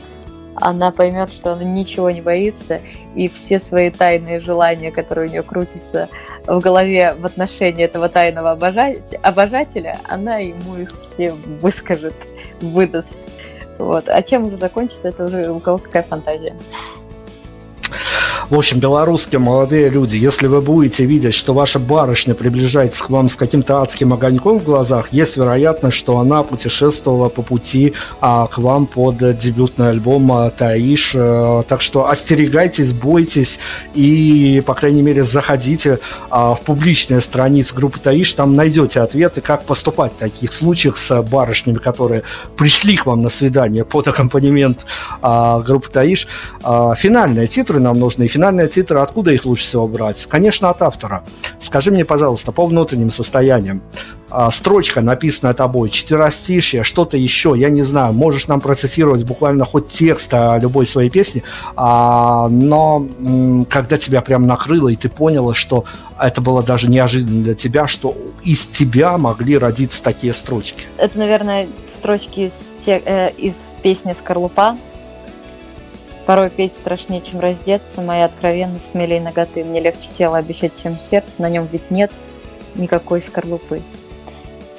она 0.56 0.90
поймет, 0.90 1.30
что 1.30 1.52
она 1.52 1.64
ничего 1.64 2.10
не 2.10 2.20
боится, 2.20 2.80
и 3.14 3.28
все 3.28 3.58
свои 3.58 3.90
тайные 3.90 4.40
желания, 4.40 4.90
которые 4.90 5.28
у 5.28 5.30
нее 5.30 5.42
крутятся 5.42 6.08
в 6.46 6.58
голове 6.60 7.14
в 7.14 7.26
отношении 7.26 7.84
этого 7.84 8.08
тайного 8.08 8.52
обожателя, 8.52 9.98
она 10.04 10.36
ему 10.36 10.76
их 10.76 10.90
все 10.98 11.32
выскажет, 11.32 12.14
выдаст. 12.60 13.18
Вот. 13.78 14.08
А 14.08 14.22
чем 14.22 14.46
уже 14.46 14.56
закончится, 14.56 15.08
это 15.08 15.24
уже 15.24 15.50
у 15.50 15.58
кого 15.58 15.78
какая 15.78 16.04
фантазия. 16.04 16.54
В 18.54 18.56
общем, 18.56 18.78
белорусские 18.78 19.40
молодые 19.40 19.88
люди, 19.88 20.14
если 20.14 20.46
вы 20.46 20.60
будете 20.60 21.04
видеть, 21.06 21.34
что 21.34 21.54
ваша 21.54 21.80
барышня 21.80 22.36
приближается 22.36 23.02
к 23.02 23.10
вам 23.10 23.28
с 23.28 23.34
каким-то 23.34 23.82
адским 23.82 24.12
огоньком 24.12 24.60
в 24.60 24.64
глазах, 24.64 25.08
есть 25.08 25.36
вероятность, 25.36 25.96
что 25.96 26.20
она 26.20 26.44
путешествовала 26.44 27.28
по 27.28 27.42
пути 27.42 27.94
а, 28.20 28.46
к 28.46 28.58
вам 28.58 28.86
под 28.86 29.16
дебютный 29.36 29.88
альбом 29.88 30.30
а, 30.30 30.50
«Таиш». 30.50 31.14
А, 31.16 31.62
так 31.62 31.80
что 31.80 32.08
остерегайтесь, 32.08 32.92
бойтесь 32.92 33.58
и, 33.92 34.62
по 34.64 34.74
крайней 34.74 35.02
мере, 35.02 35.24
заходите 35.24 35.98
а, 36.30 36.54
в 36.54 36.60
публичные 36.60 37.20
страницы 37.22 37.74
группы 37.74 37.98
«Таиш», 37.98 38.34
там 38.34 38.54
найдете 38.54 39.00
ответы, 39.00 39.40
как 39.40 39.64
поступать 39.64 40.12
в 40.12 40.18
таких 40.18 40.52
случаях 40.52 40.96
с 40.96 41.22
барышнями, 41.22 41.78
которые 41.78 42.22
пришли 42.56 42.96
к 42.96 43.06
вам 43.06 43.22
на 43.22 43.30
свидание 43.30 43.84
под 43.84 44.06
аккомпанемент 44.06 44.86
а, 45.22 45.58
группы 45.58 45.88
«Таиш». 45.90 46.28
А, 46.62 46.94
финальные 46.94 47.48
титры 47.48 47.80
нам 47.80 47.98
нужны, 47.98 48.28
финальные 48.28 48.43
титры, 48.68 48.98
откуда 48.98 49.30
их 49.30 49.44
лучше 49.44 49.64
всего 49.64 49.86
брать? 49.88 50.26
Конечно, 50.26 50.70
от 50.70 50.82
автора. 50.82 51.24
Скажи 51.58 51.90
мне, 51.90 52.04
пожалуйста, 52.04 52.52
по 52.52 52.66
внутренним 52.66 53.10
состояниям. 53.10 53.82
А, 54.30 54.50
строчка, 54.50 55.00
написанная 55.00 55.54
тобой, 55.54 55.90
четверостишье, 55.90 56.82
что-то 56.82 57.16
еще, 57.16 57.54
я 57.56 57.68
не 57.68 57.82
знаю, 57.82 58.12
можешь 58.12 58.48
нам 58.48 58.60
процессировать 58.60 59.24
буквально 59.24 59.64
хоть 59.64 59.86
текст 59.86 60.32
любой 60.60 60.86
своей 60.86 61.10
песни, 61.10 61.42
а, 61.76 62.48
но 62.48 63.06
когда 63.68 63.96
тебя 63.96 64.22
прям 64.22 64.46
накрыло, 64.46 64.88
и 64.88 64.96
ты 64.96 65.08
поняла, 65.08 65.54
что 65.54 65.84
это 66.18 66.40
было 66.40 66.62
даже 66.62 66.88
неожиданно 66.88 67.44
для 67.44 67.54
тебя, 67.54 67.86
что 67.86 68.16
из 68.42 68.66
тебя 68.66 69.18
могли 69.18 69.58
родиться 69.58 70.02
такие 70.02 70.32
строчки. 70.32 70.86
Это, 70.96 71.18
наверное, 71.18 71.68
строчки 71.92 72.40
из, 72.40 72.68
те, 72.84 73.00
э, 73.04 73.30
из 73.32 73.54
песни 73.82 74.12
«Скорлупа», 74.12 74.76
Порой 76.26 76.48
петь 76.48 76.74
страшнее, 76.74 77.20
чем 77.20 77.40
раздеться, 77.40 78.00
моя 78.00 78.24
откровенность 78.24 78.90
смелее 78.90 79.20
ноготы. 79.20 79.62
Мне 79.62 79.80
легче 79.80 80.08
тело 80.10 80.38
обещать, 80.38 80.80
чем 80.80 80.98
сердце, 80.98 81.42
на 81.42 81.50
нем 81.50 81.68
ведь 81.70 81.90
нет 81.90 82.10
никакой 82.74 83.20
скорлупы. 83.20 83.82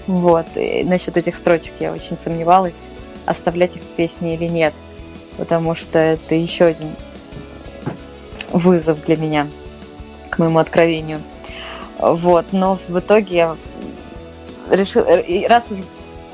Вот, 0.07 0.45
и 0.55 0.83
насчет 0.83 1.17
этих 1.17 1.35
строчек 1.35 1.73
я 1.79 1.91
очень 1.91 2.17
сомневалась, 2.17 2.87
оставлять 3.25 3.75
их 3.75 3.81
в 3.81 3.87
песне 3.87 4.35
или 4.35 4.45
нет, 4.45 4.73
потому 5.37 5.75
что 5.75 5.97
это 5.97 6.35
еще 6.35 6.65
один 6.65 6.95
вызов 8.49 9.03
для 9.05 9.17
меня 9.17 9.47
к 10.29 10.37
моему 10.37 10.59
откровению. 10.59 11.19
Вот, 11.99 12.47
но 12.51 12.77
в 12.87 12.99
итоге 12.99 13.35
я 13.35 13.57
решила, 14.69 15.05
раз 15.47 15.71
уж 15.71 15.79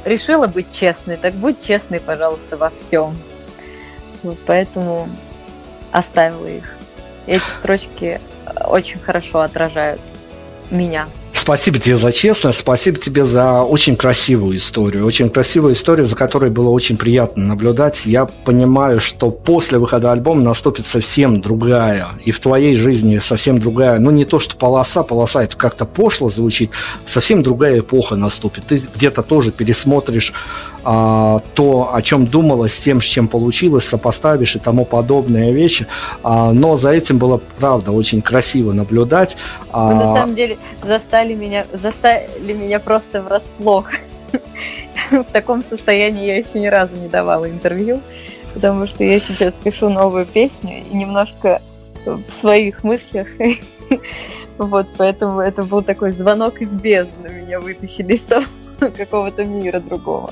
решила 0.05 0.47
быть 0.47 0.71
честной, 0.71 1.17
так 1.17 1.33
будь 1.33 1.61
честной, 1.65 1.99
пожалуйста, 1.99 2.57
во 2.57 2.69
всем. 2.69 3.15
Вот 4.23 4.37
поэтому 4.45 5.09
оставила 5.91 6.47
их. 6.47 6.75
Эти 7.27 7.43
строчки 7.51 8.19
очень 8.65 8.99
хорошо 8.99 9.41
отражают 9.41 10.01
меня. 10.69 11.07
Спасибо 11.33 11.79
тебе 11.79 11.95
за 11.95 12.11
честность, 12.11 12.59
спасибо 12.59 12.99
тебе 12.99 13.25
за 13.25 13.63
очень 13.63 13.95
красивую 13.95 14.57
историю. 14.57 15.07
Очень 15.07 15.29
красивую 15.29 15.73
историю, 15.73 16.05
за 16.05 16.15
которой 16.15 16.51
было 16.51 16.69
очень 16.69 16.97
приятно 16.97 17.43
наблюдать. 17.45 18.05
Я 18.05 18.25
понимаю, 18.25 18.99
что 19.01 19.31
после 19.31 19.79
выхода 19.79 20.11
альбома 20.11 20.41
наступит 20.41 20.85
совсем 20.85 21.41
другая, 21.41 22.09
и 22.23 22.31
в 22.31 22.39
твоей 22.39 22.75
жизни 22.75 23.17
совсем 23.17 23.59
другая, 23.59 23.97
ну 23.97 24.11
не 24.11 24.25
то, 24.25 24.39
что 24.39 24.55
полоса, 24.55 25.01
полоса 25.01 25.43
это 25.43 25.57
как-то 25.57 25.85
пошло 25.85 26.29
звучит, 26.29 26.71
совсем 27.05 27.41
другая 27.41 27.79
эпоха 27.79 28.15
наступит. 28.15 28.65
Ты 28.67 28.81
где-то 28.93 29.23
тоже 29.23 29.51
пересмотришь 29.51 30.33
то, 30.83 31.91
о 31.93 32.01
чем 32.01 32.25
думалось, 32.25 32.73
с 32.73 32.79
тем, 32.79 33.01
с 33.01 33.05
чем 33.05 33.27
получилось, 33.27 33.85
сопоставишь 33.85 34.55
и 34.55 34.59
тому 34.59 34.85
подобные 34.85 35.53
вещи. 35.53 35.85
А, 36.23 36.53
но 36.53 36.75
за 36.75 36.91
этим 36.91 37.17
было, 37.17 37.39
правда, 37.59 37.91
очень 37.91 38.21
красиво 38.21 38.73
наблюдать. 38.73 39.37
А, 39.71 39.87
Вы 39.87 39.95
на 39.95 40.13
самом 40.13 40.35
деле 40.35 40.57
застали 40.83 41.33
меня, 41.33 41.65
застали 41.71 42.53
меня 42.53 42.79
просто 42.79 43.21
врасплох. 43.21 43.89
В 45.11 45.31
таком 45.31 45.61
состоянии 45.61 46.25
я 46.25 46.37
еще 46.37 46.59
ни 46.59 46.67
разу 46.67 46.95
не 46.95 47.09
давала 47.09 47.49
интервью, 47.49 48.01
потому 48.53 48.87
что 48.87 49.03
я 49.03 49.19
сейчас 49.19 49.53
пишу 49.53 49.89
новую 49.89 50.25
песню 50.25 50.83
и 50.91 50.95
немножко 50.95 51.61
в 52.05 52.33
своих 52.33 52.83
мыслях. 52.83 53.27
Вот, 54.57 54.87
поэтому 54.95 55.39
это 55.39 55.63
был 55.63 55.81
такой 55.81 56.11
звонок 56.11 56.61
из 56.61 56.75
бездны. 56.75 57.29
Меня 57.29 57.59
вытащили 57.59 58.13
из 58.13 58.21
того 58.21 58.45
какого-то 58.79 59.43
мира 59.43 59.79
другого. 59.79 60.31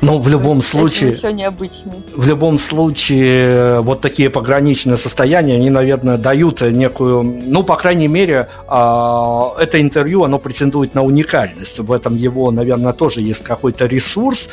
Но 0.00 0.18
в 0.18 0.28
любом 0.28 0.62
случае... 0.62 1.10
Еще 1.10 1.32
необычный. 1.32 2.02
В 2.16 2.26
любом 2.26 2.58
случае, 2.58 3.80
вот 3.82 4.00
такие 4.00 4.30
пограничные 4.30 4.96
состояния, 4.96 5.56
они, 5.56 5.68
наверное, 5.68 6.16
дают 6.16 6.62
некую... 6.62 7.22
Ну, 7.22 7.62
по 7.62 7.76
крайней 7.76 8.08
мере, 8.08 8.48
а, 8.66 9.52
это 9.58 9.80
интервью, 9.80 10.24
оно 10.24 10.38
претендует 10.38 10.94
на 10.94 11.02
уникальность. 11.02 11.80
В 11.80 11.92
этом 11.92 12.16
его, 12.16 12.50
наверное, 12.50 12.94
тоже 12.94 13.20
есть 13.20 13.44
какой-то 13.44 13.86
ресурс. 13.86 14.48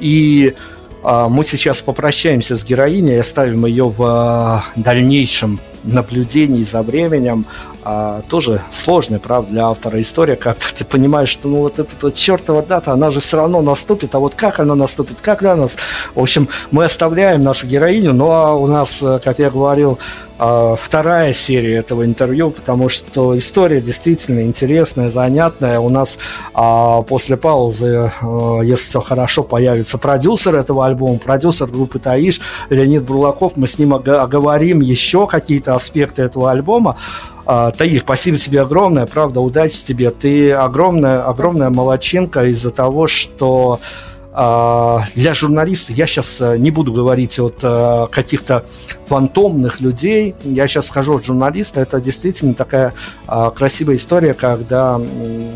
И 0.00 0.54
а, 1.02 1.28
мы 1.28 1.44
сейчас 1.44 1.80
попрощаемся 1.80 2.56
с 2.56 2.64
героиней, 2.64 3.20
оставим 3.20 3.64
ее 3.64 3.88
в 3.88 4.02
а, 4.02 4.64
дальнейшем 4.76 5.60
наблюдений 5.82 6.62
за 6.62 6.82
временем. 6.82 7.46
А, 7.82 8.20
тоже 8.28 8.60
сложная, 8.70 9.18
правда, 9.18 9.50
для 9.50 9.68
автора 9.68 10.00
история, 10.00 10.36
как 10.36 10.58
ты 10.78 10.84
понимаешь, 10.84 11.28
что 11.28 11.48
ну 11.48 11.58
вот 11.60 11.78
эта 11.78 11.94
вот 12.02 12.14
чертова 12.14 12.62
дата, 12.62 12.92
она 12.92 13.10
же 13.10 13.20
все 13.20 13.38
равно 13.38 13.62
наступит, 13.62 14.14
а 14.14 14.18
вот 14.18 14.34
как 14.34 14.60
она 14.60 14.74
наступит, 14.74 15.20
как 15.20 15.40
для 15.40 15.56
нас. 15.56 15.76
В 16.14 16.20
общем, 16.20 16.48
мы 16.70 16.84
оставляем 16.84 17.42
нашу 17.42 17.66
героиню, 17.66 18.12
но 18.12 18.26
ну, 18.26 18.30
а 18.32 18.54
у 18.54 18.66
нас, 18.66 19.02
э, 19.02 19.20
как 19.24 19.38
я 19.38 19.50
говорил, 19.50 19.98
вторая 20.40 21.32
серия 21.32 21.76
этого 21.76 22.04
интервью, 22.04 22.50
потому 22.50 22.88
что 22.88 23.36
история 23.36 23.80
действительно 23.80 24.42
интересная, 24.42 25.08
занятная. 25.08 25.80
У 25.80 25.88
нас 25.88 26.18
а, 26.54 27.02
после 27.02 27.36
паузы, 27.36 28.10
а, 28.22 28.60
если 28.60 28.84
все 28.84 29.00
хорошо, 29.00 29.42
появится 29.42 29.98
продюсер 29.98 30.56
этого 30.56 30.86
альбома, 30.86 31.18
продюсер 31.18 31.66
группы 31.66 31.98
Таиш, 31.98 32.40
Леонид 32.70 33.04
Бурлаков. 33.04 33.56
Мы 33.56 33.66
с 33.66 33.78
ним 33.78 33.94
оговорим 33.94 34.80
еще 34.80 35.26
какие-то 35.26 35.74
аспекты 35.74 36.22
этого 36.22 36.50
альбома. 36.50 36.96
А, 37.44 37.70
Таир, 37.72 38.00
спасибо 38.00 38.38
тебе 38.38 38.62
огромное, 38.62 39.06
правда, 39.06 39.40
удачи 39.40 39.82
тебе. 39.84 40.10
Ты 40.10 40.52
огромная, 40.52 41.22
огромная 41.22 41.70
молочинка 41.70 42.46
из-за 42.46 42.70
того, 42.70 43.06
что 43.06 43.80
а, 43.82 43.84
для 44.32 45.34
журналиста 45.34 45.92
я 45.92 46.06
сейчас 46.06 46.40
э, 46.40 46.56
не 46.56 46.70
буду 46.70 46.92
говорить 46.92 47.40
от 47.40 47.56
э, 47.62 48.06
каких-то 48.12 48.64
фантомных 49.06 49.80
людей. 49.80 50.36
Я 50.44 50.68
сейчас 50.68 50.86
скажу 50.86 51.16
от 51.16 51.24
журналиста. 51.24 51.80
Это 51.80 52.00
действительно 52.00 52.54
такая 52.54 52.94
а, 53.26 53.50
красивая 53.50 53.96
история, 53.96 54.34
когда 54.34 55.00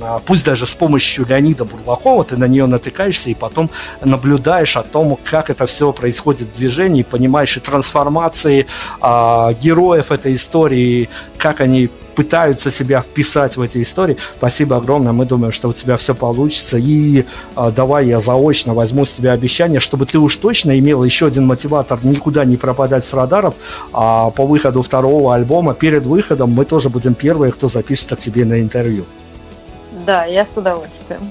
а, 0.03 0.21
пусть 0.27 0.45
даже 0.45 0.67
с 0.67 0.75
помощью 0.75 1.25
Леонида 1.25 1.65
Бурлакова 1.65 2.25
ты 2.25 2.37
на 2.37 2.49
нее 2.49 2.67
натыкаешься 2.67 3.31
и 3.31 3.35
потом 3.35 3.71
наблюдаешь 4.05 4.77
о 4.77 4.83
том, 4.83 5.19
как 5.23 5.51
это 5.51 5.67
все 5.67 5.93
происходит 5.93 6.49
в 6.49 6.57
движении, 6.57 7.05
понимаешь 7.05 7.57
и 7.57 7.61
трансформации 7.61 8.67
героев 9.01 10.11
этой 10.11 10.35
истории, 10.35 11.09
как 11.39 11.61
они 11.61 11.91
пытаются 12.15 12.71
себя 12.71 13.01
вписать 13.01 13.57
в 13.57 13.63
эти 13.63 13.83
истории. 13.83 14.17
Спасибо 14.37 14.77
огромное. 14.77 15.13
Мы 15.13 15.25
думаем, 15.27 15.53
что 15.53 15.69
у 15.69 15.73
тебя 15.73 15.97
все 15.97 16.15
получится. 16.15 16.79
И 16.79 17.25
э, 17.57 17.71
давай 17.75 18.07
я 18.07 18.21
заочно 18.21 18.75
возьму 18.75 19.05
с 19.05 19.13
тебя 19.13 19.33
обещание, 19.33 19.81
чтобы 19.81 20.07
ты 20.07 20.19
уж 20.19 20.37
точно 20.37 20.79
имел 20.79 21.05
еще 21.05 21.27
один 21.27 21.47
мотиватор 21.47 21.99
никуда 22.05 22.45
не 22.45 22.57
пропадать 22.57 23.05
с 23.05 23.15
радаров. 23.15 23.55
А 23.93 24.31
по 24.31 24.47
выходу 24.47 24.83
второго 24.83 25.35
альбома, 25.35 25.75
перед 25.75 26.07
выходом, 26.07 26.51
мы 26.51 26.65
тоже 26.65 26.89
будем 26.89 27.15
первые, 27.15 27.53
кто 27.53 27.69
запишется 27.69 28.17
к 28.17 28.19
тебе 28.19 28.45
на 28.45 28.61
интервью. 28.61 29.05
Да, 30.07 30.25
я 30.25 30.45
с 30.45 30.57
удовольствием. 30.57 31.31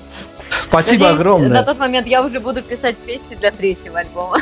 Спасибо 0.73 1.03
Надеюсь, 1.03 1.19
огромное. 1.19 1.49
На 1.49 1.61
тот 1.61 1.77
момент 1.77 2.07
я 2.07 2.25
уже 2.25 2.39
буду 2.39 2.63
писать 2.63 2.97
песни 2.97 3.35
для 3.35 3.51
третьего 3.51 3.99
альбома. 3.99 4.39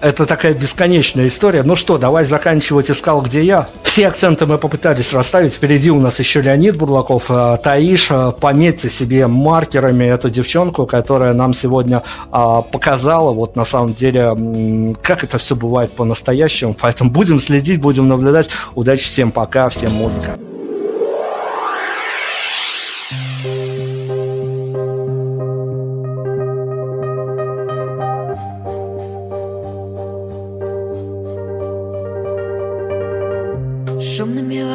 Это 0.00 0.24
такая 0.24 0.54
бесконечная 0.54 1.26
история. 1.26 1.62
Ну 1.62 1.76
что, 1.76 1.98
давай 1.98 2.24
заканчивать 2.24 2.90
«Искал, 2.90 3.20
где 3.20 3.42
я». 3.42 3.68
Все 3.82 4.08
акценты 4.08 4.46
мы 4.46 4.56
попытались 4.56 5.12
расставить. 5.12 5.52
Впереди 5.52 5.90
у 5.90 6.00
нас 6.00 6.18
еще 6.18 6.40
Леонид 6.40 6.76
Бурлаков, 6.78 7.26
э, 7.28 7.58
Таиш. 7.62 8.06
Э, 8.10 8.32
пометьте 8.40 8.88
себе 8.88 9.26
маркерами 9.26 10.04
эту 10.04 10.30
девчонку, 10.30 10.86
которая 10.86 11.34
нам 11.34 11.52
сегодня 11.52 12.02
а, 12.30 12.62
показала, 12.62 13.32
вот 13.32 13.54
на 13.54 13.64
самом 13.64 13.92
деле, 13.92 14.96
как 15.02 15.24
это 15.24 15.36
все 15.36 15.54
бывает 15.54 15.92
по-настоящему. 15.92 16.74
Поэтому 16.80 17.10
будем 17.10 17.38
следить, 17.38 17.82
будем 17.82 18.08
наблюдать. 18.08 18.48
Удачи 18.74 19.04
всем, 19.04 19.30
пока, 19.30 19.68
всем 19.68 19.92
музыка. 19.92 20.38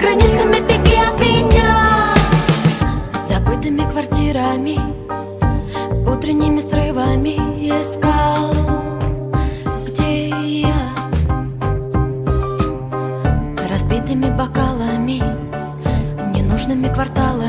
границами 0.00 0.60
беги 0.66 0.96
от 0.96 1.20
меня 1.20 2.14
Забытыми 3.28 3.82
квартирами 3.90 4.78
Утренними 6.08 6.60
срывами 6.60 7.36
искал 7.68 8.52
Где 9.86 10.28
я? 10.60 10.80
Разбитыми 13.68 14.30
бокалами 14.36 15.22
Ненужными 16.34 16.88
кварталами 16.92 17.39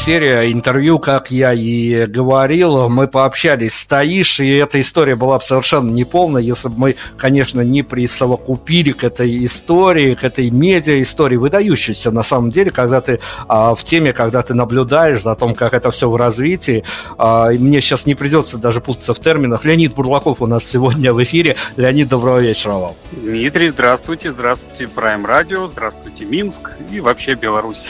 серия 0.00 0.50
интервью, 0.50 0.98
как 0.98 1.30
я 1.30 1.52
и 1.52 2.06
говорил, 2.06 2.88
мы 2.88 3.06
пообщались 3.06 3.74
с 3.74 3.84
Таиш, 3.84 4.40
и 4.40 4.48
эта 4.56 4.80
история 4.80 5.14
была 5.14 5.36
бы 5.36 5.44
совершенно 5.44 5.90
неполная, 5.90 6.40
если 6.40 6.68
бы 6.68 6.78
мы, 6.78 6.96
конечно, 7.18 7.60
не 7.60 7.82
присовокупили 7.82 8.92
к 8.92 9.04
этой 9.04 9.44
истории, 9.44 10.14
к 10.14 10.24
этой 10.24 10.50
медиа-истории, 10.50 11.36
выдающейся 11.36 12.10
на 12.12 12.22
самом 12.22 12.50
деле, 12.50 12.70
когда 12.70 13.02
ты 13.02 13.20
а, 13.46 13.74
в 13.74 13.84
теме, 13.84 14.14
когда 14.14 14.40
ты 14.40 14.54
наблюдаешь 14.54 15.20
за 15.20 15.34
том, 15.34 15.54
как 15.54 15.74
это 15.74 15.90
все 15.90 16.08
в 16.08 16.16
развитии. 16.16 16.82
А, 17.18 17.50
и 17.50 17.58
мне 17.58 17.82
сейчас 17.82 18.06
не 18.06 18.14
придется 18.14 18.56
даже 18.56 18.80
путаться 18.80 19.12
в 19.12 19.20
терминах. 19.20 19.66
Леонид 19.66 19.94
Бурлаков 19.94 20.40
у 20.40 20.46
нас 20.46 20.64
сегодня 20.64 21.12
в 21.12 21.22
эфире. 21.22 21.56
Леонид, 21.76 22.08
доброго 22.08 22.38
вечера 22.38 22.72
вам. 22.72 22.94
Дмитрий, 23.12 23.68
здравствуйте, 23.68 24.32
здравствуйте, 24.32 24.88
Прайм 24.88 25.26
Радио, 25.26 25.68
здравствуйте, 25.68 26.24
Минск 26.24 26.70
и 26.90 27.00
вообще 27.00 27.34
Беларусь. 27.34 27.88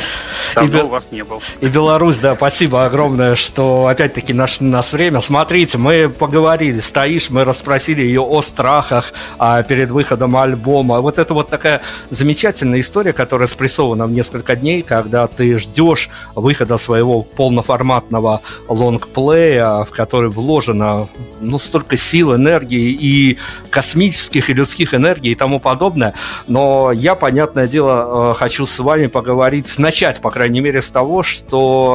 Давно 0.57 0.79
Бел- 0.79 0.87
у 0.87 0.89
вас 0.89 1.13
не 1.13 1.23
был. 1.23 1.41
И 1.61 1.67
Беларусь, 1.67 2.00
да, 2.01 2.35
спасибо 2.35 2.87
огромное, 2.87 3.35
что 3.35 3.87
опять-таки 3.87 4.33
нашли 4.33 4.67
нас 4.67 4.95
время. 4.95 5.21
Смотрите, 5.21 5.77
мы 5.77 6.09
поговорили 6.09 6.81
с 6.81 6.91
Таиш, 6.91 7.29
мы 7.29 7.45
расспросили 7.45 8.01
ее 8.01 8.23
о 8.23 8.41
страхах 8.41 9.13
а, 9.39 9.63
перед 9.63 9.91
выходом 9.91 10.35
альбома. 10.35 11.01
Вот 11.01 11.19
это 11.19 11.35
вот 11.35 11.51
такая 11.51 11.83
замечательная 12.09 12.81
история, 12.81 13.13
которая 13.13 13.47
спрессована 13.49 14.07
в 14.07 14.13
несколько 14.13 14.57
дней, 14.57 14.81
когда 14.81 15.27
ты 15.27 15.59
ждешь 15.59 16.09
выхода 16.35 16.79
своего 16.79 17.21
полноформатного 17.23 18.41
лонгплея, 18.67 19.85
в 19.85 19.91
который 19.91 20.31
вложено 20.31 21.07
ну, 21.39 21.59
столько 21.59 21.99
сил, 21.99 22.35
энергии 22.35 22.97
и 22.99 23.37
космических 23.69 24.49
и 24.49 24.55
людских 24.55 24.95
энергий 24.95 25.33
и 25.33 25.35
тому 25.35 25.61
подобное. 25.61 26.15
Но 26.47 26.93
я, 26.93 27.15
понятное 27.15 27.67
дело, 27.67 28.33
э, 28.33 28.39
хочу 28.39 28.65
с 28.65 28.79
вами 28.79 29.07
поговорить, 29.07 29.79
начать, 29.79 30.23
по 30.23 30.31
крайней 30.31 30.61
мере, 30.61 30.81
с 30.81 30.91
того, 30.91 31.23
что 31.23 31.90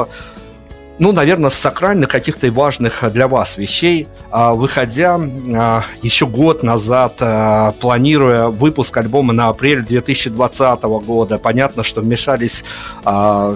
ну, 0.98 1.12
наверное, 1.12 1.50
с 1.50 1.56
сакральных 1.56 2.10
каких-то 2.10 2.50
важных 2.52 3.04
для 3.12 3.28
вас 3.28 3.58
вещей, 3.58 4.08
А, 4.32 4.54
выходя 4.54 5.18
а, 5.18 5.84
еще 6.02 6.26
год 6.26 6.64
назад, 6.64 7.18
а, 7.22 7.72
планируя 7.80 8.48
выпуск 8.48 8.98
альбома 8.98 9.34
на 9.34 9.48
апрель 9.48 9.82
2020 9.86 10.84
года, 11.00 11.38
понятно, 11.38 11.84
что 11.84 12.02
вмешались 12.02 12.64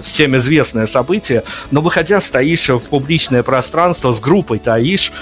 всем 0.02 0.36
известные 0.36 0.86
события, 0.86 1.44
но 1.70 1.80
выходя 1.80 2.20
с 2.20 2.30
Таиш 2.30 2.68
в 2.68 2.80
публичное 2.80 3.42
пространство 3.42 4.12
с 4.12 4.20
группой 4.20 4.58
Таиш, 4.58 5.12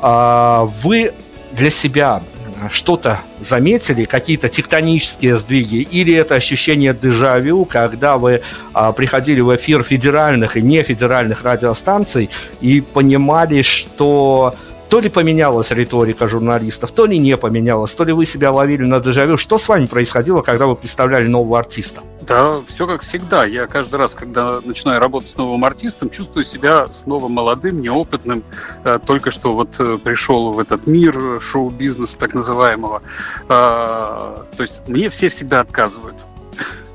вы 0.00 1.14
для 1.52 1.70
себя 1.70 2.22
что-то 2.70 3.20
заметили, 3.40 4.04
какие-то 4.04 4.48
тектонические 4.48 5.38
сдвиги, 5.38 5.76
или 5.76 6.14
это 6.14 6.34
ощущение 6.34 6.94
дежавю, 6.94 7.64
когда 7.64 8.18
вы 8.18 8.42
а, 8.72 8.92
приходили 8.92 9.40
в 9.40 9.54
эфир 9.54 9.82
федеральных 9.82 10.56
и 10.56 10.62
нефедеральных 10.62 11.42
радиостанций 11.42 12.30
и 12.60 12.80
понимали, 12.80 13.62
что 13.62 14.54
то 14.88 15.00
ли 15.00 15.08
поменялась 15.08 15.70
риторика 15.70 16.28
журналистов, 16.28 16.90
то 16.90 17.06
ли 17.06 17.18
не 17.18 17.36
поменялась, 17.36 17.94
то 17.94 18.04
ли 18.04 18.12
вы 18.12 18.24
себя 18.24 18.50
ловили 18.50 18.84
на 18.84 19.00
дежавю. 19.00 19.36
Что 19.36 19.58
с 19.58 19.68
вами 19.68 19.86
происходило, 19.86 20.40
когда 20.40 20.66
вы 20.66 20.76
представляли 20.76 21.26
нового 21.26 21.58
артиста? 21.58 22.02
Да, 22.28 22.60
все 22.68 22.86
как 22.86 23.00
всегда. 23.00 23.46
Я 23.46 23.66
каждый 23.66 23.96
раз, 23.96 24.14
когда 24.14 24.60
начинаю 24.62 25.00
работать 25.00 25.30
с 25.30 25.36
новым 25.36 25.64
артистом, 25.64 26.10
чувствую 26.10 26.44
себя 26.44 26.86
снова 26.88 27.28
молодым, 27.28 27.80
неопытным. 27.80 28.44
Э, 28.84 28.98
Только 29.04 29.30
что 29.30 29.54
вот 29.54 29.80
э, 29.80 29.96
пришел 29.96 30.52
в 30.52 30.58
этот 30.58 30.86
мир 30.86 31.16
э, 31.18 31.40
шоу-бизнеса 31.40 32.18
так 32.18 32.34
называемого. 32.34 33.02
То 33.48 34.46
есть 34.58 34.82
мне 34.86 35.08
все 35.08 35.30
всегда 35.30 35.60
отказывают. 35.60 36.16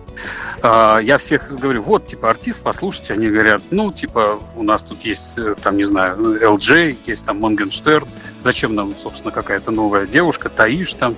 Я 0.63 1.17
всех 1.17 1.51
говорю, 1.51 1.81
вот, 1.81 2.05
типа, 2.05 2.29
артист, 2.29 2.59
послушайте. 2.61 3.13
Они 3.13 3.27
говорят, 3.27 3.61
ну, 3.71 3.91
типа, 3.91 4.39
у 4.55 4.63
нас 4.63 4.83
тут 4.83 5.01
есть, 5.01 5.39
там, 5.61 5.77
не 5.77 5.83
знаю, 5.83 6.17
LJ, 6.17 6.97
есть 7.05 7.25
там 7.25 7.39
Монгенштерн. 7.39 8.07
Зачем 8.41 8.75
нам, 8.75 8.95
собственно, 8.95 9.31
какая-то 9.31 9.71
новая 9.71 10.05
девушка, 10.05 10.49
Таиш 10.49 10.93
там. 10.93 11.15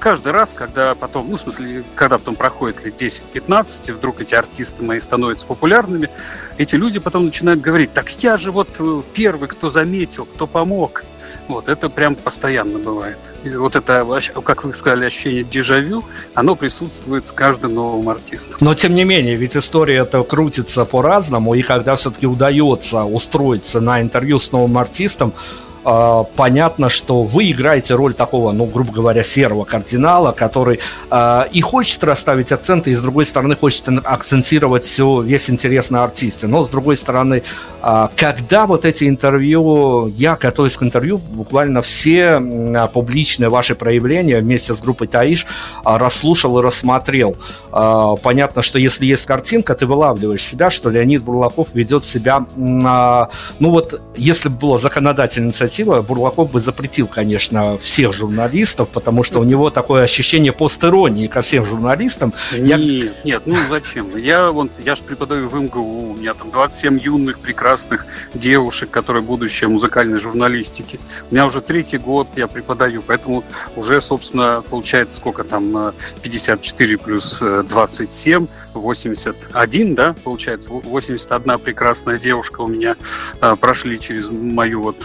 Каждый 0.00 0.32
раз, 0.32 0.54
когда 0.54 0.94
потом, 0.94 1.30
ну, 1.30 1.36
в 1.36 1.40
смысле, 1.40 1.84
когда 1.94 2.16
потом 2.16 2.34
проходит 2.34 2.82
лет 2.82 3.00
10-15, 3.00 3.90
и 3.90 3.92
вдруг 3.92 4.22
эти 4.22 4.34
артисты 4.34 4.82
мои 4.82 4.98
становятся 4.98 5.46
популярными, 5.46 6.08
эти 6.56 6.74
люди 6.74 6.98
потом 6.98 7.26
начинают 7.26 7.60
говорить, 7.60 7.92
так 7.92 8.08
я 8.22 8.38
же 8.38 8.50
вот 8.50 8.68
э, 8.78 9.02
первый, 9.12 9.48
кто 9.50 9.68
заметил, 9.68 10.24
кто 10.24 10.46
помог. 10.46 11.04
Вот, 11.48 11.68
это 11.68 11.90
прям 11.90 12.14
постоянно 12.14 12.78
бывает. 12.78 13.18
И 13.44 13.50
вот 13.50 13.76
это, 13.76 14.06
как 14.42 14.64
вы 14.64 14.72
сказали, 14.72 15.04
ощущение 15.04 15.42
дежавю, 15.42 16.04
оно 16.32 16.56
присутствует 16.56 17.26
с 17.26 17.32
каждым 17.32 17.74
новым 17.74 18.08
артистом. 18.08 18.56
Но 18.60 18.74
тем 18.74 18.94
не 18.94 19.04
менее, 19.04 19.36
ведь 19.36 19.56
история 19.56 19.96
это 19.96 20.22
крутится 20.22 20.86
по-разному, 20.86 21.54
и 21.54 21.62
когда 21.62 21.96
все-таки 21.96 22.26
удается 22.26 23.04
устроиться 23.04 23.80
на 23.80 24.00
интервью 24.00 24.38
с 24.38 24.50
новым 24.52 24.78
артистом, 24.78 25.34
э, 25.84 26.24
понятно, 26.36 26.88
что 26.88 27.22
вы 27.22 27.50
играете 27.50 27.94
роль 27.94 28.14
такого, 28.14 28.52
ну, 28.52 28.66
грубо 28.66 28.92
говоря, 28.92 29.22
серого 29.22 29.64
кардинала, 29.64 30.32
который 30.32 30.80
э, 31.10 31.42
и 31.52 31.60
хочет 31.60 32.02
расставить 32.04 32.52
акценты, 32.52 32.90
и 32.90 32.94
с 32.94 33.02
другой 33.02 33.24
стороны 33.24 33.56
хочет 33.56 33.88
акцентировать 34.04 34.84
все, 34.84 35.20
весь 35.20 35.50
интерес 35.50 35.90
на 35.90 36.04
артисте. 36.04 36.46
Но 36.46 36.64
с 36.64 36.68
другой 36.68 36.96
стороны, 36.96 37.42
э, 37.82 38.08
когда 38.16 38.66
вот 38.66 38.84
эти 38.84 39.08
интервью, 39.08 40.06
я 40.16 40.36
готовясь 40.36 40.76
к 40.76 40.82
интервью, 40.82 41.18
буквально 41.18 41.82
все 41.82 42.40
а, 42.40 42.86
публичные 42.86 43.48
ваши 43.48 43.74
проявления 43.74 44.40
вместе 44.40 44.74
с 44.74 44.80
группой 44.80 45.06
Таиш 45.06 45.46
а, 45.84 45.98
расслушал 45.98 46.58
и 46.58 46.62
рассмотрел. 46.62 47.36
А, 47.72 48.16
Понятно, 48.16 48.62
что 48.62 48.78
если 48.78 49.06
есть 49.06 49.26
картинка, 49.26 49.74
ты 49.74 49.86
вылавливаешь 49.86 50.42
себя, 50.42 50.70
что 50.70 50.90
Леонид 50.90 51.22
Бурлаков 51.22 51.68
ведет 51.74 52.04
себя, 52.04 52.44
а, 52.84 53.30
ну 53.58 53.70
вот, 53.70 54.00
если 54.16 54.48
бы 54.48 54.56
была 54.56 54.78
законодательная 54.78 55.52
инициатива 55.70 56.02
Бурлаков 56.02 56.50
бы 56.50 56.60
запретил, 56.60 57.06
конечно, 57.06 57.78
всех 57.78 58.12
журналистов, 58.12 58.88
потому 58.88 59.22
что 59.22 59.38
у 59.38 59.44
него 59.44 59.70
такое 59.70 60.02
ощущение 60.02 60.52
постиронии 60.52 61.28
ко 61.28 61.42
всем 61.42 61.64
журналистам. 61.64 62.34
Нет, 62.52 62.80
я... 62.80 63.12
нет, 63.24 63.42
ну 63.46 63.56
зачем? 63.68 64.16
Я, 64.16 64.50
вот, 64.50 64.70
я 64.84 64.96
же 64.96 65.04
преподаю 65.04 65.48
в 65.48 65.54
МГУ, 65.54 66.10
у 66.10 66.16
меня 66.16 66.34
там 66.34 66.50
27 66.50 66.98
юных, 66.98 67.38
прекрасных 67.38 68.06
девушек, 68.34 68.90
которые 68.90 69.22
будущее 69.22 69.68
музыкальной 69.68 70.20
журналистики. 70.20 70.98
У 71.30 71.34
меня 71.34 71.46
уже 71.46 71.60
третий 71.60 71.98
год 71.98 72.26
я 72.36 72.48
преподаю, 72.48 73.02
поэтому 73.06 73.44
уже, 73.76 74.00
собственно, 74.00 74.62
получается 74.68 75.16
сколько 75.18 75.44
там, 75.44 75.92
54 76.22 76.98
плюс 76.98 77.40
27, 77.40 78.46
81, 78.74 79.94
да, 79.94 80.14
получается, 80.24 80.70
81 80.72 81.58
прекрасная 81.58 82.18
девушка 82.18 82.60
у 82.60 82.66
меня 82.66 82.96
а, 83.40 83.56
прошли 83.56 83.98
через 83.98 84.28
мою 84.28 84.82
вот 84.82 85.04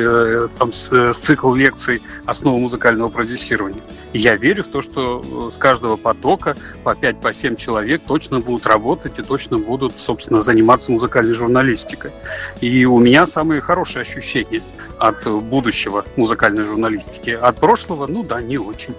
э, 0.00 0.48
там 0.58 0.72
цикл 0.72 1.54
лекций 1.54 2.02
основы 2.26 2.58
музыкального 2.58 3.08
продюсирования. 3.08 3.82
И 4.12 4.18
я 4.18 4.36
верю 4.36 4.64
в 4.64 4.68
то, 4.68 4.82
что 4.82 5.22
э, 5.48 5.50
с 5.50 5.56
каждого 5.56 5.96
потока 5.96 6.56
по 6.84 6.90
5-7 6.90 7.20
по 7.20 7.32
7 7.32 7.56
человек 7.56 8.02
точно 8.06 8.40
будут 8.40 8.66
работать 8.66 9.18
и 9.18 9.22
точно 9.22 9.58
будут, 9.58 9.98
собственно, 9.98 10.42
заниматься 10.42 10.90
музыкальной 10.90 11.34
журналистикой. 11.34 12.12
И 12.60 12.84
у 12.84 12.98
меня 12.98 13.26
самые 13.26 13.60
хорошие 13.60 14.02
ощущения 14.02 14.62
от 14.98 15.26
будущего 15.26 16.04
музыкальной 16.16 16.64
журналистики. 16.64 17.30
От 17.30 17.58
прошлого, 17.58 18.06
ну 18.06 18.22
да, 18.24 18.40
не 18.40 18.58
очень. 18.58 18.94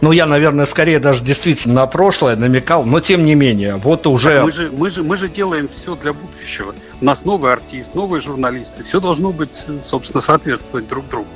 Ну, 0.00 0.12
я, 0.12 0.26
наверное, 0.26 0.66
скорее 0.66 0.98
даже 0.98 1.24
действительно 1.24 1.74
на 1.74 1.86
прошлое 1.86 2.36
намекал, 2.36 2.84
но 2.84 3.00
тем 3.00 3.24
не 3.24 3.34
менее, 3.34 3.76
вот 3.76 4.06
уже... 4.06 4.42
Мы 4.42 4.52
же, 4.52 4.70
мы 4.70 4.90
же, 4.90 5.02
мы 5.02 5.16
же 5.16 5.28
делаем 5.28 5.68
все 5.68 5.96
для 5.96 6.12
будущего. 6.12 6.74
У 7.00 7.04
нас 7.04 7.24
новый 7.24 7.52
артист, 7.52 7.94
новые 7.94 8.20
журналисты. 8.20 8.82
Все 8.84 9.00
должно 9.00 9.32
быть, 9.32 9.64
собственно, 9.82 10.20
соответствовать 10.20 10.88
друг 10.88 11.08
другу. 11.08 11.28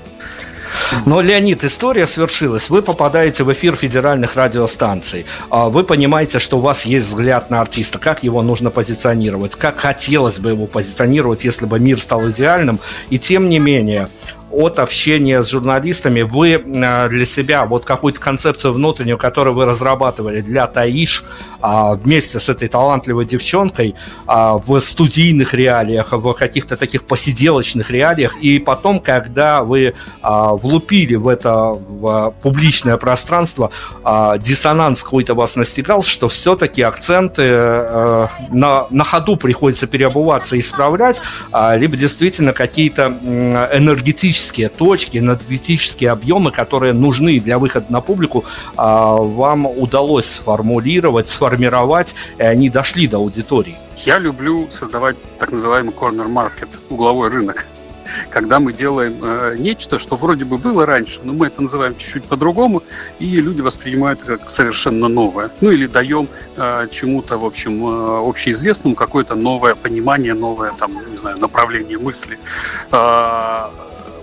Но, 1.06 1.20
Леонид, 1.20 1.64
история 1.64 2.06
свершилась. 2.06 2.70
Вы 2.70 2.82
попадаете 2.82 3.44
в 3.44 3.52
эфир 3.52 3.76
федеральных 3.76 4.36
радиостанций. 4.36 5.26
А 5.50 5.68
вы 5.68 5.84
понимаете, 5.84 6.38
что 6.38 6.58
у 6.58 6.60
вас 6.60 6.84
есть 6.84 7.06
взгляд 7.06 7.50
на 7.50 7.60
артиста, 7.60 7.98
как 7.98 8.22
его 8.22 8.42
нужно 8.42 8.70
позиционировать, 8.70 9.54
как 9.54 9.78
хотелось 9.78 10.38
бы 10.38 10.50
его 10.50 10.66
позиционировать, 10.66 11.44
если 11.44 11.66
бы 11.66 11.78
мир 11.78 12.00
стал 12.00 12.28
идеальным. 12.28 12.80
И 13.10 13.18
тем 13.18 13.48
не 13.48 13.58
менее, 13.58 14.08
от 14.56 14.78
общения 14.78 15.42
с 15.42 15.50
журналистами. 15.50 16.22
Вы 16.22 16.52
э, 16.52 17.08
для 17.08 17.24
себя 17.24 17.64
вот 17.64 17.84
какую-то 17.84 18.20
концепцию 18.20 18.72
внутреннюю, 18.72 19.18
которую 19.18 19.54
вы 19.54 19.64
разрабатывали 19.64 20.40
для 20.40 20.66
Таиш 20.66 21.24
а, 21.66 21.94
вместе 21.94 22.38
с 22.38 22.50
этой 22.50 22.68
талантливой 22.68 23.24
девчонкой 23.24 23.94
а, 24.26 24.58
в 24.58 24.78
студийных 24.80 25.54
реалиях, 25.54 26.12
в 26.12 26.34
каких-то 26.34 26.76
таких 26.76 27.04
посиделочных 27.04 27.90
реалиях, 27.90 28.36
и 28.36 28.58
потом, 28.58 29.00
когда 29.00 29.62
вы 29.62 29.94
а, 30.20 30.52
влупили 30.52 31.14
в 31.14 31.26
это 31.26 31.54
в 31.54 32.34
публичное 32.42 32.98
пространство, 32.98 33.70
диссонанс 34.38 35.02
какой-то 35.02 35.34
вас 35.34 35.56
настигал, 35.56 36.02
что 36.02 36.28
все-таки 36.28 36.82
акценты 36.82 37.42
э, 37.46 38.26
на, 38.50 38.86
на 38.90 39.04
ходу 39.04 39.36
приходится 39.36 39.86
переобуваться 39.86 40.56
и 40.56 40.60
исправлять, 40.60 41.22
либо 41.76 41.96
действительно 41.96 42.52
какие-то 42.52 43.06
энергетические 43.72 44.43
энергетические 44.44 44.68
точки, 44.68 45.18
энергетические 45.18 46.10
объемы, 46.10 46.50
которые 46.50 46.92
нужны 46.92 47.40
для 47.40 47.58
выхода 47.58 47.86
на 47.88 48.00
публику, 48.00 48.44
а, 48.76 49.16
вам 49.16 49.66
удалось 49.66 50.26
сформулировать, 50.26 51.28
сформировать, 51.28 52.14
и 52.38 52.42
они 52.42 52.70
дошли 52.70 53.06
до 53.06 53.16
аудитории? 53.18 53.76
Я 54.04 54.18
люблю 54.18 54.68
создавать 54.70 55.16
так 55.38 55.52
называемый 55.52 55.94
corner 55.94 56.28
market, 56.28 56.68
угловой 56.90 57.30
рынок 57.30 57.66
когда 58.30 58.60
мы 58.60 58.72
делаем 58.72 59.18
э, 59.22 59.56
нечто, 59.58 59.98
что 59.98 60.16
вроде 60.16 60.44
бы 60.44 60.58
было 60.58 60.86
раньше, 60.86 61.20
но 61.24 61.32
мы 61.32 61.46
это 61.46 61.62
называем 61.62 61.96
чуть-чуть 61.96 62.24
по-другому, 62.24 62.82
и 63.18 63.40
люди 63.40 63.60
воспринимают 63.60 64.22
это 64.22 64.38
как 64.38 64.50
совершенно 64.50 65.08
новое. 65.08 65.50
Ну 65.60 65.70
или 65.70 65.86
даем 65.86 66.28
э, 66.56 66.88
чему-то, 66.90 67.38
в 67.38 67.44
общем, 67.44 67.84
э, 67.86 68.28
общеизвестному 68.28 68.94
какое-то 68.94 69.34
новое 69.34 69.74
понимание, 69.74 70.34
новое, 70.34 70.72
там, 70.72 70.92
не 71.10 71.16
знаю, 71.16 71.38
направление 71.38 71.98
мысли. 71.98 72.38
Э, 72.92 73.68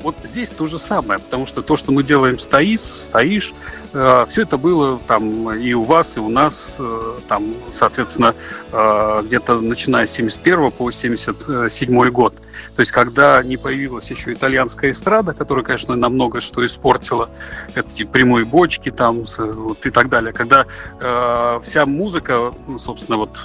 вот 0.01 0.15
здесь 0.23 0.49
то 0.49 0.67
же 0.67 0.79
самое, 0.79 1.19
потому 1.19 1.45
что 1.45 1.61
то, 1.61 1.77
что 1.77 1.91
мы 1.91 2.03
делаем 2.03 2.39
стоишь, 2.39 3.53
э, 3.53 3.53
все 3.91 4.43
это 4.43 4.57
было 4.57 4.99
там 5.07 5.51
и 5.53 5.73
у 5.73 5.83
вас, 5.83 6.17
и 6.17 6.19
у 6.19 6.29
нас, 6.29 6.77
э, 6.79 7.17
там, 7.27 7.53
соответственно, 7.71 8.35
э, 8.71 9.21
где-то 9.25 9.59
начиная 9.59 10.05
с 10.05 10.11
71 10.11 10.71
по 10.71 10.91
77 10.91 12.09
год. 12.09 12.33
То 12.75 12.81
есть, 12.81 12.91
когда 12.91 13.43
не 13.43 13.57
появилась 13.57 14.09
еще 14.09 14.33
итальянская 14.33 14.91
эстрада, 14.91 15.33
которая, 15.33 15.65
конечно, 15.65 15.95
намного 15.95 16.41
что 16.41 16.65
испортила, 16.65 17.29
эти 17.75 18.03
прямые 18.03 18.45
бочки 18.45 18.91
там 18.91 19.25
вот, 19.37 19.85
и 19.85 19.89
так 19.91 20.09
далее, 20.09 20.31
когда 20.33 20.65
э, 20.99 21.59
вся 21.63 21.85
музыка, 21.85 22.53
собственно, 22.77 23.17
вот 23.17 23.37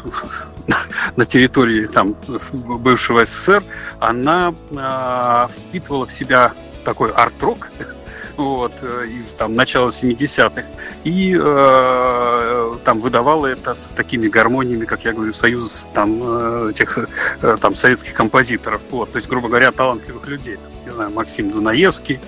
на 1.17 1.25
территории 1.25 1.87
там 1.87 2.15
бывшего 2.53 3.25
СССР, 3.25 3.63
она 3.99 4.55
э, 4.71 5.49
впитывала 5.53 6.07
в 6.07 6.13
себя 6.13 6.53
такой 6.85 7.11
арт-рок, 7.11 7.69
вот, 8.37 8.73
э, 8.83 9.07
из 9.09 9.35
там, 9.35 9.55
начала 9.55 9.89
70-х, 9.89 10.65
и 11.05 11.39
э, 11.41 12.77
там 12.85 13.01
выдавала 13.01 13.47
это 13.47 13.75
с 13.75 13.89
такими 13.89 14.29
гармониями, 14.29 14.85
как 14.85 15.05
я 15.05 15.13
говорю, 15.13 15.33
союз 15.33 15.87
там, 15.95 16.23
э, 16.25 16.73
тех 16.75 16.99
э, 17.43 17.57
там, 17.61 17.75
советских 17.75 18.15
композиторов, 18.15 18.81
вот, 18.91 19.13
то 19.13 19.17
есть, 19.17 19.29
грубо 19.29 19.49
говоря, 19.49 19.73
талантливых 19.73 20.27
людей, 20.29 20.59
не 20.85 20.91
знаю, 20.93 21.11
Максим 21.11 21.51
Дунаевский 21.51 22.21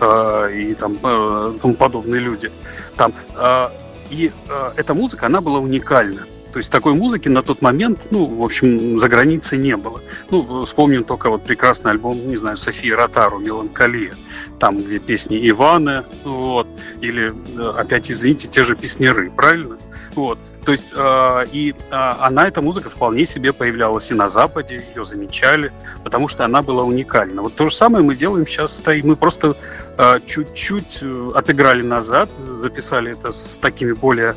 э, 0.00 0.52
и 0.54 0.74
там 0.74 0.98
э, 1.02 1.52
тому 1.60 1.74
подобные 1.74 2.20
люди. 2.20 2.50
Там, 2.96 3.12
э, 3.36 3.68
и 4.10 4.32
э, 4.48 4.70
эта 4.76 4.94
музыка, 4.94 5.26
она 5.26 5.40
была 5.40 5.58
уникальна. 5.58 6.26
То 6.52 6.58
есть 6.58 6.70
такой 6.70 6.94
музыки 6.94 7.28
на 7.28 7.42
тот 7.42 7.62
момент, 7.62 8.00
ну, 8.10 8.24
в 8.24 8.42
общем, 8.42 8.98
за 8.98 9.08
границей 9.08 9.58
не 9.58 9.76
было. 9.76 10.00
Ну, 10.30 10.64
вспомним 10.64 11.04
только 11.04 11.30
вот 11.30 11.44
прекрасный 11.44 11.90
альбом, 11.90 12.28
не 12.28 12.36
знаю, 12.36 12.56
Софии 12.56 12.90
Ротару 12.90 13.38
«Меланхолия», 13.38 14.14
там, 14.58 14.78
где 14.78 14.98
песни 14.98 15.48
Ивана, 15.48 16.06
вот, 16.24 16.66
или, 17.00 17.32
э, 17.56 17.78
опять 17.78 18.10
извините, 18.10 18.48
те 18.48 18.64
же 18.64 18.76
песнеры, 18.76 19.30
правильно? 19.30 19.76
Вот. 20.14 20.38
То 20.68 20.72
есть 20.72 20.92
э, 20.94 21.46
и 21.50 21.72
э, 21.72 21.94
она, 21.94 22.46
эта 22.46 22.60
музыка 22.60 22.90
вполне 22.90 23.24
себе 23.24 23.54
появлялась 23.54 24.10
и 24.10 24.14
на 24.14 24.28
Западе, 24.28 24.84
ее 24.94 25.02
замечали, 25.02 25.72
потому 26.04 26.28
что 26.28 26.44
она 26.44 26.60
была 26.60 26.84
уникальна. 26.84 27.40
Вот 27.40 27.54
то 27.54 27.70
же 27.70 27.74
самое 27.74 28.04
мы 28.04 28.14
делаем 28.14 28.46
сейчас, 28.46 28.82
и 28.86 29.02
мы 29.02 29.16
просто 29.16 29.56
э, 29.96 30.20
чуть-чуть 30.26 31.02
отыграли 31.34 31.80
назад, 31.80 32.28
записали 32.44 33.12
это 33.12 33.32
с 33.32 33.56
такими 33.56 33.92
более, 33.92 34.34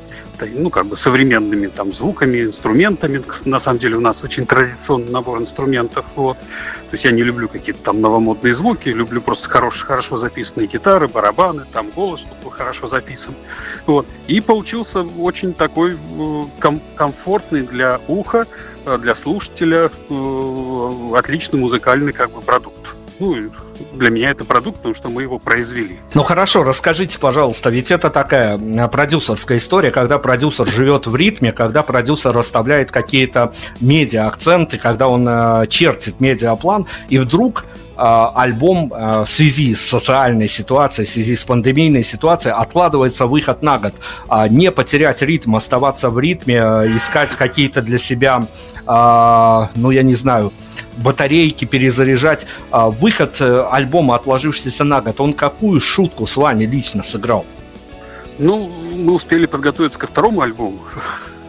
ну, 0.54 0.70
как 0.70 0.86
бы 0.86 0.96
современными 0.96 1.68
там 1.68 1.92
звуками, 1.92 2.44
инструментами. 2.44 3.22
На 3.44 3.60
самом 3.60 3.80
деле 3.80 3.98
у 3.98 4.02
нас 4.02 4.24
очень 4.24 4.46
традиционный 4.46 5.12
набор 5.12 5.38
инструментов. 5.40 6.06
Вот. 6.16 6.38
То 6.38 6.96
есть 6.96 7.06
я 7.06 7.12
не 7.12 7.24
люблю 7.24 7.48
какие-то 7.48 7.82
там 7.84 8.02
новомодные 8.02 8.54
звуки, 8.54 8.90
люблю 8.90 9.22
просто 9.22 9.50
хорош, 9.50 9.82
хорошо 9.82 10.18
записанные 10.18 10.68
гитары, 10.68 11.08
барабаны, 11.08 11.64
там 11.72 11.90
голос, 11.90 12.22
чтобы 12.22 12.52
хорошо 12.52 12.88
записан. 12.88 13.34
Вот. 13.86 14.08
И 14.28 14.42
получился 14.42 15.02
очень 15.02 15.54
такой 15.54 15.98
ком- 16.60 16.82
комфортный 16.96 17.64
для 17.64 18.00
уха, 18.08 18.46
э, 18.86 18.98
для 18.98 19.16
слушателя, 19.16 19.90
э, 20.10 21.12
отличный 21.16 21.60
музыкальный 21.60 22.14
как 22.14 22.32
бы 22.32 22.42
продукт. 22.42 22.96
Ну, 23.20 23.36
для 23.94 24.10
меня 24.10 24.32
это 24.32 24.46
продукт, 24.46 24.78
потому 24.78 24.96
что 24.96 25.10
мы 25.10 25.22
его 25.22 25.38
произвели. 25.38 26.00
Ну 26.16 26.24
хорошо, 26.24 26.64
расскажите, 26.64 27.20
пожалуйста, 27.20 27.70
ведь 27.70 27.92
это 27.92 28.10
такая 28.10 28.58
продюсерская 28.88 29.60
история, 29.60 29.92
когда 29.92 30.18
продюсер 30.18 30.68
живет 30.68 31.06
в 31.06 31.16
ритме, 31.16 31.52
когда 31.52 31.84
продюсер 31.84 32.32
расставляет 32.32 32.92
какие-то 32.92 33.54
медиа-акценты, 33.80 34.80
когда 34.80 35.08
он 35.08 35.28
э, 35.30 35.68
чертит 35.68 36.20
медиаплан, 36.20 36.88
и 37.10 37.20
вдруг 37.20 37.66
э, 37.66 37.91
альбом 38.02 38.92
э, 38.94 39.24
в 39.24 39.30
связи 39.30 39.76
с 39.76 39.82
социальной 39.82 40.48
ситуацией, 40.48 41.06
в 41.06 41.10
связи 41.10 41.36
с 41.36 41.44
пандемийной 41.44 42.04
ситуацией 42.04 42.54
откладывается 42.54 43.26
выход 43.26 43.62
на 43.62 43.78
год. 43.78 43.94
А 44.28 44.48
не 44.48 44.72
потерять 44.72 45.22
ритм, 45.22 45.56
оставаться 45.56 46.10
в 46.10 46.20
ритме, 46.20 46.58
искать 46.96 47.36
какие-то 47.36 47.82
для 47.82 47.98
себя, 47.98 48.42
ну 48.88 49.92
я 49.92 50.04
не 50.04 50.16
знаю, 50.16 50.52
батарейки 50.98 51.66
перезаряжать. 51.66 52.48
Выход 52.72 53.42
альбома, 53.42 54.16
отложившийся 54.16 54.84
на 54.84 55.02
год, 55.02 55.20
он 55.20 55.34
какую 55.34 55.80
шутку 55.80 56.28
с 56.28 56.38
вами 56.38 56.66
лично 56.66 57.04
сыграл? 57.04 57.46
Ну, 58.40 58.72
мы 58.96 59.14
успели 59.14 59.46
подготовиться 59.46 60.00
ко 60.00 60.08
второму 60.08 60.42
альбому. 60.42 60.80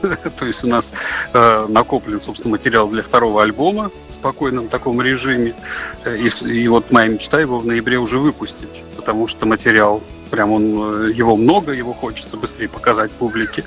То 0.39 0.47
есть 0.47 0.65
у 0.65 0.67
нас 0.67 0.93
э, 1.33 1.67
накоплен, 1.69 2.21
собственно, 2.21 2.53
материал 2.53 2.89
для 2.89 3.03
второго 3.03 3.43
альбома 3.43 3.91
в 4.09 4.15
спокойном 4.15 4.69
таком 4.69 5.01
режиме. 5.01 5.55
И, 6.07 6.29
и 6.47 6.69
вот 6.69 6.91
моя 6.91 7.09
мечта 7.09 7.41
его 7.41 7.59
в 7.59 7.67
ноябре 7.67 7.99
уже 7.99 8.19
выпустить, 8.19 8.85
потому 8.97 9.27
что 9.27 9.47
материал 9.47 10.03
прям 10.33 10.51
он, 10.51 11.11
его 11.11 11.37
много, 11.37 11.73
его 11.73 11.93
хочется 11.93 12.39
быстрее 12.39 12.69
показать 12.69 13.11
публике. 13.13 13.65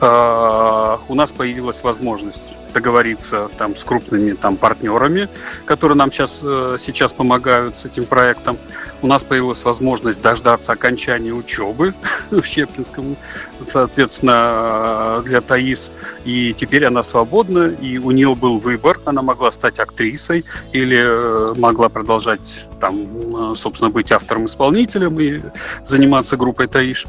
А, 0.00 1.00
у 1.06 1.14
нас 1.14 1.32
появилась 1.32 1.82
возможность 1.82 2.54
договориться 2.72 3.50
там 3.58 3.76
с 3.76 3.84
крупными 3.84 4.32
там 4.32 4.56
партнерами, 4.56 5.28
которые 5.66 5.96
нам 5.96 6.10
сейчас, 6.10 6.40
э, 6.42 6.76
сейчас 6.78 7.12
помогают 7.12 7.78
с 7.78 7.84
этим 7.84 8.04
проектом. 8.04 8.56
У 9.02 9.06
нас 9.06 9.22
появилась 9.22 9.64
возможность 9.64 10.22
дождаться 10.22 10.72
окончания 10.72 11.32
учебы 11.32 11.94
в 12.30 12.42
Щепкинском, 12.42 13.16
соответственно, 13.60 15.22
для 15.24 15.40
Таис. 15.40 15.92
И 16.24 16.54
теперь 16.54 16.86
она 16.86 17.02
свободна, 17.02 17.68
и 17.68 17.98
у 17.98 18.10
нее 18.12 18.34
был 18.34 18.58
выбор. 18.58 18.98
Она 19.04 19.22
могла 19.22 19.50
стать 19.50 19.78
актрисой 19.78 20.44
или 20.72 20.98
э, 20.98 21.54
могла 21.58 21.88
продолжать 21.90 22.67
там, 22.80 23.52
э, 23.52 23.54
собственно, 23.56 23.90
быть 23.90 24.12
автором-исполнителем 24.12 25.18
и 25.20 25.40
заниматься 25.84 26.36
группой 26.36 26.68
Таиш. 26.68 27.06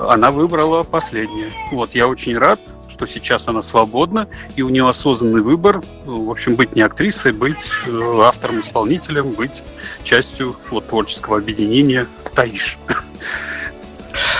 Она 0.00 0.30
выбрала 0.30 0.82
последнее. 0.82 1.50
Вот, 1.70 1.94
я 1.94 2.08
очень 2.08 2.36
рад, 2.36 2.60
что 2.88 3.06
сейчас 3.06 3.48
она 3.48 3.62
свободна, 3.62 4.28
и 4.54 4.62
у 4.62 4.68
нее 4.68 4.88
осознанный 4.88 5.42
выбор, 5.42 5.82
в 6.04 6.30
общем, 6.30 6.56
быть 6.56 6.74
не 6.76 6.82
актрисой, 6.82 7.32
быть 7.32 7.70
э, 7.86 8.16
автором-исполнителем, 8.20 9.32
быть 9.32 9.62
частью 10.04 10.56
вот, 10.70 10.86
творческого 10.88 11.38
объединения 11.38 12.06
«Таиш». 12.34 12.78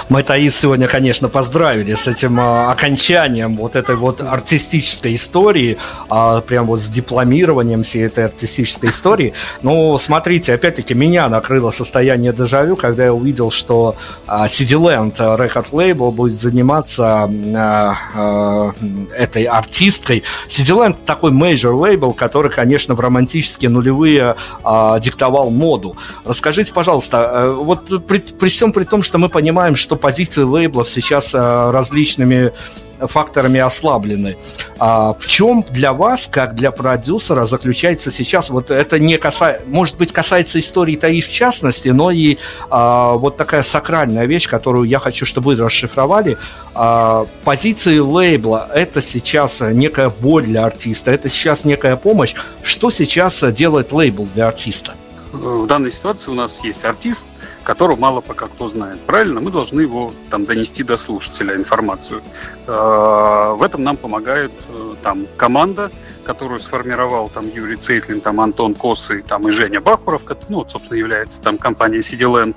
Мы 0.09 0.23
Таис 0.23 0.57
сегодня, 0.57 0.87
конечно, 0.87 1.29
поздравили 1.29 1.95
с 1.95 2.07
этим 2.07 2.39
а, 2.39 2.71
окончанием 2.71 3.57
вот 3.57 3.75
этой 3.75 3.97
вот 3.97 4.23
артистической 4.23 5.17
истории, 5.17 5.79
а, 6.09 6.43
прям 6.43 6.69
вот 6.69 6.79
с 6.79 6.89
дипломированием 6.89 7.83
всей 7.83 8.07
этой 8.07 8.27
артистической 8.27 8.91
истории. 8.91 9.33
Но 9.63 9.99
смотрите, 9.99 10.55
опять-таки, 10.55 10.95
меня 10.95 11.29
накрыло 11.29 11.71
состояние 11.71 12.33
дежавю, 12.33 12.77
когда 12.77 13.07
я 13.07 13.13
увидел, 13.13 13.51
что 13.51 13.97
а, 14.29 14.47
Cityland 14.47 15.17
Record 15.17 15.73
Label 15.73 16.13
будет 16.13 16.35
заниматься 16.35 17.29
а, 17.57 17.97
а, 18.15 18.73
этой 19.13 19.43
артисткой. 19.45 20.23
Cityland 20.47 20.99
такой 21.05 21.33
major 21.33 21.75
лейбл, 21.75 22.13
который, 22.13 22.53
конечно, 22.53 22.95
в 22.95 23.01
романтические 23.01 23.71
нулевые 23.71 24.37
а, 24.63 25.01
диктовал 25.01 25.51
моду. 25.51 25.97
Расскажите, 26.25 26.73
пожалуйста, 26.73 27.31
э, 27.33 27.51
вот 27.51 28.07
при, 28.07 28.19
при 28.19 28.49
всем 28.49 28.73
при 28.73 28.85
том, 28.85 29.03
что 29.03 29.19
мы 29.19 29.29
понимаем, 29.29 29.75
что 29.75 29.96
что 29.97 30.03
позиции 30.03 30.43
лейблов 30.43 30.89
сейчас 30.89 31.33
а, 31.35 31.73
различными 31.73 32.53
факторами 32.99 33.61
ослаблены. 33.61 34.37
А 34.79 35.13
в 35.13 35.27
чем 35.27 35.65
для 35.71 35.93
вас, 35.93 36.29
как 36.31 36.55
для 36.55 36.71
продюсера, 36.71 37.45
заключается 37.45 38.11
сейчас, 38.11 38.49
вот 38.49 38.71
это 38.71 38.99
не 38.99 39.19
касается, 39.19 39.63
может 39.67 39.99
быть, 39.99 40.13
касается 40.13 40.59
истории 40.59 40.97
ТАИ 40.97 41.21
в 41.21 41.29
частности, 41.29 41.91
но 41.91 42.11
и 42.11 42.39
а, 42.71 43.15
вот 43.15 43.37
такая 43.37 43.63
сакральная 43.63 44.27
вещь, 44.27 44.49
которую 44.49 44.89
я 44.89 44.99
хочу, 44.99 45.27
чтобы 45.27 45.55
вы 45.55 45.65
расшифровали. 45.65 46.37
А, 46.75 47.27
позиции 47.45 47.99
лейбла– 47.99 48.69
это 48.75 49.01
сейчас 49.01 49.61
некая 49.61 50.11
боль 50.11 50.45
для 50.45 50.65
артиста, 50.65 51.11
это 51.11 51.29
сейчас 51.29 51.65
некая 51.65 51.97
помощь. 51.97 52.35
Что 52.63 52.91
сейчас 52.91 53.45
делает 53.53 53.93
лейбл 53.93 54.27
для 54.35 54.49
артиста? 54.49 54.95
В 55.33 55.67
данной 55.67 55.93
ситуации 55.93 56.31
у 56.31 56.35
нас 56.35 56.65
есть 56.65 56.85
артист, 56.85 57.25
которого 57.67 57.97
мало 57.97 58.21
пока 58.21 58.47
кто 58.47 58.69
знает. 58.69 59.01
Правильно? 59.01 59.41
Мы 59.41 59.51
должны 59.51 59.81
его 59.81 60.13
там 60.31 60.47
донести 60.47 60.85
до 60.85 60.97
слушателя 60.97 61.57
информацию. 61.57 62.23
Э, 62.69 63.55
в 63.57 63.63
этом 63.63 63.83
нам 63.83 63.97
помогает 63.97 64.53
э, 64.69 64.95
там 65.03 65.27
команда, 65.37 65.91
которую 66.23 66.61
сформировал 66.61 67.29
там 67.29 67.49
Юрий 67.49 67.77
Цейтлин, 67.77 68.21
там 68.21 68.41
Антон 68.41 68.75
Косы, 68.75 69.23
там 69.27 69.49
и 69.49 69.51
Женя 69.51 69.81
Бахуров, 69.81 70.23
ну, 70.49 70.59
вот, 70.59 70.71
собственно, 70.71 70.97
является 70.97 71.43
там 71.43 71.59
компания 71.59 71.99
Cityland. 71.99 72.57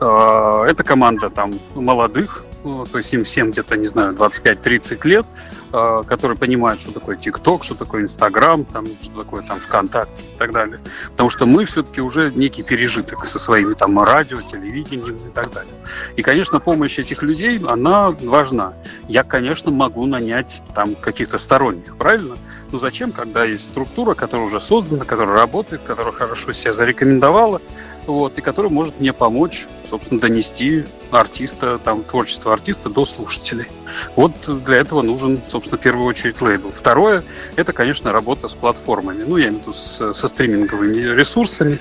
Э, 0.00 0.64
это 0.68 0.82
команда 0.82 1.30
там 1.30 1.52
молодых, 1.76 2.44
то 2.62 2.98
есть 2.98 3.12
им 3.12 3.24
всем 3.24 3.50
где-то, 3.50 3.76
не 3.76 3.88
знаю, 3.88 4.14
25-30 4.14 5.04
лет, 5.06 5.26
а, 5.72 6.02
которые 6.04 6.36
понимают, 6.36 6.80
что 6.80 6.92
такое 6.92 7.16
ТикТок, 7.16 7.64
что 7.64 7.74
такое 7.74 8.02
Инстаграм, 8.02 8.64
там, 8.64 8.86
что 9.02 9.22
такое 9.22 9.42
там 9.42 9.58
ВКонтакте 9.58 10.22
и 10.22 10.38
так 10.38 10.52
далее. 10.52 10.80
Потому 11.10 11.30
что 11.30 11.46
мы 11.46 11.64
все-таки 11.64 12.00
уже 12.00 12.30
некий 12.34 12.62
пережиток 12.62 13.26
со 13.26 13.38
своими 13.38 13.74
там 13.74 13.98
радио, 14.02 14.42
телевидением 14.42 15.16
и 15.16 15.30
так 15.34 15.52
далее. 15.52 15.72
И, 16.16 16.22
конечно, 16.22 16.60
помощь 16.60 16.98
этих 16.98 17.22
людей, 17.22 17.58
она 17.66 18.10
важна. 18.10 18.74
Я, 19.08 19.24
конечно, 19.24 19.70
могу 19.70 20.06
нанять 20.06 20.62
там 20.74 20.94
каких-то 20.94 21.38
сторонних, 21.38 21.96
правильно? 21.96 22.36
Но 22.70 22.78
зачем, 22.78 23.12
когда 23.12 23.44
есть 23.44 23.64
структура, 23.70 24.14
которая 24.14 24.46
уже 24.46 24.60
создана, 24.60 25.04
которая 25.04 25.36
работает, 25.36 25.82
которая 25.82 26.12
хорошо 26.12 26.52
себя 26.52 26.72
зарекомендовала, 26.72 27.60
вот, 28.06 28.38
и 28.38 28.40
который 28.40 28.70
может 28.70 29.00
мне 29.00 29.12
помочь, 29.12 29.66
собственно, 29.84 30.20
донести 30.20 30.84
артиста, 31.10 31.78
там, 31.78 32.02
творчество 32.02 32.52
артиста 32.52 32.88
до 32.88 33.04
слушателей. 33.04 33.66
Вот 34.16 34.32
для 34.64 34.76
этого 34.78 35.02
нужен, 35.02 35.40
собственно, 35.46 35.78
в 35.78 35.82
первую 35.82 36.06
очередь 36.06 36.40
лейбл. 36.40 36.70
Второе, 36.70 37.22
это, 37.56 37.72
конечно, 37.72 38.12
работа 38.12 38.48
с 38.48 38.54
платформами, 38.54 39.24
ну, 39.26 39.36
я 39.36 39.48
имею 39.48 39.58
в 39.58 39.62
виду 39.62 39.72
с, 39.72 40.12
со 40.12 40.28
стриминговыми 40.28 41.14
ресурсами, 41.14 41.78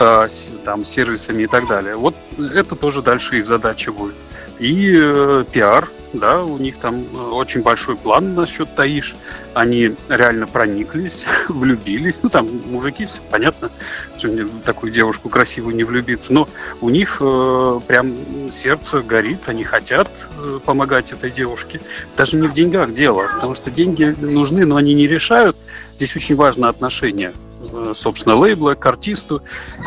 э, 0.00 0.28
с, 0.28 0.52
там, 0.64 0.84
сервисами 0.84 1.44
и 1.44 1.46
так 1.46 1.68
далее. 1.68 1.96
Вот 1.96 2.14
это 2.38 2.74
тоже 2.74 3.02
дальше 3.02 3.38
их 3.38 3.46
задача 3.46 3.92
будет. 3.92 4.14
И 4.58 4.96
э, 4.96 5.44
пиар, 5.52 5.88
да, 6.14 6.44
у 6.44 6.58
них 6.58 6.78
там 6.78 7.06
э, 7.12 7.16
очень 7.16 7.62
большой 7.62 7.96
план 7.96 8.34
насчет 8.34 8.72
Таиш. 8.74 9.16
Они 9.52 9.94
реально 10.08 10.46
прониклись, 10.46 11.26
влюбились. 11.48 12.22
Ну, 12.22 12.28
там 12.30 12.48
мужики, 12.66 13.04
все 13.06 13.20
понятно, 13.30 13.68
что 14.16 14.28
в 14.28 14.60
такую 14.60 14.92
девушку 14.92 15.28
красивую 15.28 15.74
не 15.74 15.82
влюбиться. 15.82 16.32
Но 16.32 16.48
у 16.80 16.88
них 16.88 17.18
э, 17.20 17.80
прям 17.86 18.14
сердце 18.52 19.00
горит, 19.00 19.40
они 19.46 19.64
хотят 19.64 20.08
э, 20.38 20.60
помогать 20.64 21.10
этой 21.10 21.32
девушке. 21.32 21.80
Даже 22.16 22.36
не 22.36 22.46
в 22.46 22.52
деньгах 22.52 22.92
дело, 22.92 23.28
потому 23.34 23.56
что 23.56 23.70
деньги 23.70 24.14
нужны, 24.20 24.64
но 24.64 24.76
они 24.76 24.94
не 24.94 25.08
решают. 25.08 25.56
Здесь 25.96 26.14
очень 26.14 26.36
важно 26.36 26.68
отношение 26.68 27.32
э, 27.72 27.92
собственно, 27.96 28.36
лейбла 28.36 28.74
к 28.74 28.86
артисту. 28.86 29.42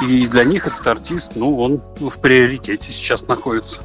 И 0.06 0.27
для 0.27 0.44
них 0.44 0.68
этот 0.68 0.85
артист, 0.85 1.34
ну, 1.35 1.57
он 1.57 1.81
в 1.99 2.19
приоритете 2.19 2.91
сейчас 2.91 3.27
находится 3.27 3.81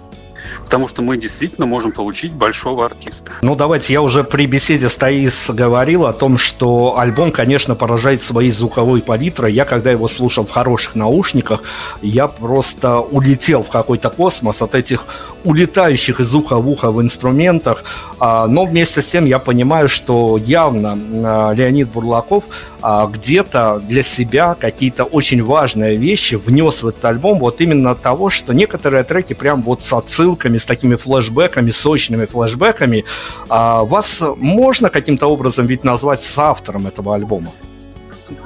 потому 0.65 0.89
что 0.89 1.03
мы 1.03 1.17
действительно 1.17 1.67
можем 1.67 1.93
получить 1.93 2.33
большого 2.33 2.87
артиста. 2.87 3.33
Ну, 3.43 3.55
давайте, 3.55 3.93
я 3.93 4.03
уже 4.03 4.25
при 4.25 4.47
беседе 4.47 4.89
с 4.89 4.97
Таис 4.97 5.51
говорил 5.51 6.07
о 6.07 6.13
том, 6.13 6.39
что 6.39 6.99
альбом, 6.99 7.31
конечно, 7.31 7.75
поражает 7.75 8.23
своей 8.23 8.51
звуковой 8.51 9.03
палитрой. 9.03 9.53
Я, 9.53 9.65
когда 9.65 9.91
его 9.91 10.09
слушал 10.09 10.47
в 10.47 10.51
хороших 10.51 10.95
наушниках, 10.95 11.63
я 12.01 12.29
просто 12.29 12.99
улетел 12.99 13.63
в 13.63 13.69
какой-то 13.69 14.11
космос 14.11 14.63
от 14.63 14.75
этих 14.75 15.07
улетающих 15.45 16.21
из 16.21 16.35
уха 16.35 16.57
в 16.57 16.69
ухо 16.69 16.91
в 16.91 17.01
инструментах. 17.03 17.85
А, 18.19 18.47
но 18.47 18.65
вместе 18.65 19.03
с 19.03 19.09
тем 19.09 19.25
я 19.25 19.39
понимаю, 19.39 19.89
что 19.89 20.39
явно 20.39 20.99
а, 21.25 21.53
Леонид 21.53 21.89
Бурлаков 21.89 22.45
а, 22.81 23.07
где-то 23.07 23.83
для 23.89 24.03
себя 24.03 24.57
какие-то 24.59 25.05
очень 25.05 25.43
важные 25.43 25.97
вещи 25.97 26.35
внес 26.35 26.83
в 26.83 26.89
этот 26.89 27.05
альбом 27.05 27.39
вот 27.39 27.61
именно 27.61 27.95
того, 27.95 28.31
что 28.31 28.55
некоторые 28.55 29.05
треки 29.05 29.33
прям 29.33 29.63
вот 29.63 29.83
с 29.83 29.93
отсылками, 30.33 30.59
с 30.59 30.67
такими 30.67 30.97
флэшбэками, 30.97 31.71
сочными 31.71 32.27
флэшбэками. 32.27 33.05
Вас 33.49 34.23
можно 34.37 34.91
каким-то 34.91 35.27
образом 35.27 35.67
ведь 35.67 35.85
назвать 35.85 36.21
соавтором 36.21 36.87
этого 36.87 37.15
альбома? 37.15 37.53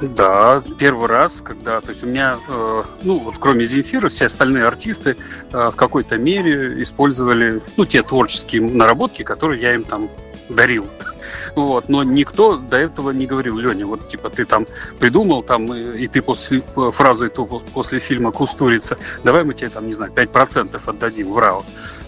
Да, 0.01 0.61
первый 0.77 1.07
раз, 1.07 1.41
когда, 1.41 1.79
то 1.79 1.91
есть 1.91 2.03
у 2.03 2.07
меня, 2.07 2.35
э, 2.49 2.83
ну 3.03 3.19
вот 3.19 3.35
кроме 3.39 3.63
Земфира, 3.65 4.09
все 4.09 4.25
остальные 4.25 4.65
артисты 4.65 5.15
э, 5.53 5.69
в 5.71 5.75
какой-то 5.77 6.17
мере 6.17 6.81
использовали, 6.81 7.61
ну 7.77 7.85
те 7.85 8.03
творческие 8.03 8.63
наработки, 8.63 9.23
которые 9.23 9.61
я 9.61 9.75
им 9.75 9.85
там 9.85 10.09
дарил. 10.49 10.87
Вот, 11.55 11.89
но 11.89 12.03
никто 12.03 12.57
до 12.57 12.77
этого 12.77 13.11
не 13.11 13.25
говорил, 13.25 13.57
Леня, 13.57 13.85
вот 13.85 14.07
типа 14.07 14.29
ты 14.29 14.45
там 14.45 14.65
придумал 14.99 15.43
там, 15.43 15.73
и 15.73 16.07
ты 16.07 16.21
после 16.21 16.63
фразы 16.91 17.29
то 17.29 17.45
после 17.45 17.99
фильма 17.99 18.31
Кустурица, 18.31 18.97
давай 19.23 19.43
мы 19.43 19.53
тебе 19.53 19.69
там, 19.69 19.87
не 19.87 19.93
знаю, 19.93 20.11
5% 20.13 20.81
отдадим 20.85 21.31
в 21.31 21.37
РАО. 21.37 21.63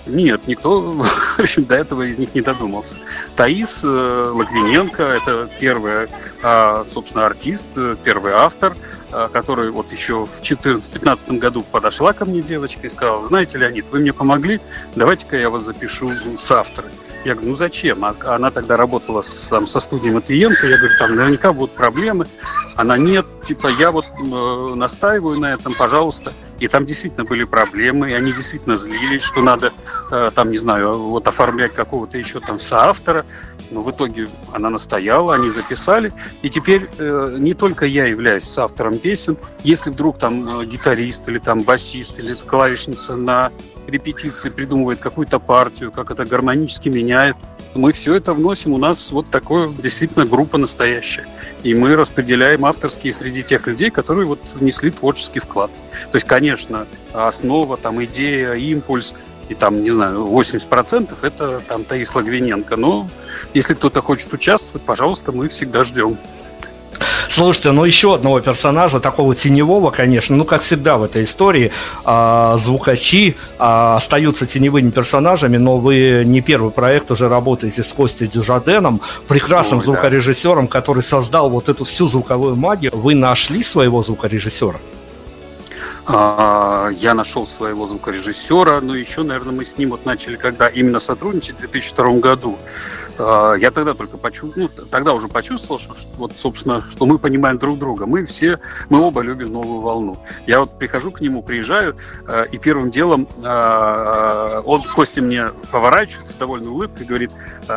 Нет, 0.10 0.42
никто, 0.48 0.82
в 1.38 1.40
общем, 1.40 1.66
до 1.66 1.76
этого 1.76 2.04
из 2.04 2.18
них 2.18 2.34
не 2.34 2.42
додумался. 2.42 2.96
Таис 3.36 3.82
э, 3.84 4.32
Логвиненко– 4.34 5.04
это 5.04 5.50
первый, 5.60 6.10
э, 6.42 6.86
собственно, 6.88 7.26
артист, 7.26 7.68
первый 8.04 8.34
автор, 8.34 8.76
э, 9.12 9.28
который 9.32 9.72
вот 9.72 9.92
еще 9.92 10.26
в 10.26 10.42
2014-2015 10.42 11.38
году 11.38 11.64
подошла 11.64 12.14
ко 12.14 12.26
мне 12.26 12.42
девочка 12.42 12.88
и 12.88 12.90
сказала, 12.90 13.26
знаете, 13.28 13.58
Леонид, 13.58 13.86
вы 13.92 14.00
мне 14.00 14.14
помогли, 14.14 14.60
давайте-ка 14.96 15.38
я 15.38 15.50
вас 15.50 15.64
запишу 15.64 16.10
с 16.38 16.52
автором. 16.52 16.92
Я 17.26 17.34
говорю, 17.34 17.50
ну 17.50 17.56
зачем? 17.56 18.06
А 18.06 18.16
она 18.36 18.50
тогда 18.50 18.78
работала 18.78 19.22
с, 19.22 19.50
там, 19.50 19.68
со 19.68 19.80
студией 19.80 20.14
Матвиенко. 20.14 20.66
Я 20.68 20.78
говорю, 20.78 20.94
там 20.98 21.16
наверняка 21.16 21.52
будут 21.52 21.72
проблемы. 21.72 22.28
Она 22.76 22.98
нет, 22.98 23.28
типа, 23.46 23.68
я 23.68 23.92
вот 23.92 24.06
э, 24.06 24.76
настаиваю 24.76 25.38
на 25.38 25.54
этом, 25.54 25.74
пожалуйста. 25.74 26.32
И 26.60 26.68
там 26.68 26.86
действительно 26.86 27.26
были 27.26 27.44
проблемы, 27.44 28.12
и 28.12 28.14
они 28.14 28.32
действительно 28.32 28.78
злились, 28.78 29.24
что 29.24 29.42
надо, 29.42 29.74
э, 30.12 30.32
там, 30.34 30.52
не 30.52 30.58
знаю, 30.58 30.98
вот 30.98 31.28
оформлять 31.28 31.74
какого-то 31.74 32.18
еще 32.18 32.40
там 32.40 32.60
соавтора. 32.60 33.26
Но 33.72 33.84
в 33.84 33.92
итоге 33.92 34.28
она 34.54 34.70
настояла, 34.70 35.36
они 35.36 35.50
записали. 35.50 36.14
И 36.42 36.50
теперь 36.50 36.90
э, 36.98 37.36
не 37.38 37.54
только 37.54 37.86
я 37.86 38.06
являюсь 38.06 38.46
соавтором 38.46 38.98
песен. 38.98 39.38
Если 39.64 39.90
вдруг 39.90 40.18
там 40.18 40.62
э, 40.62 40.66
гитарист 40.66 41.28
или 41.28 41.40
там 41.40 41.64
басист 41.64 42.18
или 42.18 42.34
клавишница 42.34 43.16
на 43.16 43.52
репетиции 43.90 44.50
придумывает 44.50 45.00
какую-то 45.00 45.40
партию, 45.40 45.92
как 45.92 46.12
это 46.12 46.26
гармонически 46.26 46.90
меняет, 46.90 47.36
мы 47.76 47.94
все 47.94 48.16
это 48.16 48.34
вносим. 48.34 48.74
У 48.74 48.78
нас 48.78 49.12
вот 49.12 49.30
такое 49.30 49.70
действительно 49.70 50.26
группа 50.26 50.58
настоящая. 50.58 51.26
И 51.64 51.74
мы 51.74 51.96
распределяем 51.96 52.66
авторские 52.66 53.14
среди 53.14 53.44
тех 53.44 53.68
людей, 53.68 53.92
которые 53.92 54.26
вот 54.26 54.40
внесли 54.56 54.92
творческий 54.92 55.40
вклад. 55.40 55.70
То 56.12 56.16
есть, 56.16 56.28
конечно, 56.28 56.88
основа, 57.14 57.78
там, 57.78 58.04
идея, 58.06 58.54
импульс, 58.54 59.14
и 59.50 59.56
там, 59.56 59.84
не 59.84 59.90
знаю, 59.90 60.26
80% 60.26 61.16
это 61.24 61.60
там 61.68 61.84
Таис 61.84 62.14
Лагвиненко. 62.14 62.76
Но 62.76 63.10
если 63.54 63.74
кто-то 63.74 64.02
хочет 64.02 64.32
участвовать, 64.32 64.86
пожалуйста, 64.86 65.32
мы 65.32 65.48
всегда 65.50 65.84
ждем. 65.84 66.18
Слушайте, 67.28 67.72
ну 67.72 67.86
еще 67.86 68.16
одного 68.16 68.40
персонажа, 68.42 69.00
такого 69.00 69.36
теневого, 69.36 69.92
конечно, 69.92 70.36
ну 70.36 70.46
как 70.46 70.62
всегда 70.62 70.98
в 70.98 71.04
этой 71.04 71.24
истории, 71.24 71.72
а, 72.04 72.58
звукачи 72.58 73.36
а, 73.58 73.96
остаются 73.96 74.46
теневыми 74.46 74.90
персонажами, 74.90 75.58
но 75.58 75.78
вы 75.78 76.24
не 76.26 76.42
первый 76.42 76.72
проект 76.72 77.12
уже 77.12 77.30
работаете 77.30 77.84
с 77.84 77.94
Костей 77.94 78.28
Дюжаденом, 78.28 79.02
прекрасным 79.28 79.80
Ой, 79.80 79.86
звукорежиссером, 79.86 80.66
да. 80.66 80.72
который 80.72 81.04
создал 81.04 81.50
вот 81.50 81.70
эту 81.70 81.86
всю 81.86 82.08
звуковую 82.08 82.56
магию. 82.56 82.92
Вы 82.94 83.16
нашли 83.16 83.64
своего 83.64 84.02
звукорежиссера? 84.02 84.80
А, 86.12 86.90
я 87.00 87.14
нашел 87.14 87.46
своего 87.46 87.86
звукорежиссера, 87.86 88.82
но 88.82 88.96
еще, 88.96 89.22
наверное, 89.22 89.54
мы 89.54 89.64
с 89.64 89.78
ним 89.78 89.92
вот 89.92 90.06
начали, 90.06 90.38
когда 90.38 90.68
именно 90.68 91.00
сотрудничать 91.00 91.58
в 91.58 91.60
2002 91.60 92.14
году. 92.14 92.58
А, 93.20 93.56
я 93.56 93.70
тогда 93.72 93.94
только 93.94 94.18
почувствовал, 94.18 94.70
ну, 94.78 94.86
тогда 94.86 95.14
уже 95.14 95.28
почувствовал, 95.28 95.80
что, 95.80 95.94
вот, 96.18 96.32
собственно, 96.38 96.82
что 96.82 97.06
мы 97.06 97.20
понимаем 97.20 97.58
друг 97.58 97.78
друга. 97.78 98.06
Мы 98.06 98.26
все, 98.26 98.60
мы 98.90 99.02
оба 99.02 99.22
любим 99.22 99.52
новую 99.52 99.82
волну. 99.82 100.18
Я 100.48 100.62
вот 100.62 100.78
прихожу 100.78 101.12
к 101.12 101.22
нему, 101.22 101.44
приезжаю, 101.44 101.98
а, 102.28 102.44
и 102.44 102.58
первым 102.58 102.92
делом 102.92 103.28
а, 103.44 104.62
он, 104.62 104.84
Костя 104.84 105.22
мне 105.22 105.50
поворачивается 105.72 106.34
с 106.34 106.36
довольной 106.36 106.70
улыбкой 106.70 107.06
говорит, 107.06 107.32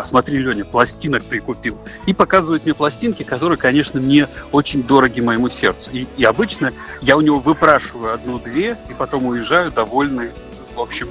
смотри, 0.05 0.39
Леня, 0.39 0.65
пластинок 0.65 1.25
прикупил. 1.25 1.79
И 2.07 2.15
показывает 2.15 2.65
мне 2.65 2.75
пластинки, 2.75 3.23
которые, 3.23 3.59
конечно, 3.59 4.01
мне 4.01 4.29
очень 4.53 4.83
дороги 4.83 5.21
моему 5.21 5.49
сердцу. 5.49 5.91
И, 5.93 6.07
и 6.17 6.25
обычно 6.25 6.73
я 7.01 7.17
у 7.17 7.21
него 7.21 7.41
выпрашиваю 7.41 8.15
одну-две, 8.15 8.77
и 8.89 8.95
потом 8.95 9.27
уезжаю 9.27 9.73
довольный 9.73 10.31
в 10.75 10.81
общем, 10.81 11.09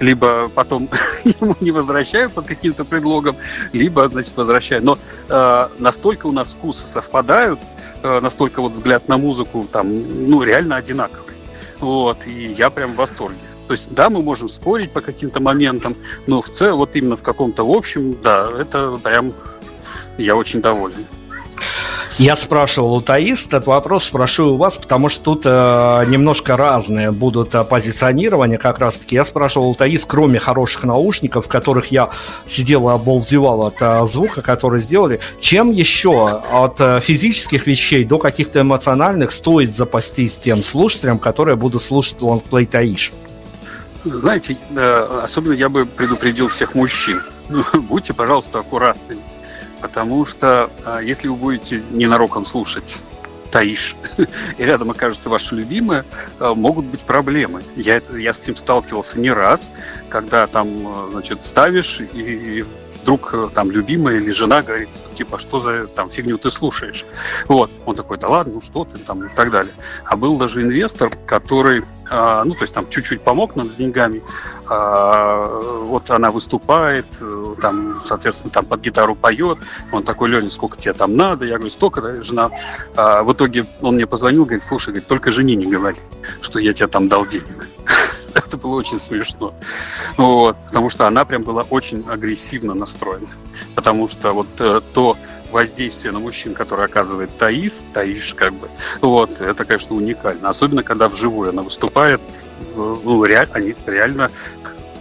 либо 0.00 0.48
потом 0.48 0.88
ему 1.24 1.56
не 1.60 1.70
возвращаю 1.70 2.30
под 2.30 2.46
каким-то 2.46 2.84
предлогом, 2.84 3.36
либо, 3.72 4.08
значит, 4.08 4.36
возвращаю. 4.36 4.84
Но 4.84 4.98
э, 5.28 5.68
настолько 5.78 6.26
у 6.26 6.32
нас 6.32 6.52
вкусы 6.52 6.86
совпадают, 6.86 7.60
э, 8.02 8.20
настолько 8.20 8.62
вот 8.62 8.72
взгляд 8.72 9.08
на 9.08 9.18
музыку 9.18 9.66
там, 9.70 9.88
ну, 10.28 10.42
реально 10.42 10.76
одинаковый. 10.76 11.34
Вот, 11.80 12.18
и 12.26 12.54
я 12.56 12.70
прям 12.70 12.92
в 12.92 12.96
восторге. 12.96 13.36
То 13.66 13.72
есть, 13.72 13.94
да, 13.94 14.10
мы 14.10 14.22
можем 14.22 14.48
спорить 14.48 14.92
по 14.92 15.00
каким-то 15.00 15.40
моментам, 15.40 15.96
но 16.26 16.42
в 16.42 16.50
целом, 16.50 16.78
вот 16.78 16.94
именно 16.96 17.16
в 17.16 17.22
каком-то 17.22 17.64
общем, 17.66 18.16
да, 18.22 18.50
это 18.58 18.98
прям 19.02 19.32
я 20.18 20.36
очень 20.36 20.60
доволен. 20.60 21.04
Я 22.18 22.36
спрашивал 22.36 22.94
у 22.94 23.00
Таис 23.00 23.44
этот 23.48 23.66
вопрос, 23.66 24.04
спрошу 24.04 24.54
у 24.54 24.56
вас, 24.56 24.78
потому 24.78 25.08
что 25.08 25.24
тут 25.24 25.42
э, 25.46 26.04
немножко 26.06 26.56
разные 26.56 27.10
будут 27.10 27.56
э, 27.56 27.64
позиционирования 27.64 28.56
как 28.56 28.78
раз-таки. 28.78 29.16
Я 29.16 29.24
спрашивал 29.24 29.70
у 29.70 29.74
Таис, 29.74 30.06
кроме 30.06 30.38
хороших 30.38 30.84
наушников, 30.84 31.46
в 31.46 31.48
которых 31.48 31.86
я 31.86 32.10
сидел 32.46 32.88
и 32.88 32.92
обалдевал 32.92 33.66
от 33.66 33.78
э, 33.80 34.06
звука, 34.06 34.42
который 34.42 34.80
сделали, 34.80 35.18
чем 35.40 35.72
еще 35.72 36.40
от 36.52 36.80
э, 36.80 37.00
физических 37.00 37.66
вещей 37.66 38.04
до 38.04 38.18
каких-то 38.18 38.60
эмоциональных 38.60 39.32
стоит 39.32 39.72
запастись 39.72 40.38
тем 40.38 40.62
слушателям, 40.62 41.18
которые 41.18 41.56
будут 41.56 41.82
слушать 41.82 42.22
лонгплей 42.22 42.66
Таиш? 42.66 43.12
Знаете, 44.04 44.56
э, 44.70 45.20
особенно 45.24 45.54
я 45.54 45.68
бы 45.68 45.84
предупредил 45.84 46.46
всех 46.46 46.76
мужчин. 46.76 47.22
Будьте, 47.72 48.14
пожалуйста, 48.14 48.60
аккуратны 48.60 49.16
потому 49.84 50.24
что 50.24 50.70
а, 50.86 51.00
если 51.00 51.28
вы 51.28 51.36
будете 51.36 51.82
ненароком 51.90 52.46
слушать 52.46 53.02
Таиш, 53.50 53.96
и 54.56 54.64
рядом 54.64 54.90
окажется 54.90 55.28
ваша 55.28 55.54
любимая, 55.54 56.06
а, 56.38 56.54
могут 56.54 56.86
быть 56.86 57.00
проблемы. 57.00 57.62
Я, 57.76 57.96
это, 57.98 58.16
я 58.16 58.32
с 58.32 58.38
этим 58.38 58.56
сталкивался 58.56 59.20
не 59.20 59.30
раз, 59.30 59.72
когда 60.08 60.46
там, 60.46 60.86
а, 60.86 61.08
значит, 61.10 61.44
ставишь, 61.44 62.00
и 62.00 62.64
вдруг 63.02 63.52
там 63.52 63.70
любимая 63.70 64.16
или 64.16 64.32
жена 64.32 64.62
говорит, 64.62 64.88
типа, 65.14 65.38
что 65.38 65.60
за 65.60 65.86
там 65.86 66.08
фигню 66.08 66.38
ты 66.38 66.50
слушаешь? 66.50 67.04
Вот. 67.46 67.70
Он 67.84 67.94
такой, 67.94 68.16
да 68.16 68.28
ладно, 68.28 68.54
ну 68.54 68.62
что 68.62 68.86
ты 68.86 68.96
там 68.96 69.22
и 69.22 69.28
так 69.28 69.50
далее. 69.50 69.74
А 70.06 70.16
был 70.16 70.38
даже 70.38 70.62
инвестор, 70.62 71.10
который, 71.26 71.82
ну, 72.10 72.54
то 72.54 72.62
есть 72.62 72.72
там 72.72 72.88
чуть-чуть 72.88 73.20
помог 73.20 73.54
нам 73.54 73.70
с 73.70 73.74
деньгами. 73.74 74.22
А, 74.68 75.60
вот 75.82 76.10
она 76.10 76.30
выступает, 76.30 77.06
там, 77.60 78.00
соответственно, 78.00 78.50
там 78.50 78.64
под 78.64 78.80
гитару 78.80 79.14
поет. 79.14 79.58
Он 79.92 80.02
такой, 80.02 80.30
Леня, 80.30 80.50
сколько 80.50 80.78
тебе 80.78 80.94
там 80.94 81.16
надо? 81.16 81.44
Я 81.44 81.56
говорю, 81.56 81.70
столько, 81.70 82.00
да, 82.00 82.22
жена. 82.22 82.50
А, 82.96 83.22
в 83.22 83.32
итоге 83.32 83.66
он 83.80 83.96
мне 83.96 84.06
позвонил, 84.06 84.44
говорит, 84.44 84.64
слушай, 84.64 84.98
только 85.00 85.32
жене 85.32 85.56
не 85.56 85.66
говори, 85.66 85.98
что 86.40 86.58
я 86.58 86.72
тебе 86.72 86.88
там 86.88 87.08
дал 87.08 87.26
денег. 87.26 87.68
Это 88.34 88.56
было 88.56 88.76
очень 88.76 88.98
смешно. 88.98 89.54
Вот, 90.16 90.56
потому 90.66 90.90
что 90.90 91.06
она 91.06 91.24
прям 91.24 91.42
была 91.42 91.62
очень 91.62 92.04
агрессивно 92.08 92.74
настроена. 92.74 93.28
Потому 93.74 94.08
что 94.08 94.32
вот 94.32 94.48
э, 94.58 94.80
то 94.92 95.16
воздействие 95.54 96.12
на 96.12 96.18
мужчин, 96.18 96.52
которое 96.52 96.84
оказывает 96.84 97.30
Таис, 97.38 97.82
Таиш 97.94 98.34
как 98.34 98.52
бы, 98.52 98.68
вот, 99.00 99.40
это, 99.40 99.64
конечно, 99.64 99.96
уникально. 99.96 100.48
Особенно, 100.48 100.82
когда 100.82 101.08
вживую 101.08 101.50
она 101.50 101.62
выступает, 101.62 102.20
э, 102.74 102.96
ну, 103.04 103.24
реаль, 103.24 103.48
они 103.52 103.74
реально, 103.86 104.30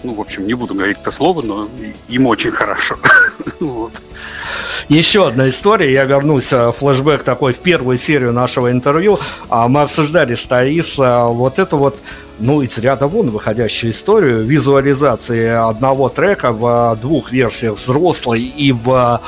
ну, 0.04 0.14
в 0.14 0.22
общем, 0.22 0.46
не 0.46 0.54
буду 0.54 0.76
говорить 0.76 0.98
это 1.02 1.10
слово, 1.10 1.42
но 1.42 1.70
им 2.08 2.28
очень 2.28 2.52
хорошо. 2.52 2.98
вот. 3.60 3.94
Еще 4.90 5.28
одна 5.28 5.50
история, 5.50 5.92
я 5.92 6.04
вернусь, 6.04 6.54
э, 6.54 6.72
флешбэк 6.72 7.24
такой 7.24 7.54
в 7.54 7.60
первую 7.60 7.98
серию 7.98 8.32
нашего 8.32 8.72
интервью. 8.72 9.18
А 9.50 9.68
Мы 9.68 9.82
обсуждали 9.82 10.36
с 10.36 10.46
Таис 10.46 11.00
э, 11.00 11.26
вот 11.26 11.58
эту 11.58 11.78
вот 11.78 11.98
ну, 12.38 12.62
из 12.62 12.78
ряда 12.78 13.08
вон 13.08 13.32
выходящую 13.32 13.92
историю 13.92 14.44
визуализации 14.44 15.48
одного 15.48 16.10
трека 16.10 16.52
в 16.52 16.98
двух 17.02 17.32
версиях 17.32 17.76
взрослой 17.76 18.42
и 18.42 18.72
в 18.72 19.22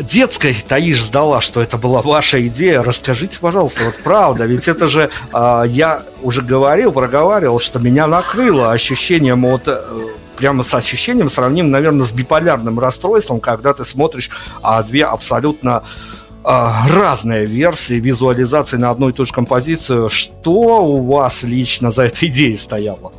детской 0.00 0.54
Таиш 0.54 1.02
сдала, 1.04 1.40
что 1.40 1.60
это 1.60 1.76
была 1.76 2.02
ваша 2.02 2.46
идея. 2.46 2.82
Расскажите, 2.82 3.38
пожалуйста, 3.40 3.84
вот 3.84 3.96
правда, 4.02 4.44
ведь 4.44 4.68
это 4.68 4.88
же 4.88 5.10
э, 5.32 5.64
я 5.66 6.02
уже 6.22 6.42
говорил, 6.42 6.92
проговаривал, 6.92 7.58
что 7.58 7.78
меня 7.78 8.06
накрыло 8.06 8.72
ощущением 8.72 9.42
вот 9.42 9.62
э, 9.66 9.82
прямо 10.36 10.62
с 10.62 10.72
ощущением 10.72 11.28
сравним, 11.28 11.70
наверное, 11.70 12.06
с 12.06 12.12
биполярным 12.12 12.78
расстройством, 12.78 13.40
когда 13.40 13.74
ты 13.74 13.84
смотришь 13.84 14.30
а, 14.62 14.82
две 14.82 15.04
абсолютно 15.04 15.82
а, 16.44 16.86
разные 16.88 17.44
версии 17.44 17.94
визуализации 17.94 18.76
на 18.76 18.90
одну 18.90 19.08
и 19.08 19.12
ту 19.12 19.24
же 19.24 19.32
композицию. 19.32 20.08
Что 20.08 20.52
у 20.52 21.02
вас 21.02 21.42
лично 21.42 21.90
за 21.90 22.04
этой 22.04 22.28
идеей 22.28 22.56
стояло? 22.56 23.12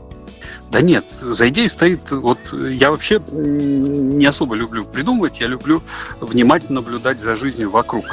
Да 0.72 0.82
нет, 0.82 1.06
за 1.10 1.50
идеей 1.50 1.68
стоит, 1.68 2.12
вот 2.12 2.38
я 2.54 2.91
вообще 2.91 3.20
не 3.32 4.26
особо 4.26 4.56
люблю 4.56 4.86
придумывать, 4.86 5.40
я 5.40 5.48
люблю 5.48 5.82
внимательно 6.20 6.82
наблюдать 6.82 7.22
за 7.22 7.36
жизнью 7.36 7.72
вокруг. 7.72 8.06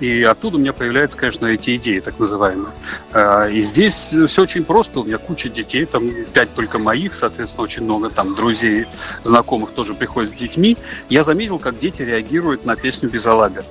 И 0.00 0.24
оттуда 0.24 0.56
у 0.56 0.58
меня 0.58 0.72
появляются, 0.72 1.16
конечно, 1.16 1.46
эти 1.46 1.76
идеи, 1.76 2.00
так 2.00 2.18
называемые. 2.18 2.72
А, 3.12 3.46
и 3.46 3.60
здесь 3.60 4.12
все 4.26 4.42
очень 4.42 4.64
просто. 4.64 4.98
У 4.98 5.04
меня 5.04 5.18
куча 5.18 5.48
детей, 5.48 5.86
там 5.86 6.10
пять 6.32 6.52
только 6.54 6.80
моих, 6.80 7.14
соответственно, 7.14 7.62
очень 7.62 7.84
много 7.84 8.10
там 8.10 8.34
друзей, 8.34 8.86
знакомых 9.22 9.70
тоже 9.70 9.94
приходят 9.94 10.30
с 10.30 10.34
детьми. 10.34 10.76
Я 11.08 11.22
заметил, 11.22 11.60
как 11.60 11.78
дети 11.78 12.02
реагируют 12.02 12.64
на 12.64 12.74
песню 12.74 13.10
«Безалабер». 13.10 13.62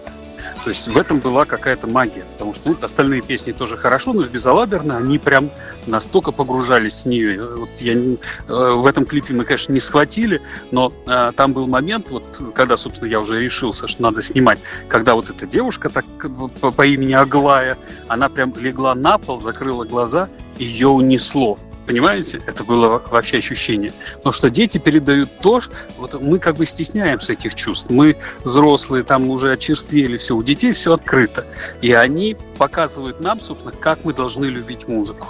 То 0.63 0.69
есть 0.69 0.88
в 0.88 0.97
этом 0.97 1.19
была 1.19 1.45
какая-то 1.45 1.88
магия, 1.88 2.25
потому 2.33 2.53
что 2.53 2.69
ну, 2.69 2.77
остальные 2.81 3.21
песни 3.21 3.51
тоже 3.51 3.77
хорошо, 3.77 4.13
но 4.13 4.21
в 4.21 4.29
Безалаберно 4.29 4.97
они 4.97 5.17
прям 5.17 5.49
настолько 5.88 6.31
погружались 6.31 7.01
в 7.01 7.05
нее. 7.07 7.55
Вот 7.55 7.69
я, 7.79 7.93
э, 7.93 8.17
в 8.47 8.85
этом 8.85 9.05
клипе 9.05 9.33
мы, 9.33 9.43
конечно, 9.43 9.73
не 9.73 9.79
схватили, 9.79 10.41
но 10.69 10.93
э, 11.07 11.31
там 11.35 11.53
был 11.53 11.67
момент, 11.67 12.11
вот 12.11 12.39
когда, 12.53 12.77
собственно, 12.77 13.09
я 13.09 13.19
уже 13.19 13.41
решился, 13.41 13.88
что 13.88 14.03
надо 14.03 14.21
снимать, 14.21 14.59
когда 14.88 15.15
вот 15.15 15.29
эта 15.31 15.47
девушка 15.47 15.89
так 15.89 16.05
по, 16.59 16.71
по 16.71 16.85
имени 16.85 17.13
Аглая, 17.13 17.77
она 18.07 18.29
прям 18.29 18.53
легла 18.59 18.93
на 18.93 19.17
пол, 19.17 19.41
закрыла 19.41 19.83
глаза, 19.85 20.29
ее 20.57 20.89
унесло. 20.89 21.57
Понимаете? 21.86 22.41
Это 22.45 22.64
было 22.64 23.02
вообще 23.10 23.38
ощущение. 23.38 23.94
Но 24.24 24.32
что 24.32 24.49
дети 24.49 24.78
передают 24.78 25.30
то, 25.41 25.62
вот 25.98 26.22
мы 26.22 26.40
как 26.40 26.56
бы 26.56 26.66
стесняемся 26.66 27.34
этих 27.34 27.56
чувств. 27.56 27.90
Мы 27.90 28.18
взрослые, 28.44 29.03
там 29.03 29.30
уже 29.30 29.52
очерствели 29.52 30.18
все. 30.18 30.36
У 30.36 30.44
детей 30.44 30.74
все 30.74 30.94
открыто. 30.94 31.45
И 31.82 31.91
они 31.91 32.38
показывают 32.58 33.20
нам, 33.20 33.41
собственно, 33.41 33.74
как 33.74 33.99
мы 34.03 34.14
должны 34.14 34.45
любить 34.45 34.88
музыку. 34.88 35.28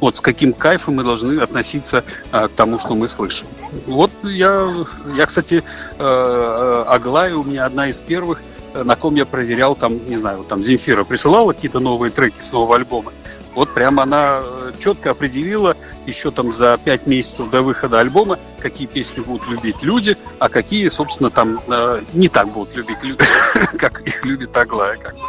Вот 0.00 0.16
с 0.16 0.20
каким 0.20 0.52
кайфом 0.52 0.96
мы 0.96 1.04
должны 1.04 1.38
относиться 1.40 2.04
а, 2.32 2.48
к 2.48 2.52
тому, 2.52 2.78
что 2.78 2.94
мы 2.94 3.08
слышим. 3.08 3.46
Вот 3.86 4.10
я, 4.24 4.74
я 5.16 5.26
кстати, 5.26 5.62
э, 5.98 6.84
Аглая 6.86 7.34
у 7.34 7.44
меня 7.44 7.66
одна 7.66 7.88
из 7.88 8.00
первых, 8.00 8.40
на 8.74 8.96
ком 8.96 9.14
я 9.14 9.26
проверял, 9.26 9.74
там, 9.74 10.06
не 10.08 10.16
знаю, 10.16 10.44
там 10.44 10.62
Земфира 10.62 11.04
присылала 11.04 11.52
какие-то 11.52 11.80
новые 11.80 12.10
треки 12.10 12.40
с 12.40 12.52
нового 12.52 12.76
альбома. 12.76 13.12
Вот 13.54 13.74
прямо 13.74 14.04
она 14.04 14.40
э, 14.42 14.72
четко 14.78 15.10
определила 15.10 15.76
еще 16.06 16.30
там 16.30 16.52
за 16.52 16.78
пять 16.82 17.06
месяцев 17.06 17.50
до 17.50 17.62
выхода 17.62 17.98
альбома, 17.98 18.38
какие 18.60 18.86
песни 18.86 19.20
будут 19.20 19.48
любить 19.48 19.82
люди, 19.82 20.16
а 20.38 20.48
какие, 20.48 20.88
собственно, 20.88 21.30
там 21.30 21.60
э, 21.68 22.02
не 22.12 22.28
так 22.28 22.48
будут 22.48 22.74
любить, 22.76 22.98
как 23.78 24.00
их 24.06 24.24
любит 24.24 24.56
Аглая. 24.56 24.96
Как 24.96 25.14
бы. 25.14 25.20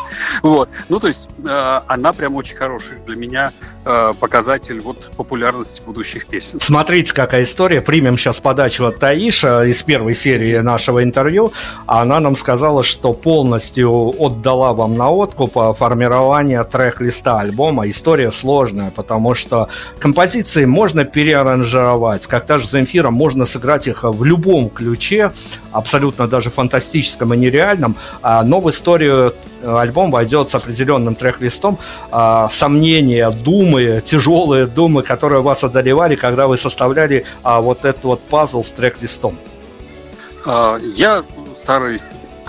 Вот. 0.44 0.70
Ну, 0.90 1.00
то 1.00 1.08
есть 1.08 1.30
э, 1.44 1.80
она 1.88 2.14
прям 2.14 2.36
очень 2.36 2.56
хороший 2.56 2.98
для 3.06 3.16
меня 3.16 3.52
показатель 4.20 4.80
вот 4.80 5.12
популярности 5.18 5.82
будущих 5.84 6.28
песен. 6.28 6.60
Смотрите, 6.60 7.14
какая 7.14 7.44
история. 7.44 7.82
Примем 7.82 8.16
сейчас 8.16 8.40
подачу 8.40 8.86
от 8.86 9.00
Таиша 9.00 9.64
из 9.64 9.82
первой 9.82 10.14
серии 10.14 10.58
нашего 10.58 11.04
интервью. 11.04 11.52
Она 11.88 12.20
нам 12.20 12.36
сказала, 12.36 12.84
что 12.84 13.14
полностью 13.14 14.14
отдала 14.20 14.74
вам 14.74 14.98
на 14.98 15.10
откуп 15.10 15.54
формирование 15.76 16.64
трек-листа 16.64 17.40
альбома. 17.40 17.90
История 17.90 18.30
сложная, 18.30 18.92
потому 18.92 19.34
что 19.34 19.70
композиции 20.00 20.66
можно 20.66 21.04
переаранжировать. 21.04 22.28
Как 22.28 22.46
та 22.46 22.60
же 22.60 22.68
Земфира, 22.68 23.10
можно 23.22 23.46
сыграть 23.46 23.88
их 23.88 24.04
в 24.04 24.24
любом 24.24 24.70
ключе, 24.70 25.32
абсолютно 25.72 26.28
даже 26.28 26.50
фантастическом 26.50 27.36
и 27.36 27.38
нереальном. 27.38 27.96
А, 28.24 28.44
но 28.44 28.60
в 28.60 28.68
историю 28.68 29.36
альбом 29.64 30.10
войдет 30.10 30.48
с 30.48 30.56
определенным 30.56 31.14
трек-листом. 31.14 31.78
А, 32.12 32.50
сомнения, 32.50 33.30
думы, 33.30 34.02
тяжелые 34.04 34.66
думы, 34.66 35.04
которые 35.04 35.44
вас 35.44 35.64
одолевали, 35.64 36.16
когда 36.16 36.48
вы 36.48 36.58
составляли 36.58 37.24
а, 37.44 37.62
вот 37.62 37.86
этот 37.86 38.04
вот 38.06 38.22
пазл 38.22 38.64
с 38.64 38.72
трек-листом. 38.72 39.38
Я 40.96 41.24
старый 41.64 42.02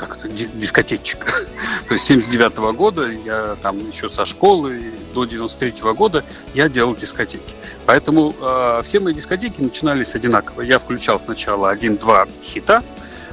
как 0.07 0.17
то 0.17 0.29
дискотечек. 0.29 1.25
То 1.89 1.95
есть 1.95 2.07
79 2.07 2.53
-го 2.53 2.73
года 2.73 3.07
я 3.07 3.57
там 3.63 3.79
еще 3.79 4.09
со 4.09 4.27
школы 4.27 4.93
до 5.15 5.25
93 5.25 5.83
-го 5.83 5.95
года 5.95 6.25
я 6.55 6.69
делал 6.69 6.95
дискотеки. 6.95 7.55
Поэтому 7.87 8.35
э, 8.41 8.83
все 8.85 9.01
мои 9.01 9.15
дискотеки 9.15 9.61
начинались 9.61 10.15
одинаково. 10.15 10.63
Я 10.63 10.79
включал 10.79 11.21
сначала 11.21 11.71
один-два 11.71 12.27
хита, 12.43 12.83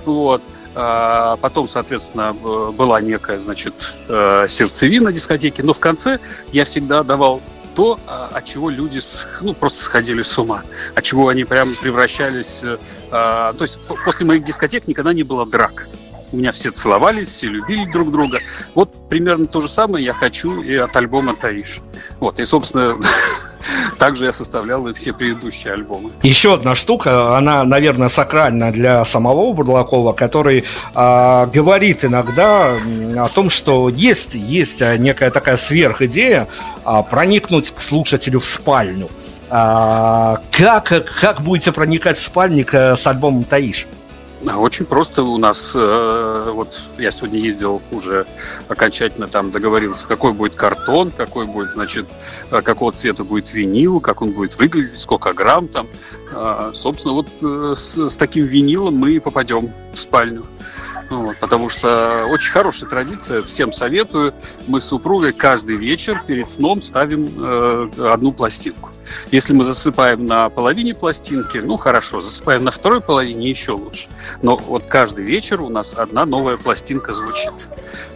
вот, 0.05 0.41
а 0.75 1.37
потом, 1.37 1.67
соответственно, 1.67 2.33
была 2.33 3.01
некая, 3.01 3.39
значит, 3.39 3.95
э, 4.07 4.45
сердцевина 4.47 5.11
дискотеки, 5.11 5.61
но 5.61 5.73
в 5.73 5.79
конце 5.79 6.19
я 6.51 6.65
всегда 6.65 7.03
давал 7.03 7.41
то, 7.75 7.99
а, 8.07 8.29
от 8.33 8.45
чего 8.45 8.69
люди 8.69 8.99
ну, 9.41 9.53
просто 9.53 9.81
сходили 9.83 10.21
с 10.21 10.37
ума, 10.37 10.63
от 10.95 11.03
чего 11.03 11.29
они 11.29 11.45
прям 11.45 11.75
превращались... 11.75 12.61
Э, 12.63 12.77
то 13.57 13.61
есть 13.61 13.79
после 14.05 14.25
моих 14.25 14.43
дискотек 14.43 14.87
никогда 14.87 15.13
не 15.13 15.23
было 15.23 15.45
драк 15.45 15.87
у 16.31 16.37
меня 16.37 16.51
все 16.51 16.71
целовались, 16.71 17.33
все 17.33 17.47
любили 17.47 17.91
друг 17.91 18.11
друга. 18.11 18.39
Вот 18.75 19.09
примерно 19.09 19.47
то 19.47 19.61
же 19.61 19.67
самое 19.69 20.03
я 20.03 20.13
хочу 20.13 20.61
и 20.61 20.75
от 20.75 20.95
альбома 20.95 21.35
«Таиш». 21.35 21.79
Вот, 22.19 22.39
и, 22.39 22.45
собственно, 22.45 22.95
также 23.99 24.25
я 24.25 24.33
составлял 24.33 24.87
и 24.87 24.93
все 24.93 25.13
предыдущие 25.13 25.73
альбомы. 25.73 26.11
Еще 26.23 26.53
одна 26.53 26.75
штука, 26.75 27.37
она, 27.37 27.63
наверное, 27.63 28.07
сакральна 28.09 28.71
для 28.71 29.03
самого 29.05 29.53
Бурлакова, 29.53 30.13
который 30.13 30.63
э, 30.95 31.45
говорит 31.53 32.05
иногда 32.05 32.75
о 33.17 33.27
том, 33.29 33.49
что 33.49 33.89
есть, 33.89 34.35
есть 34.35 34.81
некая 34.81 35.31
такая 35.31 35.57
сверхидея 35.57 36.47
э, 36.85 37.03
проникнуть 37.09 37.71
к 37.71 37.79
слушателю 37.79 38.39
в 38.39 38.45
спальню. 38.45 39.09
Э, 39.49 40.37
как, 40.51 40.93
как 41.19 41.41
будете 41.41 41.71
проникать 41.71 42.17
в 42.17 42.21
спальник 42.21 42.73
э, 42.73 42.95
с 42.95 43.07
альбомом 43.07 43.43
«Таиш»? 43.43 43.87
Очень 44.45 44.85
просто 44.85 45.23
у 45.23 45.37
нас, 45.37 45.73
э, 45.75 46.51
вот 46.53 46.79
я 46.97 47.11
сегодня 47.11 47.39
ездил 47.39 47.81
уже 47.91 48.25
окончательно 48.69 49.27
там 49.27 49.51
договорился, 49.51 50.07
какой 50.07 50.31
будет 50.31 50.55
картон, 50.55 51.11
какой 51.11 51.45
будет, 51.45 51.71
значит, 51.71 52.05
э, 52.49 52.61
какого 52.61 52.93
цвета 52.93 53.25
будет 53.25 53.53
винил, 53.53 53.99
как 53.99 54.21
он 54.21 54.31
будет 54.31 54.57
выглядеть, 54.57 54.97
сколько 54.97 55.33
грамм 55.33 55.67
там. 55.67 55.87
Э, 56.31 56.71
собственно, 56.73 57.15
вот 57.15 57.27
э, 57.41 57.73
с, 57.75 57.97
с 57.97 58.15
таким 58.15 58.45
винилом 58.45 58.95
мы 58.95 59.19
попадем 59.19 59.71
в 59.93 59.99
спальню. 59.99 60.45
Вот, 61.09 61.37
потому 61.37 61.69
что 61.69 62.25
очень 62.29 62.51
хорошая 62.51 62.89
традиция, 62.89 63.41
всем 63.41 63.73
советую. 63.73 64.33
Мы 64.67 64.79
с 64.79 64.85
супругой 64.85 65.33
каждый 65.33 65.75
вечер 65.75 66.23
перед 66.25 66.49
сном 66.49 66.81
ставим 66.81 67.27
э, 67.37 67.89
одну 68.13 68.31
пластинку. 68.31 68.91
Если 69.31 69.53
мы 69.53 69.63
засыпаем 69.63 70.25
на 70.25 70.49
половине 70.49 70.93
пластинки, 70.93 71.57
ну 71.57 71.77
хорошо, 71.77 72.21
засыпаем 72.21 72.63
на 72.63 72.71
второй 72.71 73.01
половине 73.01 73.49
еще 73.49 73.73
лучше. 73.73 74.07
Но 74.41 74.57
вот 74.57 74.85
каждый 74.85 75.23
вечер 75.23 75.61
у 75.61 75.69
нас 75.69 75.93
одна 75.95 76.25
новая 76.25 76.57
пластинка 76.57 77.13
звучит. 77.13 77.53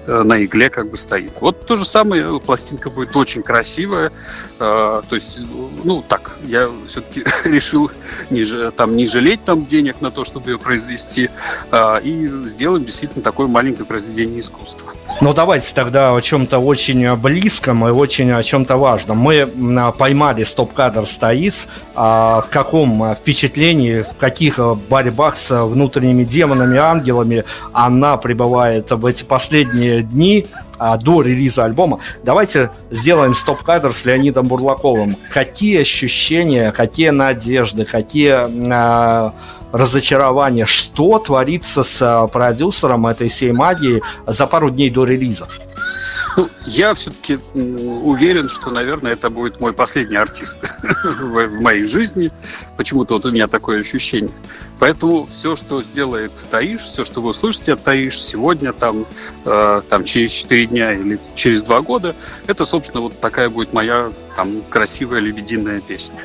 Э, 0.06 0.24
на 0.24 0.44
игле 0.44 0.70
как 0.70 0.90
бы 0.90 0.98
стоит. 0.98 1.40
Вот 1.40 1.66
то 1.66 1.76
же 1.78 1.86
самое, 1.86 2.40
пластинка 2.40 2.90
будет 2.90 3.16
очень 3.16 3.42
красивая. 3.42 4.12
Э, 4.60 5.02
то 5.08 5.16
есть, 5.16 5.38
ну 5.84 6.04
так, 6.08 6.38
я 6.44 6.70
все-таки 6.88 7.24
решил 7.46 7.90
не, 8.30 8.72
там, 8.72 8.96
не 8.96 9.08
жалеть 9.08 9.44
там 9.46 9.66
денег 9.66 10.02
на 10.02 10.12
то, 10.12 10.26
чтобы 10.26 10.52
ее 10.52 10.60
произвести, 10.60 11.30
э, 11.72 12.02
и 12.04 12.28
сделаем 12.46 12.84
действительно 12.86 13.24
такое 13.24 13.48
маленькое 13.48 13.86
произведение 13.86 14.42
искусства. 14.42 14.94
Ну 15.22 15.34
давайте 15.34 15.74
тогда 15.74 16.16
о 16.16 16.22
чем-то 16.22 16.60
очень 16.60 17.16
близком 17.16 17.88
и 17.88 17.92
очень 17.92 18.32
о 18.32 18.44
чем-то 18.44 18.78
важном. 18.78 19.18
Мы 19.20 19.46
поймали 19.98 20.44
стоп-кадр 20.44 21.06
Стоис. 21.06 21.68
А 21.96 22.42
в 22.42 22.50
каком 22.50 23.16
впечатлении, 23.16 24.02
в 24.02 24.18
каких 24.18 24.60
борьбах 24.90 25.36
с 25.36 25.64
внутренними 25.64 26.24
демонами, 26.24 26.78
ангелами 26.78 27.46
она 27.72 28.18
пребывает 28.18 28.92
в 28.92 29.06
эти 29.06 29.24
последние 29.24 30.02
дни 30.02 30.48
а, 30.78 30.98
до 30.98 31.22
релиза 31.22 31.66
альбома. 31.66 32.00
Давайте 32.24 32.72
сделаем 32.90 33.34
стоп-кадр 33.34 33.94
с 33.94 34.06
Леонидом 34.06 34.48
Бурлаковым. 34.48 35.16
Какие 35.32 35.82
ощущения, 35.82 36.72
какие 36.72 37.10
надежды, 37.10 37.86
какие 37.86 38.48
а, 38.72 39.34
разочарования, 39.72 40.66
что 40.66 41.20
творится 41.20 41.84
с 41.84 42.02
а, 42.02 42.28
продюсером 42.28 43.08
этой 43.08 43.30
всей 43.30 43.52
магии 43.52 44.02
за 44.28 44.48
пару 44.48 44.70
дней 44.70 44.90
до 44.90 45.06
релиза? 45.06 45.48
Ну, 46.36 46.50
я 46.66 46.94
все-таки 46.94 47.40
уверен, 47.54 48.50
что, 48.50 48.72
наверное, 48.72 49.14
это 49.14 49.30
будет 49.30 49.60
мой 49.60 49.74
последний 49.74 50.16
артист 50.16 50.58
в 51.04 51.62
моей 51.62 51.86
жизни. 51.86 52.32
Почему-то 52.78 53.16
вот 53.16 53.26
у 53.26 53.32
меня 53.32 53.48
такое 53.48 53.82
ощущение. 53.82 54.34
Поэтому 54.80 55.28
все, 55.28 55.56
что 55.56 55.84
сделает 55.84 56.32
Таиш, 56.50 56.82
все, 56.82 57.06
что 57.06 57.22
вы 57.22 57.30
услышите 57.30 57.74
от 57.74 57.84
Таиш 57.84 58.20
сегодня, 58.22 58.74
там, 58.74 59.06
э, 59.46 59.82
там 59.88 60.04
через 60.04 60.32
4 60.32 60.68
дня 60.68 60.94
или 60.94 61.20
через 61.36 61.62
2 61.62 61.82
года, 61.82 62.16
это, 62.48 62.66
собственно, 62.66 63.02
вот 63.02 63.20
такая 63.20 63.50
будет 63.50 63.74
моя 63.74 64.12
там 64.36 64.62
красивая 64.70 65.20
лебединая 65.20 65.80
песня. 65.80 66.20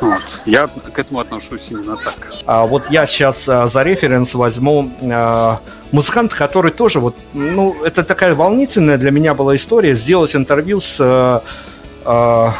Вот. 0.00 0.22
Я 0.44 0.66
к 0.66 0.98
этому 0.98 1.20
отношусь 1.20 1.68
именно 1.70 1.96
так. 1.96 2.14
А 2.46 2.66
вот 2.66 2.90
я 2.90 3.06
сейчас 3.06 3.48
а, 3.48 3.66
за 3.66 3.82
референс 3.82 4.34
возьму 4.34 4.90
а, 5.02 5.60
музыканта, 5.92 6.36
который 6.36 6.72
тоже 6.72 7.00
вот, 7.00 7.16
ну, 7.32 7.76
это 7.84 8.02
такая 8.02 8.34
волнительная 8.34 8.96
для 8.96 9.10
меня 9.10 9.34
была 9.34 9.54
история, 9.54 9.94
сделать 9.94 10.34
интервью 10.36 10.80
с 10.80 10.98
а, 11.00 11.42
э, 12.06 12.50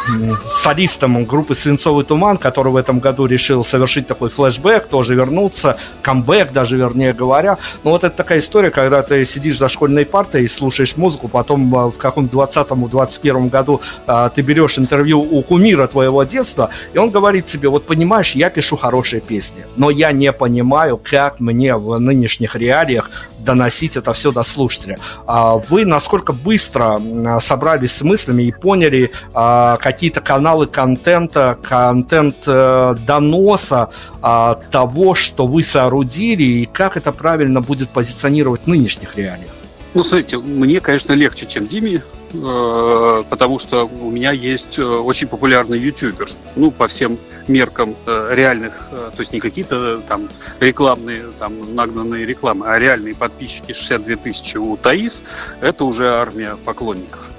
солистом 0.52 1.24
группы 1.24 1.54
«Свинцовый 1.54 2.04
туман», 2.04 2.36
который 2.36 2.72
в 2.72 2.76
этом 2.76 2.98
году 3.00 3.26
решил 3.26 3.64
совершить 3.64 4.06
такой 4.06 4.28
флешбэк, 4.28 4.86
тоже 4.86 5.14
вернуться, 5.14 5.76
камбэк 6.02 6.52
даже, 6.52 6.76
вернее 6.76 7.12
говоря. 7.12 7.58
Ну 7.84 7.90
вот 7.92 8.04
это 8.04 8.16
такая 8.16 8.38
история, 8.38 8.70
когда 8.70 9.02
ты 9.02 9.24
сидишь 9.24 9.58
за 9.58 9.68
школьной 9.68 10.04
партой 10.04 10.44
и 10.44 10.48
слушаешь 10.48 10.96
музыку, 10.96 11.28
потом 11.28 11.74
э, 11.74 11.90
в 11.90 11.98
каком-то 11.98 12.38
20-21 12.38 13.48
году 13.50 13.80
э, 14.06 14.30
ты 14.34 14.42
берешь 14.42 14.78
интервью 14.78 15.20
у 15.20 15.42
кумира 15.42 15.86
твоего 15.86 16.24
детства, 16.24 16.70
и 16.92 16.98
он 16.98 17.10
говорит 17.10 17.46
тебе, 17.46 17.68
вот 17.68 17.86
понимаешь, 17.86 18.34
я 18.34 18.50
пишу 18.50 18.76
хорошие 18.76 19.20
песни, 19.20 19.64
но 19.76 19.90
я 19.90 20.12
не 20.12 20.32
понимаю, 20.32 21.00
как 21.02 21.40
мне 21.40 21.76
в 21.76 21.98
нынешних 21.98 22.56
реалиях 22.56 23.10
доносить 23.46 23.96
это 23.96 24.12
все 24.12 24.30
до 24.32 24.42
слушателя. 24.42 24.98
А 25.26 25.54
вы 25.54 25.86
насколько 25.86 26.34
быстро 26.34 27.00
собрались 27.40 27.92
с 27.92 28.02
мыслями 28.02 28.42
и 28.42 28.52
поняли, 28.52 29.12
а, 29.32 29.78
какие-то 29.78 30.20
каналы 30.20 30.66
контента, 30.66 31.56
контент 31.62 32.36
э, 32.46 32.94
доноса 33.06 33.88
а, 34.20 34.60
того, 34.70 35.14
что 35.14 35.46
вы 35.46 35.62
соорудили, 35.62 36.42
и 36.42 36.66
как 36.66 36.96
это 36.96 37.12
правильно 37.12 37.60
будет 37.60 37.88
позиционировать 37.88 38.62
в 38.64 38.66
нынешних 38.66 39.16
реалиях? 39.16 39.52
Ну, 39.94 40.04
смотрите, 40.04 40.38
мне, 40.38 40.80
конечно, 40.80 41.12
легче, 41.14 41.46
чем 41.46 41.68
Диме, 41.68 42.02
э, 42.42 43.24
потому 43.28 43.58
что 43.58 43.86
у 43.86 44.10
меня 44.10 44.32
есть 44.32 44.78
э, 44.78 44.84
очень 44.84 45.28
популярный 45.28 45.78
ютубер, 45.78 46.28
ну, 46.54 46.70
по 46.70 46.88
всем 46.88 47.18
меркам 47.48 47.96
э, 48.06 48.30
реальных, 48.32 48.88
то 48.90 49.18
есть 49.18 49.32
не 49.32 49.40
какие-то 49.40 50.00
там 50.00 50.28
рекламные, 50.60 51.24
там 51.38 51.74
нагнанные 51.74 52.26
рекламы, 52.26 52.66
а 52.66 52.78
реальные 52.78 53.14
подписчики 53.14 53.72
62 53.72 54.16
тысячи 54.16 54.56
у 54.56 54.76
Таис, 54.76 55.22
это 55.60 55.84
уже 55.84 56.08
армия 56.08 56.56
поклонников. 56.64 57.30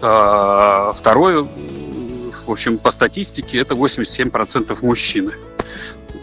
А, 0.00 0.92
второе, 0.92 1.42
в 2.46 2.50
общем, 2.50 2.78
по 2.78 2.90
статистике, 2.90 3.58
это 3.58 3.74
87% 3.74 4.78
мужчины. 4.82 5.32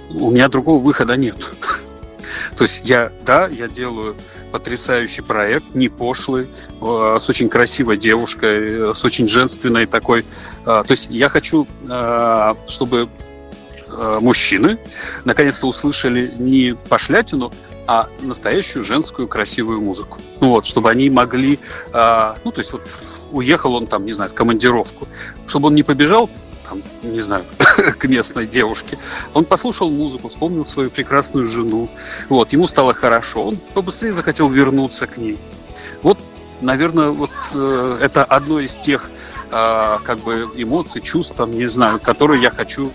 У 0.09 0.31
меня 0.31 0.47
другого 0.47 0.81
выхода 0.81 1.17
нет. 1.17 1.35
То 2.57 2.63
есть 2.63 2.81
я, 2.85 3.11
да, 3.25 3.47
я 3.47 3.67
делаю 3.67 4.15
потрясающий 4.55 5.21
проект, 5.21 5.75
не 5.75 5.89
пошлый, 5.89 6.47
э, 6.79 7.17
с 7.21 7.27
очень 7.27 7.49
красивой 7.49 7.97
девушкой, 7.97 8.91
э, 8.91 8.93
с 8.95 9.03
очень 9.03 9.27
женственной 9.27 9.85
такой. 9.85 10.23
Э, 10.61 10.81
то 10.87 10.91
есть 10.91 11.07
я 11.09 11.27
хочу, 11.27 11.67
чтобы 12.69 13.09
мужчины 14.21 14.77
наконец-то 15.25 15.67
услышали 15.67 16.31
не 16.37 16.75
пошлятину, 16.89 17.51
а 17.85 18.07
настоящую 18.21 18.83
женскую 18.85 19.27
красивую 19.27 19.81
музыку. 19.81 20.19
Ну 20.39 20.49
вот, 20.49 20.65
чтобы 20.65 20.89
они 20.89 21.09
могли, 21.09 21.59
ну 21.93 22.51
то 22.51 22.57
есть 22.57 22.71
вот 22.71 22.81
уехал 23.31 23.75
он 23.75 23.87
там, 23.87 24.05
не 24.05 24.13
знаю, 24.13 24.31
в 24.31 24.33
командировку, 24.33 25.07
чтобы 25.47 25.67
он 25.67 25.75
не 25.75 25.83
побежал 25.83 26.29
там, 26.67 26.81
не 27.03 27.21
знаю, 27.21 27.45
к 27.97 28.05
местной 28.05 28.47
девушке. 28.47 28.97
Он 29.33 29.45
послушал 29.45 29.89
музыку, 29.89 30.29
вспомнил 30.29 30.65
свою 30.65 30.89
прекрасную 30.89 31.47
жену. 31.47 31.89
Вот, 32.29 32.53
ему 32.53 32.67
стало 32.67 32.93
хорошо, 32.93 33.47
он 33.47 33.57
побыстрее 33.73 34.13
захотел 34.13 34.49
вернуться 34.49 35.07
к 35.07 35.17
ней. 35.17 35.37
Вот, 36.01 36.19
наверное, 36.61 37.09
вот 37.09 37.31
э, 37.53 37.99
это 38.01 38.23
одно 38.23 38.59
из 38.59 38.73
тех 38.75 39.09
э, 39.51 39.97
как 40.03 40.19
бы 40.19 40.49
эмоций, 40.55 41.01
чувств, 41.01 41.35
там, 41.35 41.51
не 41.51 41.65
знаю, 41.67 41.99
которые 41.99 42.41
я 42.41 42.51
хочу 42.51 42.91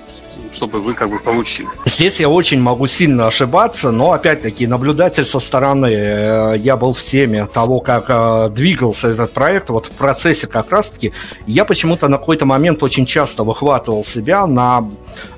чтобы 0.52 0.80
вы 0.80 0.94
как 0.94 1.10
бы 1.10 1.18
получили. 1.18 1.68
Здесь 1.84 2.20
я 2.20 2.28
очень 2.28 2.60
могу 2.60 2.86
сильно 2.86 3.26
ошибаться, 3.26 3.90
но 3.90 4.12
опять-таки 4.12 4.66
наблюдатель 4.66 5.24
со 5.24 5.40
стороны, 5.40 5.86
э, 5.86 6.56
я 6.58 6.76
был 6.76 6.92
в 6.92 7.00
теме 7.00 7.46
того, 7.46 7.80
как 7.80 8.06
э, 8.08 8.50
двигался 8.50 9.08
этот 9.08 9.32
проект, 9.32 9.70
вот 9.70 9.86
в 9.86 9.90
процессе 9.90 10.46
как 10.46 10.70
раз-таки, 10.70 11.12
я 11.46 11.64
почему-то 11.64 12.08
на 12.08 12.18
какой-то 12.18 12.46
момент 12.46 12.82
очень 12.82 13.06
часто 13.06 13.44
выхватывал 13.44 14.04
себя 14.04 14.46
на 14.46 14.88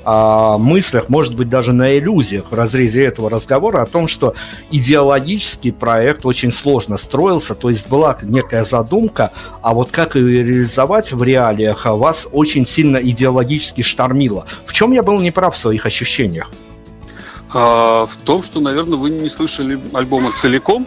э, 0.04 0.56
мыслях, 0.58 1.08
может 1.08 1.36
быть, 1.36 1.48
даже 1.48 1.72
на 1.72 1.98
иллюзиях 1.98 2.50
в 2.50 2.54
разрезе 2.54 3.04
этого 3.04 3.30
разговора 3.30 3.82
о 3.82 3.86
том, 3.86 4.08
что 4.08 4.34
идеологический 4.70 5.72
проект 5.72 6.26
очень 6.26 6.50
сложно 6.50 6.96
строился, 6.96 7.54
то 7.54 7.68
есть 7.68 7.88
была 7.88 8.16
некая 8.22 8.64
задумка, 8.64 9.30
а 9.60 9.74
вот 9.74 9.90
как 9.90 10.16
ее 10.16 10.42
реализовать 10.42 11.12
в 11.12 11.22
реалиях 11.22 11.86
вас 11.86 12.28
очень 12.32 12.66
сильно 12.66 12.96
идеологически 12.96 13.82
штормило. 13.82 14.46
В 14.64 14.72
чем 14.72 14.81
я 14.90 15.04
был 15.04 15.20
неправ 15.20 15.54
в 15.54 15.58
своих 15.58 15.86
ощущениях? 15.86 16.50
А, 17.54 18.06
в 18.06 18.16
том, 18.24 18.42
что, 18.42 18.60
наверное, 18.60 18.98
вы 18.98 19.10
не 19.10 19.28
слышали 19.28 19.78
альбома 19.92 20.32
целиком, 20.32 20.86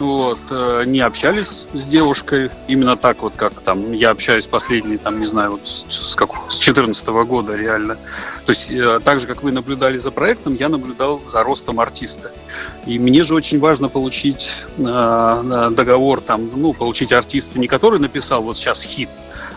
вот, 0.00 0.40
э, 0.50 0.82
не 0.86 1.00
общались 1.00 1.66
с 1.72 1.84
девушкой 1.86 2.50
именно 2.66 2.96
так 2.96 3.22
вот, 3.22 3.34
как 3.36 3.60
там 3.60 3.92
я 3.92 4.10
общаюсь 4.10 4.46
последние, 4.46 4.98
там, 4.98 5.20
не 5.20 5.26
знаю, 5.26 5.52
вот 5.52 5.60
с, 5.68 5.84
с, 5.88 6.16
как, 6.16 6.30
с 6.48 6.58
14 6.58 7.06
года 7.06 7.54
реально. 7.54 7.96
То 8.44 8.50
есть 8.50 8.70
э, 8.70 9.00
так 9.04 9.20
же, 9.20 9.26
как 9.26 9.42
вы 9.42 9.52
наблюдали 9.52 9.98
за 9.98 10.10
проектом, 10.10 10.54
я 10.54 10.68
наблюдал 10.68 11.20
за 11.26 11.42
ростом 11.44 11.78
артиста. 11.78 12.32
И 12.86 12.98
мне 12.98 13.22
же 13.22 13.34
очень 13.34 13.60
важно 13.60 13.88
получить 13.88 14.50
э, 14.78 15.70
договор, 15.70 16.20
там, 16.20 16.50
ну, 16.54 16.72
получить 16.72 17.12
артиста, 17.12 17.58
не 17.60 17.68
который 17.68 18.00
написал 18.00 18.42
вот 18.42 18.58
сейчас 18.58 18.82
хит, 18.82 19.08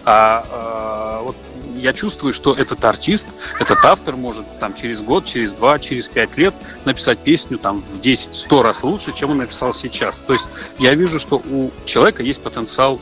а 0.06 1.20
э, 1.20 1.26
вот 1.26 1.36
я 1.78 1.94
чувствую, 1.94 2.34
что 2.34 2.54
этот 2.54 2.84
артист, 2.86 3.28
этот 3.60 3.84
автор 3.84 4.16
может 4.16 4.46
там 4.60 4.74
через 4.74 5.02
год, 5.02 5.26
через 5.26 5.52
два, 5.52 5.80
через 5.80 6.08
пять 6.10 6.38
лет 6.38 6.54
написать 6.86 7.20
песню 7.20 7.58
там 7.58 7.82
в 7.82 8.02
10-100 8.02 8.62
раз 8.62 8.84
лучше, 8.84 9.14
чем 9.14 9.32
он 9.32 9.38
написал 9.38 9.74
сейчас. 9.74 10.20
То 10.20 10.34
есть 10.34 10.48
я 10.80 10.94
вижу, 10.96 11.20
что 11.20 11.38
у 11.38 11.72
человека 11.86 12.24
есть 12.24 12.42
потенциал 12.42 13.00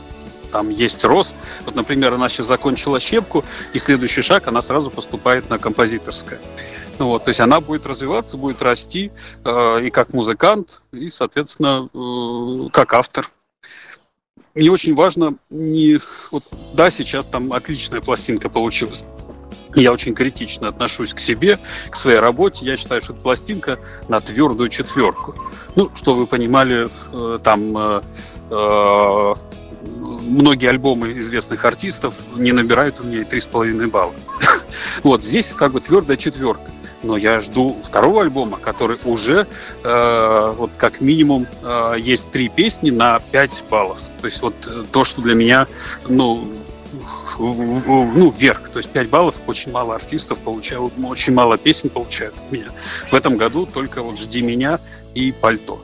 там 0.52 0.70
есть 0.70 1.04
рост. 1.04 1.34
Вот, 1.64 1.74
например, 1.74 2.14
она 2.14 2.28
сейчас 2.28 2.46
закончила 2.46 3.00
щепку, 3.00 3.44
и 3.72 3.78
следующий 3.78 4.22
шаг, 4.22 4.46
она 4.46 4.62
сразу 4.62 4.90
поступает 4.90 5.50
на 5.50 5.58
композиторское. 5.58 6.38
Ну, 6.98 7.08
вот, 7.08 7.24
то 7.24 7.28
есть 7.28 7.40
она 7.40 7.60
будет 7.60 7.84
развиваться, 7.84 8.36
будет 8.36 8.62
расти 8.62 9.12
э, 9.44 9.80
и 9.82 9.90
как 9.90 10.14
музыкант, 10.14 10.80
и, 10.92 11.08
соответственно, 11.10 11.90
э, 11.92 12.70
как 12.72 12.94
автор 12.94 13.28
мне 14.56 14.70
очень 14.70 14.94
важно 14.94 15.34
не... 15.50 16.00
Вот, 16.30 16.42
да, 16.72 16.90
сейчас 16.90 17.26
там 17.26 17.52
отличная 17.52 18.00
пластинка 18.00 18.48
получилась. 18.48 19.04
Я 19.74 19.92
очень 19.92 20.14
критично 20.14 20.68
отношусь 20.68 21.12
к 21.12 21.20
себе, 21.20 21.58
к 21.90 21.96
своей 21.96 22.18
работе. 22.18 22.64
Я 22.64 22.78
считаю, 22.78 23.02
что 23.02 23.12
это 23.12 23.22
пластинка 23.22 23.78
на 24.08 24.20
твердую 24.20 24.70
четверку. 24.70 25.34
Ну, 25.76 25.90
что 25.94 26.14
вы 26.14 26.26
понимали, 26.26 26.88
э, 27.12 27.38
там 27.44 27.76
э, 27.76 28.00
э, 28.50 29.34
многие 30.22 30.70
альбомы 30.70 31.18
известных 31.18 31.62
артистов 31.66 32.14
не 32.36 32.52
набирают 32.52 32.98
у 33.00 33.04
меня 33.04 33.20
и 33.20 33.24
3,5 33.24 33.86
балла. 33.88 34.14
Вот 35.02 35.22
здесь 35.22 35.52
как 35.54 35.72
бы 35.72 35.80
твердая 35.80 36.16
четверка 36.16 36.70
но 37.02 37.16
я 37.16 37.40
жду 37.40 37.76
второго 37.84 38.22
альбома, 38.22 38.58
который 38.58 38.98
уже 39.04 39.46
э, 39.84 40.54
вот 40.56 40.70
как 40.76 41.00
минимум 41.00 41.46
э, 41.62 41.94
есть 41.98 42.30
три 42.30 42.48
песни 42.48 42.90
на 42.90 43.18
5 43.18 43.64
баллов. 43.70 44.00
То 44.20 44.26
есть 44.26 44.42
вот 44.42 44.54
э, 44.66 44.84
то, 44.90 45.04
что 45.04 45.20
для 45.20 45.34
меня, 45.34 45.66
ну, 46.08 46.48
ну, 47.38 48.30
вверх. 48.30 48.70
То 48.70 48.78
есть 48.78 48.90
5 48.90 49.08
баллов 49.08 49.34
очень 49.46 49.72
мало 49.72 49.94
артистов 49.94 50.38
получают, 50.38 50.92
очень 51.04 51.34
мало 51.34 51.58
песен 51.58 51.90
получают 51.90 52.34
от 52.36 52.50
меня. 52.50 52.68
В 53.10 53.14
этом 53.14 53.36
году 53.36 53.66
только 53.66 54.02
вот 54.02 54.18
«Жди 54.18 54.42
меня» 54.42 54.80
и 55.14 55.32
«Пальто» 55.32 55.78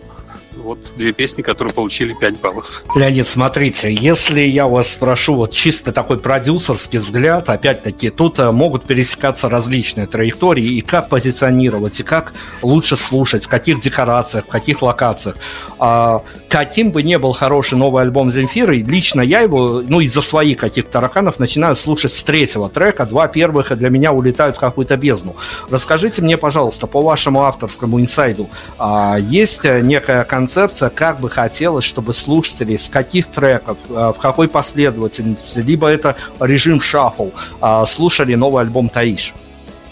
вот 0.57 0.79
две 0.97 1.13
песни, 1.13 1.43
которые 1.43 1.73
получили 1.73 2.15
5 2.15 2.41
баллов. 2.41 2.85
Леонид, 2.95 3.27
смотрите, 3.27 3.93
если 3.93 4.41
я 4.41 4.67
вас 4.67 4.93
спрошу 4.93 5.35
вот 5.35 5.53
чисто 5.53 5.93
такой 5.93 6.19
продюсерский 6.19 6.99
взгляд, 6.99 7.49
опять-таки, 7.51 8.11
тут 8.11 8.39
э, 8.39 8.51
могут 8.51 8.85
пересекаться 8.85 9.49
различные 9.49 10.07
траектории, 10.07 10.77
и 10.77 10.81
как 10.81 11.09
позиционировать, 11.09 11.99
и 12.01 12.03
как 12.03 12.33
лучше 12.63 12.97
слушать, 12.97 13.45
в 13.45 13.49
каких 13.49 13.81
декорациях, 13.81 14.45
в 14.45 14.49
каких 14.49 14.83
локациях. 14.83 15.37
А, 15.79 16.23
каким 16.49 16.93
бы 16.93 17.03
ни 17.03 17.17
был 17.17 17.33
хороший 17.33 17.79
новый 17.79 18.03
альбом 18.03 18.31
Земфиры, 18.31 18.79
лично 18.79 19.21
я 19.21 19.41
его, 19.41 19.83
ну, 19.87 20.01
из-за 20.01 20.23
своих 20.23 20.59
каких-то 20.59 20.93
тараканов 20.93 21.39
начинаю 21.39 21.77
слушать 21.77 22.13
с 22.13 22.23
третьего 22.23 22.69
трека, 22.69 23.07
два 23.07 23.29
первых 23.29 23.77
для 23.77 23.91
меня 23.91 24.13
улетают 24.13 24.57
в 24.57 24.61
какую-то 24.61 24.97
бездну. 24.97 25.37
Расскажите 25.71 26.23
мне, 26.23 26.37
пожалуйста, 26.37 26.87
по 26.87 27.01
вашему 27.01 27.43
авторскому 27.43 28.01
инсайду, 28.01 28.49
а, 28.79 29.17
есть 29.19 29.65
некая 29.65 30.25
концепция, 30.25 30.42
как 30.91 31.21
бы 31.21 31.31
хотелось, 31.31 31.85
чтобы 31.85 32.13
слушатели 32.13 32.77
с 32.77 32.89
каких 32.89 33.27
треков, 33.29 33.79
э, 33.89 34.13
в 34.15 34.19
какой 34.21 34.49
последовательности, 34.49 35.61
либо 35.61 35.89
это 35.89 36.17
режим 36.41 36.81
шаффл, 36.81 37.31
э, 37.61 37.85
слушали 37.87 38.35
новый 38.35 38.63
альбом 38.63 38.89
Таиш? 38.89 39.35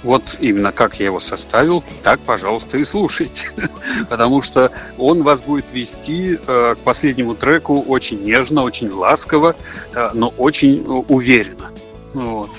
Вот 0.02 0.22
именно 0.40 0.72
как 0.72 0.98
я 0.98 1.06
его 1.06 1.20
составил, 1.20 1.84
так, 2.02 2.20
пожалуйста, 2.20 2.78
и 2.78 2.84
слушайте. 2.84 3.50
Потому 4.08 4.40
что 4.40 4.72
он 4.96 5.22
вас 5.22 5.40
будет 5.40 5.72
вести 5.72 6.38
э, 6.46 6.74
к 6.74 6.78
последнему 6.78 7.34
треку 7.34 7.80
очень 7.82 8.24
нежно, 8.24 8.62
очень 8.62 8.90
ласково, 8.90 9.54
но 10.14 10.28
очень 10.38 10.84
уверенно. 11.08 11.70
Вот. 12.14 12.50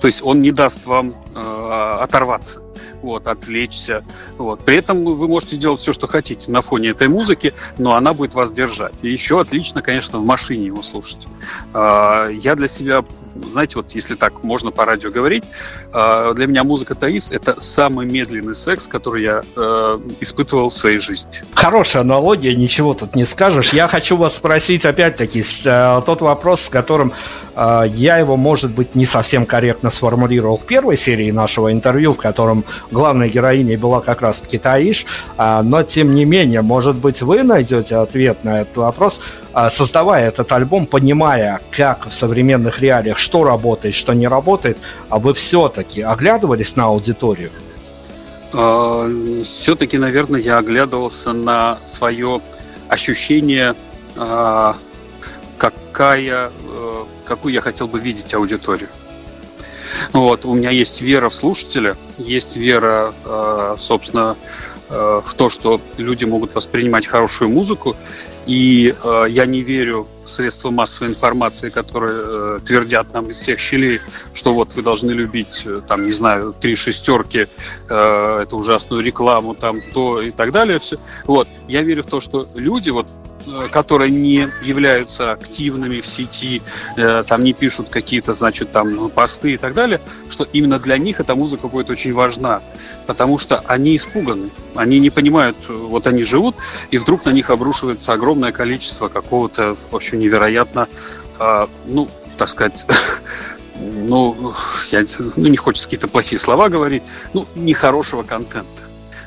То 0.00 0.06
есть 0.06 0.22
он 0.22 0.40
не 0.40 0.52
даст 0.52 0.84
вам 0.86 1.12
э, 1.34 1.98
оторваться 2.00 2.60
вот, 3.02 3.26
отвлечься. 3.26 4.04
Вот. 4.38 4.64
При 4.64 4.76
этом 4.76 5.04
вы 5.04 5.28
можете 5.28 5.56
делать 5.56 5.80
все, 5.80 5.92
что 5.92 6.06
хотите 6.06 6.50
на 6.50 6.62
фоне 6.62 6.90
этой 6.90 7.08
музыки, 7.08 7.54
но 7.78 7.94
она 7.94 8.12
будет 8.12 8.34
вас 8.34 8.52
держать. 8.52 8.94
И 9.02 9.10
еще 9.10 9.40
отлично, 9.40 9.82
конечно, 9.82 10.18
в 10.18 10.24
машине 10.24 10.66
его 10.66 10.82
слушать. 10.82 11.26
А, 11.72 12.28
я 12.28 12.54
для 12.54 12.68
себя 12.68 13.04
знаете, 13.52 13.76
вот 13.76 13.86
если 13.92 14.14
так 14.14 14.42
можно 14.42 14.70
по 14.70 14.84
радио 14.84 15.10
говорить, 15.10 15.44
а, 15.92 16.32
для 16.34 16.46
меня 16.46 16.64
музыка 16.64 16.94
Таис— 16.94 17.30
это 17.32 17.60
самый 17.60 18.06
медленный 18.06 18.54
секс, 18.54 18.86
который 18.86 19.22
я 19.22 19.42
э, 19.56 19.98
испытывал 20.20 20.68
в 20.68 20.74
своей 20.74 20.98
жизни. 20.98 21.42
Хорошая 21.54 22.02
аналогия, 22.02 22.54
ничего 22.54 22.94
тут 22.94 23.14
не 23.16 23.24
скажешь. 23.24 23.72
Я 23.72 23.88
хочу 23.88 24.16
вас 24.16 24.36
спросить 24.36 24.84
опять-таки 24.84 25.42
э, 25.64 26.02
тот 26.06 26.20
вопрос, 26.20 26.62
с 26.62 26.68
которым 26.68 27.12
э, 27.54 27.84
я 27.94 28.18
его, 28.18 28.36
может 28.36 28.72
быть, 28.72 28.94
не 28.94 29.06
совсем 29.06 29.46
корректно 29.46 29.90
сформулировал 29.90 30.56
в 30.56 30.64
первой 30.64 30.96
серии 30.96 31.30
нашего 31.30 31.72
интервью, 31.72 32.12
в 32.14 32.18
котором 32.18 32.64
главной 32.90 33.28
героиней 33.28 33.76
была 33.76 34.00
как 34.00 34.22
раз-таки 34.22 34.58
Таиш, 34.58 35.06
а, 35.36 35.62
но 35.62 35.82
тем 35.82 36.14
не 36.14 36.24
менее, 36.24 36.62
может 36.62 36.96
быть, 36.96 37.22
вы 37.22 37.42
найдете 37.42 37.96
ответ 37.96 38.44
на 38.44 38.62
этот 38.62 38.76
вопрос, 38.76 39.20
создавая 39.70 40.28
этот 40.28 40.52
альбом, 40.52 40.86
понимая, 40.86 41.60
как 41.70 42.06
в 42.06 42.14
современных 42.14 42.80
реалиях 42.80 43.18
что 43.18 43.44
работает, 43.44 43.94
что 43.94 44.12
не 44.12 44.28
работает, 44.28 44.78
а 45.08 45.18
вы 45.18 45.34
все-таки 45.34 46.02
оглядывались 46.02 46.76
на 46.76 46.84
аудиторию? 46.84 47.50
А, 48.52 49.10
все-таки, 49.44 49.98
наверное, 49.98 50.40
я 50.40 50.58
оглядывался 50.58 51.32
на 51.32 51.78
свое 51.84 52.40
ощущение 52.88 53.74
а, 54.16 54.76
какая, 55.58 56.50
какую 57.24 57.54
я 57.54 57.60
хотел 57.60 57.86
бы 57.88 58.00
видеть 58.00 58.32
аудиторию. 58.34 58.88
Вот, 60.12 60.44
у 60.44 60.54
меня 60.54 60.70
есть 60.70 61.00
вера 61.00 61.28
в 61.28 61.34
слушателя, 61.34 61.96
есть 62.16 62.56
вера, 62.56 63.12
собственно, 63.76 64.36
в 64.90 65.34
то, 65.36 65.50
что 65.50 65.80
люди 65.98 66.24
могут 66.24 66.54
воспринимать 66.54 67.06
хорошую 67.06 67.50
музыку, 67.50 67.96
и 68.46 68.94
я 69.28 69.46
не 69.46 69.62
верю 69.62 70.08
средства 70.30 70.70
массовой 70.70 71.10
информации, 71.10 71.70
которые 71.70 72.20
э, 72.22 72.58
твердят 72.64 73.12
нам 73.12 73.30
из 73.30 73.36
всех 73.36 73.58
щелей, 73.58 74.00
что 74.32 74.54
вот 74.54 74.74
вы 74.74 74.82
должны 74.82 75.10
любить, 75.10 75.62
э, 75.66 75.80
там, 75.86 76.06
не 76.06 76.12
знаю, 76.12 76.54
три 76.58 76.76
шестерки, 76.76 77.46
э, 77.88 78.40
эту 78.42 78.56
ужасную 78.56 79.02
рекламу, 79.02 79.54
там, 79.54 79.80
то 79.92 80.22
и 80.22 80.30
так 80.30 80.52
далее. 80.52 80.78
Все. 80.78 80.98
Вот. 81.24 81.48
Я 81.68 81.82
верю 81.82 82.04
в 82.04 82.06
то, 82.06 82.20
что 82.20 82.46
люди, 82.54 82.90
вот, 82.90 83.06
Э, 83.46 83.68
которые 83.70 84.10
не 84.10 84.48
являются 84.62 85.32
активными 85.32 86.00
в 86.00 86.06
сети, 86.06 86.60
э, 86.96 87.24
там 87.26 87.42
не 87.42 87.52
пишут 87.52 87.88
какие-то, 87.88 88.34
значит, 88.34 88.70
там 88.70 89.08
посты 89.08 89.54
и 89.54 89.56
так 89.56 89.72
далее, 89.72 90.00
что 90.40 90.48
именно 90.54 90.78
для 90.78 90.96
них 90.96 91.20
эта 91.20 91.34
музыка 91.34 91.68
будет 91.68 91.90
очень 91.90 92.14
важна, 92.14 92.62
потому 93.06 93.38
что 93.38 93.62
они 93.66 93.94
испуганы, 93.94 94.48
они 94.74 94.98
не 94.98 95.10
понимают, 95.10 95.56
вот 95.68 96.06
они 96.06 96.24
живут, 96.24 96.56
и 96.90 96.96
вдруг 96.96 97.26
на 97.26 97.30
них 97.30 97.50
обрушивается 97.50 98.14
огромное 98.14 98.50
количество 98.50 99.08
какого-то, 99.08 99.76
вообще 99.90 100.16
невероятно, 100.16 100.88
а, 101.38 101.68
ну, 101.84 102.08
так 102.38 102.48
сказать, 102.48 102.86
ну, 103.76 104.54
я, 104.90 105.04
ну, 105.36 105.46
не 105.48 105.58
хочется 105.58 105.86
какие-то 105.86 106.08
плохие 106.08 106.38
слова 106.38 106.70
говорить, 106.70 107.02
ну, 107.34 107.46
нехорошего 107.54 108.22
контента. 108.22 108.66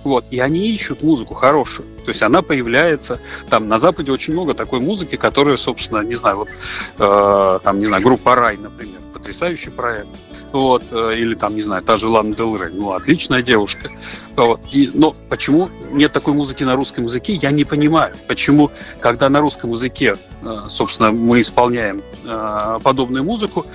Вот. 0.04 0.26
И 0.32 0.40
они 0.40 0.68
ищут 0.68 1.02
музыку 1.02 1.34
хорошую. 1.34 1.88
То 2.04 2.10
есть 2.10 2.22
она 2.22 2.42
появляется. 2.42 3.20
Там 3.50 3.70
на 3.70 3.80
Западе 3.80 4.12
очень 4.12 4.34
много 4.34 4.54
такой 4.54 4.82
музыки, 4.82 5.16
которая, 5.16 5.56
собственно, 5.56 6.02
не 6.02 6.16
знаю, 6.16 6.38
вот 6.38 6.50
э, 6.98 7.60
там, 7.64 7.80
не 7.80 7.86
знаю, 7.86 8.04
группа 8.04 8.36
Рай, 8.36 8.58
например, 8.58 9.00
потрясающий 9.14 9.70
проект. 9.70 10.10
Вот, 10.54 10.84
э, 10.92 11.16
или 11.18 11.34
там, 11.34 11.56
не 11.56 11.64
знаю, 11.64 11.82
та 11.82 11.98
же 11.98 12.08
Лана 12.08 12.36
Дел 12.36 12.56
ну, 12.72 12.94
отличная 12.94 13.42
девушка. 13.42 13.90
Вот. 14.36 14.62
И, 14.72 14.92
но 14.94 15.16
почему 15.28 15.70
нет 15.92 16.14
такой 16.14 16.36
музыки 16.36 16.64
на 16.64 16.76
русском 16.76 17.06
языке, 17.06 17.34
я 17.34 17.50
не 17.50 17.66
понимаю. 17.66 18.16
Почему, 18.28 18.70
когда 19.00 19.30
на 19.30 19.42
русском 19.42 19.72
языке, 19.72 20.16
э, 20.44 20.58
собственно, 20.70 21.12
мы 21.12 21.42
исполняем 21.42 22.04
э, 22.24 22.80
подобную 22.84 23.24
музыку, 23.24 23.66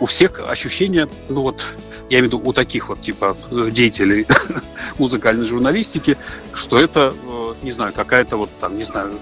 у 0.00 0.06
всех 0.06 0.40
ощущение, 0.50 1.08
ну 1.28 1.42
вот, 1.42 1.64
я 2.10 2.18
имею 2.18 2.30
в 2.30 2.34
виду 2.34 2.50
у 2.50 2.52
таких 2.52 2.88
вот 2.88 3.00
типа 3.00 3.36
деятелей 3.70 4.26
музыкальной 4.98 5.46
журналистики, 5.46 6.18
что 6.52 6.78
это, 6.78 7.14
не 7.62 7.72
знаю, 7.72 7.92
какая-то 7.94 8.36
вот 8.36 8.50
там, 8.60 8.76
не 8.76 8.84
знаю, 8.84 9.14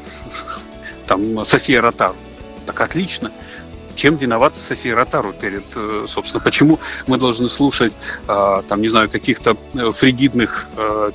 там 1.06 1.44
София 1.44 1.80
Ротару. 1.80 2.16
Так 2.66 2.80
отлично. 2.80 3.30
Чем 4.02 4.16
виновата 4.16 4.58
София 4.58 4.96
Ротару 4.96 5.32
перед, 5.32 5.62
э, 5.76 6.06
собственно, 6.08 6.42
почему 6.42 6.80
мы 7.06 7.18
должны 7.18 7.48
слушать, 7.48 7.92
э, 8.26 8.62
там, 8.68 8.80
не 8.82 8.88
знаю, 8.88 9.08
каких-то 9.08 9.56
фригидных 9.92 10.66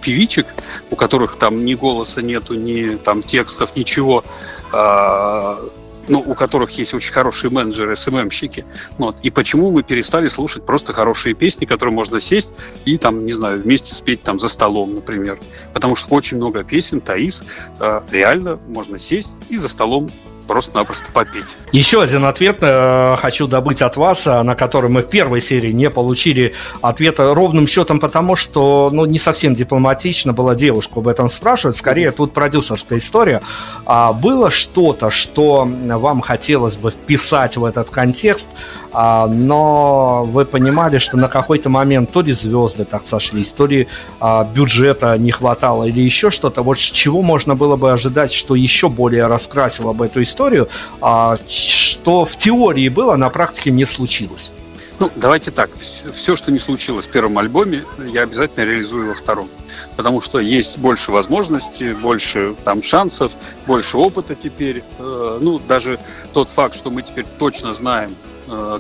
певичек, 0.02 0.48
у 0.90 0.96
которых 0.96 1.36
там 1.36 1.66
ни 1.66 1.74
голоса 1.74 2.22
нету, 2.22 2.54
ни 2.54 2.96
там 2.96 3.24
текстов, 3.24 3.76
ничего, 3.76 4.24
ну, 4.72 6.24
у 6.26 6.34
которых 6.34 6.72
есть 6.78 6.94
очень 6.94 7.12
хорошие 7.12 7.52
менеджеры, 7.52 7.98
СММщики. 7.98 8.64
Вот. 8.98 9.18
И 9.22 9.32
почему 9.32 9.72
мы 9.72 9.84
перестали 9.84 10.30
слушать 10.30 10.66
просто 10.66 10.94
хорошие 10.94 11.36
песни, 11.36 11.66
которые 11.66 11.94
можно 11.94 12.22
сесть 12.22 12.52
и 12.86 12.98
там, 12.98 13.26
не 13.26 13.34
знаю, 13.34 13.62
вместе 13.62 13.94
спеть 13.94 14.24
там 14.24 14.40
за 14.40 14.48
столом, 14.48 14.96
например. 14.96 15.40
Потому 15.74 15.98
что 15.98 16.16
очень 16.16 16.38
много 16.38 16.64
песен, 16.64 17.02
Таис, 17.02 17.44
э, 17.82 18.02
реально 18.12 18.60
можно 18.70 18.98
сесть 18.98 19.34
и 19.50 19.58
за 19.58 19.68
столом 19.68 20.10
просто-напросто 20.48 21.06
попить. 21.12 21.46
Еще 21.72 22.02
один 22.02 22.26
ответ 22.26 22.58
э, 22.62 23.16
хочу 23.20 23.48
добыть 23.48 23.82
от 23.82 23.98
вас, 23.98 24.26
э, 24.26 24.42
на 24.42 24.56
который 24.56 24.90
мы 24.90 25.02
в 25.02 25.10
первой 25.10 25.42
серии 25.42 25.72
не 25.72 25.90
получили 25.90 26.54
ответа 26.82 27.34
ровным 27.36 27.68
счетом, 27.68 28.00
потому 28.00 28.36
что 28.36 28.90
ну, 28.92 29.06
не 29.06 29.20
совсем 29.20 29.54
дипломатично 29.54 30.34
было 30.34 30.56
девушку 30.56 31.02
об 31.02 31.08
этом 31.08 31.30
спрашивать. 31.30 31.76
Скорее, 31.76 32.12
тут 32.12 32.34
продюсерская 32.34 33.00
история. 33.00 33.42
А 33.86 34.14
было 34.14 34.50
что-то, 34.50 35.12
что 35.12 35.68
вам 35.68 36.22
хотелось 36.22 36.78
бы 36.78 36.92
вписать 36.92 37.58
в 37.58 37.66
этот 37.66 37.90
контекст, 37.90 38.50
а, 38.87 38.87
но 39.28 40.26
вы 40.26 40.44
понимали, 40.44 40.98
что 40.98 41.18
на 41.18 41.28
какой-то 41.28 41.70
момент 41.70 42.12
то 42.12 42.22
ли 42.22 42.32
звезды 42.32 42.84
так 42.84 43.06
сошлись, 43.06 43.54
то 43.54 43.68
ли 43.68 43.88
а, 44.20 44.44
бюджета 44.44 45.16
не 45.20 45.32
хватало, 45.32 45.84
или 45.84 46.02
еще 46.02 46.32
что-то. 46.32 46.64
Вот 46.64 46.78
чего 46.78 47.22
можно 47.22 47.54
было 47.54 47.76
бы 47.76 47.92
ожидать, 47.92 48.34
что 48.34 48.56
еще 48.56 48.90
более 48.90 49.28
раскрасило 49.28 49.94
бы 49.94 50.08
эту 50.08 50.24
историю, 50.24 50.68
а, 51.00 51.38
что 51.48 52.26
в 52.26 52.38
теории 52.38 52.90
было, 52.90 53.16
на 53.18 53.30
практике 53.30 53.70
не 53.70 53.86
случилось. 53.86 54.52
Ну, 55.00 55.12
давайте 55.16 55.52
так. 55.52 55.70
Все, 56.16 56.36
что 56.36 56.52
не 56.52 56.58
случилось 56.58 57.06
в 57.06 57.12
первом 57.12 57.38
альбоме, 57.38 57.84
я 58.00 58.24
обязательно 58.24 58.64
реализую 58.64 59.10
во 59.10 59.14
втором. 59.14 59.48
Потому 59.96 60.22
что 60.22 60.40
есть 60.40 60.80
больше 60.80 61.12
возможностей, 61.12 61.94
больше 61.94 62.56
там 62.64 62.82
шансов, 62.82 63.32
больше 63.68 63.98
опыта 63.98 64.34
теперь. 64.34 64.84
Э, 64.98 65.38
ну, 65.40 65.60
даже 65.60 66.00
тот 66.34 66.50
факт, 66.50 66.76
что 66.76 66.90
мы 66.90 67.04
теперь 67.04 67.26
точно 67.38 67.76
знаем, 67.76 68.16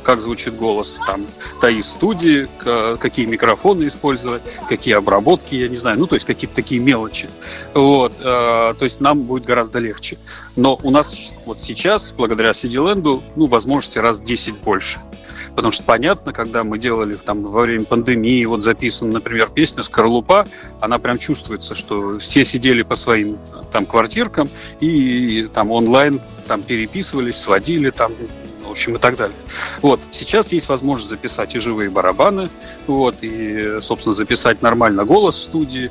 как 0.03 0.21
звучит 0.21 0.55
голос 0.55 0.99
там 1.05 1.27
ТАИ 1.61 1.81
студии, 1.81 2.47
какие 2.97 3.25
микрофоны 3.25 3.87
использовать, 3.87 4.41
какие 4.69 4.95
обработки, 4.95 5.55
я 5.55 5.67
не 5.67 5.77
знаю, 5.77 5.99
ну, 5.99 6.07
то 6.07 6.15
есть 6.15 6.25
какие-то 6.25 6.55
такие 6.55 6.81
мелочи. 6.81 7.29
Вот, 7.73 8.13
э, 8.19 8.23
то 8.23 8.77
есть 8.81 9.01
нам 9.01 9.23
будет 9.23 9.45
гораздо 9.45 9.79
легче. 9.79 10.17
Но 10.55 10.79
у 10.83 10.91
нас 10.91 11.33
вот 11.45 11.59
сейчас, 11.59 12.11
благодаря 12.11 12.51
CD-Land, 12.51 13.21
ну, 13.35 13.45
возможности 13.45 13.97
раз 13.99 14.17
в 14.17 14.23
10 14.23 14.55
больше. 14.59 14.99
Потому 15.55 15.71
что 15.71 15.83
понятно, 15.83 16.33
когда 16.33 16.63
мы 16.63 16.77
делали 16.77 17.13
там 17.13 17.43
во 17.43 17.61
время 17.61 17.83
пандемии, 17.85 18.45
вот 18.45 18.61
записана, 18.61 19.13
например, 19.13 19.49
песня 19.49 19.81
«Скорлупа», 19.81 20.45
она 20.81 20.99
прям 20.99 21.17
чувствуется, 21.17 21.73
что 21.73 22.19
все 22.19 22.45
сидели 22.45 22.83
по 22.83 22.95
своим 22.95 23.39
там 23.71 23.87
квартиркам 23.87 24.49
и 24.79 25.49
там 25.51 25.71
онлайн 25.71 26.21
там 26.47 26.61
переписывались, 26.61 27.37
сводили 27.37 27.89
там 27.89 28.11
общем, 28.77 28.95
и 28.95 28.99
так 28.99 29.17
далее. 29.17 29.35
Вот. 29.81 29.99
Сейчас 30.11 30.51
есть 30.51 30.69
возможность 30.69 31.09
записать 31.09 31.55
и 31.55 31.59
живые 31.59 31.89
барабаны, 31.89 32.49
вот, 32.85 33.15
и, 33.21 33.79
собственно, 33.81 34.13
записать 34.13 34.61
нормально 34.61 35.03
голос 35.03 35.35
в 35.35 35.43
студии, 35.43 35.89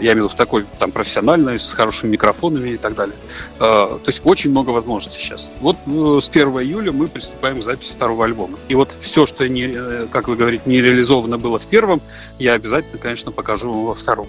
я 0.00 0.12
имею 0.12 0.14
в 0.14 0.16
виду 0.16 0.28
в 0.30 0.34
такой 0.34 0.64
там 0.78 0.90
профессиональной, 0.90 1.58
с 1.58 1.72
хорошими 1.72 2.10
микрофонами 2.10 2.70
и 2.70 2.76
так 2.76 2.94
далее. 2.94 3.14
А, 3.58 3.98
то 3.98 4.10
есть 4.10 4.20
очень 4.24 4.50
много 4.50 4.70
возможностей 4.70 5.22
сейчас. 5.22 5.50
Вот 5.60 5.76
э, 5.86 6.18
с 6.20 6.28
1 6.28 6.48
июля 6.48 6.90
мы 6.90 7.06
приступаем 7.06 7.60
к 7.60 7.64
записи 7.64 7.92
второго 7.92 8.24
альбома. 8.24 8.58
И 8.68 8.74
вот 8.74 8.92
все, 9.00 9.24
что, 9.24 9.48
не, 9.48 9.72
э, 9.72 10.06
как 10.10 10.26
вы 10.26 10.36
говорите, 10.36 10.64
не 10.66 10.82
реализовано 10.82 11.38
было 11.38 11.60
в 11.60 11.66
первом, 11.66 12.00
я 12.40 12.54
обязательно, 12.54 12.98
конечно, 12.98 13.30
покажу 13.30 13.72
вам 13.72 13.84
во 13.84 13.94
втором 13.94 14.26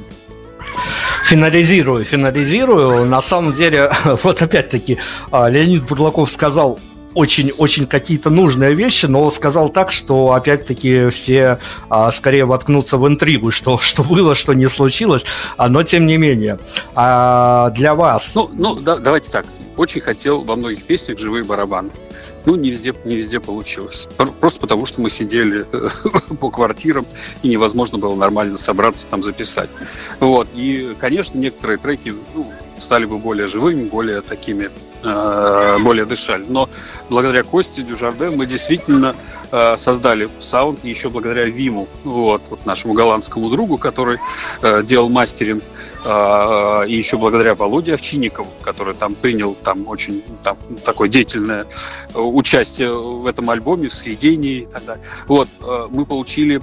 финализирую, 1.23 2.05
финализирую. 2.05 3.05
На 3.05 3.21
самом 3.21 3.53
деле, 3.53 3.91
вот 4.23 4.41
опять-таки, 4.41 4.99
а, 5.31 5.49
Леонид 5.49 5.83
Бурлаков 5.83 6.29
сказал 6.29 6.79
очень-очень 7.15 7.87
какие-то 7.87 8.29
нужные 8.29 8.73
вещи, 8.75 9.07
но 9.07 9.29
сказал 9.29 9.69
так, 9.69 9.91
что 9.91 10.33
опять-таки 10.33 11.09
все 11.09 11.59
а, 11.89 12.11
скорее 12.11 12.45
воткнутся 12.45 12.97
в 12.97 13.07
интригу, 13.07 13.51
что, 13.51 13.77
что 13.77 14.03
было, 14.03 14.35
что 14.35 14.53
не 14.53 14.67
случилось, 14.67 15.25
а, 15.57 15.69
но 15.69 15.83
тем 15.83 16.05
не 16.05 16.17
менее. 16.17 16.59
А, 16.93 17.71
для 17.71 17.95
вас... 17.95 18.35
Ну, 18.35 18.49
ну 18.53 18.75
да, 18.75 18.97
давайте 18.97 19.31
так. 19.31 19.45
Очень 19.77 20.01
хотел 20.01 20.41
во 20.41 20.55
многих 20.55 20.83
песнях 20.83 21.19
живые 21.19 21.43
барабаны. 21.43 21.91
Ну, 22.45 22.55
не 22.55 22.69
везде, 22.69 22.93
не 23.05 23.15
везде 23.15 23.39
получилось. 23.39 24.07
Просто 24.39 24.59
потому, 24.59 24.85
что 24.85 25.01
мы 25.01 25.09
сидели 25.09 25.65
по 26.39 26.51
квартирам, 26.51 27.05
и 27.41 27.49
невозможно 27.49 27.97
было 27.97 28.15
нормально 28.15 28.57
собраться, 28.57 29.07
там 29.07 29.23
записать. 29.23 29.69
Вот. 30.19 30.47
И, 30.53 30.95
конечно, 30.99 31.39
некоторые 31.39 31.79
треки 31.79 32.13
ну, 32.35 32.51
стали 32.79 33.05
бы 33.05 33.17
более 33.17 33.47
живыми, 33.47 33.87
более 33.87 34.21
такими 34.21 34.69
Э, 35.05 35.77
более 35.79 36.05
дышали. 36.05 36.45
Но 36.47 36.67
благодаря 37.09 37.43
Косте 37.43 37.83
Дюжарден 37.83 38.35
мы 38.35 38.47
действительно 38.47 39.15
э, 39.51 39.77
создали 39.77 40.29
саунд, 40.39 40.83
еще 40.83 41.11
благодаря 41.11 41.45
Виму, 41.45 41.87
вот, 42.03 42.41
вот 42.49 42.65
нашему 42.65 42.95
голландскому 42.95 43.51
другу, 43.51 43.77
который 43.77 44.17
э, 44.63 44.81
делал 44.83 45.09
мастеринг, 45.09 45.63
и 46.05 46.95
еще 46.95 47.17
благодаря 47.17 47.55
Володе 47.55 47.95
Овчинникову, 47.95 48.47
который 48.61 48.93
там 48.93 49.15
принял 49.15 49.55
там 49.55 49.87
очень 49.87 50.23
там, 50.43 50.55
такое 50.83 51.09
деятельное 51.09 51.65
участие 52.13 52.93
в 52.93 53.25
этом 53.25 53.49
альбоме, 53.49 53.89
в 53.89 53.93
сведении 53.93 54.61
и 54.61 54.65
так 54.67 54.85
далее. 54.85 55.03
Вот, 55.25 55.47
мы 55.89 56.05
получили 56.05 56.61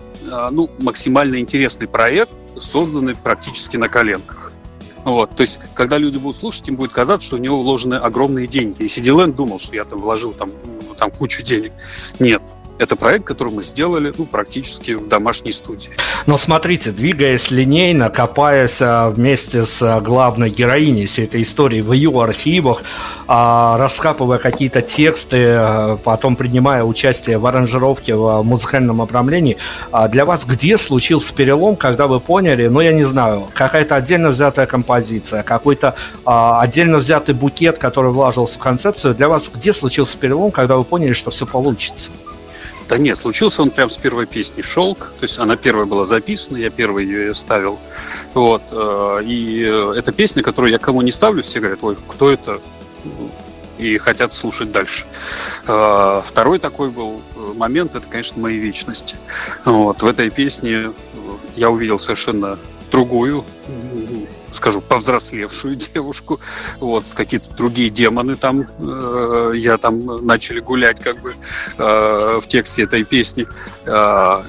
ну, 0.53 0.71
максимально 0.79 1.41
интересный 1.41 1.89
проект, 1.89 2.31
созданный 2.57 3.17
практически 3.17 3.77
на 3.77 3.89
коленках. 3.89 4.42
Вот, 5.05 5.35
то 5.35 5.43
есть, 5.43 5.59
когда 5.75 5.99
люди 5.99 6.19
будут 6.19 6.37
слушать, 6.37 6.69
им 6.69 6.77
будет 6.77 6.93
казаться, 6.93 7.27
что 7.27 7.37
у 7.37 7.39
него 7.41 7.61
вложены 7.63 7.97
огромные 7.97 8.47
деньги. 8.47 8.83
И 8.83 8.89
Сидиленд 8.89 9.35
думал, 9.35 9.59
что 9.59 9.75
я 9.75 9.85
там 9.85 10.01
вложил 10.01 10.33
там, 10.33 10.51
ну, 10.89 10.95
там 10.95 11.11
кучу 11.11 11.43
денег. 11.43 11.73
Нет, 12.21 12.41
Это 12.83 12.97
проект, 12.97 13.25
который 13.25 13.53
мы 13.53 13.63
сделали 13.63 14.13
ну, 14.19 14.27
практически 14.27 14.91
в 14.95 15.07
домашней 15.07 15.53
студии. 15.53 15.91
Но 16.27 16.37
смотрите, 16.37 16.91
двигаясь 16.91 17.53
линейно, 17.53 18.11
копаясь 18.11 18.83
а, 18.83 19.09
вместе 19.09 19.65
с 19.65 19.81
а, 19.83 20.01
главной 20.01 20.51
героиней 20.51 21.07
всей 21.07 21.27
этой 21.27 21.43
истории 21.43 21.81
в 21.81 21.93
ее 21.93 22.11
архивах, 22.21 22.83
а, 23.29 23.79
раскапывая 23.79 24.39
какие-то 24.39 24.83
тексты, 24.83 25.97
потом 26.03 26.35
принимая 26.35 26.83
участие 26.83 27.39
в 27.39 27.47
аранжировке 27.47 28.17
в 28.17 28.43
музыкальном 28.43 29.01
обрамлении, 29.01 29.59
для 30.09 30.25
вас 30.25 30.45
где 30.45 30.77
случился 30.77 31.33
перелом, 31.33 31.77
когда 31.77 32.09
вы 32.09 32.19
поняли, 32.19 32.67
ну 32.67 32.81
я 32.81 32.93
не 32.93 33.05
знаю, 33.05 33.47
какая-то 33.55 33.95
отдельно 33.95 34.31
взятая 34.31 34.67
композиция, 34.67 35.45
какой-то 35.45 35.95
отдельно 36.25 36.99
взятый 36.99 37.37
букет, 37.37 37.79
который 37.79 38.11
вложился 38.11 38.59
в 38.59 38.63
концепцию, 38.63 39.15
для 39.15 39.29
вас 39.29 39.49
где 39.55 39.73
случился 39.73 40.19
перелом, 40.19 40.51
когда 40.51 40.77
вы 40.77 40.83
поняли, 40.83 41.13
что 41.13 41.31
все 41.31 41.47
получится? 41.47 42.11
Да 42.89 42.99
нет, 42.99 43.21
случился 43.21 43.63
он 43.63 43.71
прям 43.71 43.89
с 43.91 43.97
первой 43.97 44.27
песни 44.27 44.63
«Шелк», 44.63 45.13
то 45.19 45.23
есть 45.23 45.39
она 45.39 45.57
первая 45.57 45.87
была 45.87 46.05
записана, 46.05 46.59
я 46.59 46.71
первый 46.71 47.07
ее 47.07 47.35
ставил. 47.35 47.79
Вот, 48.35 48.63
э, 48.71 49.21
и 49.25 49.61
это 49.97 50.13
песня, 50.13 50.43
которую 50.43 50.73
я 50.73 50.79
кому 50.79 51.01
не 51.03 51.13
ставлю, 51.13 51.43
все 51.43 51.61
говорят, 51.61 51.79
ой, 51.83 51.97
кто 52.09 52.31
это? 52.31 52.61
И 53.79 53.99
хотят 53.99 54.35
слушать 54.35 54.73
дальше. 54.73 55.07
Э, 55.67 56.23
второй 56.25 56.59
такой 56.59 56.91
был 56.91 57.23
момент, 57.57 57.95
это, 57.95 58.07
конечно, 58.07 58.41
мои 58.41 58.59
вечности. 58.59 59.17
Вот, 59.65 60.03
в 60.03 60.07
этой 60.07 60.31
песне 60.31 60.93
я 61.57 61.71
увидел 61.71 61.99
совершенно 61.99 62.59
другую 62.91 63.45
скажу, 64.53 64.81
повзрослевшую 64.81 65.75
девушку, 65.95 66.41
вот, 66.81 67.05
какие-то 67.15 67.55
другие 67.55 67.91
демоны 67.91 68.37
там, 68.37 68.67
э, 68.79 69.53
я 69.57 69.79
там 69.79 70.25
начали 70.25 70.61
гулять 70.61 71.01
как 71.01 71.21
бы 71.21 71.35
э, 71.79 72.41
в 72.43 72.47
тексте 72.47 72.85
этой 72.85 73.05
песни. 73.05 73.47
Э, 73.87 74.43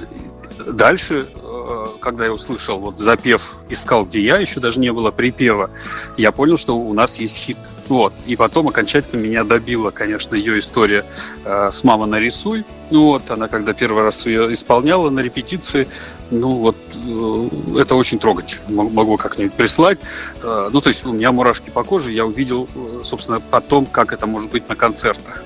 дальше, 0.66 1.26
э, 1.34 1.86
когда 2.00 2.26
я 2.26 2.32
услышал 2.32 2.78
вот 2.78 2.98
запев 2.98 3.54
«Искал, 3.68 4.04
где 4.04 4.20
я», 4.20 4.38
еще 4.38 4.60
даже 4.60 4.78
не 4.78 4.92
было 4.92 5.10
припева, 5.10 5.70
я 6.16 6.32
понял, 6.32 6.58
что 6.58 6.76
у 6.76 6.92
нас 6.92 7.18
есть 7.18 7.36
хит. 7.36 7.58
Вот. 7.88 8.12
И 8.26 8.36
потом 8.36 8.68
окончательно 8.68 9.20
меня 9.20 9.44
добила, 9.44 9.90
конечно, 9.90 10.34
ее 10.34 10.58
история 10.58 11.04
э, 11.44 11.70
с 11.72 11.84
«Мама 11.84 12.06
нарисуй». 12.06 12.64
Ну 12.90 13.06
вот, 13.06 13.30
она 13.30 13.48
когда 13.48 13.72
первый 13.72 14.04
раз 14.04 14.26
ее 14.26 14.52
исполняла 14.52 15.10
на 15.10 15.20
репетиции, 15.20 15.88
ну 16.30 16.56
вот, 16.56 16.76
э, 16.94 17.78
это 17.80 17.94
очень 17.94 18.18
трогательно. 18.18 18.82
Могу 18.84 19.16
как-нибудь 19.16 19.54
прислать. 19.54 19.98
Э, 20.42 20.70
ну, 20.72 20.80
то 20.80 20.88
есть 20.88 21.04
у 21.04 21.12
меня 21.12 21.32
мурашки 21.32 21.70
по 21.70 21.84
коже, 21.84 22.10
я 22.10 22.24
увидел, 22.24 22.68
э, 22.74 23.02
собственно, 23.04 23.40
потом, 23.40 23.86
как 23.86 24.12
это 24.12 24.26
может 24.26 24.50
быть 24.50 24.68
на 24.68 24.76
концертах. 24.76 25.42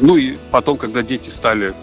Ну 0.00 0.16
и 0.16 0.36
потом, 0.50 0.76
когда 0.76 1.02
дети 1.02 1.28
стали 1.28 1.74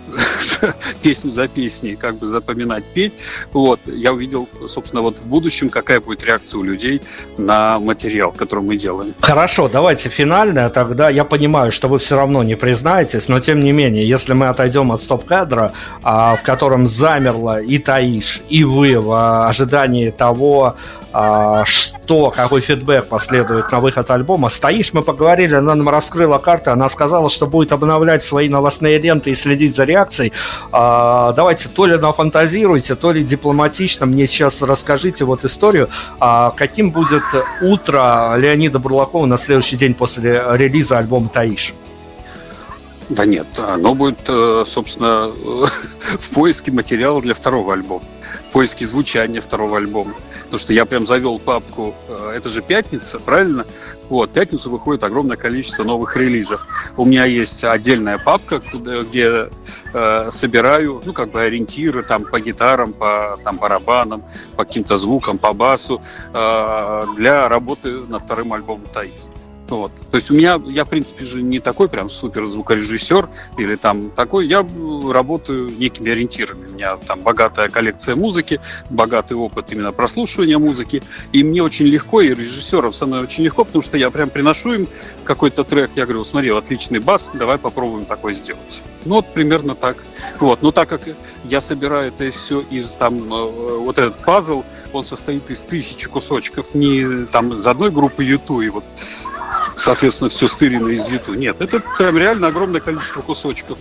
песню 1.02 1.32
за 1.32 1.48
песней 1.48 1.96
как 1.96 2.16
бы 2.18 2.28
запоминать, 2.28 2.84
петь, 2.84 3.14
вот, 3.54 3.80
я 3.86 4.14
увидел, 4.14 4.50
собственно, 4.68 5.02
вот 5.02 5.20
в 5.20 5.26
будущем, 5.26 5.70
какая 5.70 6.02
будет 6.02 6.24
реакция 6.24 6.60
у 6.60 6.64
людей 6.64 7.02
на 7.38 7.80
материал, 7.80 8.32
который 8.32 8.64
мы 8.64 8.76
делаем. 8.76 9.14
Хорошо, 9.22 9.70
давайте 9.70 10.10
финальное 10.10 10.70
тогда. 10.70 11.10
Я 11.10 11.24
понимаю, 11.26 11.72
что 11.72 11.88
вы 11.88 12.00
все 12.00 12.16
равно 12.16 12.44
не 12.44 12.56
признаетесь, 12.56 13.28
но 13.28 13.40
тем 13.40 13.60
не 13.60 13.72
менее, 13.72 14.08
если 14.08 14.34
мы 14.34 14.48
отойдем 14.48 14.92
от 14.92 15.00
стоп-кадра, 15.00 15.74
а, 16.04 16.36
в 16.36 16.44
котором 16.44 16.88
замерла 16.88 17.62
и 17.62 17.78
Таиш, 17.78 18.42
и 18.50 18.64
вы 18.64 19.00
в 19.00 19.48
ожидании 19.48 20.10
того, 20.10 20.76
а, 21.14 21.66
что, 21.66 22.30
какой 22.30 22.62
фидбэк 22.62 23.08
последует 23.08 23.72
на 23.72 23.80
выход 23.80 24.12
альбома. 24.12 24.50
Стоишь, 24.50 24.94
мы 24.94 25.02
поговорили, 25.02 25.56
она 25.56 25.74
нам 25.74 25.90
раскрыла 25.90 26.38
карты, 26.38 26.70
она 26.70 26.90
сказала, 26.90 27.28
что 27.30 27.48
будет 27.48 27.72
обновлять 28.08 28.24
свои 28.24 28.50
новостные 28.50 29.00
ленты 29.00 29.32
и 29.32 29.36
следить 29.36 29.76
за 29.76 29.84
реакцией. 29.84 30.32
А, 30.72 31.34
давайте 31.34 31.68
то 31.70 31.86
ли 31.86 31.98
нафантазируйте, 31.98 32.96
то 32.96 33.12
ли 33.12 33.24
дипломатично 33.24 34.06
мне 34.06 34.28
сейчас 34.28 34.62
расскажите 34.62 35.26
вот 35.26 35.44
историю, 35.44 35.90
а, 36.20 36.52
каким 36.52 36.92
будет 36.92 37.24
утро 37.62 38.36
Леонида 38.38 38.80
Бурлакова 38.80 39.26
на 39.26 39.38
следующий 39.38 39.76
день 39.76 39.94
после 39.94 40.42
релиза 40.54 40.98
альбома 40.98 41.30
«Таиш». 41.30 41.74
Да 43.10 43.26
нет, 43.26 43.48
оно 43.58 43.96
будет, 43.96 44.20
э, 44.28 44.66
собственно, 44.68 45.32
в 46.20 46.30
поиске 46.34 46.72
материала 46.72 47.22
для 47.22 47.34
второго 47.34 47.74
альбома, 47.74 48.04
в 48.48 48.52
поиске 48.54 48.88
звучания 48.88 49.42
второго 49.42 49.78
альбома. 49.78 50.14
Потому 50.44 50.60
что 50.60 50.74
я 50.74 50.86
прям 50.86 51.06
завел 51.06 51.40
папку, 51.40 51.94
э, 52.08 52.34
это 52.36 52.50
же 52.50 52.62
пятница, 52.62 53.20
правильно? 53.20 53.66
Вот, 54.10 54.32
пятницу 54.32 54.70
выходит 54.70 55.04
огромное 55.04 55.36
количество 55.36 55.84
новых 55.84 56.16
релизов. 56.16 56.66
У 56.96 57.04
меня 57.04 57.26
есть 57.26 57.64
отдельная 57.64 58.18
папка, 58.18 58.62
где 58.74 59.50
э, 59.94 60.30
собираю, 60.32 61.02
ну, 61.04 61.12
как 61.12 61.32
бы 61.32 61.42
ориентиры 61.42 62.04
там 62.04 62.24
по 62.24 62.40
гитарам, 62.40 62.94
по 62.94 63.38
там, 63.44 63.58
барабанам, 63.58 64.24
по 64.56 64.64
каким-то 64.64 64.98
звукам, 64.98 65.38
по 65.38 65.52
басу 65.52 66.02
э, 66.34 67.04
для 67.18 67.50
работы 67.50 68.04
над 68.08 68.24
вторым 68.24 68.54
альбомом 68.54 68.86
«Таис». 68.94 69.30
Вот. 69.70 69.92
То 70.12 70.18
есть 70.18 70.32
у 70.32 70.34
меня, 70.34 70.62
я, 70.68 70.86
в 70.86 70.90
принципе, 70.90 71.26
же 71.26 71.42
не 71.42 71.60
такой 71.60 71.90
прям 71.90 72.10
супер 72.10 72.46
звукорежиссер 72.46 73.30
или 73.58 73.76
там 73.76 74.10
такой, 74.12 74.48
я 74.48 74.66
работаю 75.10 75.70
некими 75.78 76.12
ориентирами. 76.12 76.68
У 76.68 76.72
меня 76.72 76.98
там 76.98 77.22
богатая 77.22 77.70
коллекция 77.70 78.16
музыки, 78.16 78.62
богатый 78.90 79.34
опыт 79.34 79.72
именно 79.72 79.92
прослушивания 79.92 80.58
музыки, 80.58 81.04
и 81.34 81.44
мне 81.44 81.62
очень 81.62 81.86
легко, 81.86 82.22
и 82.22 82.34
режиссеров 82.34 82.96
со 82.96 83.06
мной 83.06 83.22
очень 83.22 83.44
легко, 83.44 83.66
потому 83.66 83.82
что 83.82 83.98
я 83.98 84.10
прям 84.10 84.30
приношу 84.30 84.74
им 84.74 84.88
какой-то 85.24 85.64
трек, 85.64 85.92
я 85.96 86.06
говорю, 86.06 86.24
смотри, 86.24 86.50
отличный 86.50 87.00
бас, 87.00 87.32
давай 87.34 87.58
попробуем 87.58 88.06
такой 88.06 88.34
сделать. 88.34 88.82
Ну 89.06 89.16
вот 89.16 89.34
примерно 89.34 89.76
так. 89.76 90.04
Вот. 90.40 90.62
Но 90.62 90.72
так 90.72 90.90
как 90.90 91.02
я 91.46 91.62
собираю 91.62 92.10
это 92.10 92.30
все 92.32 92.62
из 92.62 92.90
там, 92.92 93.16
э, 93.34 93.78
вот 93.78 93.98
этот 93.98 94.16
пазл, 94.16 94.64
он 94.92 95.06
состоит 95.06 95.50
из 95.50 95.62
тысячи 95.62 96.10
кусочков, 96.10 96.74
не 96.74 97.26
там 97.26 97.54
из 97.54 97.66
одной 97.66 97.92
группы 97.92 98.24
YouTube, 98.24 98.62
и 98.64 98.70
вот 98.70 98.84
соответственно, 99.78 100.30
все 100.30 100.48
стырено 100.48 100.90
из 100.90 101.08
YouTube. 101.08 101.38
Нет, 101.38 101.62
это 101.62 101.82
прям 101.98 102.18
реально 102.18 102.48
огромное 102.48 102.82
количество 102.82 103.22
кусочков. 103.22 103.78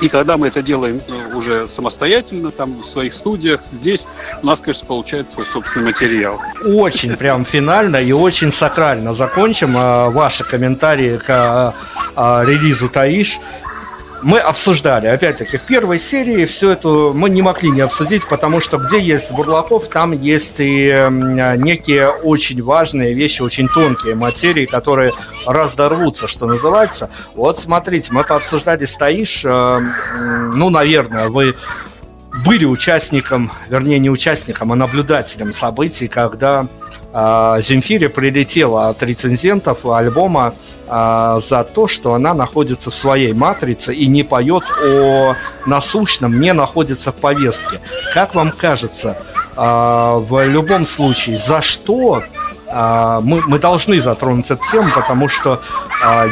И 0.00 0.08
когда 0.08 0.36
мы 0.36 0.48
это 0.48 0.60
делаем 0.60 1.00
э, 1.06 1.34
уже 1.34 1.66
самостоятельно, 1.66 2.50
там 2.50 2.82
в 2.82 2.84
своих 2.84 3.14
студиях, 3.14 3.64
здесь 3.64 4.06
у 4.42 4.46
нас, 4.46 4.60
конечно, 4.60 4.86
получается 4.86 5.34
свой 5.34 5.46
собственный 5.46 5.86
материал. 5.86 6.40
Очень 6.64 7.16
прям 7.16 7.44
финально 7.44 7.96
и 7.96 8.12
очень 8.12 8.50
сакрально 8.50 9.12
закончим. 9.12 9.76
Э, 9.76 10.10
ваши 10.10 10.44
комментарии 10.44 11.16
к 11.16 11.74
э, 12.16 12.44
релизу 12.44 12.88
Таиш 12.88 13.38
мы 14.24 14.38
обсуждали, 14.38 15.06
опять-таки, 15.06 15.58
в 15.58 15.62
первой 15.62 15.98
серии 15.98 16.46
все 16.46 16.72
это 16.72 17.12
мы 17.14 17.28
не 17.28 17.42
могли 17.42 17.70
не 17.70 17.82
обсудить, 17.82 18.26
потому 18.26 18.58
что 18.58 18.78
где 18.78 18.98
есть 18.98 19.32
Бурлаков, 19.32 19.88
там 19.88 20.12
есть 20.12 20.56
и 20.60 21.08
некие 21.10 22.08
очень 22.08 22.62
важные 22.62 23.12
вещи, 23.12 23.42
очень 23.42 23.68
тонкие 23.68 24.14
материи, 24.14 24.64
которые 24.64 25.12
раздорвутся, 25.46 26.26
что 26.26 26.46
называется. 26.46 27.10
Вот 27.34 27.58
смотрите, 27.58 28.12
мы 28.12 28.24
пообсуждали 28.24 28.86
«Стоишь», 28.86 29.42
э, 29.44 29.80
ну, 30.54 30.70
наверное, 30.70 31.28
вы 31.28 31.54
были 32.42 32.64
участником, 32.64 33.52
вернее, 33.68 33.98
не 33.98 34.10
участником, 34.10 34.72
а 34.72 34.76
наблюдателем 34.76 35.52
событий, 35.52 36.08
когда 36.08 36.66
э, 37.12 37.56
Земфире 37.60 38.08
прилетела 38.08 38.88
от 38.88 39.02
рецензентов 39.04 39.86
альбома 39.86 40.52
э, 40.86 41.38
за 41.40 41.62
то, 41.62 41.86
что 41.86 42.14
она 42.14 42.34
находится 42.34 42.90
в 42.90 42.94
своей 42.94 43.32
матрице 43.32 43.94
и 43.94 44.08
не 44.08 44.24
поет 44.24 44.64
о 44.84 45.36
насущном, 45.64 46.40
не 46.40 46.52
находится 46.52 47.12
в 47.12 47.16
повестке. 47.16 47.80
Как 48.12 48.34
вам 48.34 48.50
кажется, 48.50 49.16
э, 49.56 49.60
в 49.60 50.44
любом 50.48 50.86
случае, 50.86 51.38
за 51.38 51.62
что 51.62 52.24
мы, 52.66 53.40
мы 53.46 53.60
должны 53.60 54.00
затронуть 54.00 54.50
эту 54.50 54.60
тему, 54.68 54.90
потому 54.92 55.28
что 55.28 55.60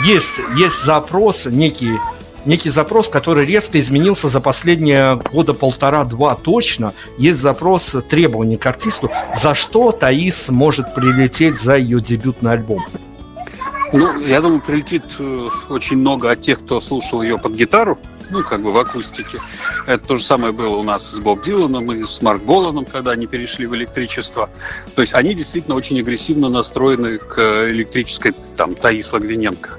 есть, 0.02 0.40
есть 0.56 0.82
запрос 0.82 1.46
некий 1.46 2.00
некий 2.44 2.70
запрос, 2.70 3.08
который 3.08 3.46
резко 3.46 3.78
изменился 3.78 4.28
за 4.28 4.40
последние 4.40 5.16
года 5.32 5.54
полтора-два 5.54 6.34
точно. 6.34 6.92
Есть 7.18 7.40
запрос 7.40 7.96
требований 8.08 8.56
к 8.56 8.66
артисту, 8.66 9.10
за 9.36 9.54
что 9.54 9.92
Таис 9.92 10.48
может 10.48 10.94
прилететь 10.94 11.58
за 11.58 11.76
ее 11.76 12.00
дебютный 12.00 12.52
альбом. 12.52 12.84
Ну, 13.92 14.18
я 14.20 14.40
думаю, 14.40 14.62
прилетит 14.62 15.04
э, 15.18 15.48
очень 15.68 15.98
много 15.98 16.30
от 16.30 16.40
тех, 16.40 16.60
кто 16.60 16.80
слушал 16.80 17.20
ее 17.20 17.36
под 17.36 17.54
гитару, 17.54 17.98
ну, 18.32 18.42
как 18.42 18.62
бы 18.62 18.72
в 18.72 18.78
акустике. 18.78 19.38
Это 19.86 20.04
то 20.04 20.16
же 20.16 20.24
самое 20.24 20.52
было 20.52 20.76
у 20.76 20.82
нас 20.82 21.10
с 21.10 21.18
Боб 21.18 21.42
Диланом 21.42 21.92
и 21.92 22.04
с 22.04 22.22
Марк 22.22 22.42
Боланом, 22.42 22.84
когда 22.84 23.12
они 23.12 23.26
перешли 23.26 23.66
в 23.66 23.74
электричество. 23.74 24.50
То 24.94 25.02
есть 25.02 25.14
они 25.14 25.34
действительно 25.34 25.76
очень 25.76 26.00
агрессивно 26.00 26.48
настроены 26.48 27.18
к 27.18 27.70
электрической, 27.70 28.34
там, 28.56 28.74
Таис 28.74 29.12
Лагвиненко. 29.12 29.70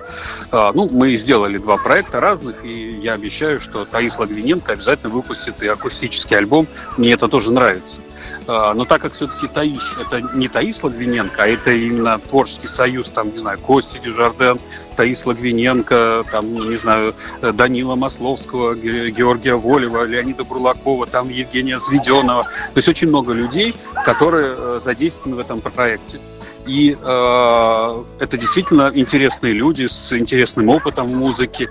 А, 0.51 0.71
ну, 0.73 0.87
мы 0.89 1.15
сделали 1.15 1.57
два 1.57 1.77
проекта 1.77 2.19
разных, 2.19 2.63
и 2.63 2.99
я 3.01 3.13
обещаю, 3.13 3.59
что 3.59 3.85
Таис 3.85 4.17
Лагвиненко 4.19 4.73
обязательно 4.73 5.11
выпустит 5.11 5.61
и 5.61 5.67
акустический 5.67 6.37
альбом. 6.37 6.67
Мне 6.97 7.13
это 7.13 7.27
тоже 7.27 7.51
нравится. 7.51 8.01
А, 8.47 8.73
но 8.73 8.85
так 8.85 9.01
как 9.01 9.13
все-таки 9.13 9.47
Таис, 9.47 9.93
это 9.99 10.21
не 10.35 10.47
Таис 10.47 10.83
Лагвиненко, 10.83 11.43
а 11.43 11.47
это 11.47 11.71
именно 11.71 12.19
творческий 12.19 12.67
союз, 12.67 13.09
там, 13.09 13.31
не 13.31 13.37
знаю, 13.37 13.57
Кости 13.59 13.99
Дюжарден, 13.99 14.59
Таис 14.95 15.25
Лагвиненко, 15.25 16.25
там, 16.31 16.69
не 16.69 16.75
знаю, 16.75 17.13
Данила 17.41 17.95
Масловского, 17.95 18.75
Георгия 18.75 19.55
Волева, 19.55 20.03
Леонида 20.03 20.43
Бурлакова, 20.43 21.07
там, 21.07 21.29
Евгения 21.29 21.79
Зведенова. 21.79 22.43
То 22.43 22.77
есть 22.77 22.87
очень 22.87 23.07
много 23.07 23.33
людей, 23.33 23.75
которые 24.05 24.55
э, 24.57 24.79
задействованы 24.83 25.37
в 25.37 25.39
этом 25.39 25.61
проекте. 25.61 26.19
И 26.65 26.97
э, 26.99 28.03
это 28.19 28.37
действительно 28.37 28.91
интересные 28.93 29.53
люди 29.53 29.87
с 29.87 30.13
интересным 30.17 30.69
опытом 30.69 31.07
в 31.07 31.15
музыке. 31.15 31.69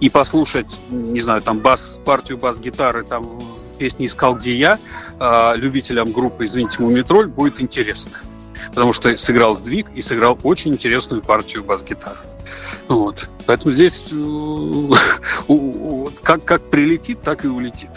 И 0.00 0.10
послушать, 0.10 0.66
не 0.90 1.20
знаю, 1.20 1.40
там 1.40 1.60
бас, 1.60 1.98
партию 2.04 2.38
бас-гитары, 2.38 3.04
там 3.04 3.40
песни 3.78 4.06
«Искал, 4.06 4.34
где 4.34 4.54
я», 4.54 4.78
э, 5.20 5.52
любителям 5.56 6.12
группы 6.12 6.46
«Извините, 6.46 6.76
Мумитроль» 6.80 7.28
будет 7.28 7.60
интересно. 7.60 8.18
Потому 8.70 8.92
что 8.92 9.16
сыграл 9.16 9.56
сдвиг 9.56 9.86
и 9.94 10.02
сыграл 10.02 10.38
очень 10.42 10.72
интересную 10.72 11.22
партию 11.22 11.64
бас-гитары. 11.64 12.16
Вот. 12.88 13.28
Поэтому 13.46 13.72
здесь 13.72 14.04
э, 14.10 14.90
как, 16.22 16.44
как 16.44 16.62
прилетит, 16.70 17.22
так 17.22 17.44
и 17.44 17.48
улетит. 17.48 17.90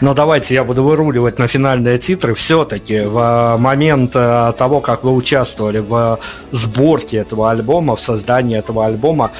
Но 0.00 0.14
давайте 0.14 0.54
я 0.54 0.64
буду 0.64 0.82
выруливать 0.82 1.38
на 1.38 1.46
финальные 1.46 1.98
титры. 1.98 2.34
Все-таки 2.34 3.02
в 3.02 3.56
момент 3.58 4.12
э, 4.14 4.52
того, 4.58 4.80
как 4.80 5.04
вы 5.04 5.12
участвовали 5.12 5.78
в 5.78 6.18
сборке 6.50 7.18
этого 7.18 7.50
альбома, 7.50 7.94
в 7.94 8.00
создании 8.00 8.58
этого 8.58 8.86
альбома, 8.86 9.30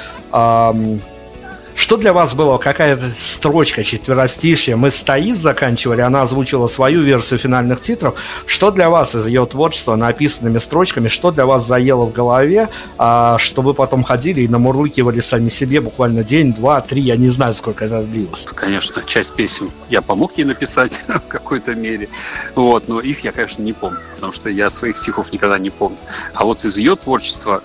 что 1.83 1.97
для 1.97 2.13
вас 2.13 2.33
было? 2.33 2.57
Какая-то 2.57 3.09
строчка, 3.09 3.83
четверостишья? 3.83 4.77
Мы 4.77 4.89
с 4.89 5.03
Таис 5.03 5.37
заканчивали, 5.37 5.99
она 5.99 6.21
озвучила 6.21 6.67
свою 6.67 7.01
версию 7.01 7.39
финальных 7.41 7.81
титров. 7.81 8.17
Что 8.45 8.71
для 8.71 8.89
вас 8.89 9.15
из 9.15 9.27
ее 9.27 9.45
творчества 9.45 9.97
написанными 9.97 10.59
строчками, 10.59 11.09
что 11.09 11.31
для 11.31 11.45
вас 11.45 11.67
заело 11.67 12.05
в 12.05 12.13
голове, 12.13 12.69
а, 12.97 13.37
что 13.37 13.61
вы 13.61 13.73
потом 13.73 14.03
ходили 14.03 14.43
и 14.43 14.47
намурлыкивали 14.47 15.19
сами 15.19 15.49
себе 15.49 15.81
буквально 15.81 16.23
день, 16.23 16.53
два, 16.53 16.79
три, 16.79 17.01
я 17.01 17.17
не 17.17 17.27
знаю, 17.27 17.53
сколько 17.53 17.83
это 17.83 18.01
длилось? 18.01 18.47
Конечно, 18.55 19.03
часть 19.03 19.33
песен 19.33 19.69
я 19.89 20.01
помог 20.01 20.37
ей 20.37 20.45
написать 20.45 21.01
в 21.07 21.27
какой-то 21.27 21.75
мере, 21.75 22.07
вот, 22.55 22.87
но 22.87 23.01
их 23.01 23.25
я, 23.25 23.33
конечно, 23.33 23.61
не 23.61 23.73
помню, 23.73 23.99
потому 24.15 24.31
что 24.31 24.49
я 24.49 24.69
своих 24.69 24.95
стихов 24.95 25.33
никогда 25.33 25.59
не 25.59 25.69
помню. 25.69 25.97
А 26.33 26.45
вот 26.45 26.63
из 26.63 26.77
ее 26.77 26.95
творчества 26.95 27.61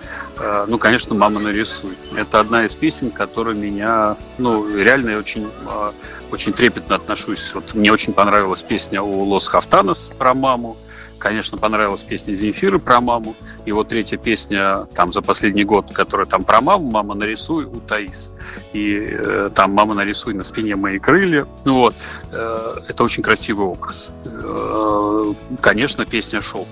ну, 0.69 0.79
конечно, 0.79 1.15
«Мама 1.15 1.41
нарисуй». 1.41 1.97
Это 2.17 2.41
одна 2.41 2.65
из 2.65 2.75
песен, 2.75 3.11
которая 3.11 3.55
меня, 3.55 4.17
ну, 4.39 4.69
реально 4.69 5.11
я 5.11 5.19
очень, 5.19 5.51
э, 5.67 5.91
очень 6.31 6.53
трепетно 6.53 6.97
отношусь. 6.97 7.53
Вот 7.55 7.75
мне 7.75 7.93
очень 7.93 8.13
понравилась 8.13 8.63
песня 8.63 9.03
у 9.03 9.23
Лос 9.25 9.49
Хафтанос 9.49 10.11
про 10.19 10.35
маму. 10.35 10.77
Конечно, 11.19 11.59
понравилась 11.59 12.05
песня 12.05 12.33
Земфиры 12.33 12.79
про 12.79 13.01
маму. 13.01 13.35
Вот 13.67 13.89
третья 13.89 14.17
песня 14.17 14.87
там 14.95 15.13
за 15.13 15.21
последний 15.21 15.65
год, 15.65 15.93
которая 15.93 16.27
там 16.27 16.45
про 16.45 16.61
маму, 16.61 16.91
«Мама 16.91 17.15
нарисуй» 17.15 17.65
у 17.65 17.81
Таис. 17.81 18.31
И 18.73 19.09
э, 19.11 19.51
там 19.55 19.73
«Мама 19.73 19.95
нарисуй 19.95 20.35
на 20.35 20.45
спине 20.45 20.77
мои 20.77 21.01
крылья». 21.01 21.47
Ну 21.65 21.75
вот, 21.75 21.95
э, 22.33 22.77
это 22.89 23.03
очень 23.03 23.25
красивый 23.25 23.67
образ. 23.67 24.13
Э, 24.25 25.33
конечно, 25.61 26.07
песня 26.07 26.41
«Шелк», 26.41 26.69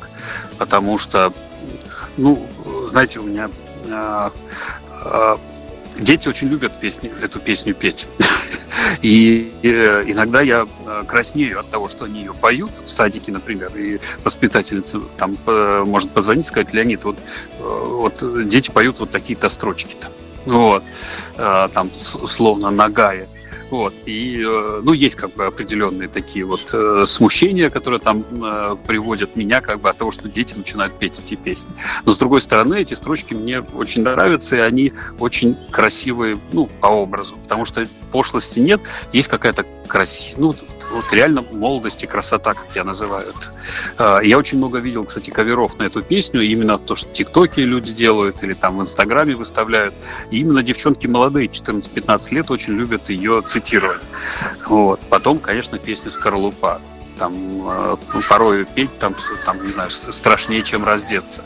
потому 0.59 0.98
что 0.98 1.32
ну, 2.16 2.47
знаете, 2.90 3.18
у 3.20 3.24
меня 3.24 3.51
э, 3.84 4.30
э, 5.05 5.36
дети 5.98 6.28
очень 6.28 6.48
любят 6.48 6.78
песни, 6.80 7.12
эту 7.22 7.40
песню 7.40 7.74
петь. 7.74 8.06
И 9.02 9.52
э, 9.62 10.05
иногда 10.06 10.40
я 10.40 10.66
э, 10.86 11.05
краснею 11.06 11.60
от 11.60 11.70
того, 11.70 11.88
что 11.88 12.05
они 12.05 12.20
ее 12.20 12.34
поют 12.34 12.72
в 12.84 12.90
садике, 12.90 13.32
например, 13.32 13.74
и 13.76 14.01
воспитательница 14.24 15.01
там 15.16 15.36
э, 15.47 15.84
может 15.86 16.10
позвонить 16.10 16.47
и 16.47 16.48
сказать, 16.48 16.72
Леонид, 16.72 17.05
вот, 17.05 17.16
э, 17.59 17.84
вот 17.86 18.48
дети 18.48 18.70
поют 18.70 19.01
вот 19.01 19.10
такие-то 19.10 19.48
строчки-то. 19.48 20.09
Вот, 20.47 20.84
там 21.36 21.90
словно 21.97 22.70
нагая. 22.70 23.26
Вот. 23.70 23.94
И, 24.06 24.43
э, 24.47 24.80
ну, 24.82 24.93
есть 24.93 25.16
как 25.16 25.34
бы 25.34 25.47
определенные 25.47 26.09
такие 26.09 26.44
вот 26.44 26.70
э, 26.72 27.05
смущения, 27.06 27.68
которые 27.68 27.98
там 28.01 28.24
э, 28.30 28.76
приводят 28.86 29.34
меня 29.34 29.60
как 29.60 29.80
бы 29.80 29.90
от 29.90 29.98
того, 29.98 30.10
что 30.10 30.28
дети 30.28 30.55
начинают 30.55 30.98
петь 30.98 31.18
эти 31.18 31.34
песни. 31.34 31.74
Но, 32.05 32.12
с 32.12 32.18
другой 32.18 32.43
стороны, 32.43 32.80
эти 32.80 32.94
строчки 32.94 33.34
мне 33.34 33.60
очень 33.60 34.02
нравятся, 34.02 34.56
и 34.56 34.60
они 34.60 34.93
очень 35.18 35.56
красивые, 35.70 36.38
ну, 36.52 36.66
по 36.80 36.86
образу, 36.86 37.36
потому 37.36 37.64
что 37.64 37.86
пошлости 38.12 38.60
нет, 38.60 38.80
есть 39.12 39.28
какая-то 39.28 39.66
красивая, 39.88 40.40
ну, 40.40 40.55
вот 40.90 41.12
реально 41.12 41.42
молодость 41.52 42.02
и 42.02 42.06
красота, 42.06 42.54
как 42.54 42.66
я 42.74 42.84
называю 42.84 43.28
это. 43.28 43.52
А, 43.98 44.20
я 44.20 44.38
очень 44.38 44.58
много 44.58 44.78
видел, 44.78 45.04
кстати, 45.04 45.30
каверов 45.30 45.78
на 45.78 45.84
эту 45.84 46.02
песню, 46.02 46.42
именно 46.42 46.78
то, 46.78 46.96
что 46.96 47.08
тиктоки 47.10 47.60
люди 47.60 47.92
делают 47.92 48.42
или 48.42 48.52
там 48.52 48.78
в 48.78 48.82
Инстаграме 48.82 49.34
выставляют. 49.34 49.94
И 50.30 50.38
именно 50.38 50.62
девчонки 50.62 51.06
молодые, 51.06 51.48
14-15 51.48 52.34
лет, 52.34 52.50
очень 52.50 52.74
любят 52.74 53.08
ее 53.08 53.42
цитировать. 53.46 54.00
Вот. 54.66 55.00
Потом, 55.08 55.38
конечно, 55.38 55.78
песня 55.78 56.10
«Скорлупа». 56.10 56.80
Там 57.18 57.66
э, 57.66 57.96
порой 58.28 58.66
петь, 58.66 58.98
там, 58.98 59.16
там, 59.46 59.64
не 59.64 59.70
знаю, 59.70 59.90
страшнее, 59.90 60.62
чем 60.62 60.84
раздеться 60.84 61.42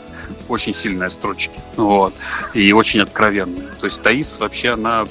очень 0.47 0.73
сильные 0.73 1.09
строчки. 1.09 1.59
Вот. 1.75 2.13
И 2.53 2.71
очень 2.73 2.99
откровенные. 2.99 3.69
То 3.79 3.85
есть 3.85 4.01
Таис 4.01 4.37
вообще, 4.39 4.71
она 4.71 5.05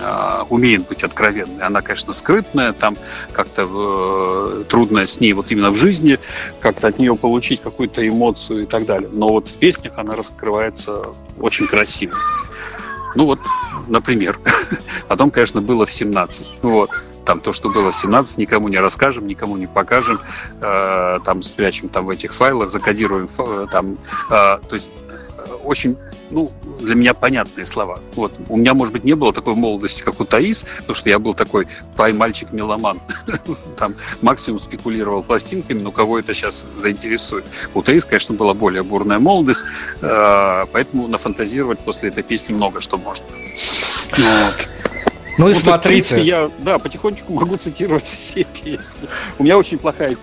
а, 0.00 0.46
умеет 0.48 0.88
быть 0.88 1.04
откровенной. 1.04 1.64
Она, 1.64 1.82
конечно, 1.82 2.12
скрытная, 2.12 2.72
там 2.72 2.96
как-то 3.32 3.68
э, 3.68 4.64
трудно 4.68 5.06
с 5.06 5.20
ней 5.20 5.32
вот 5.32 5.50
именно 5.50 5.70
в 5.70 5.76
жизни 5.76 6.18
как-то 6.60 6.88
от 6.88 6.98
нее 6.98 7.16
получить 7.16 7.60
какую-то 7.60 8.06
эмоцию 8.06 8.62
и 8.62 8.66
так 8.66 8.86
далее. 8.86 9.10
Но 9.12 9.28
вот 9.28 9.48
в 9.48 9.54
песнях 9.54 9.94
она 9.96 10.14
раскрывается 10.14 11.06
очень 11.38 11.66
красиво. 11.66 12.14
Ну 13.14 13.26
вот, 13.26 13.40
например. 13.88 14.38
Потом, 15.08 15.30
конечно, 15.30 15.60
было 15.60 15.86
в 15.86 15.92
17. 15.92 16.60
Вот. 16.62 16.90
Там 17.24 17.40
то, 17.40 17.52
что 17.52 17.68
было 17.68 17.92
в 17.92 17.96
17, 17.96 18.38
никому 18.38 18.68
не 18.68 18.78
расскажем, 18.78 19.26
никому 19.26 19.56
не 19.56 19.66
покажем. 19.66 20.20
Э, 20.60 21.18
там 21.24 21.42
спрячем 21.42 21.88
там 21.88 22.06
в 22.06 22.10
этих 22.10 22.34
файлах, 22.34 22.70
закодируем 22.70 23.28
э, 23.38 23.66
там. 23.70 23.98
Э, 24.30 24.58
то 24.68 24.74
есть 24.74 24.90
очень, 25.64 25.96
ну, 26.30 26.50
для 26.80 26.94
меня 26.94 27.14
понятные 27.14 27.66
слова. 27.66 28.00
Вот. 28.14 28.32
У 28.48 28.56
меня, 28.56 28.74
может 28.74 28.92
быть, 28.92 29.04
не 29.04 29.14
было 29.14 29.32
такой 29.32 29.54
молодости, 29.54 30.02
как 30.02 30.20
у 30.20 30.24
Таис, 30.24 30.64
потому 30.78 30.94
что 30.94 31.08
я 31.08 31.18
был 31.18 31.34
такой 31.34 31.66
пай-мальчик-меломан. 31.96 33.00
Там 33.76 33.94
максимум 34.22 34.60
спекулировал 34.60 35.22
пластинками, 35.22 35.80
но 35.80 35.90
кого 35.90 36.18
это 36.18 36.34
сейчас 36.34 36.64
заинтересует. 36.78 37.44
У 37.74 37.82
Таис, 37.82 38.04
конечно, 38.04 38.34
была 38.34 38.54
более 38.54 38.82
бурная 38.82 39.18
молодость, 39.18 39.64
э, 40.00 40.66
поэтому 40.72 41.08
нафантазировать 41.08 41.78
после 41.80 42.08
этой 42.08 42.22
песни 42.22 42.52
много 42.52 42.80
что 42.80 42.96
можно. 42.96 43.26
Вот. 44.16 44.68
Ну 45.40 45.48
и 45.48 45.54
вот, 45.54 45.58
смотрите. 45.58 45.88
принципе, 45.88 46.22
я, 46.22 46.50
да, 46.58 46.78
потихонечку 46.78 47.32
могу 47.32 47.56
цитировать 47.56 48.04
все 48.04 48.44
песни. 48.44 49.08
У 49.38 49.44
меня 49.44 49.56
очень 49.56 49.78
плохая 49.78 50.14